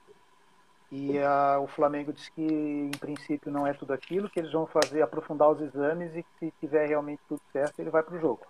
E 0.93 1.19
a, 1.19 1.59
o 1.59 1.67
Flamengo 1.67 2.13
diz 2.13 2.29
que, 2.29 2.43
em 2.43 2.91
princípio, 2.91 3.51
não 3.51 3.67
é 3.67 3.73
tudo 3.73 3.93
aquilo, 3.93 4.31
que 4.31 4.39
eles 4.39 4.53
vão 4.53 4.67
fazer, 4.67 5.03
aprofundar 5.03 5.51
os 5.51 5.61
exames 5.61 6.15
e 6.15 6.23
que, 6.23 6.29
se 6.39 6.55
tiver 6.61 6.87
realmente 6.87 7.21
tudo 7.29 7.41
certo, 7.53 7.81
ele 7.81 7.91
vai 7.91 8.03
para 8.03 8.15
o 8.15 8.21
jogo. 8.21 8.47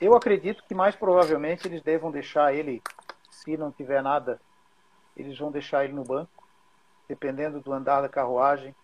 Eu 0.00 0.14
acredito 0.14 0.62
que, 0.66 0.74
mais 0.74 0.94
provavelmente, 0.94 1.66
eles 1.66 1.82
devam 1.82 2.10
deixar 2.10 2.54
ele, 2.54 2.82
se 3.30 3.56
não 3.56 3.70
tiver 3.70 4.02
nada, 4.02 4.40
eles 5.16 5.38
vão 5.38 5.50
deixar 5.50 5.84
ele 5.84 5.92
no 5.92 6.04
banco. 6.04 6.30
Dependendo 7.08 7.60
do 7.60 7.72
andar 7.72 8.00
da 8.00 8.08
carruagem, 8.08 8.74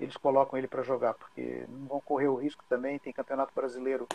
eles 0.00 0.16
colocam 0.16 0.58
ele 0.58 0.66
para 0.66 0.82
jogar, 0.82 1.14
porque 1.14 1.64
não 1.68 1.86
vão 1.86 2.00
correr 2.00 2.28
o 2.28 2.36
risco 2.36 2.64
também. 2.68 2.98
Tem 2.98 3.12
campeonato 3.12 3.52
brasileiro, 3.54 4.06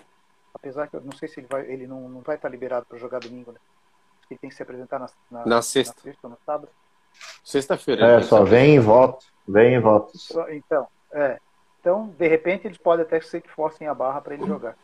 apesar 0.54 0.88
que 0.88 0.96
eu 0.96 1.02
não 1.02 1.12
sei 1.14 1.28
se 1.28 1.40
ele, 1.40 1.48
vai, 1.50 1.66
ele 1.66 1.88
não, 1.88 2.10
não 2.10 2.22
vai 2.22 2.36
estar 2.36 2.50
liberado 2.50 2.86
para 2.86 2.98
jogar 2.98 3.20
domingo, 3.20 3.52
né? 3.52 3.60
Ele 4.30 4.38
tem 4.40 4.50
que 4.50 4.56
se 4.56 4.64
apresentar 4.64 5.00
na, 5.00 5.10
na, 5.30 5.46
na 5.46 5.62
sexta. 5.62 5.94
na 5.98 6.02
sexta 6.02 6.28
ou 6.28 6.32
no 6.32 6.38
sábado. 6.46 6.70
Sexta-feira. 7.44 8.06
É, 8.06 8.22
só 8.22 8.44
vem 8.44 8.76
e 8.76 8.80
volta. 8.80 9.26
Vem 9.48 9.76
e 9.76 9.80
volta. 9.80 10.12
Então, 10.50 10.88
é. 11.12 11.40
Então, 11.80 12.14
de 12.18 12.28
repente, 12.28 12.68
eles 12.68 12.78
podem 12.78 13.04
até 13.04 13.20
ser 13.22 13.42
que 13.42 13.50
forcem 13.50 13.88
a 13.88 13.94
barra 13.94 14.22
para 14.22 14.36
ele 14.36 14.46
jogar. 14.46 14.76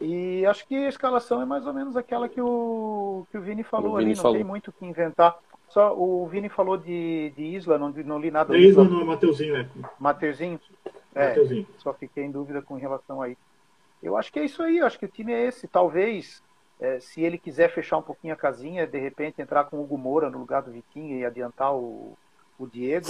E 0.00 0.46
acho 0.46 0.66
que 0.66 0.74
a 0.74 0.88
escalação 0.88 1.42
é 1.42 1.44
mais 1.44 1.66
ou 1.66 1.74
menos 1.74 1.96
aquela 1.96 2.28
que 2.28 2.40
o, 2.40 3.26
que 3.30 3.36
o 3.36 3.42
Vini 3.42 3.62
falou 3.62 3.94
o 3.94 3.96
Vini 3.96 4.10
ali, 4.10 4.16
não 4.16 4.22
falou. 4.22 4.36
tem 4.36 4.44
muito 4.44 4.68
o 4.68 4.72
que 4.72 4.86
inventar. 4.86 5.36
Só 5.68 5.94
o 5.94 6.26
Vini 6.26 6.48
falou 6.48 6.76
de, 6.76 7.32
de 7.36 7.42
Isla, 7.42 7.78
não, 7.78 7.90
não 7.90 8.18
li 8.18 8.30
nada. 8.30 8.54
De 8.54 8.60
Isla 8.60 8.84
não, 8.84 9.04
Mateuzinho, 9.04 9.56
é. 9.56 9.68
Mateuzinho? 9.98 10.58
É, 11.14 11.28
Mateuzinho. 11.28 11.66
só 11.78 11.92
fiquei 11.92 12.24
em 12.24 12.30
dúvida 12.30 12.62
com 12.62 12.76
relação 12.76 13.20
a 13.20 13.28
isso. 13.28 13.40
Eu 14.02 14.16
acho 14.16 14.32
que 14.32 14.38
é 14.38 14.44
isso 14.44 14.62
aí, 14.62 14.80
acho 14.80 14.98
que 14.98 15.04
o 15.04 15.08
time 15.08 15.32
é 15.32 15.46
esse. 15.46 15.68
Talvez, 15.68 16.42
é, 16.80 16.98
se 16.98 17.20
ele 17.20 17.36
quiser 17.36 17.72
fechar 17.72 17.98
um 17.98 18.02
pouquinho 18.02 18.32
a 18.32 18.36
casinha, 18.36 18.86
de 18.86 18.98
repente 18.98 19.42
entrar 19.42 19.64
com 19.64 19.76
o 19.76 19.82
Hugo 19.82 19.98
Moura 19.98 20.30
no 20.30 20.38
lugar 20.38 20.62
do 20.62 20.72
Vitinho 20.72 21.18
e 21.18 21.24
adiantar 21.24 21.74
o, 21.74 22.16
o 22.58 22.66
Diego. 22.66 23.08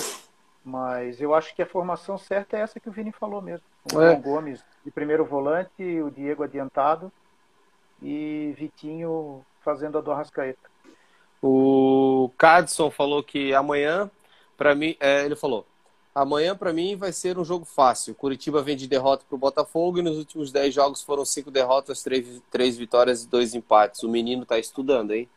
Mas 0.64 1.20
eu 1.20 1.34
acho 1.34 1.54
que 1.54 1.62
a 1.62 1.66
formação 1.66 2.18
certa 2.18 2.56
é 2.56 2.60
essa 2.60 2.80
que 2.80 2.88
o 2.88 2.92
Vini 2.92 3.12
falou 3.12 3.40
mesmo. 3.40 3.64
O 3.94 4.02
é. 4.02 4.10
João 4.10 4.20
Gomes 4.20 4.64
de 4.84 4.90
primeiro 4.90 5.24
volante, 5.24 6.02
o 6.02 6.10
Diego 6.10 6.42
adiantado 6.42 7.12
e 8.02 8.54
Vitinho 8.58 9.44
fazendo 9.62 9.98
a 9.98 10.00
do 10.00 10.10
Arrascaeta. 10.10 10.68
O 11.42 12.30
Cadson 12.36 12.90
falou 12.90 13.22
que 13.22 13.54
amanhã, 13.54 14.10
para 14.56 14.74
mim, 14.74 14.96
é, 15.00 15.24
ele 15.24 15.36
falou, 15.36 15.66
amanhã 16.14 16.56
para 16.56 16.72
mim 16.72 16.96
vai 16.96 17.12
ser 17.12 17.38
um 17.38 17.44
jogo 17.44 17.64
fácil. 17.64 18.14
Curitiba 18.14 18.62
vem 18.62 18.76
de 18.76 18.86
derrota 18.86 19.24
para 19.28 19.36
o 19.36 19.38
Botafogo 19.38 19.98
e 19.98 20.02
nos 20.02 20.18
últimos 20.18 20.52
10 20.52 20.74
jogos 20.74 21.02
foram 21.02 21.24
cinco 21.24 21.50
derrotas, 21.50 22.02
três, 22.02 22.42
três 22.50 22.76
vitórias 22.76 23.24
e 23.24 23.28
dois 23.28 23.54
empates. 23.54 24.02
O 24.02 24.08
menino 24.08 24.42
está 24.42 24.58
estudando, 24.58 25.12
hein? 25.12 25.28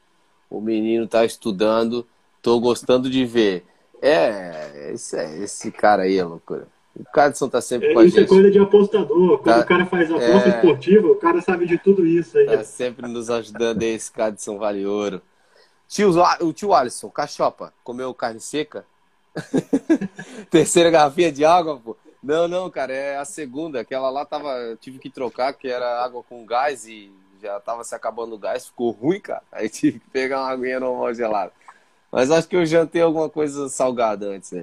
O 0.50 0.62
menino 0.62 1.06
está 1.06 1.26
estudando. 1.26 2.08
Tô 2.42 2.60
gostando 2.60 3.10
de 3.10 3.26
ver. 3.26 3.66
É, 4.02 4.92
esse, 4.94 5.18
esse 5.42 5.72
cara 5.72 6.04
aí 6.04 6.18
é 6.18 6.24
loucura. 6.24 6.68
O 6.96 7.04
Cadson 7.06 7.50
tá 7.50 7.60
sempre 7.60 7.90
é, 7.90 7.94
com 7.94 8.00
a 8.00 8.06
isso 8.06 8.18
é 8.18 8.20
gente. 8.20 8.26
Isso 8.26 8.34
é 8.34 8.38
coisa 8.38 8.52
de 8.52 8.60
apostador. 8.60 9.40
Quando 9.40 9.56
tá, 9.56 9.62
o 9.62 9.66
cara 9.66 9.86
faz 9.86 10.12
aposta 10.12 10.50
é, 10.50 10.56
esportiva, 10.56 11.08
o 11.08 11.16
cara 11.16 11.42
sabe 11.42 11.66
de 11.66 11.78
tudo 11.78 12.06
isso 12.06 12.38
aí. 12.38 12.46
Tá 12.46 12.64
sempre 12.64 13.08
nos 13.08 13.30
ajudando 13.30 13.82
aí, 13.82 13.90
esse 13.90 14.12
Cadson 14.12 14.58
vale 14.58 14.86
ouro. 14.86 15.22
Tio, 15.88 16.12
o 16.42 16.54
tio 16.54 16.74
Alisson, 16.74 17.10
cachopa, 17.10 17.74
comeu 17.84 18.14
carne 18.14 18.40
seca? 18.40 18.86
Terceira 20.50 20.90
garrafinha 20.90 21.32
de 21.32 21.44
água, 21.44 21.80
pô. 21.80 21.98
Não, 22.22 22.48
não, 22.48 22.70
cara, 22.70 22.94
é 22.94 23.18
a 23.18 23.26
segunda. 23.26 23.82
Aquela 23.82 24.10
lá 24.10 24.26
tava. 24.26 24.78
Tive 24.80 25.00
que 25.00 25.10
trocar, 25.10 25.54
que 25.54 25.68
era 25.68 26.04
água 26.04 26.24
com 26.24 26.46
gás 26.46 26.88
e 26.88 27.12
já 27.42 27.60
tava 27.60 27.84
se 27.84 27.94
acabando 27.94 28.36
o 28.36 28.38
gás, 28.38 28.68
ficou 28.68 28.92
ruim, 28.92 29.20
cara. 29.20 29.44
Aí 29.52 29.68
tive 29.68 30.00
que 30.00 30.10
pegar 30.10 30.40
uma 30.40 30.52
aguinha 30.52 30.80
normal 30.80 31.14
gelada. 31.14 31.52
Mas 32.10 32.32
acho 32.32 32.48
que 32.48 32.56
eu 32.56 32.66
jantei 32.66 33.02
alguma 33.02 33.30
coisa 33.30 33.68
salgada 33.68 34.28
antes. 34.28 34.54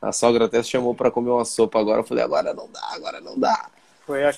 A 0.00 0.12
sogra 0.12 0.44
até 0.44 0.62
chamou 0.62 0.94
para 0.94 1.10
comer 1.10 1.30
uma 1.30 1.44
sopa 1.44 1.80
agora. 1.80 2.00
Eu 2.00 2.04
falei, 2.04 2.22
agora 2.22 2.54
não 2.54 2.70
dá, 2.70 2.80
agora 2.92 3.20
não 3.20 3.38
dá. 3.38 3.68
Foi, 4.06 4.24
a, 4.24 4.34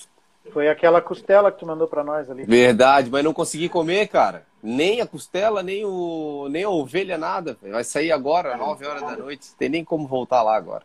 foi 0.51 0.67
aquela 0.67 1.01
costela 1.01 1.51
que 1.51 1.59
tu 1.59 1.65
mandou 1.65 1.87
para 1.87 2.03
nós 2.03 2.29
ali. 2.29 2.43
Verdade, 2.43 3.09
mas 3.09 3.23
não 3.23 3.33
consegui 3.33 3.69
comer, 3.69 4.07
cara. 4.07 4.45
Nem 4.61 5.01
a 5.01 5.07
costela, 5.07 5.63
nem, 5.63 5.85
o, 5.85 6.47
nem 6.49 6.63
a 6.63 6.69
ovelha, 6.69 7.17
nada. 7.17 7.57
Vai 7.61 7.83
sair 7.83 8.11
agora, 8.11 8.57
9 8.57 8.85
horas 8.85 9.01
da 9.01 9.17
noite. 9.17 9.53
Tem 9.57 9.69
nem 9.69 9.83
como 9.83 10.07
voltar 10.07 10.41
lá 10.43 10.55
agora. 10.55 10.83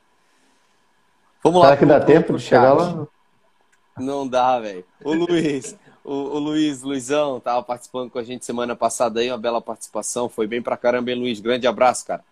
Vamos 1.42 1.60
Será 1.60 1.70
lá. 1.70 1.76
Será 1.76 1.98
que 1.98 2.00
dá 2.00 2.04
tempo 2.04 2.36
de 2.36 2.42
chegar 2.42 2.72
lá? 2.72 3.06
Não 3.98 4.26
dá, 4.26 4.60
velho. 4.60 4.84
Ô 5.04 5.12
Luiz, 5.12 5.76
o, 6.04 6.12
o, 6.12 6.38
Luiz, 6.38 6.82
Luizão, 6.82 7.40
tava 7.40 7.62
participando 7.62 8.10
com 8.10 8.18
a 8.18 8.22
gente 8.22 8.44
semana 8.44 8.76
passada 8.76 9.20
aí, 9.20 9.30
uma 9.30 9.38
bela 9.38 9.60
participação. 9.60 10.28
Foi 10.28 10.46
bem 10.46 10.62
pra 10.62 10.76
caramba, 10.76 11.10
hein, 11.10 11.18
Luiz? 11.18 11.40
Grande 11.40 11.66
abraço, 11.66 12.06
cara. 12.06 12.24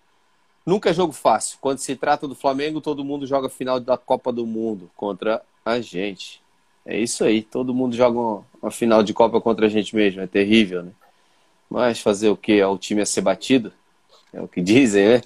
Nunca 0.65 0.91
é 0.91 0.95
jogo 0.95 1.13
fácil. 1.13 1.59
Quando 1.61 1.79
se 1.79 1.95
trata 1.95 2.27
do 2.27 2.35
Flamengo, 2.35 2.81
todo 2.81 3.05
mundo 3.05 3.27
joga 3.27 3.49
final 3.49 3.79
da 3.79 3.97
Copa 3.97 4.33
do 4.33 4.47
Mundo 4.47 4.91
contra 4.97 5.43
a 5.65 5.81
gente. 5.81 6.43
É 6.87 6.99
isso 6.99 7.25
aí. 7.25 7.43
Todo 7.43 7.75
mundo 7.75 7.97
joga 7.97 8.19
uma, 8.19 8.43
uma 8.63 8.71
final 8.71 9.03
de 9.03 9.13
Copa 9.13 9.41
contra 9.41 9.67
a 9.67 9.69
gente 9.69 9.95
mesmo. 9.95 10.21
É 10.21 10.27
terrível, 10.27 10.83
né? 10.83 10.93
Mas 11.69 12.01
fazer 12.01 12.29
o 12.29 12.37
que? 12.37 12.61
É 12.61 12.67
o 12.67 12.79
time 12.79 13.03
a 13.03 13.07
ser 13.07 13.21
batido? 13.21 13.73
É 14.33 14.41
o 14.41 14.47
que 14.47 14.61
dizem, 14.63 15.09
né? 15.09 15.21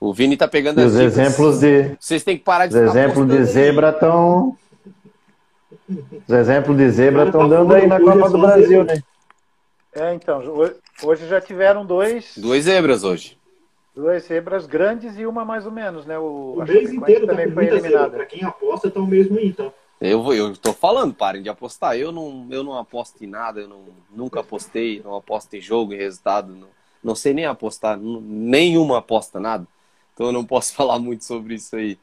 O 0.00 0.12
Vini 0.12 0.36
tá 0.36 0.48
pegando 0.48 0.80
as 0.80 0.92
os 0.92 0.98
exemplos 0.98 1.60
de. 1.60 1.96
Vocês 2.00 2.24
têm 2.24 2.36
que 2.36 2.42
parar 2.42 2.66
de 2.66 2.76
Os 2.76 2.80
exemplos 2.80 3.28
de 3.28 3.44
zebra 3.44 3.90
estão 3.90 4.58
os 6.26 6.34
exemplos 6.34 6.76
de 6.76 6.90
zebra 6.90 7.26
estão 7.26 7.48
dando 7.48 7.74
aí 7.74 7.86
na 7.86 8.00
Copa 8.00 8.30
do 8.30 8.38
Brasil, 8.38 8.84
né? 8.84 9.02
É, 9.94 10.14
então, 10.14 10.42
hoje 11.02 11.28
já 11.28 11.40
tiveram 11.40 11.84
dois. 11.84 12.32
Duas 12.36 12.64
zebras 12.64 13.04
hoje. 13.04 13.36
Duas 13.94 14.22
zebras 14.24 14.64
grandes 14.66 15.18
e 15.18 15.26
uma 15.26 15.44
mais 15.44 15.66
ou 15.66 15.72
menos, 15.72 16.06
né? 16.06 16.18
O, 16.18 16.54
o 16.56 16.64
mês 16.64 16.90
inteiro 16.90 17.26
também 17.26 17.48
tá 17.48 17.54
foi 17.54 17.66
eliminada. 17.66 18.10
Para 18.10 18.24
quem 18.24 18.42
aposta, 18.42 18.90
tá 18.90 19.00
o 19.00 19.06
mesmo 19.06 19.38
aí, 19.38 19.52
tá? 19.52 19.70
Eu, 20.02 20.32
eu 20.34 20.56
tô 20.56 20.72
falando, 20.72 21.14
parem 21.14 21.42
de 21.42 21.48
apostar. 21.48 21.96
Eu 21.96 22.10
não, 22.10 22.48
eu 22.50 22.64
não 22.64 22.76
aposto 22.76 23.22
em 23.22 23.28
nada, 23.28 23.60
eu 23.60 23.68
não, 23.68 23.84
nunca 24.10 24.40
apostei, 24.40 25.00
não 25.00 25.14
aposto 25.14 25.54
em 25.54 25.60
jogo, 25.60 25.94
em 25.94 25.96
resultado. 25.96 26.52
Não, 26.52 26.66
não 27.04 27.14
sei 27.14 27.32
nem 27.32 27.46
apostar, 27.46 27.96
nenhuma 27.96 28.98
aposta, 28.98 29.38
nada. 29.38 29.64
Então 30.12 30.26
eu 30.26 30.32
não 30.32 30.44
posso 30.44 30.74
falar 30.76 30.98
muito 30.98 31.24
sobre 31.24 31.54
isso 31.54 31.76
aí. 31.76 31.96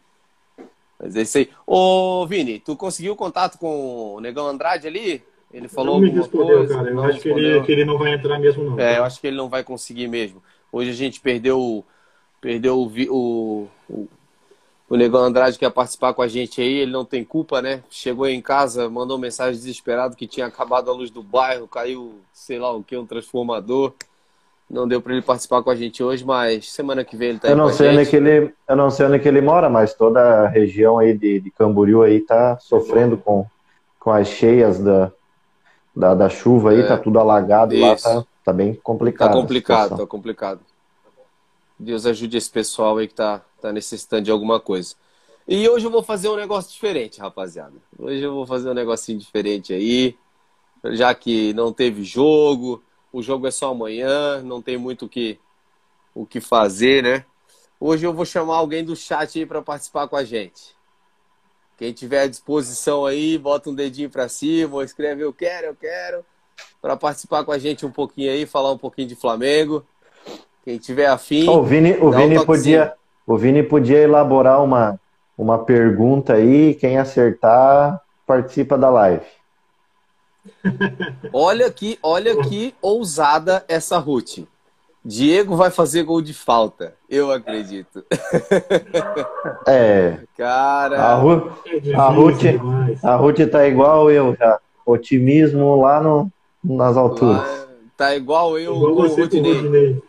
Mas 0.98 1.18
é 1.18 1.24
isso 1.24 1.38
aí. 1.40 1.50
Ô, 1.68 2.26
Vini, 2.26 2.60
tu 2.60 2.74
conseguiu 2.78 3.18
contato 3.18 3.58
com 3.58 4.16
o 4.16 4.22
Negão 4.22 4.48
Andrade 4.48 4.88
ali? 4.88 5.22
Ele 5.52 5.68
falou 5.68 6.00
não 6.00 6.08
me 6.08 6.12
respondeu, 6.12 6.58
coisa, 6.60 6.76
cara. 6.76 6.90
Eu 6.90 7.04
acho 7.04 7.20
que 7.20 7.30
ele, 7.30 7.62
que 7.64 7.72
ele, 7.72 7.84
não 7.84 7.98
vai 7.98 8.14
entrar 8.14 8.40
mesmo, 8.40 8.64
não. 8.64 8.80
É, 8.80 9.00
eu 9.00 9.04
acho 9.04 9.20
que 9.20 9.28
ele 9.28 9.36
não 9.36 9.50
vai 9.50 9.64
conseguir 9.64 10.08
mesmo. 10.08 10.42
Hoje 10.72 10.92
a 10.92 10.94
gente 10.94 11.20
perdeu, 11.20 11.84
perdeu 12.40 12.78
o, 12.78 12.88
o, 13.10 13.68
o, 13.90 14.08
o 14.90 14.98
Negão 14.98 15.22
Andrade 15.22 15.58
que 15.58 15.64
ia 15.64 15.70
participar 15.70 16.14
com 16.14 16.22
a 16.22 16.28
gente 16.28 16.60
aí. 16.60 16.80
Ele 16.80 16.92
não 16.92 17.06
tem 17.06 17.24
culpa, 17.24 17.62
né? 17.62 17.82
Chegou 17.90 18.28
em 18.28 18.42
casa, 18.42 18.90
mandou 18.90 19.18
mensagem 19.18 19.54
desesperado 19.54 20.16
que 20.16 20.28
tinha 20.28 20.48
acabado 20.48 20.90
a 20.90 20.94
luz 20.94 21.12
do 21.12 21.22
bairro, 21.22 21.68
caiu, 21.68 22.16
sei 22.34 22.58
lá 22.58 22.72
o 22.72 22.84
que, 22.84 22.98
um 22.98 23.06
transformador. 23.06 23.94
Não 24.70 24.88
deu 24.88 25.02
para 25.02 25.14
ele 25.14 25.22
participar 25.22 25.64
com 25.64 25.72
a 25.72 25.76
gente 25.76 26.04
hoje, 26.04 26.24
mas 26.24 26.72
semana 26.72 27.04
que 27.04 27.18
vem 27.18 27.30
ele 27.30 27.40
tá 27.40 27.48
eu 27.48 27.56
não 27.56 27.70
sei 27.70 27.90
onde 27.90 28.06
que 28.06 28.16
ele 28.16 28.54
Eu 28.68 28.76
não 28.76 28.92
sei 28.92 29.08
onde 29.08 29.20
que 29.20 29.28
ele 29.28 29.42
mora, 29.42 29.68
mas 29.68 29.96
toda 29.96 30.20
a 30.44 30.48
região 30.48 31.00
aí 31.00 31.18
de, 31.18 31.40
de 31.40 31.50
Camboriú 31.52 32.04
aí 32.04 32.20
tá 32.20 32.58
sofrendo 32.60 33.18
com, 33.18 33.46
com 34.00 34.12
as 34.12 34.28
cheias 34.28 34.78
da, 34.80 35.12
da, 35.96 36.14
da 36.14 36.30
chuva 36.30 36.72
aí, 36.72 36.82
é, 36.82 36.88
tá 36.88 36.98
tudo 36.98 37.20
alagado 37.20 37.74
isso. 37.74 37.84
lá, 37.84 37.96
tá, 37.96 38.24
tá 38.46 38.54
bem 38.54 38.76
complicado. 38.76 39.30
Tá 39.30 39.34
complicado, 39.34 39.98
tá 39.98 40.06
complicado. 40.06 40.60
Deus 41.80 42.06
ajude 42.06 42.38
esse 42.38 42.50
pessoal 42.50 42.98
aí 42.98 43.08
que 43.08 43.14
tá, 43.14 43.42
tá 43.62 43.72
necessitando 43.72 44.24
de 44.24 44.32
alguma 44.32 44.60
coisa. 44.60 44.96
E 45.48 45.68
hoje 45.68 45.86
eu 45.86 45.92
vou 45.92 46.04
fazer 46.04 46.28
um 46.28 46.36
negócio 46.36 46.72
diferente, 46.72 47.22
rapaziada. 47.22 47.74
Hoje 47.98 48.22
eu 48.22 48.34
vou 48.34 48.46
fazer 48.46 48.70
um 48.70 48.74
negocinho 48.74 49.18
diferente 49.18 49.74
aí, 49.74 50.18
já 50.92 51.16
que 51.16 51.54
não 51.54 51.72
teve 51.72 52.04
jogo, 52.04 52.84
o 53.12 53.22
jogo 53.22 53.48
é 53.48 53.52
só 53.52 53.72
amanhã, 53.72 54.42
não 54.42 54.62
tem 54.62 54.78
muito 54.78 55.06
o 55.06 55.10
que, 55.10 55.40
o 56.14 56.26
que 56.26 56.42
fazer, 56.42 57.02
né? 57.02 57.26
Hoje 57.80 58.06
eu 58.06 58.14
vou 58.14 58.26
chamar 58.26 58.58
alguém 58.58 58.84
do 58.84 58.96
chat 58.96 59.40
aí 59.40 59.46
para 59.46 59.62
participar 59.62 60.08
com 60.10 60.18
a 60.18 60.24
gente. 60.24 60.76
Quem 61.78 61.94
tiver 61.94 62.24
à 62.24 62.28
disposição 62.28 63.06
aí, 63.06 63.38
bota 63.38 63.70
um 63.70 63.74
dedinho 63.74 64.10
para 64.10 64.28
cima, 64.28 64.84
escreve 64.84 65.24
eu 65.24 65.32
quero, 65.32 65.68
eu 65.68 65.76
quero, 65.76 66.26
para 66.82 66.98
participar 66.98 67.46
com 67.46 67.54
a 67.54 67.58
gente 67.58 67.86
um 67.86 67.92
pouquinho 67.92 68.30
aí, 68.32 68.46
falar 68.46 68.74
um 68.74 68.78
pouquinho 68.78 69.08
de 69.08 69.16
Flamengo. 69.16 69.86
Quem 70.64 70.78
tiver 70.78 71.08
afim. 71.08 71.48
O 71.50 71.64
Vini, 71.64 71.98
o 72.00 72.12
Vini 72.12 72.38
um 72.38 72.46
podia, 72.46 72.94
o 73.26 73.38
Vini 73.38 73.64
podia 73.64 74.00
elaborar 74.00 74.64
uma, 74.64 75.00
uma 75.38 75.60
pergunta 75.60 76.34
aí, 76.34 76.76
quem 76.76 76.98
acertar 76.98 78.02
participa 78.26 78.78
da 78.78 78.90
live. 78.90 79.26
Olha 81.34 81.70
que, 81.70 82.00
olha 82.02 82.42
que 82.44 82.74
ousada 82.82 83.64
essa 83.68 83.98
Ruth. 83.98 84.40
Diego 85.04 85.56
vai 85.56 85.70
fazer 85.72 86.04
gol 86.04 86.22
de 86.22 86.34
falta. 86.34 86.94
Eu 87.10 87.32
acredito. 87.32 88.04
É. 89.66 90.20
Cara. 90.38 91.02
A 91.02 91.16
Ruth, 91.16 91.52
a 91.96 92.10
Ruth, 92.10 92.42
a 93.04 93.16
Ruth 93.16 93.50
tá 93.50 93.68
igual 93.68 94.12
eu 94.12 94.36
já. 94.36 94.60
Otimismo 94.86 95.80
lá 95.82 96.02
no, 96.02 96.32
nas 96.64 96.98
alturas. 96.98 97.38
Lá, 97.38 97.68
tá 98.00 98.16
igual 98.16 98.58
eu 98.58 98.76
igual 98.76 98.96
com 98.96 99.02
o 99.02 99.16
Rodinei. 99.16 100.02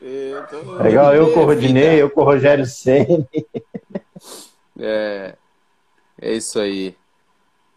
É 0.81 0.89
igual 0.89 1.15
eu 1.15 1.33
com 1.33 1.41
o 1.41 1.45
Rodinei, 1.45 2.01
eu 2.01 2.09
com 2.09 2.21
o 2.21 2.25
Rogério 2.25 2.65
Senni. 2.67 3.27
É. 4.83 5.35
É 6.19 6.33
isso 6.33 6.59
aí. 6.59 6.95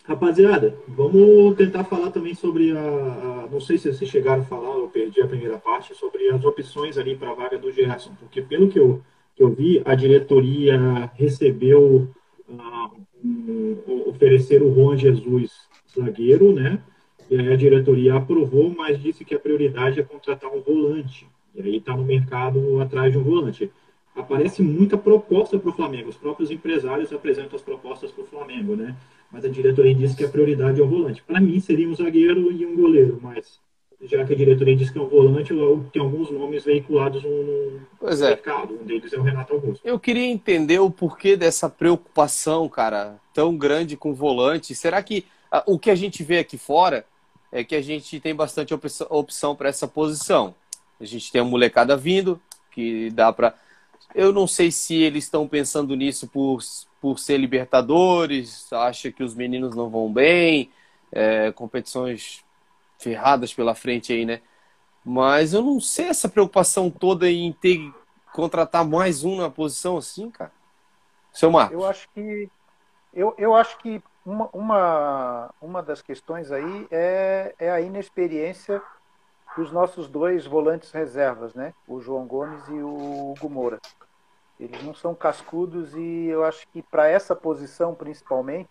Rapaziada, 0.06 0.78
vamos 0.88 1.56
tentar 1.58 1.84
falar 1.84 2.12
também 2.12 2.34
sobre 2.34 2.72
a, 2.72 2.80
a, 2.80 3.48
Não 3.52 3.60
sei 3.60 3.78
se 3.78 3.94
vocês 3.94 4.10
chegaram 4.10 4.42
a 4.42 4.46
falar, 4.46 4.78
eu 4.78 4.88
perdi 4.88 5.22
a 5.22 5.28
primeira 5.28 5.58
parte, 5.58 5.96
sobre 5.96 6.30
as 6.30 6.44
opções 6.46 6.98
ali 6.98 7.16
para 7.16 7.32
a 7.32 7.34
vaga 7.34 7.58
do 7.58 7.72
Gerson, 7.72 8.12
porque 8.20 8.42
pelo 8.42 8.70
que 8.70 8.80
eu, 8.80 9.02
que 9.36 9.44
eu 9.44 9.50
vi, 9.50 9.82
a 9.84 9.96
diretoria 9.96 11.12
recebeu 11.16 12.10
uh, 12.50 13.02
um, 13.24 14.04
oferecer 14.08 14.62
o 14.62 14.74
Juan 14.74 14.98
Jesus 14.98 15.52
zagueiro, 15.94 16.54
né? 16.54 16.82
E 17.30 17.40
aí 17.40 17.52
a 17.52 17.56
diretoria 17.56 18.16
aprovou, 18.16 18.74
mas 18.76 19.02
disse 19.02 19.26
que 19.26 19.36
a 19.36 19.40
prioridade 19.40 20.00
é 20.00 20.04
contratar 20.04 20.52
um 20.52 20.62
volante. 20.62 21.28
E 21.56 21.62
aí 21.62 21.78
está 21.78 21.96
no 21.96 22.04
mercado 22.04 22.82
atrás 22.82 23.12
de 23.12 23.18
um 23.18 23.24
volante 23.24 23.72
aparece 24.16 24.62
muita 24.62 24.96
proposta 24.96 25.58
para 25.58 25.70
o 25.70 25.74
Flamengo. 25.74 26.10
Os 26.10 26.18
próprios 26.18 26.52
empresários 26.52 27.12
apresentam 27.12 27.56
as 27.56 27.62
propostas 27.62 28.12
para 28.12 28.24
o 28.24 28.28
Flamengo, 28.28 28.76
né? 28.76 28.96
mas 29.34 29.44
a 29.44 29.50
diretoria 29.50 29.96
disse 29.96 30.16
que 30.16 30.24
a 30.24 30.30
prioridade 30.30 30.80
é 30.80 30.84
o 30.84 30.88
volante. 30.88 31.24
Para 31.24 31.42
mim, 31.42 31.60
seria 31.60 31.90
um 31.90 31.96
zagueiro 31.96 32.52
e 32.52 32.64
um 32.66 32.76
goleiro, 32.76 33.20
mas 33.20 33.60
já 34.04 34.24
que 34.24 34.34
a 34.34 34.36
diretoria 34.36 34.76
disse 34.76 34.94
que 34.94 35.00
é 35.00 35.02
um 35.02 35.08
volante, 35.08 35.54
tem 35.92 36.02
alguns 36.02 36.30
nomes 36.30 36.64
veiculados 36.64 37.24
no, 37.24 37.80
pois 38.00 38.22
é. 38.22 38.30
mercado. 38.30 38.78
Um 38.80 38.86
deles 38.86 39.12
é 39.12 39.18
o 39.18 39.24
Renato 39.24 39.54
Augusto. 39.54 39.82
Eu 39.84 40.00
queria 40.00 40.26
entender 40.26 40.78
o 40.80 40.92
porquê 40.92 41.36
dessa 41.36 41.68
preocupação, 41.68 42.70
cara, 42.70 43.20
tão 43.34 43.58
grande 43.58 43.98
com 43.98 44.12
o 44.12 44.16
volante. 44.16 44.76
Será 44.76 45.02
que 45.02 45.26
ah, 45.52 45.64
o 45.66 45.80
que 45.80 45.90
a 45.90 45.96
gente 45.96 46.22
vê 46.22 46.38
aqui 46.38 46.58
fora 46.58 47.06
é 47.54 47.64
que 47.64 47.76
a 47.76 47.82
gente 47.82 48.20
tem 48.20 48.34
bastante 48.34 48.74
opção 49.10 49.56
para 49.56 49.70
essa 49.70 49.88
posição? 49.88 50.56
A 51.00 51.06
gente 51.06 51.32
tem 51.32 51.40
a 51.40 51.46
molecada 51.46 51.96
vindo, 51.96 52.42
que 52.72 53.12
dá 53.12 53.32
para. 53.32 53.54
Eu 54.16 54.34
não 54.34 54.48
sei 54.48 54.72
se 54.72 54.96
eles 54.96 55.26
estão 55.26 55.48
pensando 55.48 55.96
nisso 55.96 56.28
por, 56.28 56.60
por 57.00 57.20
ser 57.20 57.38
Libertadores, 57.38 58.72
acha 58.74 59.12
que 59.12 59.24
os 59.24 59.36
meninos 59.36 59.76
não 59.76 59.88
vão 59.88 60.12
bem, 60.12 60.72
é, 61.12 61.52
competições 61.52 62.44
ferradas 62.98 63.54
pela 63.54 63.76
frente 63.76 64.12
aí, 64.12 64.26
né? 64.26 64.42
Mas 65.06 65.54
eu 65.54 65.62
não 65.62 65.80
sei 65.80 66.06
essa 66.06 66.28
preocupação 66.28 66.90
toda 66.90 67.30
em 67.30 67.52
ter 67.52 67.94
contratar 68.34 68.84
mais 68.84 69.24
um 69.24 69.36
na 69.36 69.50
posição 69.50 69.98
assim, 69.98 70.32
cara. 70.32 70.52
Seu 71.32 71.52
Marcos. 71.52 71.78
Eu 71.78 71.86
acho 71.86 72.10
que 72.16 72.50
eu, 73.14 73.36
eu 73.38 73.54
acho 73.54 73.78
que 73.78 74.02
uma, 74.26 74.50
uma, 74.54 75.54
uma 75.62 75.84
das 75.84 76.02
questões 76.02 76.52
aí 76.52 76.88
é, 76.90 77.54
é 77.60 77.72
a 77.72 77.82
inexperiência 77.82 78.82
dos 79.56 79.72
nossos 79.72 80.08
dois 80.08 80.46
volantes 80.46 80.92
reservas, 80.92 81.54
né? 81.54 81.74
O 81.88 82.02
João 82.02 82.26
Gomes 82.26 82.68
e 82.68 82.82
o 82.82 83.32
Hugo 83.32 83.50
Moura. 83.50 83.80
Eles 84.60 84.82
não 84.84 84.94
são 84.94 85.14
cascudos 85.14 85.94
e 85.96 86.28
eu 86.28 86.44
acho 86.44 86.68
que 86.70 86.82
para 86.82 87.08
essa 87.08 87.36
posição 87.36 87.94
principalmente 87.94 88.70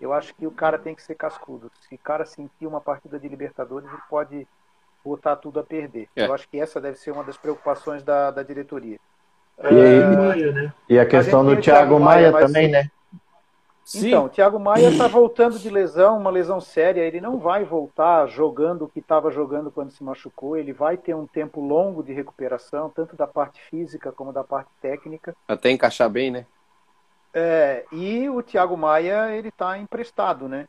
eu 0.00 0.12
acho 0.12 0.34
que 0.34 0.46
o 0.46 0.50
cara 0.50 0.78
tem 0.78 0.94
que 0.94 1.02
ser 1.02 1.16
cascudo. 1.16 1.70
Se 1.80 1.94
o 1.94 1.98
cara 1.98 2.24
sentir 2.24 2.66
uma 2.66 2.80
partida 2.80 3.18
de 3.18 3.28
Libertadores, 3.28 3.88
ele 3.88 4.00
pode 4.08 4.46
botar 5.04 5.36
tudo 5.36 5.58
a 5.58 5.64
perder. 5.64 6.08
É. 6.14 6.26
Eu 6.26 6.32
acho 6.32 6.48
que 6.48 6.60
essa 6.60 6.80
deve 6.80 6.98
ser 6.98 7.10
uma 7.10 7.24
das 7.24 7.36
preocupações 7.36 8.02
da, 8.02 8.30
da 8.30 8.42
diretoria. 8.42 8.98
E, 9.58 10.52
né? 10.52 10.72
e 10.88 10.98
a 10.98 11.04
questão 11.04 11.40
a 11.40 11.54
do 11.54 11.60
Thiago 11.60 11.98
Maia, 11.98 12.30
Maia 12.30 12.46
também, 12.46 12.68
né? 12.68 12.88
Sim. 13.88 14.08
Então, 14.08 14.26
o 14.26 14.28
Thiago 14.28 14.60
Maia 14.60 14.90
está 14.90 15.08
voltando 15.08 15.58
de 15.58 15.70
lesão, 15.70 16.18
uma 16.18 16.28
lesão 16.28 16.60
séria. 16.60 17.00
Ele 17.00 17.22
não 17.22 17.38
vai 17.38 17.64
voltar 17.64 18.26
jogando 18.26 18.84
o 18.84 18.88
que 18.88 18.98
estava 18.98 19.30
jogando 19.30 19.70
quando 19.70 19.90
se 19.90 20.04
machucou. 20.04 20.58
Ele 20.58 20.74
vai 20.74 20.98
ter 20.98 21.14
um 21.14 21.26
tempo 21.26 21.58
longo 21.58 22.02
de 22.02 22.12
recuperação, 22.12 22.90
tanto 22.90 23.16
da 23.16 23.26
parte 23.26 23.62
física 23.62 24.12
como 24.12 24.30
da 24.30 24.44
parte 24.44 24.68
técnica. 24.82 25.34
Até 25.48 25.70
encaixar 25.70 26.10
bem, 26.10 26.30
né? 26.30 26.44
É, 27.32 27.86
e 27.90 28.28
o 28.28 28.42
Thiago 28.42 28.76
Maia, 28.76 29.34
ele 29.34 29.48
está 29.48 29.78
emprestado, 29.78 30.46
né? 30.46 30.68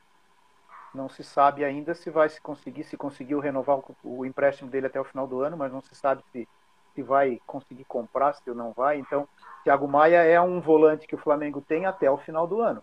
Não 0.96 1.10
se 1.10 1.22
sabe 1.22 1.66
ainda 1.66 1.94
se 1.94 2.10
vai 2.10 2.30
se 2.30 2.40
conseguir, 2.40 2.86
se 2.86 2.96
conseguiu 2.96 3.42
renovar 3.42 3.82
o, 4.02 4.26
empréstimo 4.26 4.72
dele 4.72 4.88
até 4.88 5.00
o 5.00 5.04
final 5.04 5.28
do 5.28 5.42
ano, 5.42 5.58
mas 5.58 5.74
não 5.74 5.82
se 5.82 5.94
sabe 5.94 6.24
se, 6.32 6.48
se 6.96 7.04
vai 7.04 7.42
conseguir 7.46 7.84
comprar, 7.84 8.32
se 8.32 8.50
não 8.52 8.72
vai. 8.72 8.98
Então, 8.98 9.28
Thiago 9.66 9.90
Maia 9.90 10.24
é 10.24 10.40
um 10.40 10.62
volante 10.62 11.06
que 11.06 11.16
o 11.16 11.20
Flamengo 11.20 11.60
tem 11.60 11.86
até 11.86 12.10
o 12.10 12.18
final 12.18 12.48
do 12.48 12.62
ano. 12.62 12.82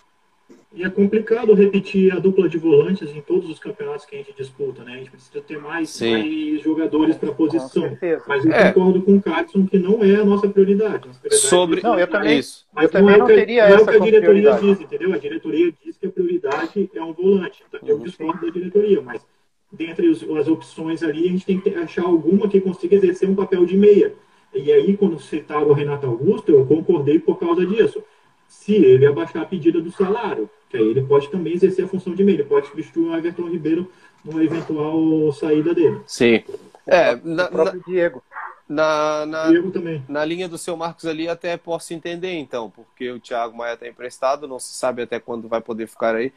E 0.77 0.85
é 0.85 0.91
complicado 0.91 1.55
repetir 1.55 2.13
a 2.13 2.19
dupla 2.19 2.51
de 2.51 2.59
volantes 2.59 3.11
em 3.11 3.23
todos 3.23 3.49
os 3.49 3.59
campeonatos 3.59 4.05
que 4.05 4.15
a 4.15 4.19
gente 4.19 4.35
disputa, 4.37 4.85
né? 4.85 4.93
A 4.93 4.97
gente 4.99 5.11
precisa 5.11 5.41
ter 5.41 5.59
mais, 5.59 5.99
mais 6.03 6.61
jogadores 6.61 7.17
para 7.17 7.31
a 7.31 7.35
posição. 7.35 7.97
Mas 8.29 8.45
eu 8.45 8.53
é. 8.53 8.73
concordo 8.73 9.01
com 9.01 9.17
o 9.17 9.23
Carlson 9.23 9.67
que 9.67 9.79
não 9.79 10.05
é 10.05 10.17
a 10.17 10.25
nossa 10.25 10.47
prioridade. 10.47 11.09
Nossa 11.09 11.19
prioridade 11.19 11.49
Sobre... 11.49 11.83
Não, 11.83 11.99
eu 11.99 12.07
também, 12.07 12.39
isso. 12.39 12.67
Mas 12.75 12.93
eu 12.93 13.01
não, 13.01 13.09
é 13.09 13.17
não 13.17 13.27
teria 13.27 13.71
não 13.71 13.77
é 13.77 13.81
o 13.81 13.87
que 13.87 13.97
a 13.97 13.99
diretoria 13.99 14.53
diz, 14.53 14.81
entendeu? 14.83 15.15
A 15.15 15.19
diretoria 15.19 15.73
diz 15.83 15.97
que 15.97 16.07
a 16.07 16.11
prioridade 16.11 16.91
é 16.95 17.03
um 17.03 17.13
volante. 17.15 17.65
Então, 17.67 17.81
eu 17.89 17.97
uhum. 17.97 18.03
discordo 18.03 18.45
da 18.45 18.53
diretoria, 18.53 19.01
mas 19.01 19.27
dentre 19.73 20.11
as 20.11 20.47
opções 20.47 21.03
ali, 21.03 21.27
a 21.27 21.31
gente 21.31 21.47
tem 21.47 21.59
que 21.59 21.71
achar 21.71 22.05
alguma 22.05 22.49
que 22.49 22.61
consiga 22.61 22.97
exercer 22.97 23.27
um 23.27 23.35
papel 23.35 23.65
de 23.65 23.79
meia. 23.79 24.13
E 24.55 24.71
aí, 24.71 24.95
quando 24.95 25.19
citaram 25.19 25.69
o 25.69 25.73
Renato 25.73 26.07
Augusto, 26.07 26.53
eu 26.53 26.67
concordei 26.67 27.19
por 27.19 27.39
causa 27.39 27.65
disso 27.65 28.05
se 28.49 28.75
ele 28.75 29.07
abaixar 29.07 29.43
a 29.43 29.47
pedida 29.47 29.81
do 29.81 29.91
salário, 29.91 30.49
que 30.69 30.77
aí 30.77 30.89
ele 30.89 31.03
pode 31.03 31.29
também 31.31 31.55
exercer 31.55 31.85
a 31.85 31.89
função 31.89 32.15
de 32.15 32.25
meio, 32.25 32.37
ele 32.37 32.45
pode 32.45 32.69
substituir 32.69 33.09
o 33.09 33.17
Everton 33.17 33.49
Ribeiro 33.49 33.91
numa 34.25 34.43
eventual 34.43 35.33
saída 35.33 35.75
dele. 35.75 36.01
Sim. 36.07 36.43
É, 36.87 37.17
na, 37.23 37.47
o 37.47 37.49
próprio 37.49 37.81
na, 37.81 37.93
Diego. 37.93 38.23
Na, 38.69 39.27
na, 39.27 39.49
Diego 39.49 39.71
também. 39.71 40.05
na 40.09 40.25
linha 40.25 40.49
do 40.49 40.59
seu 40.59 40.77
Marcos 40.77 41.07
ali 41.07 41.29
até 41.29 41.57
posso 41.57 41.95
entender 41.95 42.33
então, 42.35 42.71
porque 42.71 43.11
o 43.11 43.21
Thiago 43.21 43.57
Maia 43.57 43.75
está 43.75 43.87
emprestado, 43.87 44.49
não 44.49 44.59
se 44.59 44.73
sabe 44.73 45.03
até 45.03 45.21
quando 45.21 45.49
vai 45.49 45.61
poder 45.61 45.87
ficar 45.87 46.15
aí. 46.17 46.33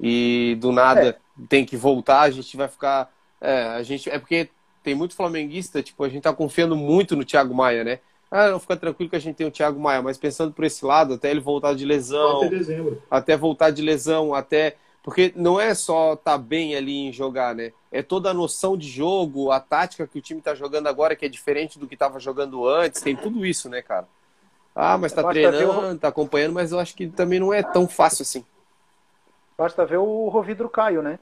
E 0.00 0.56
do 0.60 0.72
nada 0.72 1.10
é. 1.10 1.16
tem 1.48 1.64
que 1.64 1.76
voltar, 1.76 2.22
a 2.22 2.30
gente 2.30 2.56
vai 2.56 2.68
ficar. 2.68 3.12
É, 3.40 3.64
a 3.68 3.82
gente, 3.82 4.08
é 4.10 4.18
porque 4.18 4.48
tem 4.82 4.94
muito 4.94 5.14
flamenguista, 5.14 5.82
tipo, 5.82 6.02
a 6.02 6.08
gente 6.08 6.22
tá 6.22 6.32
confiando 6.32 6.76
muito 6.76 7.14
no 7.14 7.24
Thiago 7.24 7.54
Maia, 7.54 7.84
né? 7.84 8.00
Ah, 8.36 8.50
não, 8.50 8.58
fica 8.58 8.76
tranquilo 8.76 9.08
que 9.08 9.14
a 9.14 9.20
gente 9.20 9.36
tem 9.36 9.46
o 9.46 9.50
Thiago 9.50 9.78
Maia, 9.78 10.02
mas 10.02 10.18
pensando 10.18 10.52
por 10.52 10.64
esse 10.64 10.84
lado, 10.84 11.14
até 11.14 11.30
ele 11.30 11.38
voltar 11.38 11.72
de 11.72 11.84
lesão. 11.84 12.38
Até 12.38 12.48
dezembro. 12.48 13.00
Até 13.08 13.36
voltar 13.36 13.70
de 13.70 13.80
lesão, 13.80 14.34
até. 14.34 14.76
Porque 15.04 15.32
não 15.36 15.60
é 15.60 15.72
só 15.72 16.14
estar 16.14 16.32
tá 16.32 16.38
bem 16.38 16.74
ali 16.74 17.06
em 17.06 17.12
jogar, 17.12 17.54
né? 17.54 17.72
É 17.92 18.02
toda 18.02 18.30
a 18.30 18.34
noção 18.34 18.76
de 18.76 18.88
jogo, 18.88 19.52
a 19.52 19.60
tática 19.60 20.04
que 20.04 20.18
o 20.18 20.20
time 20.20 20.40
está 20.40 20.52
jogando 20.52 20.88
agora, 20.88 21.14
que 21.14 21.24
é 21.24 21.28
diferente 21.28 21.78
do 21.78 21.86
que 21.86 21.94
estava 21.94 22.18
jogando 22.18 22.66
antes, 22.68 23.00
tem 23.00 23.14
tudo 23.14 23.46
isso, 23.46 23.68
né, 23.68 23.80
cara? 23.80 24.08
Ah, 24.74 24.98
mas 24.98 25.12
está 25.12 25.22
treinando, 25.28 25.94
está 25.94 26.08
acompanhando, 26.08 26.54
mas 26.54 26.72
eu 26.72 26.80
acho 26.80 26.92
que 26.96 27.06
também 27.06 27.38
não 27.38 27.54
é 27.54 27.62
tão 27.62 27.86
fácil 27.86 28.22
assim. 28.22 28.44
Basta 29.56 29.86
ver 29.86 29.98
o 29.98 30.28
Rovidro 30.28 30.68
Caio, 30.68 31.02
né? 31.02 31.20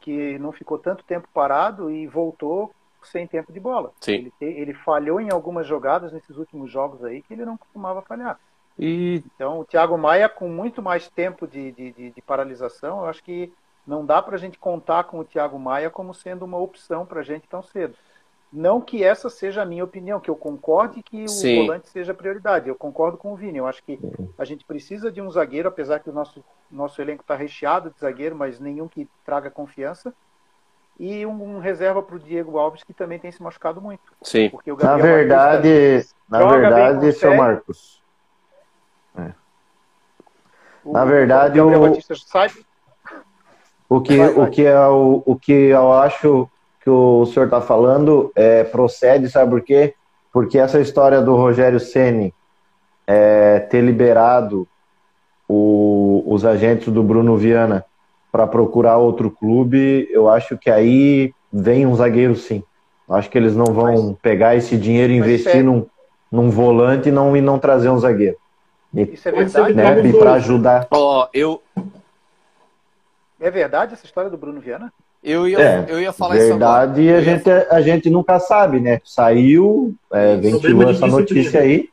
Que 0.00 0.36
não 0.40 0.50
ficou 0.50 0.76
tanto 0.76 1.04
tempo 1.04 1.28
parado 1.32 1.88
e 1.88 2.08
voltou 2.08 2.74
sem 3.06 3.26
tempo 3.26 3.52
de 3.52 3.60
bola. 3.60 3.92
Sim. 4.00 4.30
Ele, 4.40 4.60
ele 4.60 4.74
falhou 4.74 5.20
em 5.20 5.30
algumas 5.30 5.66
jogadas 5.66 6.12
nesses 6.12 6.36
últimos 6.36 6.70
jogos 6.70 7.04
aí 7.04 7.22
que 7.22 7.32
ele 7.32 7.44
não 7.44 7.56
costumava 7.56 8.02
falhar. 8.02 8.38
E... 8.78 9.22
Então, 9.34 9.60
o 9.60 9.64
Thiago 9.64 9.98
Maia, 9.98 10.28
com 10.28 10.48
muito 10.48 10.80
mais 10.80 11.08
tempo 11.08 11.46
de, 11.46 11.72
de, 11.72 11.92
de, 11.92 12.10
de 12.10 12.22
paralisação, 12.22 13.00
eu 13.00 13.06
acho 13.06 13.22
que 13.22 13.52
não 13.86 14.04
dá 14.04 14.22
para 14.22 14.36
a 14.36 14.38
gente 14.38 14.58
contar 14.58 15.04
com 15.04 15.18
o 15.18 15.24
Thiago 15.24 15.58
Maia 15.58 15.90
como 15.90 16.14
sendo 16.14 16.44
uma 16.44 16.58
opção 16.58 17.04
para 17.04 17.20
a 17.20 17.24
gente 17.24 17.48
tão 17.48 17.62
cedo. 17.62 17.94
Não 18.52 18.80
que 18.80 19.04
essa 19.04 19.28
seja 19.28 19.62
a 19.62 19.66
minha 19.66 19.84
opinião, 19.84 20.20
que 20.20 20.30
eu 20.30 20.36
concorde 20.36 21.02
que 21.02 21.24
o 21.24 21.28
Sim. 21.28 21.66
volante 21.66 21.88
seja 21.90 22.14
prioridade. 22.14 22.68
Eu 22.68 22.74
concordo 22.74 23.18
com 23.18 23.32
o 23.32 23.36
Vini. 23.36 23.58
Eu 23.58 23.66
acho 23.66 23.82
que 23.82 23.98
a 24.38 24.44
gente 24.44 24.64
precisa 24.64 25.12
de 25.12 25.20
um 25.20 25.30
zagueiro, 25.30 25.68
apesar 25.68 26.00
que 26.00 26.08
o 26.08 26.12
nosso, 26.12 26.42
nosso 26.70 27.00
elenco 27.02 27.22
está 27.22 27.34
recheado 27.34 27.90
de 27.90 28.00
zagueiro, 28.00 28.34
mas 28.34 28.58
nenhum 28.58 28.88
que 28.88 29.06
traga 29.24 29.50
confiança 29.50 30.14
e 30.98 31.24
um, 31.24 31.56
um 31.56 31.60
reserva 31.60 32.02
para 32.02 32.16
o 32.16 32.18
Diego 32.18 32.58
Alves, 32.58 32.82
que 32.82 32.92
também 32.92 33.18
tem 33.18 33.30
se 33.30 33.42
machucado 33.42 33.80
muito. 33.80 34.02
Sim. 34.22 34.50
na 34.82 34.96
verdade, 34.96 36.06
na 36.28 36.46
verdade, 36.46 37.12
seu 37.12 37.36
Marcos. 37.36 38.02
É. 39.16 39.32
O, 40.84 40.92
na 40.92 41.04
verdade, 41.04 41.60
o, 41.60 41.68
o, 43.88 44.00
que, 44.00 44.16
vai, 44.16 44.28
vai. 44.28 44.44
o, 44.44 44.50
que 44.50 44.66
é 44.66 44.86
o, 44.88 45.22
o 45.24 45.36
que 45.36 45.52
eu 45.52 45.92
acho 45.92 46.50
que 46.80 46.90
o 46.90 47.26
senhor 47.26 47.46
está 47.46 47.60
falando 47.60 48.32
é, 48.34 48.64
procede, 48.64 49.30
sabe 49.30 49.50
por 49.50 49.60
quê? 49.60 49.94
Porque 50.32 50.58
essa 50.58 50.80
história 50.80 51.20
do 51.22 51.36
Rogério 51.36 51.78
Ceni 51.78 52.34
é, 53.06 53.60
ter 53.60 53.82
liberado 53.82 54.66
o, 55.48 56.24
os 56.26 56.44
agentes 56.44 56.92
do 56.92 57.02
Bruno 57.02 57.36
Viana 57.36 57.84
para 58.38 58.46
procurar 58.46 58.98
outro 58.98 59.32
clube, 59.32 60.06
eu 60.12 60.28
acho 60.28 60.56
que 60.56 60.70
aí 60.70 61.32
vem 61.52 61.84
um 61.84 61.96
zagueiro 61.96 62.36
sim. 62.36 62.62
Acho 63.10 63.28
que 63.28 63.36
eles 63.36 63.56
não 63.56 63.64
vão 63.64 64.10
mas, 64.10 64.16
pegar 64.22 64.54
esse 64.54 64.76
dinheiro 64.76 65.12
e 65.12 65.16
investir 65.16 65.56
é... 65.56 65.62
num, 65.62 65.84
num 66.30 66.48
volante 66.48 67.08
e 67.08 67.12
não, 67.12 67.36
e 67.36 67.40
não 67.40 67.58
trazer 67.58 67.90
um 67.90 67.98
zagueiro. 67.98 68.36
E, 68.94 69.02
Isso 69.12 69.28
é 69.28 69.32
verdade. 69.32 69.74
Né, 69.74 70.12
para 70.12 70.34
ajudar. 70.34 70.86
Ó, 70.92 71.24
oh, 71.24 71.28
eu. 71.34 71.60
É 73.40 73.50
verdade 73.50 73.94
essa 73.94 74.06
história 74.06 74.30
do 74.30 74.38
Bruno 74.38 74.60
Viana? 74.60 74.92
Eu 75.24 75.48
ia, 75.48 75.58
é, 75.58 75.86
eu 75.88 76.00
ia 76.00 76.12
falar 76.12 76.36
verdade, 76.36 77.02
isso 77.02 77.10
agora. 77.10 77.18
a 77.18 77.24
gente, 77.24 77.50
a 77.50 77.80
gente 77.80 78.08
nunca 78.08 78.38
sabe, 78.38 78.78
né? 78.78 79.00
Saiu, 79.04 79.96
é, 80.12 80.36
ventilou 80.36 80.88
essa 80.88 81.08
notícia 81.08 81.60
aí. 81.60 81.90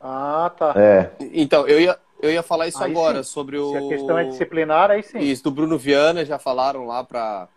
Ah, 0.00 0.50
tá. 0.56 0.72
É. 0.74 1.10
Então, 1.34 1.68
eu 1.68 1.78
ia, 1.78 1.98
eu 2.26 2.32
ia 2.32 2.42
falar 2.42 2.68
isso 2.68 2.82
aí 2.82 2.90
agora, 2.90 3.22
sim. 3.22 3.30
sobre 3.30 3.56
o. 3.56 3.70
Se 3.70 3.76
a 3.76 3.88
questão 3.88 4.18
é 4.18 4.24
disciplinar, 4.24 4.90
aí 4.90 5.02
sim. 5.02 5.18
Isso, 5.18 5.44
do 5.44 5.50
Bruno 5.50 5.78
Viana, 5.78 6.24
já 6.24 6.38
falaram 6.38 6.86
lá 6.86 7.02
para 7.02 7.48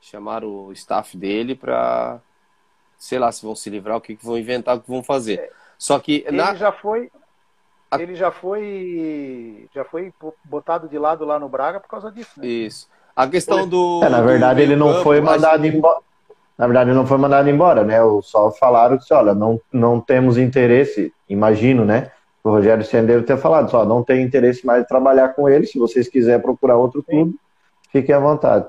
chamar 0.00 0.44
o 0.44 0.72
staff 0.72 1.16
dele 1.16 1.54
para. 1.54 2.20
Sei 2.98 3.18
lá 3.18 3.30
se 3.30 3.44
vão 3.44 3.54
se 3.54 3.68
livrar, 3.68 3.96
o 3.96 4.00
que, 4.00 4.16
que 4.16 4.24
vão 4.24 4.38
inventar, 4.38 4.76
o 4.76 4.80
que 4.80 4.90
vão 4.90 5.02
fazer. 5.02 5.38
É. 5.38 5.50
Só 5.78 5.98
que. 5.98 6.24
Ele 6.26 6.36
na... 6.36 6.54
já 6.54 6.72
foi. 6.72 7.10
Ele 7.98 8.14
já 8.14 8.30
foi. 8.30 9.68
Já 9.74 9.84
foi 9.84 10.12
botado 10.44 10.88
de 10.88 10.98
lado 10.98 11.24
lá 11.24 11.38
no 11.38 11.48
Braga 11.48 11.80
por 11.80 11.88
causa 11.88 12.10
disso, 12.10 12.32
né? 12.38 12.46
Isso. 12.46 12.88
A 13.14 13.26
questão 13.26 13.66
do. 13.66 14.00
É, 14.02 14.08
na 14.08 14.20
verdade, 14.20 14.60
do 14.60 14.62
ele 14.62 14.76
não 14.76 14.92
campo, 14.92 15.02
foi 15.02 15.20
mandado 15.20 15.60
mas... 15.60 15.74
embora. 15.74 16.00
Na 16.58 16.66
verdade, 16.66 16.90
ele 16.90 16.96
não 16.96 17.06
foi 17.06 17.18
mandado 17.18 17.50
embora, 17.50 17.84
né? 17.84 17.98
Só 18.22 18.50
falaram 18.50 18.96
que, 18.96 19.12
olha, 19.12 19.34
não, 19.34 19.60
não 19.70 20.00
temos 20.00 20.38
interesse, 20.38 21.12
imagino, 21.28 21.84
né? 21.84 22.10
O 22.46 22.50
Rogério 22.50 22.84
Sendeiro 22.84 23.24
ter 23.24 23.36
falado, 23.36 23.68
só 23.68 23.84
não 23.84 24.04
tem 24.04 24.22
interesse 24.22 24.64
mais 24.64 24.82
de 24.82 24.88
trabalhar 24.88 25.30
com 25.30 25.48
ele, 25.48 25.66
se 25.66 25.80
vocês 25.80 26.06
quiserem 26.06 26.40
procurar 26.40 26.76
outro 26.76 27.02
clube, 27.02 27.34
fiquem 27.90 28.14
à 28.14 28.20
vontade. 28.20 28.68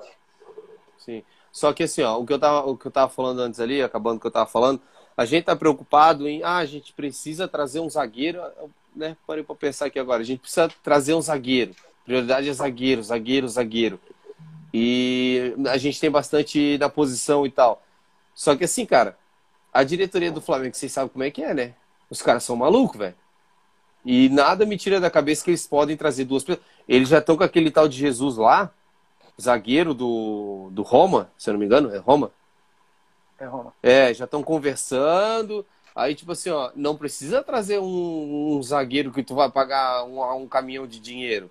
Sim. 0.97 1.23
Só 1.51 1.71
que 1.71 1.83
assim, 1.83 2.01
ó, 2.01 2.17
o 2.17 2.25
que 2.25 2.33
eu 2.33 2.39
tava, 2.39 2.67
o 2.67 2.75
que 2.75 2.87
eu 2.87 2.91
tava 2.91 3.11
falando 3.11 3.39
antes 3.39 3.59
ali, 3.59 3.83
acabando 3.83 4.17
o 4.17 4.19
que 4.19 4.25
eu 4.25 4.31
tava 4.31 4.49
falando, 4.49 4.81
a 5.15 5.25
gente 5.25 5.43
tá 5.43 5.55
preocupado 5.55 6.27
em, 6.27 6.41
ah, 6.41 6.57
a 6.57 6.65
gente 6.65 6.91
precisa 6.91 7.47
trazer 7.47 7.79
um 7.79 7.87
zagueiro, 7.87 8.41
né? 8.95 9.15
Parei 9.27 9.43
para 9.43 9.53
pensar 9.53 9.85
aqui 9.85 9.99
agora, 9.99 10.23
a 10.23 10.25
gente 10.25 10.39
precisa 10.39 10.67
trazer 10.81 11.13
um 11.13 11.21
zagueiro. 11.21 11.75
Prioridade 12.03 12.49
é 12.49 12.53
zagueiro, 12.53 13.03
zagueiro, 13.03 13.47
zagueiro. 13.47 13.99
E 14.73 15.53
a 15.69 15.77
gente 15.77 15.99
tem 15.99 16.09
bastante 16.09 16.79
na 16.79 16.89
posição 16.89 17.45
e 17.45 17.51
tal. 17.51 17.83
Só 18.33 18.55
que 18.55 18.63
assim, 18.63 18.87
cara, 18.87 19.15
a 19.71 19.83
diretoria 19.83 20.31
do 20.31 20.41
Flamengo, 20.41 20.75
vocês 20.75 20.91
sabem 20.91 21.09
como 21.09 21.23
é 21.23 21.29
que 21.29 21.43
é, 21.43 21.53
né? 21.53 21.73
Os 22.09 22.23
caras 22.23 22.43
são 22.43 22.55
malucos, 22.55 22.97
velho. 22.97 23.15
E 24.05 24.29
nada 24.29 24.65
me 24.65 24.77
tira 24.77 24.99
da 24.99 25.09
cabeça 25.09 25.43
que 25.43 25.49
eles 25.49 25.67
podem 25.67 25.97
trazer 25.97 26.25
duas 26.25 26.43
pessoas. 26.43 26.65
Eles 26.87 27.09
já 27.09 27.19
estão 27.19 27.35
com 27.35 27.43
aquele 27.43 27.69
tal 27.69 27.87
de 27.87 27.97
Jesus 27.97 28.37
lá, 28.37 28.71
zagueiro 29.39 29.93
do, 29.93 30.69
do 30.71 30.81
Roma, 30.81 31.29
se 31.37 31.49
eu 31.49 31.53
não 31.53 31.59
me 31.59 31.65
engano, 31.65 31.93
é 31.93 31.97
Roma? 31.97 32.31
É 33.39 33.45
Roma. 33.45 33.73
É, 33.83 34.13
já 34.13 34.25
estão 34.25 34.41
conversando. 34.41 35.65
Aí, 35.95 36.15
tipo 36.15 36.31
assim, 36.31 36.49
ó, 36.49 36.71
não 36.75 36.95
precisa 36.95 37.43
trazer 37.43 37.79
um, 37.79 38.57
um 38.57 38.63
zagueiro 38.63 39.11
que 39.11 39.23
tu 39.23 39.35
vai 39.35 39.49
pagar 39.49 40.03
um, 40.05 40.21
um, 40.43 40.47
caminhão 40.47 40.87
de 40.87 40.99
dinheiro. 40.99 41.49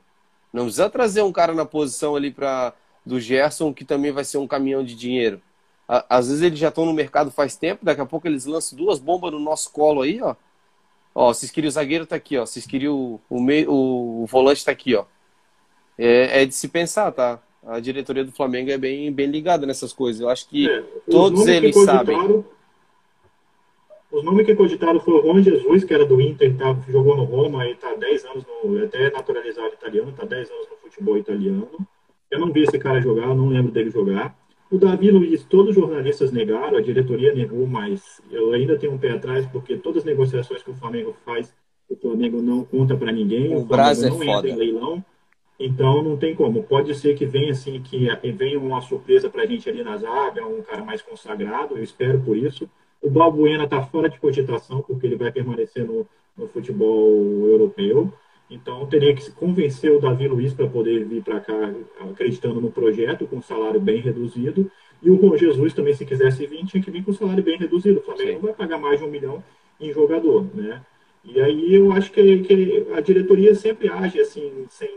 Não 0.52 0.64
precisa 0.64 0.88
trazer 0.88 1.22
um 1.22 1.32
cara 1.32 1.52
na 1.52 1.64
posição 1.64 2.16
ali 2.16 2.30
pra, 2.30 2.72
do 3.04 3.20
Gerson 3.20 3.74
que 3.74 3.84
também 3.84 4.12
vai 4.12 4.24
ser 4.24 4.38
um 4.38 4.46
caminhão 4.46 4.84
de 4.84 4.94
dinheiro. 4.94 5.40
Às 5.88 6.28
vezes 6.28 6.42
eles 6.42 6.58
já 6.58 6.68
estão 6.68 6.84
no 6.84 6.92
mercado 6.92 7.30
faz 7.30 7.56
tempo, 7.56 7.84
daqui 7.84 8.00
a 8.00 8.06
pouco 8.06 8.26
eles 8.26 8.44
lançam 8.44 8.76
duas 8.76 8.98
bombas 8.98 9.30
no 9.30 9.38
nosso 9.38 9.70
colo 9.70 10.02
aí, 10.02 10.20
ó. 10.20 10.34
Ó, 11.18 11.32
se 11.32 11.50
queria 11.50 11.68
o 11.68 11.72
zagueiro 11.72 12.04
tá 12.04 12.14
aqui, 12.14 12.36
ó. 12.36 12.44
Se 12.44 12.60
queria 12.68 12.92
o, 12.92 13.18
o, 13.30 13.40
meio, 13.40 13.72
o, 13.72 14.26
volante 14.26 14.62
tá 14.62 14.70
aqui, 14.70 14.94
ó. 14.94 15.06
É, 15.96 16.42
é, 16.42 16.44
de 16.44 16.54
se 16.54 16.68
pensar, 16.68 17.10
tá? 17.10 17.40
A 17.66 17.80
diretoria 17.80 18.22
do 18.22 18.32
Flamengo 18.32 18.70
é 18.70 18.76
bem, 18.76 19.10
bem 19.10 19.26
ligada 19.26 19.66
nessas 19.66 19.94
coisas. 19.94 20.20
Eu 20.20 20.28
acho 20.28 20.46
que 20.46 20.68
é, 20.68 20.84
todos 21.10 21.46
eles 21.46 21.74
sabem. 21.84 22.44
Os 24.12 24.22
nomes 24.22 24.44
que 24.44 24.54
cogitaram 24.54 25.00
foi 25.00 25.14
o 25.14 25.22
Juan 25.22 25.42
Jesus, 25.42 25.84
que 25.84 25.94
era 25.94 26.04
do 26.04 26.20
Inter, 26.20 26.54
tá, 26.54 26.76
jogou 26.86 27.16
no 27.16 27.24
Roma 27.24 27.66
e 27.66 27.74
tá 27.76 27.94
10 27.94 28.24
anos, 28.26 28.44
no, 28.62 28.84
até 28.84 29.10
naturalizado 29.10 29.72
italiano, 29.72 30.12
tá 30.12 30.26
10 30.26 30.50
anos 30.50 30.68
no 30.70 30.76
futebol 30.76 31.16
italiano. 31.16 31.88
Eu 32.30 32.40
não 32.40 32.52
vi 32.52 32.62
esse 32.62 32.78
cara 32.78 33.00
jogar, 33.00 33.28
não 33.28 33.48
lembro 33.48 33.72
dele 33.72 33.90
jogar. 33.90 34.36
O 34.70 34.78
Davi 34.78 35.10
Luiz, 35.10 35.44
todos 35.44 35.70
os 35.70 35.74
jornalistas 35.76 36.32
negaram, 36.32 36.78
a 36.78 36.82
diretoria 36.82 37.32
negou, 37.32 37.66
mas 37.66 38.20
eu 38.30 38.52
ainda 38.52 38.76
tenho 38.76 38.92
um 38.92 38.98
pé 38.98 39.10
atrás, 39.10 39.46
porque 39.46 39.76
todas 39.76 39.98
as 39.98 40.04
negociações 40.04 40.62
que 40.62 40.70
o 40.70 40.74
Flamengo 40.74 41.14
faz, 41.24 41.54
o 41.88 41.94
Flamengo 41.94 42.42
não 42.42 42.64
conta 42.64 42.96
para 42.96 43.12
ninguém, 43.12 43.54
o, 43.54 43.60
o 43.60 43.66
Flamengo 43.66 44.04
é 44.04 44.08
não 44.08 44.18
foda. 44.18 44.48
entra 44.48 44.50
em 44.50 44.56
leilão, 44.56 45.04
então 45.58 46.02
não 46.02 46.16
tem 46.16 46.34
como. 46.34 46.64
Pode 46.64 46.94
ser 46.96 47.14
que 47.14 47.24
venha 47.24 47.52
assim, 47.52 47.80
que 47.80 48.08
venha 48.32 48.58
uma 48.58 48.80
surpresa 48.80 49.30
para 49.30 49.42
a 49.42 49.46
gente 49.46 49.68
ali 49.68 49.84
na 49.84 49.96
zaga, 49.96 50.44
um 50.44 50.62
cara 50.62 50.84
mais 50.84 51.00
consagrado, 51.00 51.76
eu 51.76 51.82
espero 51.82 52.20
por 52.20 52.36
isso. 52.36 52.68
O 53.00 53.08
Balbuena 53.08 53.64
está 53.64 53.80
fora 53.82 54.08
de 54.08 54.18
cogitação, 54.18 54.82
porque 54.82 55.06
ele 55.06 55.16
vai 55.16 55.30
permanecer 55.30 55.84
no, 55.84 56.06
no 56.36 56.48
futebol 56.48 57.08
europeu. 57.46 58.12
Então, 58.48 58.86
teria 58.86 59.14
que 59.14 59.30
convencer 59.32 59.90
o 59.90 60.00
Davi 60.00 60.28
Luiz 60.28 60.52
para 60.52 60.68
poder 60.68 61.04
vir 61.04 61.22
para 61.22 61.40
cá 61.40 61.74
acreditando 62.10 62.60
no 62.60 62.70
projeto, 62.70 63.26
com 63.26 63.36
um 63.36 63.42
salário 63.42 63.80
bem 63.80 64.00
reduzido. 64.00 64.70
E 65.02 65.10
o 65.10 65.20
Juan 65.20 65.36
Jesus 65.36 65.74
também, 65.74 65.94
se 65.94 66.06
quisesse 66.06 66.46
vir, 66.46 66.64
tinha 66.64 66.82
que 66.82 66.90
vir 66.90 67.04
com 67.04 67.10
um 67.10 67.14
salário 67.14 67.42
bem 67.42 67.58
reduzido. 67.58 67.98
O 67.98 68.02
Flamengo 68.02 68.28
Sim. 68.28 68.34
não 68.34 68.42
vai 68.42 68.52
pagar 68.54 68.78
mais 68.78 69.00
de 69.00 69.04
um 69.04 69.10
milhão 69.10 69.42
em 69.80 69.92
jogador, 69.92 70.46
né? 70.54 70.80
E 71.24 71.40
aí 71.40 71.74
eu 71.74 71.92
acho 71.92 72.12
que, 72.12 72.38
que 72.44 72.86
a 72.94 73.00
diretoria 73.00 73.54
sempre 73.54 73.88
age 73.88 74.20
assim, 74.20 74.64
sem 74.70 74.88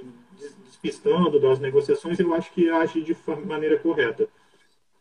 despistando 0.68 1.40
das 1.40 1.60
negociações, 1.60 2.20
eu 2.20 2.34
acho 2.34 2.52
que 2.54 2.70
age 2.70 3.02
de 3.02 3.18
maneira 3.46 3.78
correta. 3.80 4.28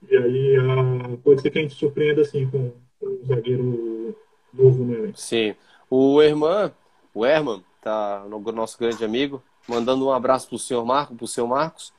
E 0.08 0.16
aí 0.16 0.58
uh, 0.58 1.18
pode 1.18 1.42
ser 1.42 1.50
que 1.50 1.58
a 1.58 1.62
gente 1.62 1.74
surpreenda 1.74 2.22
assim 2.22 2.48
com, 2.48 2.72
com 2.98 3.06
um 3.06 3.26
zagueiro 3.26 4.16
novo 4.52 4.84
no 4.84 4.94
elenco. 4.94 5.18
Sim. 5.18 5.54
O 5.90 6.20
Herman, 6.20 6.72
o 7.14 7.24
Herman, 7.24 7.62
tá 7.88 8.24
no 8.28 8.40
nosso 8.52 8.78
grande 8.78 9.04
amigo, 9.04 9.42
mandando 9.66 10.06
um 10.06 10.12
abraço 10.12 10.48
pro 10.48 10.58
senhor 10.58 10.84
Marco, 10.84 11.14
pro 11.14 11.26
senhor 11.26 11.46
Marcos, 11.46 11.92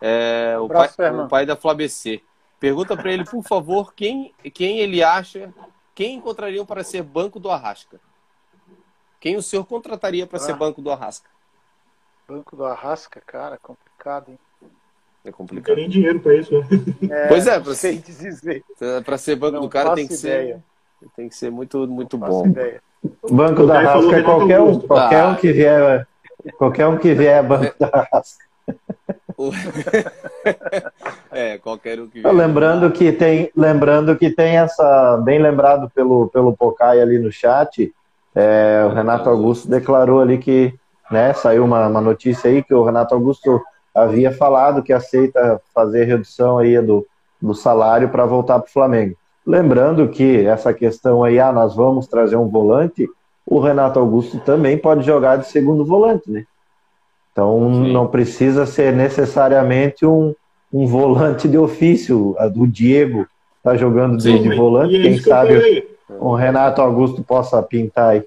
é, 0.00 0.56
o, 0.58 0.68
pai, 0.68 0.88
o, 1.24 1.28
pai, 1.28 1.46
da 1.46 1.56
Flabc. 1.56 2.22
Pergunta 2.58 2.96
para 2.96 3.12
ele, 3.12 3.24
por 3.24 3.42
favor, 3.42 3.94
quem, 3.94 4.34
quem 4.52 4.80
ele 4.80 5.02
acha, 5.02 5.52
quem 5.94 6.16
encontrariam 6.16 6.66
para 6.66 6.82
ser 6.82 7.02
banco 7.02 7.38
do 7.38 7.50
Arrasca? 7.50 8.00
Quem 9.20 9.36
o 9.36 9.42
senhor 9.42 9.64
contrataria 9.64 10.26
para 10.26 10.38
ah. 10.38 10.40
ser 10.40 10.54
banco 10.54 10.82
do 10.82 10.90
Arrasca? 10.90 11.28
Banco 12.28 12.56
do 12.56 12.64
Arrasca, 12.64 13.22
cara, 13.24 13.58
complicado, 13.58 14.30
hein? 14.30 14.38
É 15.24 15.32
complicado. 15.32 15.68
Não 15.68 15.74
tem 15.74 15.84
nem 15.84 15.90
dinheiro 15.90 16.20
para 16.20 16.34
isso. 16.34 16.52
Né? 16.52 16.66
É, 17.10 17.28
pois 17.28 17.46
é, 17.46 17.58
para 17.58 17.74
ser, 17.74 18.02
ser 19.18 19.36
banco 19.36 19.54
não 19.54 19.62
do 19.62 19.68
cara 19.68 19.94
tem 19.94 20.06
que 20.06 20.14
ideia. 20.14 20.62
ser 21.00 21.10
tem 21.14 21.28
que 21.28 21.34
ser 21.34 21.50
muito 21.50 21.86
muito 21.86 22.16
não 22.16 22.28
bom. 22.28 22.46
Ideia. 22.46 22.82
Banco 23.30 23.66
da 23.66 23.80
Rasca 23.80 24.16
é 24.16 24.22
qualquer 24.22 24.60
um, 24.60 24.78
qualquer 24.80 25.24
um 25.24 25.34
que 25.34 25.52
vier, 25.52 26.06
qualquer 26.58 26.86
um 26.86 26.96
que 26.96 27.14
vier 27.14 27.38
é 27.38 27.42
banco 27.42 27.74
da 27.78 28.08
Rasca. 28.12 28.44
é, 31.30 31.58
qualquer 31.58 32.00
um 32.00 32.08
que 32.08 32.20
vier. 32.20 32.32
Lembrando 32.32 32.90
que 32.90 33.12
tem, 33.12 33.50
lembrando 33.56 34.16
que 34.16 34.30
tem 34.30 34.56
essa, 34.56 35.16
bem 35.18 35.38
lembrado 35.40 35.90
pelo 35.94 36.28
pelo 36.28 36.56
Pocai 36.56 37.00
ali 37.00 37.18
no 37.18 37.30
chat, 37.30 37.92
é, 38.34 38.84
o 38.84 38.94
Renato 38.94 39.30
Augusto 39.30 39.68
declarou 39.68 40.20
ali 40.20 40.38
que, 40.38 40.74
né, 41.10 41.32
saiu 41.32 41.64
uma, 41.64 41.86
uma 41.86 42.00
notícia 42.00 42.50
aí 42.50 42.62
que 42.62 42.74
o 42.74 42.84
Renato 42.84 43.14
Augusto 43.14 43.62
havia 43.94 44.30
falado 44.30 44.82
que 44.82 44.92
aceita 44.92 45.60
fazer 45.74 46.04
redução 46.04 46.58
aí 46.58 46.78
do, 46.82 47.06
do 47.40 47.54
salário 47.54 48.10
para 48.10 48.26
voltar 48.26 48.58
para 48.58 48.68
o 48.68 48.72
Flamengo. 48.72 49.16
Lembrando 49.46 50.08
que 50.08 50.44
essa 50.44 50.74
questão 50.74 51.22
aí, 51.22 51.38
ah, 51.38 51.52
nós 51.52 51.76
vamos 51.76 52.08
trazer 52.08 52.36
um 52.36 52.48
volante, 52.48 53.08
o 53.46 53.60
Renato 53.60 53.98
Augusto 53.98 54.40
também 54.40 54.76
pode 54.76 55.06
jogar 55.06 55.36
de 55.36 55.46
segundo 55.46 55.84
volante, 55.84 56.28
né? 56.30 56.44
Então 57.30 57.70
Sim. 57.72 57.92
não 57.92 58.08
precisa 58.08 58.66
ser 58.66 58.92
necessariamente 58.92 60.04
um, 60.04 60.34
um 60.72 60.86
volante 60.86 61.46
de 61.46 61.56
ofício. 61.56 62.34
O 62.56 62.66
Diego 62.66 63.26
está 63.58 63.76
jogando 63.76 64.16
de, 64.16 64.38
de 64.38 64.54
volante, 64.56 65.00
quem 65.00 65.18
sabe 65.18 65.86
o 66.08 66.34
Renato 66.34 66.80
Augusto 66.80 67.22
possa 67.22 67.62
pintar 67.62 68.10
aí. 68.10 68.24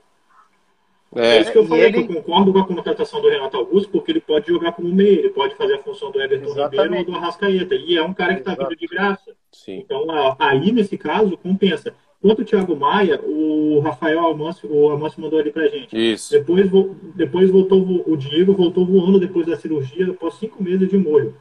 É, 1.15 1.37
é 1.37 1.41
isso 1.41 1.51
que 1.51 1.57
eu 1.57 1.65
falei, 1.65 1.85
ele... 1.85 2.03
que 2.03 2.13
eu 2.13 2.21
concordo 2.21 2.53
com 2.53 2.59
a 2.59 2.67
contratação 2.67 3.21
do 3.21 3.29
Renato 3.29 3.57
Augusto, 3.57 3.89
porque 3.89 4.11
ele 4.11 4.21
pode 4.21 4.47
jogar 4.47 4.73
como 4.73 4.87
meio, 4.93 5.19
ele 5.19 5.29
pode 5.29 5.55
fazer 5.55 5.75
a 5.75 5.79
função 5.79 6.11
do 6.11 6.21
Everton 6.21 6.51
Exatamente. 6.51 6.83
Ribeiro 6.83 6.97
ou 6.97 7.05
do 7.05 7.15
Arrascaeta. 7.15 7.75
E 7.75 7.97
é 7.97 8.03
um 8.03 8.13
cara 8.13 8.35
que 8.35 8.41
está 8.41 8.53
vindo 8.53 8.75
de 8.75 8.87
graça. 8.87 9.31
Sim. 9.69 9.83
Então, 9.85 10.05
aí, 10.39 10.71
nesse 10.71 10.97
caso, 10.97 11.37
compensa. 11.37 11.93
Quanto 12.21 12.41
o 12.41 12.45
Thiago 12.45 12.75
Maia, 12.75 13.21
o 13.23 13.79
Rafael 13.79 14.19
Almancio, 14.19 14.69
o 14.69 14.89
Almancio 14.89 15.21
mandou 15.21 15.39
ali 15.39 15.51
pra 15.51 15.67
gente. 15.67 15.95
Isso. 15.95 16.31
Depois, 16.31 16.69
depois 17.15 17.49
voltou 17.49 18.03
o 18.05 18.17
Diego, 18.17 18.53
voltou 18.53 18.85
voando 18.85 19.19
depois 19.19 19.45
da 19.45 19.55
cirurgia, 19.55 20.09
após 20.09 20.33
cinco 20.33 20.61
meses 20.61 20.89
de 20.89 20.97
molho. 20.97 21.35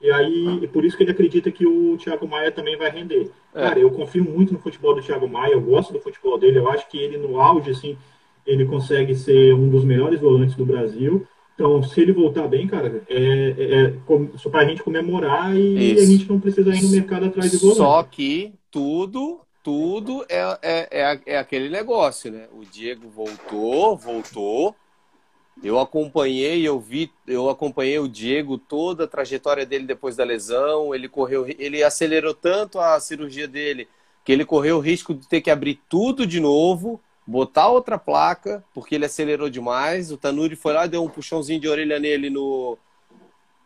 E 0.00 0.10
aí, 0.10 0.60
e 0.62 0.68
por 0.68 0.84
isso 0.84 0.96
que 0.96 1.02
ele 1.02 1.10
acredita 1.10 1.50
que 1.50 1.66
o 1.66 1.96
Thiago 1.98 2.28
Maia 2.28 2.52
também 2.52 2.76
vai 2.76 2.90
render. 2.90 3.30
É. 3.54 3.62
Cara, 3.62 3.78
eu 3.78 3.90
confio 3.90 4.24
muito 4.24 4.52
no 4.52 4.58
futebol 4.58 4.94
do 4.94 5.02
Thiago 5.02 5.28
Maia, 5.28 5.52
eu 5.52 5.60
gosto 5.60 5.92
do 5.92 6.00
futebol 6.00 6.38
dele, 6.38 6.58
eu 6.58 6.68
acho 6.68 6.88
que 6.88 6.98
ele 6.98 7.18
no 7.18 7.40
auge, 7.40 7.70
assim, 7.70 7.96
ele 8.46 8.64
consegue 8.64 9.14
ser 9.14 9.52
um 9.54 9.68
dos 9.68 9.84
melhores 9.84 10.20
volantes 10.20 10.54
do 10.54 10.64
Brasil. 10.64 11.26
Então, 11.54 11.82
se 11.84 12.00
ele 12.00 12.12
voltar 12.12 12.48
bem, 12.48 12.66
cara, 12.66 13.04
é, 13.08 13.16
é, 13.16 13.84
é 13.86 14.38
só 14.38 14.50
pra 14.50 14.64
gente 14.64 14.82
comemorar 14.82 15.54
e 15.54 15.92
Isso. 15.92 16.02
a 16.02 16.06
gente 16.06 16.28
não 16.28 16.40
precisa 16.40 16.74
ir 16.74 16.82
no 16.82 16.90
mercado 16.90 17.26
atrás 17.26 17.50
de 17.50 17.58
volante. 17.58 17.78
Só 17.78 18.02
que 18.02 18.52
tudo, 18.72 19.40
tudo 19.62 20.26
é, 20.28 20.58
é, 20.62 20.88
é, 20.90 21.20
é 21.26 21.38
aquele 21.38 21.68
negócio, 21.68 22.32
né? 22.32 22.48
O 22.52 22.64
Diego 22.64 23.08
voltou, 23.08 23.96
voltou. 23.96 24.74
Eu 25.62 25.78
acompanhei, 25.78 26.66
eu 26.66 26.80
vi, 26.80 27.08
eu 27.24 27.48
acompanhei 27.48 28.00
o 28.00 28.08
Diego 28.08 28.58
toda 28.58 29.04
a 29.04 29.08
trajetória 29.08 29.64
dele 29.64 29.86
depois 29.86 30.16
da 30.16 30.24
lesão. 30.24 30.92
Ele 30.92 31.08
correu, 31.08 31.46
ele 31.56 31.84
acelerou 31.84 32.34
tanto 32.34 32.80
a 32.80 32.98
cirurgia 32.98 33.46
dele 33.46 33.86
que 34.24 34.32
ele 34.32 34.44
correu 34.44 34.78
o 34.78 34.80
risco 34.80 35.14
de 35.14 35.28
ter 35.28 35.40
que 35.40 35.50
abrir 35.50 35.80
tudo 35.88 36.26
de 36.26 36.40
novo 36.40 37.00
botar 37.26 37.68
outra 37.68 37.98
placa, 37.98 38.64
porque 38.74 38.94
ele 38.94 39.06
acelerou 39.06 39.48
demais. 39.48 40.12
O 40.12 40.16
Tanuri 40.16 40.56
foi 40.56 40.72
lá, 40.72 40.86
deu 40.86 41.02
um 41.02 41.08
puxãozinho 41.08 41.60
de 41.60 41.68
orelha 41.68 41.98
nele 41.98 42.30
no 42.30 42.78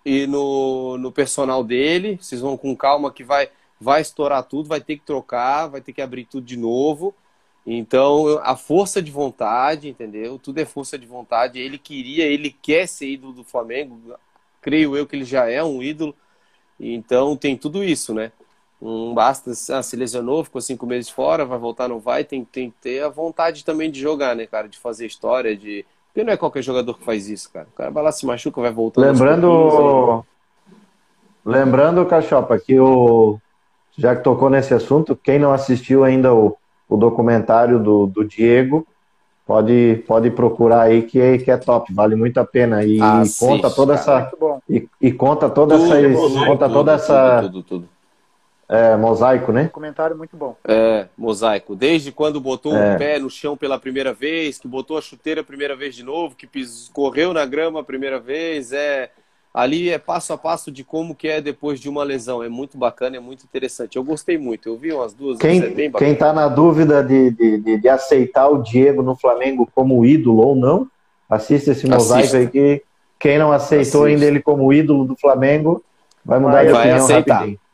e 0.04 0.26
no, 0.26 0.96
no 0.98 1.12
personal 1.12 1.62
dele. 1.64 2.18
Vocês 2.20 2.40
vão 2.40 2.56
com 2.56 2.76
calma 2.76 3.12
que 3.12 3.24
vai 3.24 3.50
vai 3.80 4.00
estourar 4.00 4.42
tudo, 4.42 4.68
vai 4.68 4.80
ter 4.80 4.96
que 4.96 5.04
trocar, 5.04 5.68
vai 5.68 5.80
ter 5.80 5.92
que 5.92 6.02
abrir 6.02 6.24
tudo 6.24 6.44
de 6.44 6.56
novo. 6.56 7.14
Então, 7.66 8.40
a 8.42 8.56
força 8.56 9.02
de 9.02 9.10
vontade, 9.10 9.88
entendeu? 9.88 10.38
Tudo 10.38 10.58
é 10.58 10.64
força 10.64 10.98
de 10.98 11.06
vontade. 11.06 11.58
Ele 11.60 11.78
queria, 11.78 12.24
ele 12.24 12.50
quer 12.50 12.88
ser 12.88 13.10
ídolo 13.10 13.32
do 13.32 13.44
Flamengo. 13.44 14.14
Creio 14.60 14.96
eu 14.96 15.06
que 15.06 15.14
ele 15.14 15.24
já 15.24 15.48
é 15.48 15.62
um 15.62 15.82
ídolo. 15.82 16.14
Então, 16.80 17.36
tem 17.36 17.56
tudo 17.56 17.84
isso, 17.84 18.14
né? 18.14 18.32
Não 18.80 19.12
basta, 19.12 19.50
ah, 19.50 19.82
se 19.82 19.96
lesionou, 19.96 20.44
ficou 20.44 20.60
cinco 20.60 20.86
meses 20.86 21.10
fora, 21.10 21.44
vai 21.44 21.58
voltar, 21.58 21.88
não 21.88 21.98
vai. 21.98 22.22
Tem, 22.24 22.44
tem 22.44 22.70
que 22.70 22.76
ter 22.80 23.02
a 23.02 23.08
vontade 23.08 23.64
também 23.64 23.90
de 23.90 24.00
jogar, 24.00 24.36
né, 24.36 24.46
cara? 24.46 24.68
De 24.68 24.78
fazer 24.78 25.06
história, 25.06 25.56
de. 25.56 25.84
Porque 26.06 26.24
não 26.24 26.32
é 26.32 26.36
qualquer 26.36 26.62
jogador 26.62 26.94
que 26.94 27.04
faz 27.04 27.28
isso, 27.28 27.50
cara. 27.52 27.66
O 27.72 27.76
cara 27.76 27.90
vai 27.90 28.04
lá, 28.04 28.12
se 28.12 28.24
machuca, 28.24 28.60
vai 28.60 28.72
voltando. 28.72 29.04
Lembrando. 29.04 30.24
Lembrando, 31.44 32.06
Cachopa, 32.06 32.58
que 32.58 32.78
o. 32.78 33.38
Já 33.96 34.14
que 34.14 34.22
tocou 34.22 34.48
nesse 34.48 34.72
assunto, 34.72 35.16
quem 35.16 35.40
não 35.40 35.52
assistiu 35.52 36.04
ainda 36.04 36.32
o, 36.32 36.56
o 36.88 36.96
documentário 36.96 37.80
do, 37.80 38.06
do 38.06 38.24
Diego, 38.24 38.86
pode, 39.44 40.04
pode 40.06 40.30
procurar 40.30 40.82
aí 40.82 41.02
que 41.02 41.20
é, 41.20 41.36
que 41.36 41.50
é 41.50 41.56
top, 41.56 41.92
vale 41.92 42.14
muito 42.14 42.38
a 42.38 42.44
pena. 42.44 42.84
E 42.84 43.00
Assiste, 43.00 43.40
conta 43.40 43.70
toda 43.70 43.98
cara, 43.98 44.30
essa. 44.30 44.58
E, 44.68 44.88
e, 45.00 45.10
conta 45.10 45.50
toda 45.50 45.76
tudo, 45.76 45.92
essa. 45.92 46.20
Tudo, 46.20 46.46
conta 46.46 46.66
tudo, 46.66 46.74
toda 46.74 46.92
essa. 46.92 47.42
Tudo, 47.42 47.62
tudo, 47.64 47.88
é, 48.68 48.96
mosaico, 48.96 49.50
né? 49.50 49.68
Comentário 49.68 50.16
muito 50.16 50.36
bom. 50.36 50.54
É, 50.66 51.06
mosaico. 51.16 51.74
Desde 51.74 52.12
quando 52.12 52.38
botou 52.38 52.76
é. 52.76 52.94
o 52.94 52.98
pé 52.98 53.18
no 53.18 53.30
chão 53.30 53.56
pela 53.56 53.78
primeira 53.78 54.12
vez, 54.12 54.58
que 54.58 54.68
botou 54.68 54.98
a 54.98 55.00
chuteira 55.00 55.40
a 55.40 55.44
primeira 55.44 55.74
vez 55.74 55.94
de 55.94 56.02
novo, 56.02 56.36
que 56.36 56.46
pis... 56.46 56.90
correu 56.92 57.32
na 57.32 57.46
grama 57.46 57.80
a 57.80 57.84
primeira 57.84 58.20
vez, 58.20 58.72
é 58.72 59.10
ali 59.54 59.88
é 59.88 59.98
passo 59.98 60.34
a 60.34 60.38
passo 60.38 60.70
de 60.70 60.84
como 60.84 61.14
que 61.14 61.26
é 61.26 61.40
depois 61.40 61.80
de 61.80 61.88
uma 61.88 62.04
lesão. 62.04 62.42
É 62.42 62.48
muito 62.48 62.76
bacana, 62.76 63.16
é 63.16 63.20
muito 63.20 63.42
interessante. 63.42 63.96
Eu 63.96 64.04
gostei 64.04 64.36
muito. 64.36 64.68
Eu 64.68 64.76
vi 64.76 64.92
umas 64.92 65.14
duas. 65.14 65.38
Quem, 65.38 65.62
é 65.62 65.68
bem 65.68 65.90
quem 65.90 66.14
tá 66.14 66.34
na 66.34 66.46
dúvida 66.46 67.02
de, 67.02 67.30
de, 67.30 67.78
de, 67.78 67.88
aceitar 67.88 68.48
o 68.48 68.62
Diego 68.62 69.02
no 69.02 69.16
Flamengo 69.16 69.66
como 69.74 70.04
ídolo 70.04 70.46
ou 70.46 70.54
não, 70.54 70.86
assista 71.28 71.72
esse 71.72 71.86
mosaico 71.88 72.36
Assista. 72.36 72.38
aí 72.38 72.46
que 72.48 72.82
quem 73.18 73.38
não 73.38 73.50
aceitou 73.50 74.04
Assista. 74.04 74.08
ainda 74.08 74.26
ele 74.26 74.42
como 74.42 74.70
ídolo 74.74 75.06
do 75.06 75.16
Flamengo 75.16 75.82
vai 76.22 76.38
mudar 76.38 76.52
vai, 76.52 76.66
de 76.66 76.72
opinião 76.74 76.96
aceitar. 76.98 77.34
rapidinho. 77.36 77.67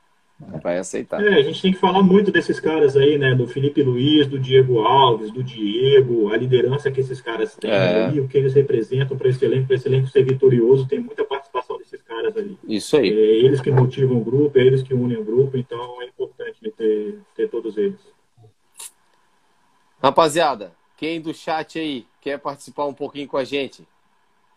Vai 0.63 0.79
aceitar. 0.79 1.25
É, 1.25 1.35
a 1.35 1.43
gente 1.43 1.63
tem 1.63 1.73
que 1.73 1.79
falar 1.79 2.03
muito 2.03 2.33
desses 2.33 2.59
caras 2.59 2.97
aí, 2.97 3.17
né? 3.17 3.35
Do 3.35 3.47
Felipe 3.47 3.83
Luiz, 3.83 4.27
do 4.27 4.39
Diego 4.39 4.81
Alves, 4.81 5.31
do 5.31 5.45
Diego, 5.45 6.33
a 6.33 6.37
liderança 6.37 6.91
que 6.91 7.01
esses 7.01 7.21
caras 7.21 7.55
têm 7.55 7.71
é. 7.71 8.07
ali, 8.07 8.21
o 8.21 8.27
que 8.27 8.37
eles 8.37 8.53
representam 8.53 9.17
para 9.17 9.29
esse 9.29 9.45
elenco, 9.45 9.69
para 9.69 9.77
esse 9.77 9.87
elenco 9.87 10.09
ser 10.09 10.25
vitorioso, 10.25 10.89
tem 10.89 10.99
muita 10.99 11.25
participação 11.25 11.79
desses 11.79 12.03
caras 12.03 12.37
ali. 12.37 12.59
Isso 12.67 12.97
aí. 12.97 13.11
É 13.11 13.45
eles 13.45 13.61
que 13.61 13.71
motivam 13.71 14.17
o 14.17 14.25
grupo, 14.25 14.59
é 14.59 14.63
eles 14.63 14.83
que 14.83 14.93
unem 14.93 15.19
o 15.19 15.25
grupo, 15.25 15.57
então 15.57 16.03
é 16.03 16.07
importante 16.07 16.59
ter, 16.77 17.19
ter 17.37 17.49
todos 17.49 17.77
eles. 17.77 18.01
Rapaziada, 20.03 20.73
quem 20.97 21.21
do 21.21 21.33
chat 21.33 21.79
aí 21.79 22.07
quer 22.21 22.39
participar 22.39 22.87
um 22.87 22.95
pouquinho 22.95 23.29
com 23.29 23.37
a 23.37 23.45
gente? 23.45 23.87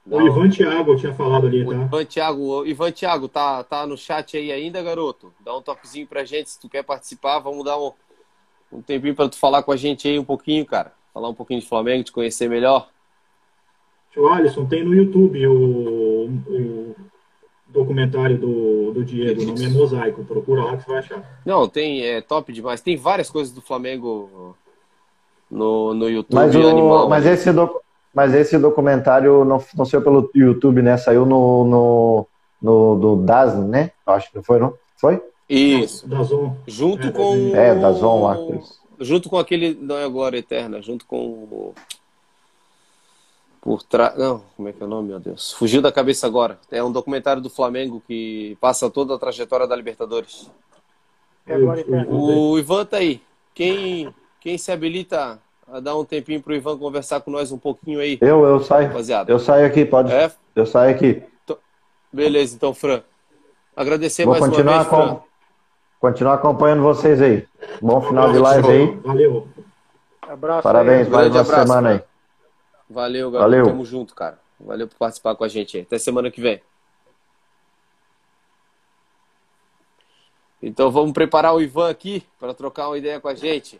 O 0.10 0.22
Ivan 0.22 0.50
Thiago, 0.50 0.92
eu 0.92 0.98
tinha 0.98 1.14
falado 1.14 1.48
ali, 1.48 1.66
tá? 1.66 1.72
O 1.72 1.74
Ivan 1.74 2.06
Thiago, 2.06 2.66
Ivan 2.66 2.92
Thiago, 2.92 3.28
tá, 3.28 3.64
tá 3.64 3.86
no 3.86 3.98
chat 3.98 4.38
aí 4.38 4.52
ainda, 4.52 4.82
garoto? 4.82 5.34
Dá 5.40 5.56
um 5.56 5.62
toquezinho 5.62 6.08
pra 6.08 6.24
gente 6.24 6.50
se 6.50 6.60
tu 6.60 6.70
quer 6.70 6.84
participar. 6.84 7.40
Vamos 7.40 7.66
dar 7.66 7.78
um, 7.78 7.92
um 8.72 8.82
tempinho 8.82 9.16
pra 9.16 9.28
tu 9.28 9.38
falar 9.38 9.64
com 9.64 9.72
a 9.72 9.76
gente 9.76 10.08
aí 10.08 10.18
um 10.18 10.24
pouquinho, 10.24 10.66
cara. 10.66 10.94
Falar 11.14 11.30
um 11.30 11.34
pouquinho 11.34 11.60
de 11.60 11.68
Flamengo, 11.68 12.04
te 12.04 12.12
conhecer 12.12 12.50
melhor. 12.50 12.90
O 14.16 14.28
Alisson, 14.30 14.66
tem 14.66 14.84
no 14.84 14.96
YouTube 14.96 15.46
o, 15.46 16.26
o 16.48 16.96
documentário 17.68 18.38
do, 18.38 18.92
do 18.94 19.04
Diego, 19.04 19.42
o 19.42 19.46
nome 19.46 19.66
é 19.66 19.70
Mosaico. 19.70 20.24
Procura 20.24 20.64
lá 20.64 20.78
que 20.78 20.84
você 20.84 20.90
vai 20.90 21.00
achar. 21.00 21.42
Não, 21.46 21.68
tem, 21.68 22.04
é 22.04 22.22
top 22.22 22.52
demais. 22.54 22.82
Tem 22.82 22.96
várias 22.96 23.30
coisas 23.30 23.54
do 23.54 23.62
Flamengo 23.62 24.56
no, 25.52 25.94
no 25.94 26.10
YouTube. 26.10 26.36
Mas, 26.36 26.56
o, 26.56 26.68
animal, 26.68 27.10
mas 27.10 27.26
esse, 27.26 27.52
do, 27.52 27.82
mas 28.18 28.34
esse 28.34 28.58
documentário 28.58 29.46
não, 29.46 29.64
não 29.76 29.86
saiu 29.86 30.02
pelo 30.02 30.32
YouTube, 30.34 30.82
né? 30.82 30.98
Saiu 30.98 31.24
no, 31.24 31.64
no, 31.66 32.28
no 32.60 32.96
do 32.96 33.16
Dazn, 33.18 33.68
né? 33.68 33.92
Acho 34.08 34.32
que 34.32 34.42
foi, 34.42 34.58
não? 34.58 34.74
Foi? 34.96 35.22
Isso. 35.48 36.08
Dazon. 36.08 36.56
Junto 36.66 37.10
é, 37.10 37.12
com. 37.12 37.56
É, 37.56 37.76
Dazon 37.76 38.24
lá. 38.24 38.36
Junto 39.00 39.30
com 39.30 39.38
aquele. 39.38 39.78
Não 39.80 39.96
é 39.96 40.10
Glória 40.10 40.40
Eterna, 40.40 40.82
junto 40.82 41.06
com. 41.06 41.76
Por 43.62 43.84
trás. 43.84 44.18
Não, 44.18 44.42
como 44.56 44.68
é 44.68 44.74
que 44.74 44.82
é 44.82 44.86
o 44.88 44.90
nome, 44.90 45.10
meu 45.10 45.20
Deus? 45.20 45.54
Fugiu 45.54 45.80
da 45.80 45.92
cabeça 45.92 46.26
agora. 46.26 46.58
É 46.72 46.84
um 46.84 46.92
documentário 46.92 47.40
do 47.40 47.52
Flamengo 47.52 48.02
que 48.08 48.58
passa 48.60 48.90
toda 48.90 49.14
a 49.14 49.20
trajetória 49.20 49.68
da 49.68 49.76
Libertadores. 49.76 50.50
É 51.46 51.56
o 51.56 52.58
Ivan 52.58 52.84
tá 52.84 52.98
aí. 52.98 53.22
Quem, 53.54 54.12
quem 54.42 54.58
se 54.58 54.72
habilita 54.72 55.40
a 55.68 55.80
dar 55.80 55.98
um 55.98 56.06
tempinho 56.06 56.42
para 56.42 56.54
o 56.54 56.56
Ivan 56.56 56.78
conversar 56.78 57.20
com 57.22 57.30
nós 57.30 57.52
um 57.52 57.58
pouquinho 57.58 58.00
aí. 58.00 58.18
Eu, 58.22 58.46
eu 58.46 58.60
saio. 58.62 58.88
Rapaziada. 58.88 59.32
Eu 59.32 59.40
saio 59.40 59.66
aqui, 59.66 59.86
pode. 59.86 60.12
É? 60.12 60.32
Eu 60.56 60.66
saio 60.66 60.96
aqui. 60.96 61.22
Beleza, 62.12 62.56
então, 62.56 62.74
Fran. 62.74 63.04
Agradecer 63.76 64.26
Vou 64.26 64.34
mais 64.34 64.46
continuar 64.46 64.74
uma 64.74 64.84
vez, 64.84 64.90
com... 64.90 65.08
Fran. 65.08 65.28
Continuar 66.00 66.34
acompanhando 66.36 66.84
vocês 66.84 67.22
aí. 67.22 67.46
Bom 67.82 68.02
final 68.02 68.32
de 68.32 68.38
live 68.38 68.68
aí. 68.68 68.96
Valeu. 68.98 69.48
Abraço. 70.22 70.64
Parabéns, 70.64 71.08
mais 71.10 71.28
uma 71.32 71.42
abraço, 71.42 71.68
semana 71.68 71.90
aí. 71.90 72.04
Valeu, 72.90 73.32
galera. 73.32 73.50
Valeu. 73.50 73.66
Tamo 73.66 73.86
junto, 73.86 74.16
cara. 74.16 74.40
Valeu 74.60 74.88
por 74.88 74.98
participar 74.98 75.36
com 75.36 75.44
a 75.44 75.48
gente 75.48 75.78
aí. 75.78 75.84
Até 75.84 75.98
semana 75.98 76.32
que 76.32 76.40
vem. 76.40 76.62
Então 80.62 80.90
vamos 80.92 81.12
preparar 81.12 81.54
o 81.54 81.62
Ivan 81.62 81.90
aqui 81.90 82.24
para 82.40 82.54
trocar 82.54 82.90
uma 82.90 82.98
ideia 82.98 83.20
com 83.20 83.28
a 83.28 83.36
gente. 83.36 83.80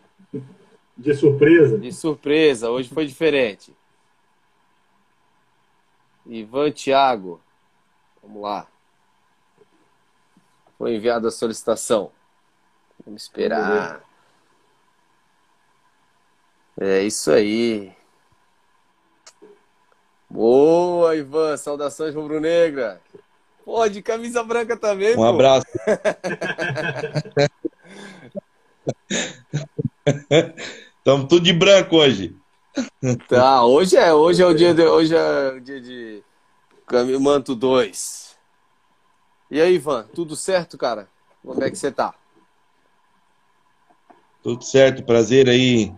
De 0.98 1.14
surpresa? 1.14 1.78
De 1.78 1.92
surpresa, 1.92 2.70
hoje 2.70 2.88
foi 2.92 3.06
diferente. 3.06 3.72
Ivan 6.26 6.72
Thiago, 6.72 7.40
vamos 8.20 8.42
lá. 8.42 8.66
Foi 10.76 10.96
enviada 10.96 11.28
a 11.28 11.30
solicitação. 11.30 12.10
Vamos 13.06 13.22
esperar. 13.22 14.02
É 16.80 17.02
isso 17.02 17.30
aí. 17.30 17.92
Boa, 20.28 21.14
Ivan. 21.14 21.56
Saudações 21.56 22.12
rubro-negra. 22.14 23.00
Pô, 23.64 23.88
de 23.88 24.02
camisa 24.02 24.42
branca 24.42 24.76
também, 24.76 25.12
Um 25.12 25.16
pô. 25.16 25.24
abraço. 25.24 25.66
Estamos 31.08 31.26
tudo 31.26 31.40
de 31.40 31.54
branco 31.54 31.96
hoje. 31.96 32.36
Tá, 33.28 33.64
hoje 33.64 33.96
é, 33.96 34.12
hoje 34.12 34.42
é 34.42 34.46
o 34.46 34.54
dia 34.54 34.74
de, 34.74 34.82
hoje 34.82 35.16
é 35.16 35.52
o 35.56 35.60
dia 35.60 35.80
de 35.80 36.22
Manto 37.18 37.54
2. 37.54 38.36
E 39.50 39.58
aí, 39.58 39.76
Ivan, 39.76 40.06
tudo 40.14 40.36
certo, 40.36 40.76
cara? 40.76 41.08
Como 41.42 41.64
é 41.64 41.70
que 41.70 41.76
você 41.76 41.90
tá? 41.90 42.14
Tudo 44.42 44.62
certo, 44.62 45.02
prazer 45.02 45.48
aí 45.48 45.92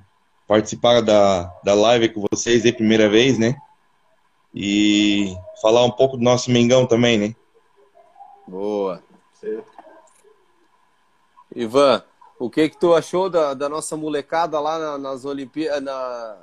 participar 0.47 1.01
da, 1.01 1.43
da 1.65 1.74
live 1.74 2.11
com 2.11 2.24
vocês 2.31 2.65
aí, 2.65 2.73
primeira 2.73 3.09
vez, 3.09 3.37
né? 3.37 3.57
E 4.55 5.35
falar 5.61 5.85
um 5.85 5.91
pouco 5.91 6.16
do 6.16 6.23
nosso 6.23 6.53
Mengão 6.53 6.87
também, 6.87 7.19
né? 7.19 7.35
Boa. 8.47 9.03
Ivan, 11.55 12.05
o 12.41 12.49
que 12.49 12.71
que 12.71 12.81
tu 12.81 12.95
achou 12.95 13.29
da, 13.29 13.53
da 13.53 13.69
nossa 13.69 13.99
molecada 13.99 14.59
lá 14.59 14.79
na, 14.79 14.99
nas 14.99 15.27
Olimpíadas, 15.27 15.83
na, 15.83 16.39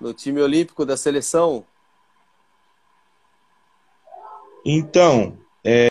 no 0.00 0.14
time 0.14 0.40
olímpico 0.40 0.86
da 0.86 0.96
seleção? 0.96 1.66
Então, 4.64 5.36
é, 5.62 5.90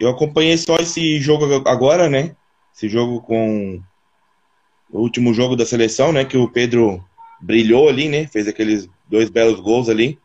eu 0.00 0.08
acompanhei 0.10 0.58
só 0.58 0.78
esse 0.78 1.20
jogo 1.20 1.44
agora, 1.68 2.10
né? 2.10 2.34
Esse 2.74 2.88
jogo 2.88 3.20
com 3.20 3.80
o 4.90 4.98
último 4.98 5.32
jogo 5.32 5.54
da 5.54 5.64
seleção, 5.64 6.12
né? 6.12 6.24
Que 6.24 6.36
o 6.36 6.50
Pedro 6.50 7.02
brilhou 7.40 7.88
ali, 7.88 8.08
né? 8.08 8.26
Fez 8.26 8.48
aqueles 8.48 8.88
dois 9.08 9.30
belos 9.30 9.60
gols 9.60 9.88
ali. 9.88 10.18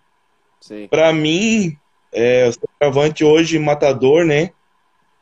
Para 0.89 1.13
mim, 1.13 1.77
é, 2.11 2.47
o 2.47 2.53
centroavante 2.53 3.23
hoje 3.23 3.59
matador, 3.59 4.25
né? 4.25 4.49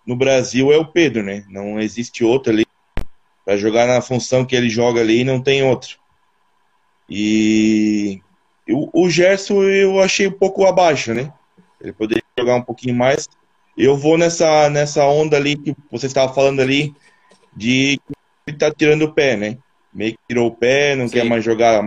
No 0.08 0.16
Brasil 0.16 0.72
é 0.72 0.78
o 0.78 0.88
Pedro, 0.88 1.22
né? 1.22 1.46
Não 1.50 1.82
existe 1.82 2.24
outro 2.24 2.54
ali 2.54 2.69
para 3.49 3.57
jogar 3.57 3.88
na 3.88 3.99
função 3.99 4.45
que 4.45 4.55
ele 4.55 4.69
joga 4.69 5.01
ali, 5.01 5.23
não 5.23 5.41
tem 5.41 5.63
outro. 5.63 5.97
E 7.09 8.21
o, 8.69 9.05
o 9.05 9.09
Gerson 9.09 9.63
eu 9.63 9.99
achei 9.99 10.27
um 10.27 10.31
pouco 10.31 10.67
abaixo, 10.67 11.15
né? 11.15 11.34
Ele 11.81 11.91
poderia 11.91 12.23
jogar 12.38 12.57
um 12.57 12.61
pouquinho 12.61 12.93
mais. 12.93 13.27
Eu 13.76 13.97
vou 13.97 14.19
nessa, 14.19 14.69
nessa 14.69 15.03
onda 15.03 15.35
ali 15.35 15.55
que 15.55 15.76
você 15.89 16.05
estava 16.05 16.31
falando 16.31 16.59
ali, 16.59 16.93
de 17.51 17.99
ele 18.45 18.55
tá 18.55 18.71
tirando 18.71 19.01
o 19.01 19.13
pé, 19.13 19.35
né? 19.35 19.57
Meio 19.91 20.11
que 20.11 20.19
tirou 20.27 20.49
o 20.49 20.55
pé, 20.55 20.95
não 20.95 21.07
Sim. 21.07 21.15
quer 21.15 21.23
mais 21.23 21.43
jogar. 21.43 21.84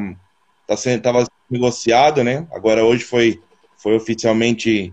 Tá 0.66 0.76
sendo, 0.76 1.00
tava 1.00 1.24
negociado, 1.48 2.24
né? 2.24 2.44
Agora 2.50 2.84
hoje 2.84 3.04
foi, 3.04 3.40
foi 3.76 3.94
oficialmente 3.94 4.92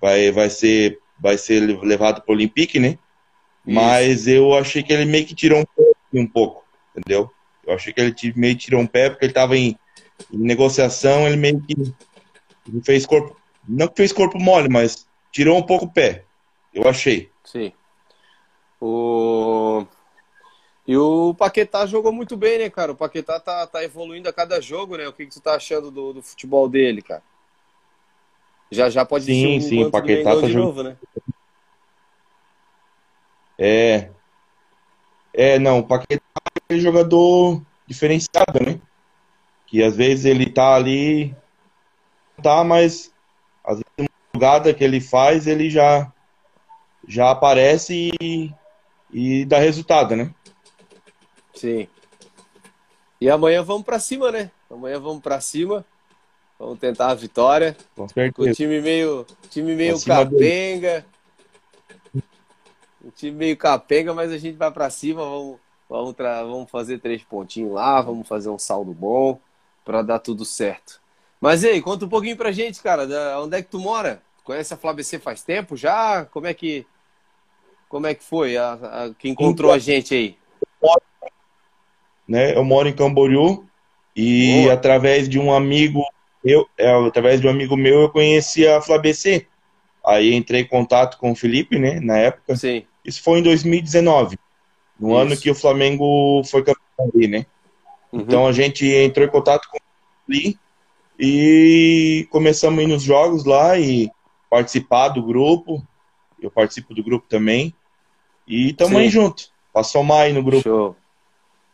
vai, 0.00 0.30
vai 0.30 0.48
ser 0.48 0.98
vai 1.18 1.36
ser 1.36 1.60
levado 1.82 2.22
para 2.22 2.32
o 2.32 2.34
Olympique, 2.34 2.80
né? 2.80 2.96
Mas 3.72 4.26
eu 4.26 4.52
achei 4.54 4.82
que 4.82 4.92
ele 4.92 5.04
meio 5.04 5.26
que 5.26 5.34
tirou 5.34 5.60
um 5.60 5.64
pé 5.64 5.92
um 6.12 6.26
pouco, 6.26 6.64
entendeu? 6.96 7.30
Eu 7.66 7.74
achei 7.74 7.92
que 7.92 8.00
ele 8.00 8.14
meio 8.34 8.56
que 8.56 8.64
tirou 8.64 8.80
um 8.80 8.86
pé 8.86 9.10
porque 9.10 9.24
ele 9.24 9.30
estava 9.30 9.56
em, 9.56 9.78
em, 10.32 10.38
negociação, 10.38 11.26
ele 11.26 11.36
meio 11.36 11.60
que 11.60 11.76
fez 12.82 13.06
corpo, 13.06 13.36
não 13.68 13.86
que 13.86 13.96
fez 13.96 14.12
corpo 14.12 14.38
mole, 14.38 14.68
mas 14.68 15.06
tirou 15.30 15.56
um 15.56 15.62
pouco 15.62 15.84
o 15.84 15.92
pé. 15.92 16.24
Eu 16.74 16.88
achei. 16.88 17.30
Sim. 17.44 17.72
O... 18.80 19.84
E 20.86 20.96
o 20.96 21.34
Paquetá 21.34 21.86
jogou 21.86 22.12
muito 22.12 22.36
bem, 22.36 22.58
né, 22.58 22.70
cara? 22.70 22.92
O 22.92 22.96
Paquetá 22.96 23.38
tá, 23.38 23.66
tá 23.66 23.84
evoluindo 23.84 24.28
a 24.28 24.32
cada 24.32 24.60
jogo, 24.60 24.96
né? 24.96 25.06
O 25.06 25.12
que, 25.12 25.26
que 25.26 25.32
tu 25.32 25.40
tá 25.40 25.54
achando 25.54 25.90
do, 25.90 26.14
do 26.14 26.22
futebol 26.22 26.68
dele, 26.68 27.02
cara? 27.02 27.22
Já 28.70 28.88
já 28.88 29.04
pode 29.04 29.26
sim, 29.26 29.58
um 29.58 29.60
sim, 29.60 29.84
o 29.84 29.90
Paquetá 29.90 30.34
tá 30.34 30.40
de 30.40 30.52
jogando... 30.52 30.64
novo, 30.64 30.82
né? 30.82 30.96
É. 33.60 34.08
É, 35.34 35.58
não, 35.58 35.80
o 35.80 35.86
Paquetá 35.86 36.22
é 36.68 36.74
um 36.74 36.80
jogador 36.80 37.62
diferenciado, 37.86 38.64
né? 38.64 38.80
Que 39.66 39.82
às 39.82 39.94
vezes 39.94 40.24
ele 40.24 40.50
tá 40.50 40.74
ali, 40.74 41.36
tá, 42.42 42.64
mas 42.64 43.12
às 43.62 43.76
vezes 43.76 43.84
uma 43.98 44.08
jogada 44.34 44.72
que 44.72 44.82
ele 44.82 45.00
faz, 45.00 45.46
ele 45.46 45.68
já 45.68 46.10
já 47.06 47.30
aparece 47.30 48.10
e, 48.20 48.52
e 49.12 49.44
dá 49.44 49.58
resultado, 49.58 50.16
né? 50.16 50.32
Sim. 51.54 51.86
E 53.20 53.28
amanhã 53.28 53.62
vamos 53.62 53.84
para 53.84 53.98
cima, 53.98 54.32
né? 54.32 54.50
Amanhã 54.70 54.98
vamos 54.98 55.22
para 55.22 55.40
cima. 55.40 55.84
Vamos 56.58 56.78
tentar 56.78 57.08
a 57.08 57.14
vitória. 57.14 57.76
Com 57.96 58.08
certeza. 58.08 58.32
Com 58.32 58.42
o 58.42 58.54
time 58.54 58.80
meio, 58.80 59.26
time 59.50 59.74
meio 59.74 60.00
capenga. 60.04 61.04
Um 63.04 63.10
time 63.10 63.32
meio 63.32 63.56
capenga, 63.56 64.12
mas 64.12 64.30
a 64.30 64.38
gente 64.38 64.56
vai 64.56 64.70
para 64.70 64.90
cima. 64.90 65.22
Vamos, 65.22 65.58
vamos, 65.88 66.14
vamos 66.16 66.70
fazer 66.70 66.98
três 66.98 67.22
pontinhos 67.22 67.72
lá. 67.72 68.00
Vamos 68.00 68.28
fazer 68.28 68.50
um 68.50 68.58
saldo 68.58 68.92
bom 68.92 69.38
para 69.84 70.02
dar 70.02 70.18
tudo 70.18 70.44
certo. 70.44 71.00
Mas 71.40 71.64
aí, 71.64 71.80
conta 71.80 72.04
um 72.04 72.08
pouquinho 72.08 72.36
pra 72.36 72.52
gente, 72.52 72.82
cara. 72.82 73.06
Da, 73.06 73.40
onde 73.40 73.56
é 73.56 73.62
que 73.62 73.70
tu 73.70 73.78
mora? 73.78 74.22
Conhece 74.44 74.74
a 74.74 74.76
FlaBC 74.76 75.18
faz 75.18 75.42
tempo 75.42 75.76
já? 75.76 76.24
Como 76.26 76.46
é 76.46 76.52
que, 76.52 76.86
como 77.88 78.06
é 78.06 78.14
que 78.14 78.22
foi 78.22 78.56
a, 78.56 78.72
a 78.72 79.14
que 79.14 79.28
encontrou 79.28 79.70
então, 79.70 79.76
a 79.76 79.78
gente 79.78 80.14
aí? 80.14 80.36
Né, 82.28 82.56
eu 82.56 82.64
moro 82.64 82.88
em 82.88 82.94
Camboriú 82.94 83.66
e 84.14 84.62
Boa. 84.62 84.74
através 84.74 85.28
de 85.28 85.38
um 85.38 85.52
amigo 85.52 86.04
eu, 86.44 86.66
é, 86.78 86.90
através 87.06 87.40
de 87.40 87.46
um 87.46 87.50
amigo 87.50 87.76
meu, 87.76 88.02
eu 88.02 88.10
conheci 88.10 88.66
a 88.66 88.80
FlaBC. 88.80 89.46
Aí 90.04 90.34
entrei 90.34 90.62
em 90.62 90.66
contato 90.66 91.18
com 91.18 91.32
o 91.32 91.36
Felipe, 91.36 91.78
né, 91.78 92.00
na 92.00 92.16
época. 92.16 92.56
Sim. 92.56 92.84
Isso 93.04 93.22
foi 93.22 93.38
em 93.38 93.42
2019, 93.42 94.38
no 94.98 95.08
Isso. 95.08 95.16
ano 95.16 95.36
que 95.36 95.50
o 95.50 95.54
Flamengo 95.54 96.42
foi 96.44 96.62
campeão 96.62 97.10
ali, 97.14 97.26
né? 97.26 97.46
Uhum. 98.12 98.20
Então 98.20 98.46
a 98.46 98.52
gente 98.52 98.86
entrou 98.86 99.26
em 99.26 99.30
contato 99.30 99.68
com 99.70 99.78
ele 100.28 100.58
e 101.18 102.26
começamos 102.30 102.78
a 102.78 102.82
ir 102.82 102.86
nos 102.86 103.02
jogos 103.02 103.44
lá 103.44 103.78
e 103.78 104.10
participar 104.48 105.08
do 105.08 105.22
grupo. 105.22 105.86
Eu 106.40 106.50
participo 106.50 106.94
do 106.94 107.04
grupo 107.04 107.26
também. 107.28 107.74
E 108.46 108.70
estamos 108.70 108.96
aí 108.96 109.08
junto, 109.08 109.44
pra 109.72 109.82
somar 109.82 110.22
aí 110.22 110.32
no 110.32 110.42
grupo. 110.42 110.62
Show. 110.62 110.96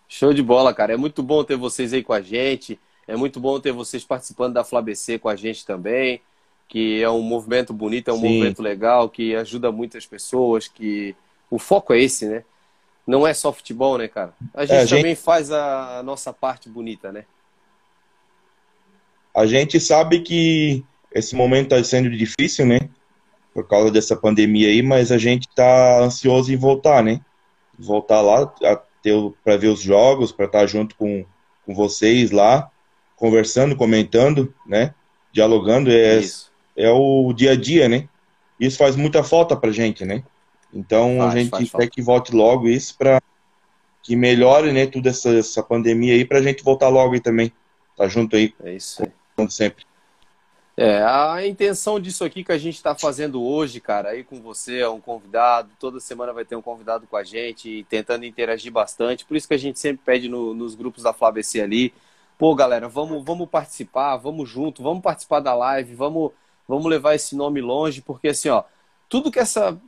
Show 0.09 0.33
de 0.33 0.43
bola, 0.43 0.75
cara. 0.75 0.93
É 0.93 0.97
muito 0.97 1.23
bom 1.23 1.43
ter 1.43 1.57
vocês 1.57 1.93
aí 1.93 2.03
com 2.03 2.13
a 2.13 2.21
gente. 2.21 2.79
É 3.07 3.17
muito 3.17 3.39
bom 3.39 3.59
ter 3.61 3.73
vocês 3.73 4.05
participando 4.05 4.55
da 4.55 4.65
FlaBC 4.65 5.19
com 5.19 5.29
a 5.29 5.37
gente 5.37 5.65
também, 5.65 6.21
que 6.69 7.03
é 7.03 7.11
um 7.11 7.23
movimento 7.23 7.73
bonito, 7.73 8.11
é 8.11 8.13
um 8.13 8.17
Sim. 8.17 8.23
movimento 8.23 8.63
legal, 8.63 9.09
que 9.09 9.35
ajuda 9.35 9.71
muitas 9.71 10.07
pessoas, 10.07 10.69
que 10.69 11.15
o 11.51 11.59
foco 11.59 11.93
é 11.93 12.01
esse, 12.01 12.27
né? 12.27 12.45
Não 13.07 13.27
é 13.27 13.33
só 13.33 13.53
futebol, 13.53 13.97
né, 13.99 14.09
cara? 14.09 14.35
A 14.53 14.65
gente, 14.65 14.79
é, 14.79 14.83
a 14.83 14.97
também 14.99 15.15
faz 15.15 15.53
a 15.53 16.03
nossa 16.05 16.33
parte 16.33 16.69
bonita, 16.69 17.13
né? 17.13 17.25
A 19.35 19.47
gente 19.47 19.79
sabe 19.79 20.21
que 20.21 20.85
esse 21.13 21.37
momento 21.37 21.73
está 21.73 21.85
sendo 21.85 22.11
difícil, 22.11 22.67
né? 22.67 22.81
Por 23.55 23.69
causa 23.69 23.91
dessa 23.91 24.17
pandemia 24.17 24.69
aí, 24.69 24.83
mas 24.83 25.13
a 25.13 25.19
gente 25.19 25.49
está 25.49 26.01
ansioso 26.01 26.53
em 26.53 26.57
voltar, 26.57 27.03
né? 27.03 27.21
Voltar 27.79 28.21
lá 28.21 28.47
para 29.45 29.57
ver 29.57 29.69
os 29.69 29.81
jogos, 29.81 30.33
para 30.33 30.47
estar 30.47 30.61
tá 30.61 30.67
junto 30.67 30.97
com, 30.97 31.25
com 31.65 31.75
vocês 31.75 32.31
lá 32.33 32.71
conversando, 33.15 33.77
comentando, 33.77 34.53
né? 34.67 34.95
Dialogando 35.33 35.91
é, 35.91 36.21
é 36.77 36.91
o 36.91 37.33
dia 37.33 37.53
a 37.53 37.57
dia, 37.57 37.89
né? 37.89 38.09
Isso 38.59 38.79
faz 38.79 38.97
muita 38.97 39.23
falta 39.23 39.57
pra 39.57 39.71
gente, 39.71 40.05
né? 40.05 40.23
Então 40.73 41.19
faz, 41.19 41.35
a 41.35 41.39
gente 41.39 41.71
quer 41.71 41.89
que 41.89 42.03
volte 42.03 42.35
logo 42.35 42.69
isso 42.69 42.97
para 42.97 43.21
que 44.03 44.15
melhore, 44.15 44.73
né, 44.73 44.87
toda 44.87 45.11
essa, 45.11 45.31
essa 45.31 45.63
pandemia 45.63 46.15
aí 46.15 46.25
pra 46.25 46.41
gente 46.41 46.63
voltar 46.63 46.89
logo 46.89 47.15
aí 47.15 47.21
também. 47.21 47.53
Tá 47.97 48.07
junto 48.07 48.37
aí. 48.37 48.55
É 48.63 48.73
isso 48.75 49.03
aí. 49.03 49.51
Sempre. 49.51 49.85
É, 50.77 51.03
a 51.03 51.47
intenção 51.47 51.99
disso 51.99 52.23
aqui 52.23 52.45
que 52.45 52.53
a 52.53 52.59
gente 52.59 52.75
está 52.75 52.95
fazendo 52.95 53.43
hoje, 53.43 53.81
cara, 53.81 54.11
aí 54.11 54.23
com 54.23 54.43
você, 54.43 54.81
é 54.81 54.89
um 54.89 55.01
convidado, 55.01 55.71
toda 55.81 55.99
semana 55.99 56.35
vai 56.35 56.45
ter 56.45 56.55
um 56.55 56.61
convidado 56.61 57.07
com 57.07 57.17
a 57.17 57.25
gente, 57.25 57.87
tentando 57.89 58.27
interagir 58.27 58.71
bastante, 58.71 59.25
por 59.25 59.39
isso 59.39 59.49
que 59.49 59.55
a 59.55 59.59
gente 59.59 59.79
sempre 59.79 60.03
pede 60.05 60.29
no, 60.29 60.53
nos 60.53 60.75
grupos 60.75 61.03
da 61.03 61.15
FlaBC 61.15 61.63
ali, 61.63 61.95
pô, 62.39 62.55
galera, 62.55 62.91
vamos, 62.91 63.25
vamos 63.25 63.49
participar, 63.49 64.19
vamos 64.19 64.51
junto, 64.51 64.83
vamos 64.83 65.03
participar 65.03 65.41
da 65.41 65.55
live, 65.55 65.95
vamos, 65.95 66.33
vamos 66.67 66.87
levar 66.87 67.15
esse 67.15 67.37
nome 67.37 67.61
longe, 67.61 68.01
porque 68.03 68.29
assim, 68.29 68.49
ó, 68.49 68.65
tudo 69.09 69.31
que 69.31 69.39
essa 69.39 69.79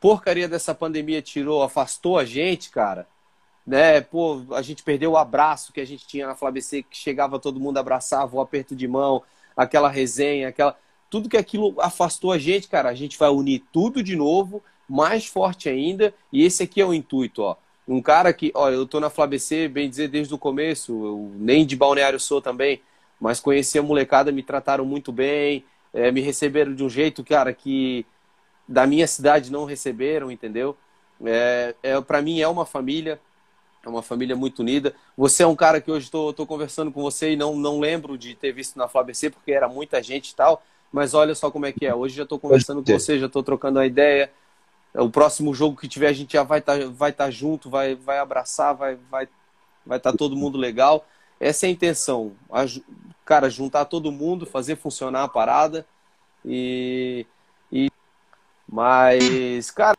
porcaria 0.00 0.48
dessa 0.48 0.74
pandemia 0.74 1.22
tirou, 1.22 1.62
afastou 1.62 2.18
a 2.18 2.24
gente, 2.24 2.70
cara, 2.70 3.06
né? 3.66 4.00
Pô, 4.00 4.42
a 4.52 4.62
gente 4.62 4.82
perdeu 4.82 5.12
o 5.12 5.16
abraço 5.16 5.72
que 5.72 5.80
a 5.80 5.86
gente 5.86 6.06
tinha 6.06 6.26
na 6.26 6.34
FlaBC, 6.34 6.82
que 6.82 6.96
chegava 6.96 7.38
todo 7.38 7.60
mundo 7.60 7.78
abraçava, 7.78 8.36
o 8.36 8.40
aperto 8.40 8.74
de 8.74 8.86
mão, 8.86 9.22
aquela 9.56 9.88
resenha, 9.88 10.48
aquela 10.48 10.76
tudo 11.10 11.28
que 11.28 11.36
aquilo 11.36 11.74
afastou 11.80 12.32
a 12.32 12.38
gente, 12.38 12.68
cara, 12.68 12.88
a 12.90 12.94
gente 12.94 13.18
vai 13.18 13.30
unir 13.30 13.64
tudo 13.72 14.02
de 14.02 14.14
novo, 14.14 14.62
mais 14.88 15.26
forte 15.26 15.68
ainda, 15.68 16.14
e 16.32 16.44
esse 16.44 16.62
aqui 16.62 16.80
é 16.80 16.84
o 16.84 16.94
intuito, 16.94 17.42
ó. 17.42 17.56
Um 17.86 18.02
cara 18.02 18.32
que, 18.34 18.52
olha, 18.54 18.74
eu 18.74 18.86
tô 18.86 19.00
na 19.00 19.08
FlaBC, 19.08 19.68
bem 19.68 19.88
dizer, 19.88 20.08
desde 20.08 20.34
o 20.34 20.38
começo, 20.38 20.92
eu 20.92 21.32
nem 21.36 21.64
de 21.64 21.74
balneário 21.74 22.20
sou 22.20 22.42
também, 22.42 22.82
mas 23.18 23.40
conheci 23.40 23.78
a 23.78 23.82
molecada, 23.82 24.30
me 24.30 24.42
trataram 24.42 24.84
muito 24.84 25.10
bem, 25.10 25.64
é, 25.92 26.10
me 26.10 26.20
receberam 26.20 26.74
de 26.74 26.84
um 26.84 26.88
jeito, 26.88 27.24
cara, 27.24 27.52
que 27.52 28.04
da 28.66 28.86
minha 28.86 29.06
cidade 29.06 29.50
não 29.50 29.64
receberam, 29.64 30.30
entendeu? 30.30 30.76
É, 31.24 31.74
é, 31.82 32.00
para 32.00 32.20
mim 32.22 32.40
é 32.40 32.48
uma 32.48 32.66
família, 32.66 33.20
é 33.84 33.88
uma 33.88 34.02
família 34.02 34.36
muito 34.36 34.60
unida. 34.60 34.94
Você 35.16 35.42
é 35.42 35.46
um 35.46 35.56
cara 35.56 35.80
que 35.80 35.90
hoje 35.90 36.06
estou 36.06 36.46
conversando 36.46 36.92
com 36.92 37.02
você 37.02 37.32
e 37.32 37.36
não, 37.36 37.56
não 37.56 37.80
lembro 37.80 38.18
de 38.18 38.34
ter 38.34 38.52
visto 38.52 38.76
na 38.78 38.88
FlaBC, 38.88 39.30
porque 39.30 39.52
era 39.52 39.68
muita 39.68 40.02
gente 40.02 40.30
e 40.30 40.34
tal, 40.34 40.62
mas 40.92 41.14
olha 41.14 41.34
só 41.34 41.50
como 41.50 41.66
é 41.66 41.72
que 41.72 41.86
é. 41.86 41.94
Hoje 41.94 42.14
já 42.16 42.22
estou 42.24 42.38
conversando 42.38 42.82
com 42.82 42.92
você, 42.92 43.18
já 43.18 43.26
estou 43.26 43.42
trocando 43.42 43.78
uma 43.78 43.86
ideia, 43.86 44.30
o 44.94 45.10
próximo 45.10 45.54
jogo 45.54 45.76
que 45.76 45.88
tiver 45.88 46.08
a 46.08 46.12
gente 46.12 46.32
já 46.32 46.42
vai 46.42 46.60
estar 46.60 46.78
tá, 46.78 46.86
vai 46.88 47.12
tá 47.12 47.30
junto, 47.30 47.70
vai, 47.70 47.94
vai 47.94 48.18
abraçar, 48.18 48.74
vai 48.74 48.96
vai 49.10 49.28
vai 49.84 49.98
estar 49.98 50.12
tá 50.12 50.18
todo 50.18 50.36
mundo 50.36 50.58
legal. 50.58 51.06
Essa 51.40 51.66
é 51.66 51.68
a 51.68 51.72
intenção, 51.72 52.32
a, 52.50 52.64
cara, 53.28 53.50
juntar 53.50 53.84
todo 53.84 54.10
mundo, 54.10 54.46
fazer 54.46 54.74
funcionar 54.74 55.24
a 55.24 55.28
parada 55.28 55.86
e, 56.42 57.26
e 57.70 57.90
mas 58.66 59.70
cara, 59.70 59.94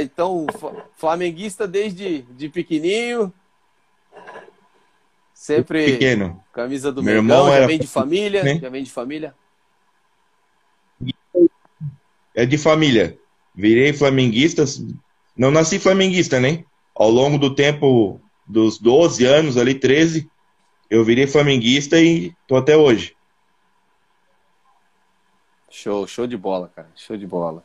então 0.00 0.46
flamenguista 0.94 1.66
desde 1.66 2.22
de 2.22 2.48
pequenininho, 2.48 3.34
sempre 5.34 5.86
pequeno, 5.86 6.40
camisa 6.52 6.92
do 6.92 7.02
meu 7.02 7.16
irmão, 7.16 7.48
já 7.50 7.66
vem 7.66 7.80
de 7.80 7.88
família, 7.88 8.44
né? 8.44 8.60
já 8.60 8.68
vem 8.68 8.84
de 8.84 8.90
família 8.92 9.34
é 12.32 12.44
de 12.44 12.58
família. 12.58 13.18
Virei 13.54 13.94
flamenguista, 13.94 14.62
não 15.34 15.50
nasci 15.50 15.78
flamenguista, 15.78 16.38
né? 16.38 16.64
Ao 16.94 17.10
longo 17.10 17.38
do 17.38 17.54
tempo 17.54 18.20
dos 18.46 18.78
12 18.78 19.24
anos, 19.24 19.56
ali 19.56 19.74
13, 19.74 20.28
eu 20.90 21.04
virei 21.04 21.26
flamenguista 21.26 22.00
e 22.00 22.32
tô 22.46 22.56
até 22.56 22.76
hoje. 22.76 23.16
Show, 25.70 26.06
show 26.06 26.26
de 26.26 26.36
bola, 26.36 26.70
cara. 26.74 26.88
Show 26.94 27.16
de 27.16 27.26
bola. 27.26 27.62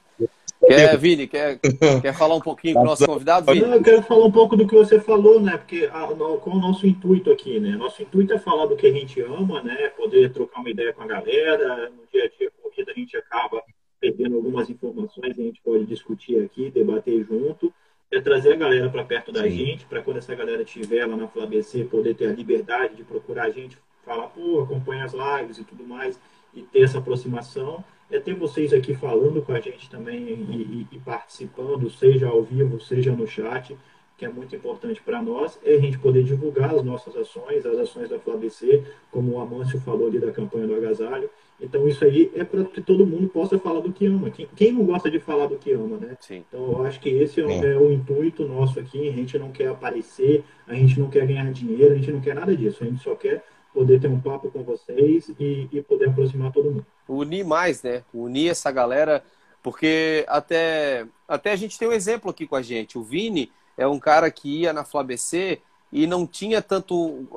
Quer, 0.67 0.97
Vini, 0.97 1.27
quer, 1.27 1.59
quer 2.01 2.13
falar 2.13 2.35
um 2.35 2.41
pouquinho 2.41 2.75
com 2.75 2.81
o 2.81 2.85
nosso 2.85 3.05
convidado, 3.05 3.51
Vini? 3.51 3.71
Eu 3.71 3.81
quero 3.81 4.03
falar 4.03 4.25
um 4.25 4.31
pouco 4.31 4.55
do 4.55 4.67
que 4.67 4.75
você 4.75 4.99
falou, 4.99 5.39
né? 5.39 5.57
Porque 5.57 5.89
a, 5.91 6.07
no, 6.07 6.35
é 6.35 6.49
o 6.49 6.55
nosso 6.55 6.85
intuito 6.85 7.31
aqui, 7.31 7.59
né? 7.59 7.71
Nosso 7.71 8.01
intuito 8.03 8.33
é 8.33 8.37
falar 8.37 8.67
do 8.67 8.75
que 8.75 8.85
a 8.85 8.91
gente 8.91 9.19
ama, 9.21 9.63
né? 9.63 9.89
Poder 9.89 10.31
trocar 10.31 10.59
uma 10.59 10.69
ideia 10.69 10.93
com 10.93 11.01
a 11.01 11.07
galera. 11.07 11.89
No 11.89 12.03
dia 12.11 12.25
a 12.25 12.37
dia, 12.37 12.51
corrida, 12.61 12.91
a 12.91 12.99
gente 12.99 13.17
acaba 13.17 13.63
perdendo 13.99 14.35
algumas 14.35 14.69
informações, 14.69 15.39
a 15.39 15.41
gente 15.41 15.61
pode 15.63 15.85
discutir 15.85 16.43
aqui, 16.43 16.71
debater 16.71 17.23
junto, 17.23 17.71
é 18.11 18.19
trazer 18.19 18.53
a 18.53 18.57
galera 18.57 18.89
para 18.89 19.03
perto 19.05 19.31
da 19.31 19.43
Sim. 19.43 19.51
gente, 19.51 19.85
para 19.85 20.01
quando 20.01 20.17
essa 20.17 20.35
galera 20.35 20.61
estiver 20.63 21.05
lá 21.05 21.15
na 21.15 21.27
FlaBC, 21.27 21.85
poder 21.85 22.13
ter 22.13 22.27
a 22.27 22.33
liberdade 22.33 22.95
de 22.95 23.03
procurar 23.03 23.45
a 23.45 23.49
gente, 23.49 23.77
falar, 24.05 24.27
pô, 24.27 24.59
acompanha 24.59 25.05
as 25.05 25.13
lives 25.13 25.59
e 25.59 25.63
tudo 25.63 25.85
mais, 25.85 26.19
e 26.53 26.61
ter 26.61 26.81
essa 26.81 26.97
aproximação. 26.97 27.83
É 28.11 28.19
ter 28.19 28.33
vocês 28.33 28.73
aqui 28.73 28.93
falando 28.93 29.41
com 29.41 29.53
a 29.53 29.61
gente 29.61 29.89
também 29.89 30.19
e, 30.27 30.87
e, 30.91 30.95
e 30.95 30.99
participando, 30.99 31.89
seja 31.89 32.27
ao 32.27 32.43
vivo, 32.43 32.77
seja 32.81 33.13
no 33.13 33.25
chat, 33.25 33.77
que 34.17 34.25
é 34.25 34.29
muito 34.29 34.53
importante 34.53 35.01
para 35.01 35.21
nós, 35.21 35.57
é 35.63 35.75
a 35.75 35.79
gente 35.79 35.97
poder 35.97 36.23
divulgar 36.23 36.75
as 36.75 36.83
nossas 36.83 37.15
ações, 37.15 37.65
as 37.65 37.79
ações 37.79 38.09
da 38.09 38.19
FlaBC, 38.19 38.83
como 39.09 39.31
o 39.31 39.39
Amâncio 39.39 39.79
falou 39.79 40.07
ali 40.07 40.19
da 40.19 40.31
campanha 40.31 40.67
do 40.67 40.75
agasalho, 40.75 41.29
Então 41.61 41.87
isso 41.87 42.03
aí 42.03 42.31
é 42.35 42.43
para 42.43 42.63
que 42.65 42.81
todo 42.81 43.05
mundo 43.05 43.27
possa 43.29 43.59
falar 43.59 43.81
do 43.81 43.93
que 43.93 44.07
ama. 44.07 44.31
Quem, 44.31 44.47
quem, 44.55 44.71
não 44.71 44.83
gosta 44.83 45.11
de 45.11 45.19
falar 45.19 45.45
do 45.45 45.57
que 45.57 45.71
ama, 45.71 45.97
né? 45.97 46.17
Sim. 46.19 46.43
Então 46.47 46.71
eu 46.71 46.85
acho 46.85 46.99
que 46.99 47.09
esse 47.09 47.39
é, 47.39 47.43
é, 47.43 47.77
o 47.77 47.91
intuito 47.91 48.47
nosso 48.47 48.79
aqui. 48.79 49.07
A 49.07 49.11
gente 49.11 49.37
não 49.37 49.51
quer 49.51 49.67
aparecer, 49.67 50.43
a 50.67 50.73
gente 50.73 50.99
não 50.99 51.09
quer 51.09 51.27
ganhar 51.27 51.51
dinheiro, 51.51 51.93
a 51.93 51.95
gente 51.95 52.11
não 52.11 52.19
quer 52.19 52.33
nada 52.33 52.55
disso. 52.55 52.83
A 52.83 52.87
gente 52.87 53.03
só 53.03 53.13
quer 53.13 53.43
poder 53.73 54.01
ter 54.01 54.07
um 54.07 54.19
papo 54.19 54.49
com 54.49 54.63
vocês 54.63 55.29
e, 55.39 55.69
e 55.71 55.81
poder 55.83 56.09
aproximar 56.09 56.51
todo 56.51 56.71
mundo. 56.71 56.85
Unir 57.07 57.45
mais, 57.45 57.83
né? 57.83 58.03
Unir 58.13 58.49
essa 58.49 58.71
galera, 58.71 59.23
porque 59.61 60.25
até, 60.27 61.05
até 61.27 61.51
a 61.51 61.55
gente 61.55 61.77
tem 61.77 61.87
um 61.87 61.93
exemplo 61.93 62.31
aqui 62.31 62.47
com 62.47 62.55
a 62.55 62.61
gente. 62.61 62.97
O 62.97 63.03
Vini 63.03 63.51
é 63.77 63.87
um 63.87 63.99
cara 63.99 64.29
que 64.31 64.61
ia 64.61 64.73
na 64.73 64.83
FlaBC 64.83 65.61
e 65.91 66.07
não 66.07 66.25
tinha 66.25 66.61
tanto. 66.61 67.27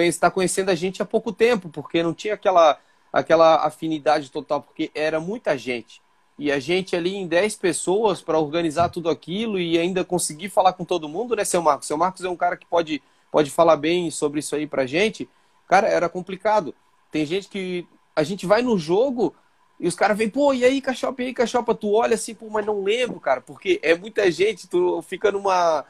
está 0.00 0.30
conhecendo 0.30 0.70
a 0.70 0.74
gente 0.74 1.00
há 1.00 1.04
pouco 1.04 1.32
tempo, 1.32 1.68
porque 1.68 2.02
não 2.02 2.12
tinha 2.12 2.34
aquela 2.34 2.78
aquela 3.14 3.64
afinidade 3.64 4.28
total, 4.28 4.60
porque 4.60 4.90
era 4.92 5.20
muita 5.20 5.56
gente. 5.56 6.02
E 6.36 6.50
a 6.50 6.58
gente 6.58 6.96
ali 6.96 7.14
em 7.14 7.28
10 7.28 7.54
pessoas 7.54 8.20
para 8.20 8.40
organizar 8.40 8.88
tudo 8.88 9.08
aquilo 9.08 9.56
e 9.56 9.78
ainda 9.78 10.04
conseguir 10.04 10.48
falar 10.48 10.72
com 10.72 10.84
todo 10.84 11.08
mundo, 11.08 11.36
né, 11.36 11.44
seu 11.44 11.62
Marcos? 11.62 11.86
Seu 11.86 11.96
Marcos 11.96 12.24
é 12.24 12.28
um 12.28 12.34
cara 12.34 12.56
que 12.56 12.66
pode, 12.66 13.00
pode 13.30 13.52
falar 13.52 13.76
bem 13.76 14.10
sobre 14.10 14.40
isso 14.40 14.56
aí 14.56 14.66
pra 14.66 14.84
gente. 14.84 15.28
Cara, 15.68 15.86
era 15.86 16.08
complicado. 16.08 16.74
Tem 17.12 17.24
gente 17.24 17.48
que 17.48 17.86
a 18.16 18.24
gente 18.24 18.46
vai 18.46 18.62
no 18.62 18.76
jogo 18.76 19.32
e 19.78 19.86
os 19.86 19.94
caras 19.94 20.18
vêm, 20.18 20.28
pô, 20.28 20.52
e 20.52 20.64
aí, 20.64 20.80
Cachopa, 20.80 21.22
e 21.22 21.26
aí, 21.26 21.34
Cachopa? 21.34 21.72
Tu 21.72 21.92
olha 21.92 22.16
assim, 22.16 22.34
pô, 22.34 22.50
mas 22.50 22.66
não 22.66 22.82
lembro, 22.82 23.20
cara, 23.20 23.40
porque 23.40 23.78
é 23.80 23.96
muita 23.96 24.28
gente, 24.28 24.68
tu 24.68 25.00
fica 25.02 25.30
numa. 25.30 25.84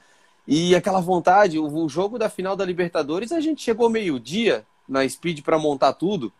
E 0.47 0.77
aquela 0.77 1.01
vontade, 1.01 1.59
o 1.59 1.89
jogo 1.89 2.19
da 2.19 2.29
final 2.29 2.55
da 2.55 2.67
Libertadores, 2.67 3.33
a 3.33 3.41
gente 3.41 3.63
chegou 3.63 3.89
meio-dia 3.89 4.67
na 4.87 5.09
Speed 5.09 5.41
para 5.41 5.59
montar 5.59 5.95
tudo. 5.95 6.31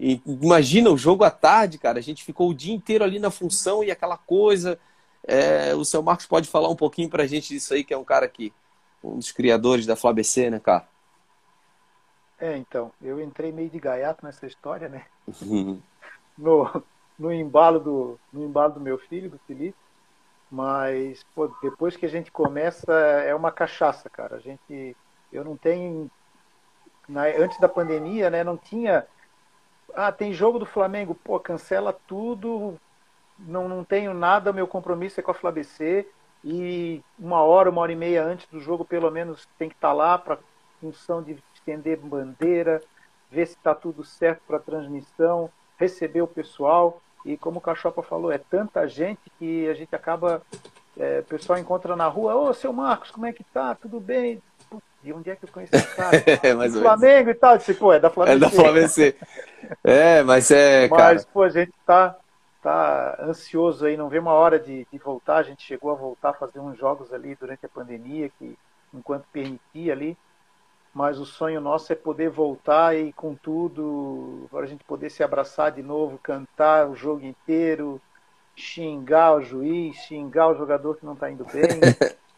E 0.00 0.18
imagina 0.24 0.88
o 0.88 0.96
jogo 0.96 1.24
à 1.24 1.30
tarde, 1.30 1.76
cara. 1.76 1.98
A 1.98 2.02
gente 2.02 2.24
ficou 2.24 2.48
o 2.48 2.54
dia 2.54 2.74
inteiro 2.74 3.04
ali 3.04 3.18
na 3.18 3.30
função 3.30 3.84
e 3.84 3.90
aquela 3.90 4.16
coisa. 4.16 4.80
É, 5.22 5.74
o 5.74 5.84
seu 5.84 6.02
Marcos 6.02 6.24
pode 6.24 6.48
falar 6.48 6.70
um 6.70 6.74
pouquinho 6.74 7.10
pra 7.10 7.26
gente 7.26 7.52
disso 7.52 7.74
aí, 7.74 7.84
que 7.84 7.92
é 7.92 7.98
um 7.98 8.04
cara 8.04 8.26
que. 8.26 8.50
Um 9.04 9.18
dos 9.18 9.30
criadores 9.30 9.84
da 9.84 9.96
FlaBC, 9.96 10.48
né, 10.48 10.58
cara? 10.58 10.88
É, 12.38 12.56
então. 12.56 12.90
Eu 13.02 13.20
entrei 13.20 13.52
meio 13.52 13.68
de 13.68 13.78
gaiato 13.78 14.24
nessa 14.24 14.46
história, 14.46 14.88
né? 14.88 15.04
Uhum. 15.42 15.78
no, 16.36 16.82
no, 17.18 17.30
embalo 17.30 17.78
do, 17.78 18.20
no 18.32 18.42
embalo 18.42 18.72
do 18.72 18.80
meu 18.80 18.96
filho, 18.96 19.28
do 19.28 19.38
Felipe. 19.46 19.76
Mas, 20.50 21.24
pô, 21.34 21.46
depois 21.62 21.94
que 21.94 22.06
a 22.06 22.10
gente 22.10 22.32
começa, 22.32 22.92
é 22.92 23.34
uma 23.34 23.52
cachaça, 23.52 24.08
cara. 24.08 24.36
A 24.36 24.40
gente. 24.40 24.96
Eu 25.30 25.44
não 25.44 25.58
tenho. 25.58 26.10
Na, 27.06 27.24
antes 27.24 27.60
da 27.60 27.68
pandemia, 27.68 28.30
né, 28.30 28.42
não 28.42 28.56
tinha 28.56 29.06
ah, 29.94 30.12
tem 30.12 30.32
jogo 30.32 30.58
do 30.58 30.66
Flamengo, 30.66 31.14
pô, 31.14 31.38
cancela 31.38 31.92
tudo, 32.06 32.78
não, 33.38 33.68
não 33.68 33.84
tenho 33.84 34.12
nada, 34.14 34.52
meu 34.52 34.66
compromisso 34.66 35.20
é 35.20 35.22
com 35.22 35.30
a 35.30 35.34
FlaBC 35.34 36.06
e 36.44 37.02
uma 37.18 37.42
hora, 37.42 37.70
uma 37.70 37.82
hora 37.82 37.92
e 37.92 37.96
meia 37.96 38.24
antes 38.24 38.46
do 38.46 38.60
jogo, 38.60 38.84
pelo 38.84 39.10
menos, 39.10 39.46
tem 39.58 39.68
que 39.68 39.74
estar 39.74 39.88
tá 39.88 39.94
lá 39.94 40.18
para 40.18 40.38
função 40.80 41.22
de 41.22 41.36
estender 41.54 41.98
bandeira, 41.98 42.82
ver 43.30 43.46
se 43.46 43.54
está 43.54 43.74
tudo 43.74 44.02
certo 44.04 44.42
para 44.46 44.58
transmissão, 44.58 45.50
receber 45.78 46.22
o 46.22 46.26
pessoal. 46.26 47.00
E 47.24 47.36
como 47.36 47.58
o 47.58 47.62
Cachopa 47.62 48.02
falou, 48.02 48.32
é 48.32 48.38
tanta 48.38 48.88
gente 48.88 49.30
que 49.38 49.68
a 49.68 49.74
gente 49.74 49.94
acaba. 49.94 50.42
É, 50.96 51.20
o 51.20 51.24
pessoal 51.24 51.58
encontra 51.58 51.94
na 51.94 52.08
rua, 52.08 52.34
ô 52.34 52.52
seu 52.52 52.72
Marcos, 52.72 53.10
como 53.10 53.26
é 53.26 53.32
que 53.32 53.44
tá? 53.44 53.74
Tudo 53.74 54.00
bem? 54.00 54.42
De 55.02 55.12
onde 55.12 55.30
é 55.30 55.36
que 55.36 55.44
eu 55.44 55.48
conheci 55.50 55.74
esse 55.74 55.96
cara? 55.96 56.16
é, 56.42 56.54
mais 56.54 56.76
Flamengo 56.76 57.30
e 57.30 57.34
tal. 57.34 57.56
Disse, 57.56 57.74
pô, 57.74 57.92
é 57.92 58.00
da 58.00 58.10
Flamengo. 58.10 58.36
É 58.36 58.40
da 58.40 58.50
Flamengo. 58.50 58.88
é, 59.82 60.22
mas 60.22 60.50
é, 60.50 60.88
cara. 60.88 61.14
Mas, 61.14 61.24
pô, 61.24 61.42
a 61.42 61.48
gente 61.48 61.72
tá, 61.86 62.16
tá 62.62 63.18
ansioso 63.22 63.86
aí, 63.86 63.96
não 63.96 64.08
vê 64.08 64.18
uma 64.18 64.32
hora 64.32 64.58
de, 64.58 64.86
de 64.92 64.98
voltar. 64.98 65.36
A 65.36 65.42
gente 65.42 65.62
chegou 65.62 65.90
a 65.90 65.94
voltar 65.94 66.30
a 66.30 66.34
fazer 66.34 66.60
uns 66.60 66.78
jogos 66.78 67.12
ali 67.12 67.34
durante 67.34 67.64
a 67.64 67.68
pandemia, 67.68 68.30
que 68.38 68.56
enquanto 68.92 69.24
permitia 69.32 69.92
ali. 69.92 70.16
Mas 70.92 71.18
o 71.18 71.24
sonho 71.24 71.60
nosso 71.60 71.92
é 71.92 71.96
poder 71.96 72.28
voltar 72.30 72.96
e 72.96 73.12
com 73.12 73.34
tudo, 73.34 74.48
para 74.50 74.64
a 74.64 74.66
gente 74.66 74.82
poder 74.84 75.08
se 75.08 75.22
abraçar 75.22 75.70
de 75.70 75.82
novo, 75.82 76.18
cantar 76.18 76.88
o 76.88 76.96
jogo 76.96 77.24
inteiro, 77.24 78.00
xingar 78.56 79.36
o 79.36 79.40
juiz, 79.40 79.96
xingar 79.96 80.48
o 80.48 80.56
jogador 80.56 80.96
que 80.96 81.06
não 81.06 81.14
está 81.14 81.30
indo 81.30 81.44
bem. 81.44 81.62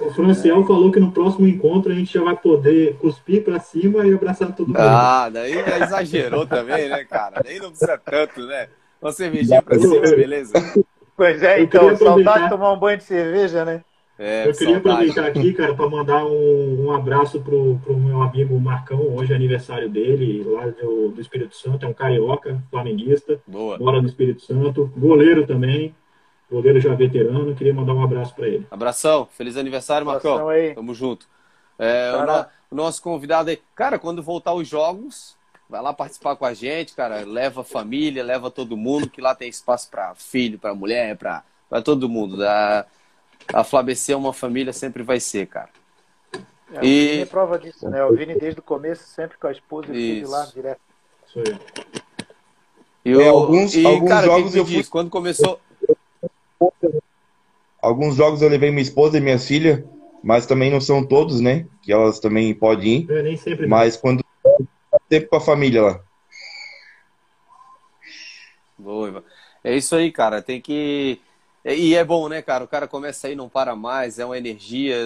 O 0.00 0.10
Franciel 0.12 0.62
é. 0.62 0.66
falou 0.66 0.90
que 0.90 1.00
no 1.00 1.12
próximo 1.12 1.46
encontro 1.46 1.92
a 1.92 1.94
gente 1.94 2.12
já 2.12 2.22
vai 2.22 2.36
poder 2.36 2.96
cuspir 2.96 3.44
pra 3.44 3.60
cima 3.60 4.06
e 4.06 4.14
abraçar 4.14 4.54
todo 4.54 4.68
mundo. 4.68 4.78
Ah, 4.78 5.28
daí 5.28 5.52
exagerou 5.82 6.46
também, 6.46 6.88
né, 6.88 7.04
cara? 7.04 7.40
Daí 7.44 7.58
não 7.58 7.68
precisa 7.68 7.98
tanto, 7.98 8.46
né? 8.46 8.68
Uma 9.00 9.12
cervejinha 9.12 9.62
pra 9.62 9.78
cima, 9.78 10.00
beleza? 10.00 10.52
Pois 11.16 11.42
é, 11.42 11.60
então, 11.60 11.94
saudade 11.96 12.44
de 12.44 12.50
tomar 12.50 12.72
um 12.72 12.78
banho 12.78 12.98
de 12.98 13.04
cerveja, 13.04 13.64
né? 13.64 13.82
É, 14.18 14.46
eu 14.46 14.52
queria 14.52 14.74
saudade. 14.74 15.10
aproveitar 15.10 15.26
aqui, 15.26 15.52
cara, 15.54 15.74
para 15.74 15.88
mandar 15.88 16.26
um, 16.26 16.84
um 16.84 16.92
abraço 16.92 17.40
pro, 17.40 17.78
pro 17.82 17.96
meu 17.96 18.20
amigo 18.20 18.58
Marcão, 18.60 19.16
hoje 19.16 19.32
é 19.32 19.36
aniversário 19.36 19.88
dele, 19.88 20.44
lá 20.44 20.66
do, 20.66 21.08
do 21.08 21.20
Espírito 21.20 21.56
Santo, 21.56 21.86
é 21.86 21.88
um 21.88 21.94
carioca, 21.94 22.62
flamenguista, 22.70 23.40
Boa. 23.46 23.78
mora 23.78 24.02
no 24.02 24.06
Espírito 24.06 24.42
Santo, 24.42 24.92
goleiro 24.94 25.46
também, 25.46 25.94
goleiro 26.50 26.80
já 26.80 26.94
veterano, 26.94 27.54
queria 27.54 27.72
mandar 27.72 27.94
um 27.94 28.02
abraço 28.02 28.34
para 28.34 28.48
ele. 28.48 28.66
Abração, 28.70 29.28
feliz 29.32 29.56
aniversário, 29.56 30.06
Marcão. 30.06 30.48
Aí. 30.48 30.74
Tamo 30.74 30.94
junto. 30.94 31.26
É, 31.78 32.12
o, 32.14 32.26
no, 32.26 32.46
o, 32.72 32.74
nosso 32.74 33.02
convidado 33.02 33.48
aí, 33.48 33.58
cara, 33.74 33.98
quando 33.98 34.22
voltar 34.22 34.52
os 34.52 34.68
jogos, 34.68 35.36
vai 35.68 35.80
lá 35.80 35.94
participar 35.94 36.36
com 36.36 36.44
a 36.44 36.52
gente, 36.52 36.94
cara, 36.94 37.24
leva 37.24 37.62
a 37.62 37.64
família, 37.64 38.22
leva 38.22 38.50
todo 38.50 38.76
mundo, 38.76 39.08
que 39.08 39.20
lá 39.20 39.34
tem 39.34 39.48
espaço 39.48 39.88
para 39.90 40.14
filho, 40.14 40.58
para 40.58 40.74
mulher, 40.74 41.16
para 41.16 41.42
todo 41.82 42.08
mundo. 42.08 42.36
Da, 42.36 42.84
a 43.54 43.64
Flabc 43.64 44.10
é 44.10 44.16
uma 44.16 44.32
família, 44.32 44.72
sempre 44.72 45.02
vai 45.02 45.20
ser, 45.20 45.46
cara. 45.46 45.70
É, 46.74 46.84
e... 46.84 47.06
O 47.06 47.10
Vini 47.10 47.22
é 47.22 47.26
prova 47.26 47.58
disso, 47.58 47.88
né? 47.88 48.04
O 48.04 48.14
Vini 48.14 48.34
desde 48.34 48.60
o 48.60 48.62
começo, 48.62 49.04
sempre 49.06 49.38
com 49.38 49.46
a 49.46 49.52
esposa 49.52 49.90
e 49.92 49.94
filho 49.94 50.30
lá 50.30 50.44
direto. 50.46 50.80
Isso 51.26 51.38
aí. 51.38 51.58
Eu, 53.04 53.20
é, 53.20 53.28
alguns, 53.28 53.74
e, 53.74 53.86
alguns 53.86 54.08
cara, 54.08 54.26
jogos 54.26 54.54
eu 54.54 54.66
fui... 54.66 54.84
quando 54.84 55.08
começou 55.08 55.58
Alguns 57.80 58.16
jogos 58.16 58.42
eu 58.42 58.48
levei 58.48 58.70
minha 58.70 58.82
esposa 58.82 59.16
e 59.16 59.20
minha 59.20 59.38
filha, 59.38 59.84
mas 60.22 60.46
também 60.46 60.70
não 60.70 60.80
são 60.80 61.04
todos, 61.04 61.40
né? 61.40 61.66
Que 61.82 61.92
elas 61.92 62.20
também 62.20 62.54
podem 62.54 63.02
ir. 63.02 63.10
É, 63.10 63.22
nem 63.22 63.36
sempre. 63.36 63.66
Mas 63.66 63.96
quando 63.96 64.22
sempre 65.10 65.28
com 65.28 65.36
a 65.36 65.40
família 65.40 65.82
lá. 65.82 66.00
Boa, 68.78 69.24
é 69.62 69.76
isso 69.76 69.94
aí, 69.94 70.10
cara. 70.10 70.42
Tem 70.42 70.60
que. 70.60 71.20
E 71.64 71.94
é 71.94 72.04
bom, 72.04 72.28
né, 72.28 72.40
cara? 72.40 72.64
O 72.64 72.68
cara 72.68 72.88
começa 72.88 73.28
aí, 73.28 73.34
não 73.34 73.48
para 73.48 73.74
mais, 73.76 74.18
é 74.18 74.24
uma 74.24 74.38
energia. 74.38 74.96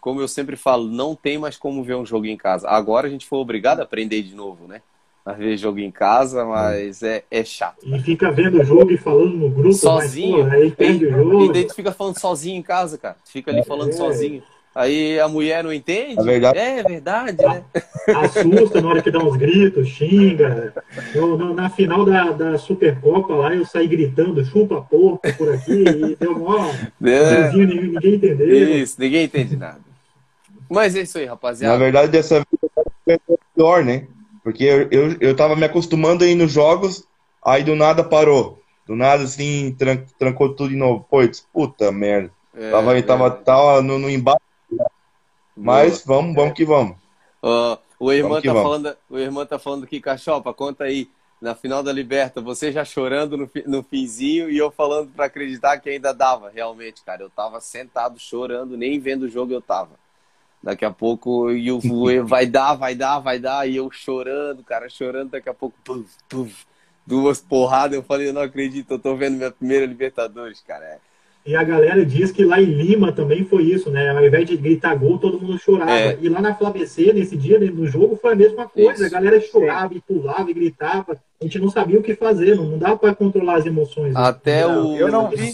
Como 0.00 0.20
eu 0.20 0.28
sempre 0.28 0.56
falo, 0.56 0.86
não 0.86 1.16
tem 1.16 1.36
mais 1.36 1.56
como 1.56 1.82
ver 1.82 1.96
um 1.96 2.06
jogo 2.06 2.26
em 2.26 2.36
casa. 2.36 2.68
Agora 2.68 3.08
a 3.08 3.10
gente 3.10 3.26
foi 3.26 3.38
obrigado 3.38 3.80
a 3.80 3.82
aprender 3.82 4.22
de 4.22 4.34
novo, 4.34 4.68
né? 4.68 4.82
A 5.26 5.32
ver 5.32 5.56
jogo 5.56 5.80
em 5.80 5.90
casa, 5.90 6.44
mas 6.44 7.02
é, 7.02 7.24
é 7.28 7.44
chato. 7.44 7.84
E 7.84 7.98
fica 7.98 8.30
vendo 8.30 8.60
o 8.60 8.64
jogo 8.64 8.92
e 8.92 8.96
falando 8.96 9.36
no 9.36 9.50
grupo, 9.50 9.72
sozinho. 9.72 10.44
Mas, 10.44 10.48
pô, 10.48 10.54
aí 10.54 10.70
perde 10.70 11.04
e, 11.04 11.08
o 11.08 11.10
jogo. 11.10 11.44
E 11.46 11.52
daí 11.52 11.64
tu 11.64 11.74
fica 11.74 11.90
falando 11.90 12.16
sozinho 12.16 12.56
em 12.56 12.62
casa, 12.62 12.96
cara. 12.96 13.16
Fica 13.24 13.50
ali 13.50 13.64
falando 13.64 13.88
é. 13.88 13.92
sozinho. 13.92 14.40
Aí 14.72 15.18
a 15.18 15.26
mulher 15.26 15.64
não 15.64 15.72
entende. 15.72 16.20
É 16.20 16.22
verdade, 16.22 16.58
é 16.58 16.82
verdade 16.82 17.42
né? 17.42 17.64
Assusta 18.14 18.80
na 18.80 18.88
hora 18.88 19.02
que 19.02 19.10
dá 19.10 19.18
uns 19.18 19.34
gritos, 19.36 19.88
xinga. 19.88 20.72
Eu, 21.12 21.36
na 21.54 21.70
final 21.70 22.04
da, 22.04 22.30
da 22.30 22.56
Supercopa 22.56 23.34
lá, 23.34 23.52
eu 23.52 23.64
saí 23.66 23.88
gritando, 23.88 24.44
chupa 24.44 24.82
porca 24.82 25.32
por 25.32 25.52
aqui, 25.52 25.72
e 25.72 26.14
deu 26.14 26.38
mó. 26.38 26.70
É. 27.02 27.50
Ninguém, 27.52 27.90
ninguém 27.90 28.14
entendeu. 28.14 28.78
Isso, 28.78 29.00
ninguém 29.00 29.24
entende 29.24 29.56
nada. 29.56 29.80
Mas 30.68 30.94
é 30.94 31.00
isso 31.00 31.18
aí, 31.18 31.24
rapaziada. 31.24 31.72
Na 31.72 31.82
verdade, 31.82 32.12
dessa 32.12 32.44
vez 33.06 33.18
é 33.28 33.36
pior, 33.54 33.84
né? 33.84 34.06
Porque 34.46 34.62
eu, 34.62 34.88
eu, 34.92 35.16
eu 35.18 35.34
tava 35.34 35.56
me 35.56 35.64
acostumando 35.64 36.22
a 36.22 36.26
ir 36.28 36.36
nos 36.36 36.52
jogos, 36.52 37.04
aí 37.44 37.64
do 37.64 37.74
nada 37.74 38.04
parou. 38.04 38.62
Do 38.86 38.94
nada, 38.94 39.24
assim, 39.24 39.74
tran 39.76 40.04
trancou 40.16 40.54
tudo 40.54 40.70
de 40.70 40.76
novo. 40.76 41.04
Pô, 41.10 41.26
disse, 41.26 41.42
puta 41.52 41.90
merda. 41.90 42.30
É, 42.54 42.70
tava, 42.70 42.96
é. 42.96 43.02
tava, 43.02 43.30
tava 43.32 43.82
no, 43.82 43.98
no 43.98 44.08
embate. 44.08 44.40
Mas 45.56 46.04
vamos, 46.04 46.36
vamos 46.36 46.54
que 46.54 46.64
vamos. 46.64 46.96
Uh, 47.42 47.76
o 47.98 48.12
irmão 48.12 48.40
tá 48.40 48.54
falando, 48.54 48.96
o 49.10 49.18
irmão 49.18 49.44
tá 49.46 49.58
falando 49.58 49.82
aqui, 49.82 50.00
Cachopa, 50.00 50.54
conta 50.54 50.84
aí. 50.84 51.10
Na 51.40 51.56
final 51.56 51.82
da 51.82 51.92
Liberta, 51.92 52.40
você 52.40 52.70
já 52.70 52.84
chorando 52.84 53.36
no, 53.36 53.50
no 53.66 53.82
finzinho 53.82 54.48
e 54.48 54.56
eu 54.56 54.70
falando 54.70 55.10
para 55.10 55.24
acreditar 55.24 55.80
que 55.80 55.90
ainda 55.90 56.14
dava, 56.14 56.52
realmente, 56.54 57.02
cara. 57.04 57.20
Eu 57.20 57.30
tava 57.30 57.60
sentado 57.60 58.16
chorando, 58.20 58.76
nem 58.76 59.00
vendo 59.00 59.24
o 59.24 59.28
jogo 59.28 59.52
eu 59.52 59.60
tava. 59.60 59.98
Daqui 60.66 60.84
a 60.84 60.90
pouco 60.90 61.52
e 61.52 61.70
o 61.70 61.78
vai 62.26 62.44
dar, 62.44 62.74
vai 62.74 62.92
dar, 62.92 63.20
vai 63.20 63.38
dar, 63.38 63.68
e 63.68 63.76
eu 63.76 63.88
chorando, 63.88 64.64
cara, 64.64 64.88
chorando, 64.88 65.30
daqui 65.30 65.48
a 65.48 65.54
pouco, 65.54 65.76
puf, 65.84 66.10
puf, 66.28 66.66
duas 67.06 67.40
porradas, 67.40 67.96
eu 67.96 68.02
falei, 68.02 68.30
eu 68.30 68.32
não 68.32 68.40
acredito, 68.40 68.90
eu 68.90 68.98
tô 68.98 69.14
vendo 69.14 69.36
minha 69.36 69.52
primeira 69.52 69.86
Libertadores, 69.86 70.60
cara. 70.66 70.84
É, 70.84 70.98
E 71.46 71.54
a 71.54 71.62
galera 71.62 72.04
diz 72.04 72.32
que 72.32 72.44
lá 72.44 72.60
em 72.60 72.64
Lima 72.64 73.12
também 73.12 73.44
foi 73.44 73.62
isso, 73.62 73.92
né? 73.92 74.10
Ao 74.10 74.26
invés 74.26 74.44
de 74.48 74.56
gritar 74.56 74.96
gol, 74.96 75.18
todo 75.18 75.40
mundo 75.40 75.56
chorava. 75.56 75.92
É. 75.92 76.18
E 76.20 76.28
lá 76.28 76.40
na 76.40 76.52
Flavc, 76.52 77.12
nesse 77.12 77.36
dia 77.36 77.60
do 77.60 77.86
jogo, 77.86 78.18
foi 78.20 78.32
a 78.32 78.36
mesma 78.36 78.68
coisa. 78.68 78.92
Isso. 78.92 79.04
A 79.04 79.08
galera 79.08 79.40
chorava 79.40 79.94
e 79.94 80.00
pulava 80.00 80.50
e 80.50 80.54
gritava. 80.54 81.16
A 81.40 81.44
gente 81.44 81.60
não 81.60 81.70
sabia 81.70 82.00
o 82.00 82.02
que 82.02 82.16
fazer, 82.16 82.56
não, 82.56 82.64
não 82.64 82.78
dava 82.78 82.98
para 82.98 83.14
controlar 83.14 83.58
as 83.58 83.66
emoções. 83.66 84.14
Né? 84.14 84.20
Até 84.20 84.66
o. 84.66 84.96
Eu 84.96 85.12
não 85.12 85.30
vi. 85.30 85.52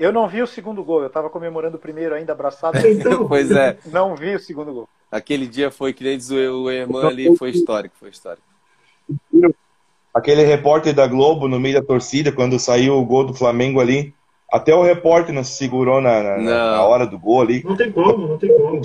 Eu 0.00 0.14
não 0.14 0.26
vi 0.26 0.40
o 0.40 0.46
segundo 0.46 0.82
gol, 0.82 1.02
eu 1.02 1.08
estava 1.08 1.28
comemorando 1.28 1.76
o 1.76 1.80
primeiro 1.80 2.14
ainda 2.14 2.32
abraçado. 2.32 2.78
Então... 2.88 3.28
pois 3.28 3.50
é. 3.50 3.76
Não 3.84 4.16
vi 4.16 4.34
o 4.34 4.40
segundo 4.40 4.72
gol. 4.72 4.88
Aquele 5.12 5.46
dia 5.46 5.70
foi 5.70 5.92
que 5.92 6.02
nem 6.02 6.16
diz 6.16 6.30
o 6.30 6.70
irmão 6.70 7.06
ali, 7.06 7.36
foi 7.36 7.50
histórico, 7.50 7.94
foi 8.00 8.08
histórico. 8.08 8.42
Aquele 10.14 10.42
repórter 10.42 10.94
da 10.94 11.06
Globo 11.06 11.46
no 11.46 11.60
meio 11.60 11.74
da 11.74 11.86
torcida, 11.86 12.32
quando 12.32 12.58
saiu 12.58 12.96
o 12.96 13.04
gol 13.04 13.26
do 13.26 13.34
Flamengo 13.34 13.78
ali, 13.78 14.14
até 14.50 14.74
o 14.74 14.82
repórter 14.82 15.34
não 15.34 15.44
se 15.44 15.58
segurou 15.58 16.00
na, 16.00 16.22
na, 16.22 16.38
na 16.38 16.82
hora 16.82 17.06
do 17.06 17.18
gol 17.18 17.42
ali. 17.42 17.62
Não 17.62 17.76
tem 17.76 17.92
como, 17.92 18.26
não 18.26 18.38
tem 18.38 18.56
como. 18.56 18.80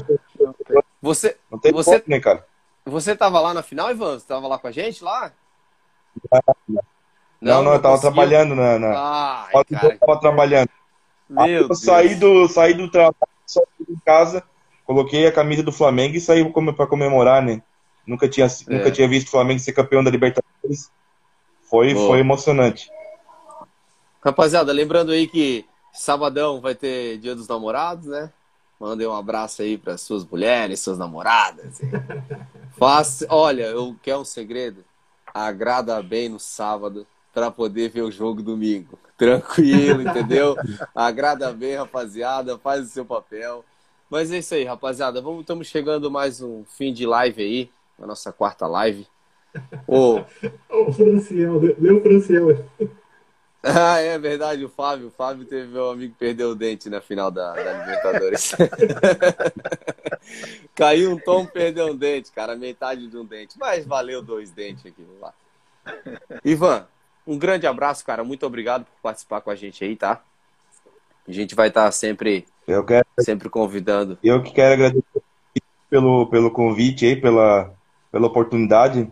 Você, 1.02 1.38
não 1.50 1.58
tem 1.58 1.72
você, 1.72 2.02
como, 2.02 2.14
né, 2.14 2.20
cara? 2.20 2.46
Você 2.86 3.16
tava 3.16 3.40
lá 3.40 3.54
na 3.54 3.64
final, 3.64 3.90
Ivan? 3.90 4.20
Você 4.20 4.28
tava 4.28 4.48
lá 4.48 4.60
com 4.60 4.68
a 4.68 4.72
gente 4.72 5.02
lá? 5.02 5.32
Não, 6.68 6.78
não, 7.40 7.64
não 7.64 7.74
eu 7.74 7.82
tava 7.82 8.02
trabalhando 8.02 8.54
na. 8.54 8.78
na... 8.78 8.94
Ai, 8.98 9.52
eu 9.56 9.98
tava 10.00 10.20
trabalhando. 10.20 10.70
Meu 11.30 11.68
eu 11.68 11.76
saí 11.76 12.16
do, 12.16 12.48
saí 12.48 12.74
do 12.74 12.90
trabalho, 12.90 13.16
saí 13.46 13.66
em 13.90 14.00
casa, 14.06 14.44
coloquei 14.86 15.26
a 15.28 15.32
camisa 15.32 15.64
do 15.64 15.72
Flamengo 15.72 16.16
e 16.16 16.22
saí 16.22 16.44
para 16.52 16.88
comemorar, 16.88 17.42
né? 17.42 17.62
Nunca 18.06 18.30
tinha, 18.30 18.46
é. 18.46 18.74
nunca 18.78 18.92
tinha 18.92 19.08
visto 19.08 19.28
o 19.28 19.32
Flamengo 19.32 19.60
ser 19.60 19.74
campeão 19.74 20.04
da 20.04 20.12
Libertadores. 20.12 20.92
Foi, 21.64 21.96
foi 21.96 22.20
emocionante. 22.20 22.90
Rapaziada, 24.24 24.72
lembrando 24.72 25.12
aí 25.12 25.28
que 25.28 25.66
sabadão 25.92 26.62
vai 26.62 26.76
ter 26.76 27.18
Dia 27.18 27.36
dos 27.36 27.48
Namorados, 27.48 28.08
né? 28.08 28.32
Mandei 28.80 29.08
um 29.08 29.16
abraço 29.16 29.62
aí 29.62 29.78
para 29.78 29.98
suas 29.98 30.26
mulheres, 30.26 30.82
suas 30.82 30.98
namoradas. 30.98 31.80
Faça, 32.78 33.26
olha, 33.30 33.64
eu 33.64 33.96
quero 34.02 34.20
um 34.20 34.26
segredo. 34.26 34.84
Agrada 35.34 36.02
bem 36.04 36.28
no 36.28 36.40
sábado 36.40 37.08
para 37.34 37.50
poder 37.50 37.90
ver 37.90 38.02
o 38.02 38.12
jogo 38.12 38.44
domingo. 38.44 39.00
Tranquilo, 39.18 40.02
entendeu? 40.02 40.56
Agrada 40.94 41.52
bem, 41.54 41.76
rapaziada, 41.76 42.58
faz 42.58 42.86
o 42.86 42.90
seu 42.90 43.06
papel. 43.06 43.64
Mas 44.10 44.32
é 44.32 44.38
isso 44.38 44.54
aí, 44.54 44.64
rapaziada. 44.64 45.22
Vamos, 45.22 45.42
estamos 45.42 45.68
chegando 45.68 46.12
mais 46.12 46.42
um 46.42 46.64
fim 46.66 46.94
de 46.94 47.06
live 47.06 47.42
aí, 47.42 47.72
a 48.02 48.06
nossa 48.06 48.32
quarta 48.32 48.68
live. 48.68 49.08
Ô, 49.88 50.20
o 50.70 50.94
Franciel, 50.94 51.56
o 51.56 52.02
Franciel. 52.02 52.66
Ah, 53.64 54.00
é 54.00 54.20
verdade, 54.20 54.64
o 54.64 54.70
Fábio. 54.70 55.08
O 55.08 55.12
Fábio 55.12 55.46
teve 55.46 55.68
meu 55.68 55.90
amigo 55.90 56.14
que 56.14 56.20
perdeu 56.20 56.50
o 56.52 56.56
dente 56.56 56.88
na 56.88 57.02
final 57.02 57.32
da, 57.32 57.54
da 57.54 57.74
Libertadores. 57.80 58.54
Caiu 60.76 61.12
um 61.12 61.18
tom, 61.18 61.48
perdeu 61.48 61.88
um 61.88 61.96
dente, 61.96 62.32
cara, 62.32 62.56
metade 62.56 63.08
de 63.08 63.18
um 63.18 63.26
dente. 63.26 63.58
Mas 63.58 63.86
valeu 63.86 64.22
dois 64.22 64.52
dentes 64.52 64.86
aqui 64.86 65.04
lá. 65.20 65.34
Ivan, 66.44 66.86
um 67.26 67.38
grande 67.38 67.66
abraço, 67.66 68.06
cara. 68.06 68.24
Muito 68.24 68.46
obrigado 68.46 68.86
por 68.86 69.02
participar 69.02 69.42
com 69.42 69.50
a 69.50 69.56
gente 69.56 69.84
aí, 69.84 69.96
tá? 69.96 70.22
A 71.28 71.32
gente 71.32 71.56
vai 71.56 71.70
estar 71.70 71.92
sempre, 71.92 72.46
eu 72.68 72.84
quero, 72.84 73.06
sempre 73.20 73.50
convidando. 73.50 74.18
Eu 74.24 74.44
que 74.44 74.52
quero 74.52 74.74
agradecer 74.74 75.24
pelo, 75.90 76.28
pelo 76.28 76.52
convite 76.52 77.06
aí, 77.06 77.16
pela, 77.16 77.74
pela 78.12 78.28
oportunidade. 78.28 79.10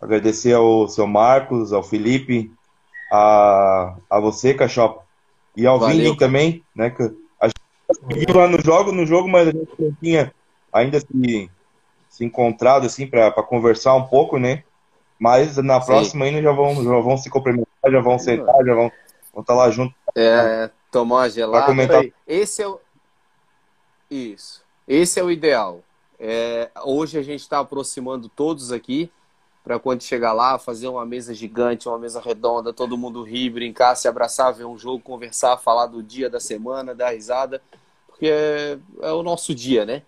Agradecer 0.00 0.52
ao 0.52 0.86
seu 0.86 1.06
Marcos, 1.06 1.72
ao 1.72 1.82
Felipe, 1.82 2.52
a, 3.10 3.96
a 4.08 4.20
você, 4.20 4.54
Cachopa, 4.54 5.02
e 5.56 5.66
ao 5.66 5.80
Valeu. 5.80 5.96
Vini 5.96 6.16
também, 6.16 6.62
né? 6.74 6.90
Que 6.90 7.02
a 7.40 7.48
gente 7.48 8.26
viu 8.26 8.36
lá 8.36 8.46
no 8.46 8.60
jogo, 8.62 8.92
no 8.92 9.04
jogo, 9.04 9.28
mas 9.28 9.48
a 9.48 9.50
gente 9.50 9.72
não 9.78 9.92
tinha 10.00 10.32
ainda 10.72 11.00
se, 11.00 11.50
se 12.08 12.24
encontrado 12.24 12.86
assim 12.86 13.06
para 13.06 13.32
conversar 13.42 13.94
um 13.94 14.06
pouco, 14.06 14.38
né? 14.38 14.62
Mas 15.18 15.56
na 15.56 15.80
Sim. 15.80 15.86
próxima 15.86 16.24
ainda 16.26 16.42
já 16.42 16.52
vão, 16.52 16.74
já 16.82 17.00
vão 17.00 17.16
se 17.16 17.30
cumprimentar, 17.30 17.90
já 17.90 18.00
vão 18.00 18.18
sentar, 18.18 18.64
já 18.64 18.74
vão, 18.74 18.92
vão 19.32 19.40
estar 19.40 19.44
tá 19.44 19.54
lá 19.54 19.70
junto. 19.70 19.94
É, 20.14 20.70
tomar 20.90 21.16
uma 21.16 21.30
gelada. 21.30 21.66
Comentar... 21.66 22.04
Esse 22.26 22.62
é 22.62 22.68
o. 22.68 22.80
Isso. 24.10 24.62
Esse 24.86 25.18
é 25.18 25.22
o 25.22 25.30
ideal. 25.30 25.80
É, 26.18 26.70
hoje 26.84 27.18
a 27.18 27.22
gente 27.22 27.40
está 27.40 27.58
aproximando 27.58 28.28
todos 28.28 28.72
aqui 28.72 29.10
para 29.66 29.80
quando 29.80 30.02
chegar 30.02 30.32
lá, 30.32 30.58
fazer 30.60 30.86
uma 30.86 31.04
mesa 31.04 31.34
gigante, 31.34 31.88
uma 31.88 31.98
mesa 31.98 32.20
redonda, 32.20 32.72
todo 32.72 32.96
mundo 32.96 33.24
rir, 33.24 33.50
brincar, 33.50 33.96
se 33.96 34.06
abraçar, 34.06 34.54
ver 34.54 34.64
um 34.64 34.78
jogo, 34.78 35.02
conversar, 35.02 35.56
falar 35.56 35.86
do 35.86 36.00
dia 36.00 36.30
da 36.30 36.38
semana, 36.38 36.94
dar 36.94 37.10
risada, 37.10 37.60
porque 38.06 38.28
é, 38.28 38.78
é 39.02 39.10
o 39.10 39.24
nosso 39.24 39.52
dia, 39.52 39.84
né? 39.84 40.02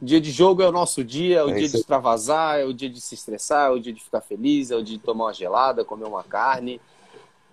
Dia 0.00 0.20
de 0.20 0.30
jogo 0.30 0.62
é 0.62 0.68
o 0.68 0.72
nosso 0.72 1.02
dia, 1.02 1.38
é 1.38 1.44
o 1.44 1.50
é 1.50 1.54
dia 1.54 1.68
de 1.68 1.76
extravasar, 1.76 2.60
é 2.60 2.64
o 2.64 2.72
dia 2.72 2.88
de 2.88 3.00
se 3.00 3.14
estressar, 3.14 3.70
é 3.70 3.72
o 3.72 3.80
dia 3.80 3.92
de 3.92 4.02
ficar 4.02 4.20
feliz, 4.20 4.70
é 4.70 4.76
o 4.76 4.82
dia 4.82 4.96
de 4.96 5.02
tomar 5.02 5.24
uma 5.24 5.34
gelada, 5.34 5.84
comer 5.84 6.06
uma 6.06 6.22
carne. 6.22 6.80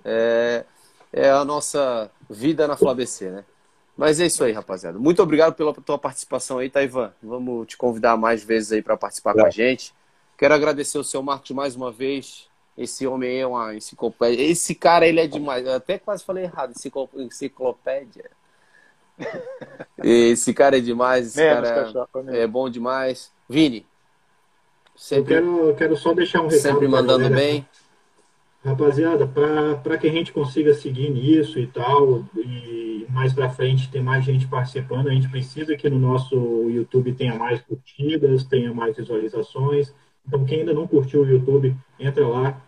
É, 0.04 0.64
é 1.12 1.32
a 1.32 1.44
nossa 1.44 2.12
vida 2.30 2.68
na 2.68 2.78
FlaBC, 2.78 3.32
né? 3.32 3.46
Mas 3.98 4.20
é 4.20 4.26
isso 4.26 4.44
aí, 4.44 4.52
rapaziada. 4.52 5.00
Muito 5.00 5.24
obrigado 5.24 5.56
pela 5.56 5.74
tua 5.74 5.98
participação 5.98 6.60
aí, 6.60 6.70
Taivan. 6.70 7.14
Vamos 7.24 7.68
te 7.68 7.78
convidar 7.78 8.18
mais 8.18 8.44
vezes 8.44 8.74
aí 8.74 8.82
para 8.82 8.98
participar 8.98 9.34
com 9.34 9.46
a 9.46 9.50
gente. 9.50 9.94
Quero 10.38 10.54
agradecer 10.54 10.98
o 10.98 11.04
seu 11.04 11.24
Marcos 11.24 11.52
mais 11.52 11.76
uma 11.76 11.92
vez. 11.92 12.48
Esse 12.78 13.08
homem 13.08 13.40
é 13.40 13.48
uma 13.48 13.74
enciclopédia. 13.74 14.44
Esse 14.44 14.76
cara, 14.76 15.08
ele 15.08 15.22
é 15.22 15.28
demais. 15.28 15.66
Eu 15.66 15.74
até 15.74 15.98
quase 15.98 16.26
falei 16.26 16.44
errado, 16.44 16.74
enciclopédia. 17.16 18.30
Esse 20.04 20.54
cara 20.54 20.78
é 20.78 20.82
demais, 20.82 21.28
esse 21.28 21.38
Menos 21.42 21.70
cara 21.70 22.08
é 22.28 22.46
bom 22.46 22.70
demais. 22.70 23.32
Vini, 23.50 23.86
sempre, 24.96 25.36
eu 25.36 25.42
quero, 25.42 25.76
quero 25.76 25.98
só 25.98 26.14
deixar 26.14 26.42
um 26.42 26.48
recado. 26.48 26.62
Sempre 26.62 26.88
mandando 26.88 27.30
bem. 27.30 27.66
Rapaziada, 28.64 29.28
para 29.28 29.98
que 29.98 30.08
a 30.08 30.12
gente 30.12 30.34
consiga 30.34 30.74
seguir 30.74 31.10
nisso 31.10 31.60
e 31.60 31.68
tal, 31.68 32.26
e 32.36 33.06
mais 33.10 33.32
para 33.32 33.50
frente 33.50 33.90
ter 33.92 34.02
mais 34.02 34.26
gente 34.26 34.48
participando, 34.48 35.08
a 35.08 35.14
gente 35.14 35.30
precisa 35.30 35.76
que 35.78 35.90
no 35.90 36.00
nosso 36.00 36.36
YouTube 36.70 37.14
tenha 37.14 37.36
mais 37.36 37.62
curtidas, 37.62 38.44
tenha 38.44 38.74
mais 38.74 38.98
visualizações. 38.98 39.94
Então, 40.28 40.44
quem 40.46 40.62
ainda 40.62 40.74
não 40.74 40.88
curtiu 40.88 41.22
o 41.22 41.30
YouTube, 41.30 41.76
entra 42.00 42.28
lá, 42.28 42.60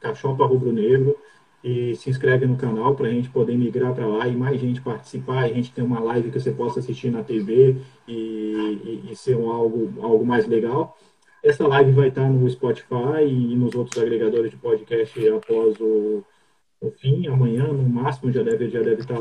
Cachopa 0.00 0.44
Rubro 0.44 0.72
Negro, 0.72 1.16
e 1.64 1.96
se 1.96 2.10
inscreve 2.10 2.44
no 2.44 2.56
canal 2.56 2.94
para 2.94 3.06
a 3.06 3.10
gente 3.10 3.30
poder 3.30 3.56
migrar 3.56 3.94
para 3.94 4.06
lá 4.06 4.28
e 4.28 4.36
mais 4.36 4.60
gente 4.60 4.82
participar, 4.82 5.48
e 5.48 5.52
a 5.52 5.54
gente 5.54 5.72
ter 5.72 5.80
uma 5.80 5.98
live 5.98 6.30
que 6.30 6.38
você 6.38 6.52
possa 6.52 6.80
assistir 6.80 7.10
na 7.10 7.24
TV 7.24 7.76
e, 8.06 8.12
e, 8.12 9.08
e 9.10 9.16
ser 9.16 9.34
um 9.34 9.50
algo, 9.50 9.90
algo 10.02 10.26
mais 10.26 10.46
legal. 10.46 10.94
Essa 11.42 11.66
live 11.66 11.92
vai 11.92 12.08
estar 12.08 12.28
no 12.28 12.48
Spotify 12.50 13.24
e 13.26 13.56
nos 13.56 13.74
outros 13.74 14.00
agregadores 14.00 14.50
de 14.50 14.58
podcast 14.58 15.28
após 15.30 15.80
o, 15.80 16.22
o 16.82 16.90
fim, 16.90 17.26
amanhã, 17.28 17.66
no 17.68 17.88
máximo, 17.88 18.30
já 18.30 18.42
deve, 18.42 18.68
já 18.68 18.82
deve 18.82 19.00
estar 19.00 19.18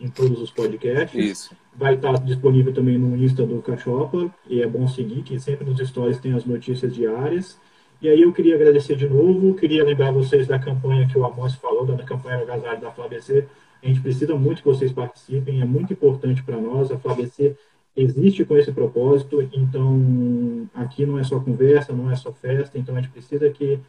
em 0.00 0.08
todos 0.08 0.40
os 0.40 0.50
podcasts. 0.50 1.24
Isso. 1.24 1.56
Vai 1.76 1.94
estar 1.94 2.18
disponível 2.24 2.72
também 2.72 2.98
no 2.98 3.16
Insta 3.16 3.46
do 3.46 3.62
Cachopa, 3.62 4.28
e 4.48 4.60
é 4.60 4.66
bom 4.66 4.88
seguir, 4.88 5.22
que 5.22 5.38
sempre 5.38 5.64
nos 5.64 5.78
stories 5.78 6.18
tem 6.18 6.32
as 6.32 6.44
notícias 6.44 6.92
diárias. 6.92 7.60
E 8.00 8.08
aí 8.08 8.22
eu 8.22 8.32
queria 8.32 8.54
agradecer 8.54 8.94
de 8.94 9.08
novo, 9.08 9.54
queria 9.54 9.82
lembrar 9.82 10.12
vocês 10.12 10.46
da 10.46 10.58
campanha 10.58 11.08
que 11.08 11.18
o 11.18 11.24
Amos 11.24 11.54
falou, 11.54 11.86
da 11.86 12.02
campanha 12.04 12.42
Agasalho 12.42 12.80
da 12.80 12.90
FlaBC. 12.90 13.46
A 13.82 13.86
gente 13.86 14.00
precisa 14.00 14.34
muito 14.34 14.62
que 14.62 14.68
vocês 14.68 14.92
participem, 14.92 15.62
é 15.62 15.64
muito 15.64 15.92
importante 15.92 16.42
para 16.42 16.58
nós. 16.58 16.90
A 16.90 16.98
FlaBC 16.98 17.56
existe 17.96 18.44
com 18.44 18.56
esse 18.56 18.70
propósito, 18.70 19.40
então 19.52 20.68
aqui 20.74 21.06
não 21.06 21.18
é 21.18 21.24
só 21.24 21.40
conversa, 21.40 21.94
não 21.94 22.10
é 22.10 22.16
só 22.16 22.30
festa, 22.32 22.78
então 22.78 22.94
a 22.94 23.00
gente 23.00 23.10
precisa 23.10 23.48
que, 23.48 23.80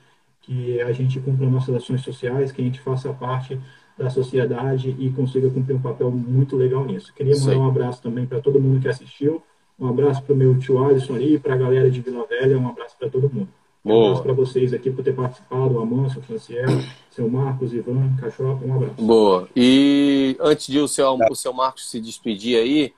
que 0.42 0.80
a 0.82 0.92
gente 0.94 1.20
cumpra 1.20 1.50
nossas 1.50 1.76
ações 1.76 2.02
sociais, 2.02 2.52
que 2.52 2.62
a 2.62 2.66
gente 2.66 2.80
faça 2.80 3.12
parte 3.12 3.60
da 3.98 4.10
sociedade 4.10 4.96
e 4.98 5.10
consiga 5.10 5.50
cumprir 5.50 5.76
um 5.76 5.82
papel 5.82 6.10
muito 6.10 6.56
legal 6.56 6.86
nisso. 6.86 7.14
Queria 7.14 7.38
mandar 7.38 7.54
Sim. 7.54 7.58
um 7.58 7.68
abraço 7.68 8.02
também 8.02 8.26
para 8.26 8.40
todo 8.40 8.62
mundo 8.62 8.80
que 8.80 8.88
assistiu, 8.88 9.44
um 9.78 9.88
abraço 9.88 10.24
para 10.24 10.34
o 10.34 10.38
meu 10.38 10.58
tio 10.58 10.82
Alisson 10.82 11.16
aí, 11.16 11.38
para 11.38 11.56
a 11.56 11.58
galera 11.58 11.92
de 11.92 12.00
Vila 12.00 12.26
Velha, 12.26 12.58
um 12.58 12.70
abraço 12.70 12.96
para 12.98 13.10
todo 13.10 13.30
mundo. 13.30 13.50
Um 13.94 14.06
abraço 14.06 14.24
para 14.24 14.34
vocês 14.34 14.74
aqui 14.74 14.92
por 14.92 15.04
ter 15.04 15.16
participado, 15.16 15.76
o 15.76 15.82
Amanso, 15.82 16.20
o 16.20 16.22
Franciel, 16.22 16.68
seu 17.10 17.30
Marcos, 17.30 17.74
Ivan, 17.74 18.16
Cachopa, 18.20 18.66
um 18.66 18.76
abraço. 18.76 18.96
Boa. 18.96 19.48
E 19.56 20.36
antes 20.40 20.68
de 20.68 20.80
o 20.80 20.88
seu, 20.88 21.18
o 21.30 21.36
seu 21.36 21.54
Marcos 21.54 21.90
se 21.90 22.00
despedir 22.00 22.58
aí, 22.58 22.94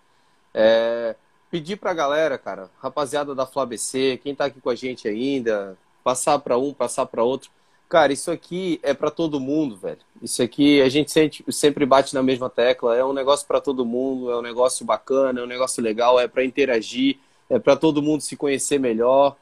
é, 0.54 1.16
pedir 1.52 1.78
para 1.78 1.92
a 1.92 1.94
galera, 1.94 2.38
cara, 2.38 2.70
rapaziada 2.80 3.36
da 3.36 3.46
FlaBC, 3.46 4.20
quem 4.24 4.32
está 4.32 4.46
aqui 4.46 4.60
com 4.60 4.70
a 4.70 4.76
gente 4.76 5.08
ainda, 5.08 5.78
passar 6.04 6.40
para 6.40 6.58
um, 6.58 6.74
passar 6.74 7.06
para 7.06 7.24
outro. 7.24 7.50
Cara, 7.88 8.14
isso 8.14 8.30
aqui 8.30 8.80
é 8.84 8.94
para 8.94 9.10
todo 9.10 9.40
mundo, 9.40 9.76
velho. 9.76 9.98
Isso 10.22 10.44
aqui 10.44 10.82
a 10.82 10.90
gente 10.90 11.12
sempre 11.52 11.86
bate 11.88 12.14
na 12.14 12.22
mesma 12.22 12.48
tecla. 12.48 12.96
É 12.96 13.04
um 13.04 13.14
negócio 13.14 13.48
para 13.48 13.60
todo 13.60 13.86
mundo, 13.86 14.30
é 14.30 14.38
um 14.38 14.44
negócio 14.44 14.86
bacana, 14.86 15.40
é 15.40 15.44
um 15.44 15.48
negócio 15.48 15.82
legal, 15.82 16.20
é 16.20 16.28
para 16.28 16.46
interagir, 16.46 17.18
é 17.50 17.58
para 17.58 17.76
todo 17.76 18.02
mundo 18.02 18.22
se 18.22 18.36
conhecer 18.36 18.80
melhor, 18.80 19.36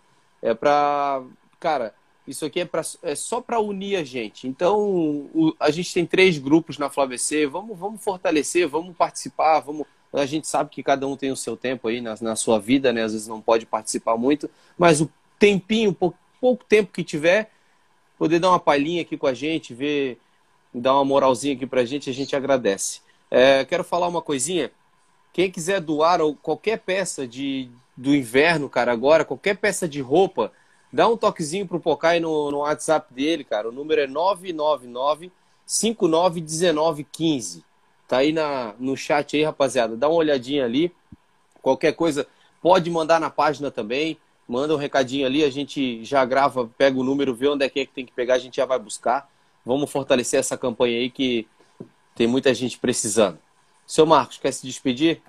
é 0.48 0.54
para, 0.54 1.24
cara, 1.60 1.94
Isso 2.28 2.46
aqui 2.46 2.60
é, 2.60 2.66
pra, 2.66 2.82
é 3.04 3.16
só 3.16 3.42
para 3.42 3.60
unir 3.60 3.98
a 3.98 4.04
gente. 4.04 4.48
Então, 4.48 4.80
o, 5.34 5.56
a 5.60 5.70
gente 5.72 5.94
tem 5.94 6.06
três 6.06 6.38
grupos 6.38 6.78
na 6.78 6.90
FlaBC. 6.90 7.46
Vamos, 7.48 7.78
vamos 7.78 8.04
fortalecer, 8.04 8.68
vamos 8.68 8.96
participar, 8.96 9.60
vamos. 9.62 9.86
A 10.14 10.26
gente 10.26 10.48
sabe 10.48 10.70
que 10.70 10.84
cada 10.84 11.06
um 11.08 11.18
tem 11.18 11.32
o 11.32 11.36
seu 11.36 11.56
tempo 11.58 11.88
aí 11.88 12.02
na, 12.02 12.16
na 12.22 12.36
sua 12.36 12.60
vida, 12.60 12.92
né? 12.94 13.04
Às 13.04 13.14
vezes 13.14 13.28
não 13.28 13.42
pode 13.42 13.66
participar 13.66 14.18
muito, 14.18 14.50
mas 14.78 15.02
o 15.02 15.10
tempinho, 15.38 15.94
pouco, 15.94 16.18
pouco 16.40 16.64
tempo 16.66 16.92
que 16.92 17.04
tiver, 17.04 17.52
poder 18.18 18.40
dar 18.40 18.50
uma 18.50 18.60
palhinha 18.60 19.02
aqui 19.02 19.18
com 19.18 19.28
a 19.28 19.34
gente, 19.34 19.74
ver, 19.74 20.18
dar 20.74 20.94
uma 20.94 21.06
moralzinha 21.06 21.56
aqui 21.56 21.68
pra 21.68 21.86
gente, 21.86 22.10
a 22.10 22.14
gente 22.14 22.36
agradece. 22.36 23.02
É, 23.30 23.66
quero 23.66 23.84
falar 23.84 24.08
uma 24.08 24.22
coisinha. 24.22 24.72
Quem 25.34 25.52
quiser 25.52 25.82
doar 25.82 26.20
qualquer 26.42 26.80
peça 26.80 27.28
de, 27.28 27.70
do 27.98 28.16
inverno, 28.16 28.70
cara, 28.70 28.92
agora, 28.92 29.26
qualquer 29.26 29.58
peça 29.58 29.88
de 29.88 30.00
roupa, 30.00 30.52
dá 30.94 31.08
um 31.08 31.18
toquezinho 31.18 31.68
pro 31.68 31.80
Pocai 31.80 32.20
no, 32.20 32.52
no 32.52 32.60
WhatsApp 32.60 33.12
dele, 33.12 33.44
cara. 33.44 33.70
O 33.70 33.72
número 33.72 34.02
é 34.02 34.08
999 34.08 35.32
591915. 35.66 37.66
Tá 38.08 38.18
aí 38.18 38.32
na, 38.32 38.76
no 38.80 38.96
chat 38.96 39.36
aí, 39.36 39.44
rapaziada. 39.44 39.98
Dá 39.98 40.08
uma 40.08 40.20
olhadinha 40.20 40.64
ali. 40.64 40.94
Qualquer 41.62 41.94
coisa, 41.94 42.28
pode 42.62 42.88
mandar 42.90 43.20
na 43.20 43.32
página 43.32 43.72
também. 43.72 44.18
Manda 44.48 44.74
um 44.74 44.78
recadinho 44.78 45.26
ali, 45.26 45.44
a 45.44 45.50
gente 45.50 46.06
já 46.06 46.24
grava, 46.24 46.70
pega 46.78 46.98
o 46.98 47.04
número, 47.04 47.36
vê 47.36 47.50
onde 47.50 47.66
é 47.66 47.70
que, 47.70 47.82
é 47.82 47.86
que 47.86 47.92
tem 47.92 48.06
que 48.06 48.14
pegar, 48.14 48.36
a 48.36 48.40
gente 48.40 48.56
já 48.56 48.66
vai 48.66 48.80
buscar. 48.80 49.30
Vamos 49.66 49.92
fortalecer 49.92 50.40
essa 50.40 50.58
campanha 50.58 51.00
aí 51.00 51.10
que 51.10 51.46
tem 52.16 52.28
muita 52.28 52.54
gente 52.54 52.80
precisando. 52.80 53.38
Seu 53.86 54.06
Marcos, 54.06 54.38
quer 54.38 54.54
se 54.54 54.66
despedir? 54.66 55.22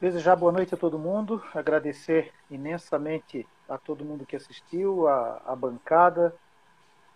Desejar 0.00 0.36
boa 0.36 0.52
noite 0.52 0.72
a 0.72 0.76
todo 0.76 0.96
mundo, 0.96 1.42
agradecer 1.52 2.32
imensamente 2.48 3.44
a 3.68 3.76
todo 3.76 4.04
mundo 4.04 4.24
que 4.24 4.36
assistiu, 4.36 5.08
a, 5.08 5.42
a 5.44 5.56
bancada, 5.56 6.32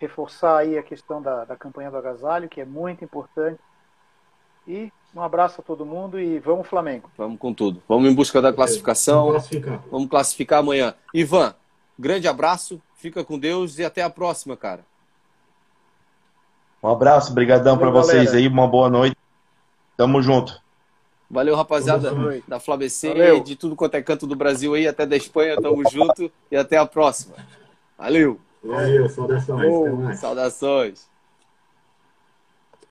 reforçar 0.01 0.59
aí 0.59 0.77
a 0.77 0.83
questão 0.83 1.23
da, 1.23 1.45
da 1.45 1.57
campanha 1.57 1.93
do 1.93 1.97
agasalho, 1.97 2.49
que 2.49 2.61
é 2.61 2.65
muito 2.65 3.05
importante. 3.05 3.61
E 4.67 4.93
um 5.15 5.23
abraço 5.23 5.61
a 5.61 5.65
todo 5.65 5.87
mundo 5.87 6.19
e 6.19 6.41
vamos 6.41 6.67
Flamengo. 6.67 7.09
Vamos 7.17 7.39
com 7.39 7.55
tudo. 7.55 7.81
Vamos 7.89 8.11
em 8.11 8.15
busca 8.15 8.43
da 8.43 8.53
classificação. 8.53 9.27
Vamos 9.27 9.33
classificar, 9.33 9.83
vamos 9.89 10.09
classificar 10.09 10.59
amanhã. 10.59 10.95
Ivan, 11.15 11.55
grande 11.97 12.27
abraço, 12.27 12.83
fica 12.97 13.23
com 13.25 13.39
Deus 13.39 13.79
e 13.79 13.85
até 13.85 14.03
a 14.03 14.11
próxima, 14.11 14.57
cara. 14.57 14.85
Um 16.83 16.89
abraço, 16.89 17.33
brigadão 17.33 17.79
para 17.79 17.91
vocês 17.91 18.35
aí, 18.35 18.49
uma 18.49 18.67
boa 18.67 18.91
noite. 18.91 19.17
Tamo 19.97 20.21
junto. 20.21 20.62
Valeu, 21.33 21.57
rapaziada 21.57 22.13
da 22.47 22.61
FlaBC, 22.61 23.41
de 23.41 23.57
tudo 23.57 23.75
quanto 23.75 23.95
é 23.95 24.03
canto 24.03 24.27
do 24.27 24.37
Brasil 24.37 24.75
aí, 24.75 24.87
até 24.87 25.07
da 25.07 25.17
Espanha, 25.17 25.57
tamo 25.59 25.83
junto 25.91 26.31
e 26.51 26.57
até 26.57 26.77
a 26.77 26.85
próxima. 26.85 27.35
Valeu! 27.97 28.39
Valeu, 28.63 29.09
saudações. 29.09 30.19
Saudações. 30.21 31.12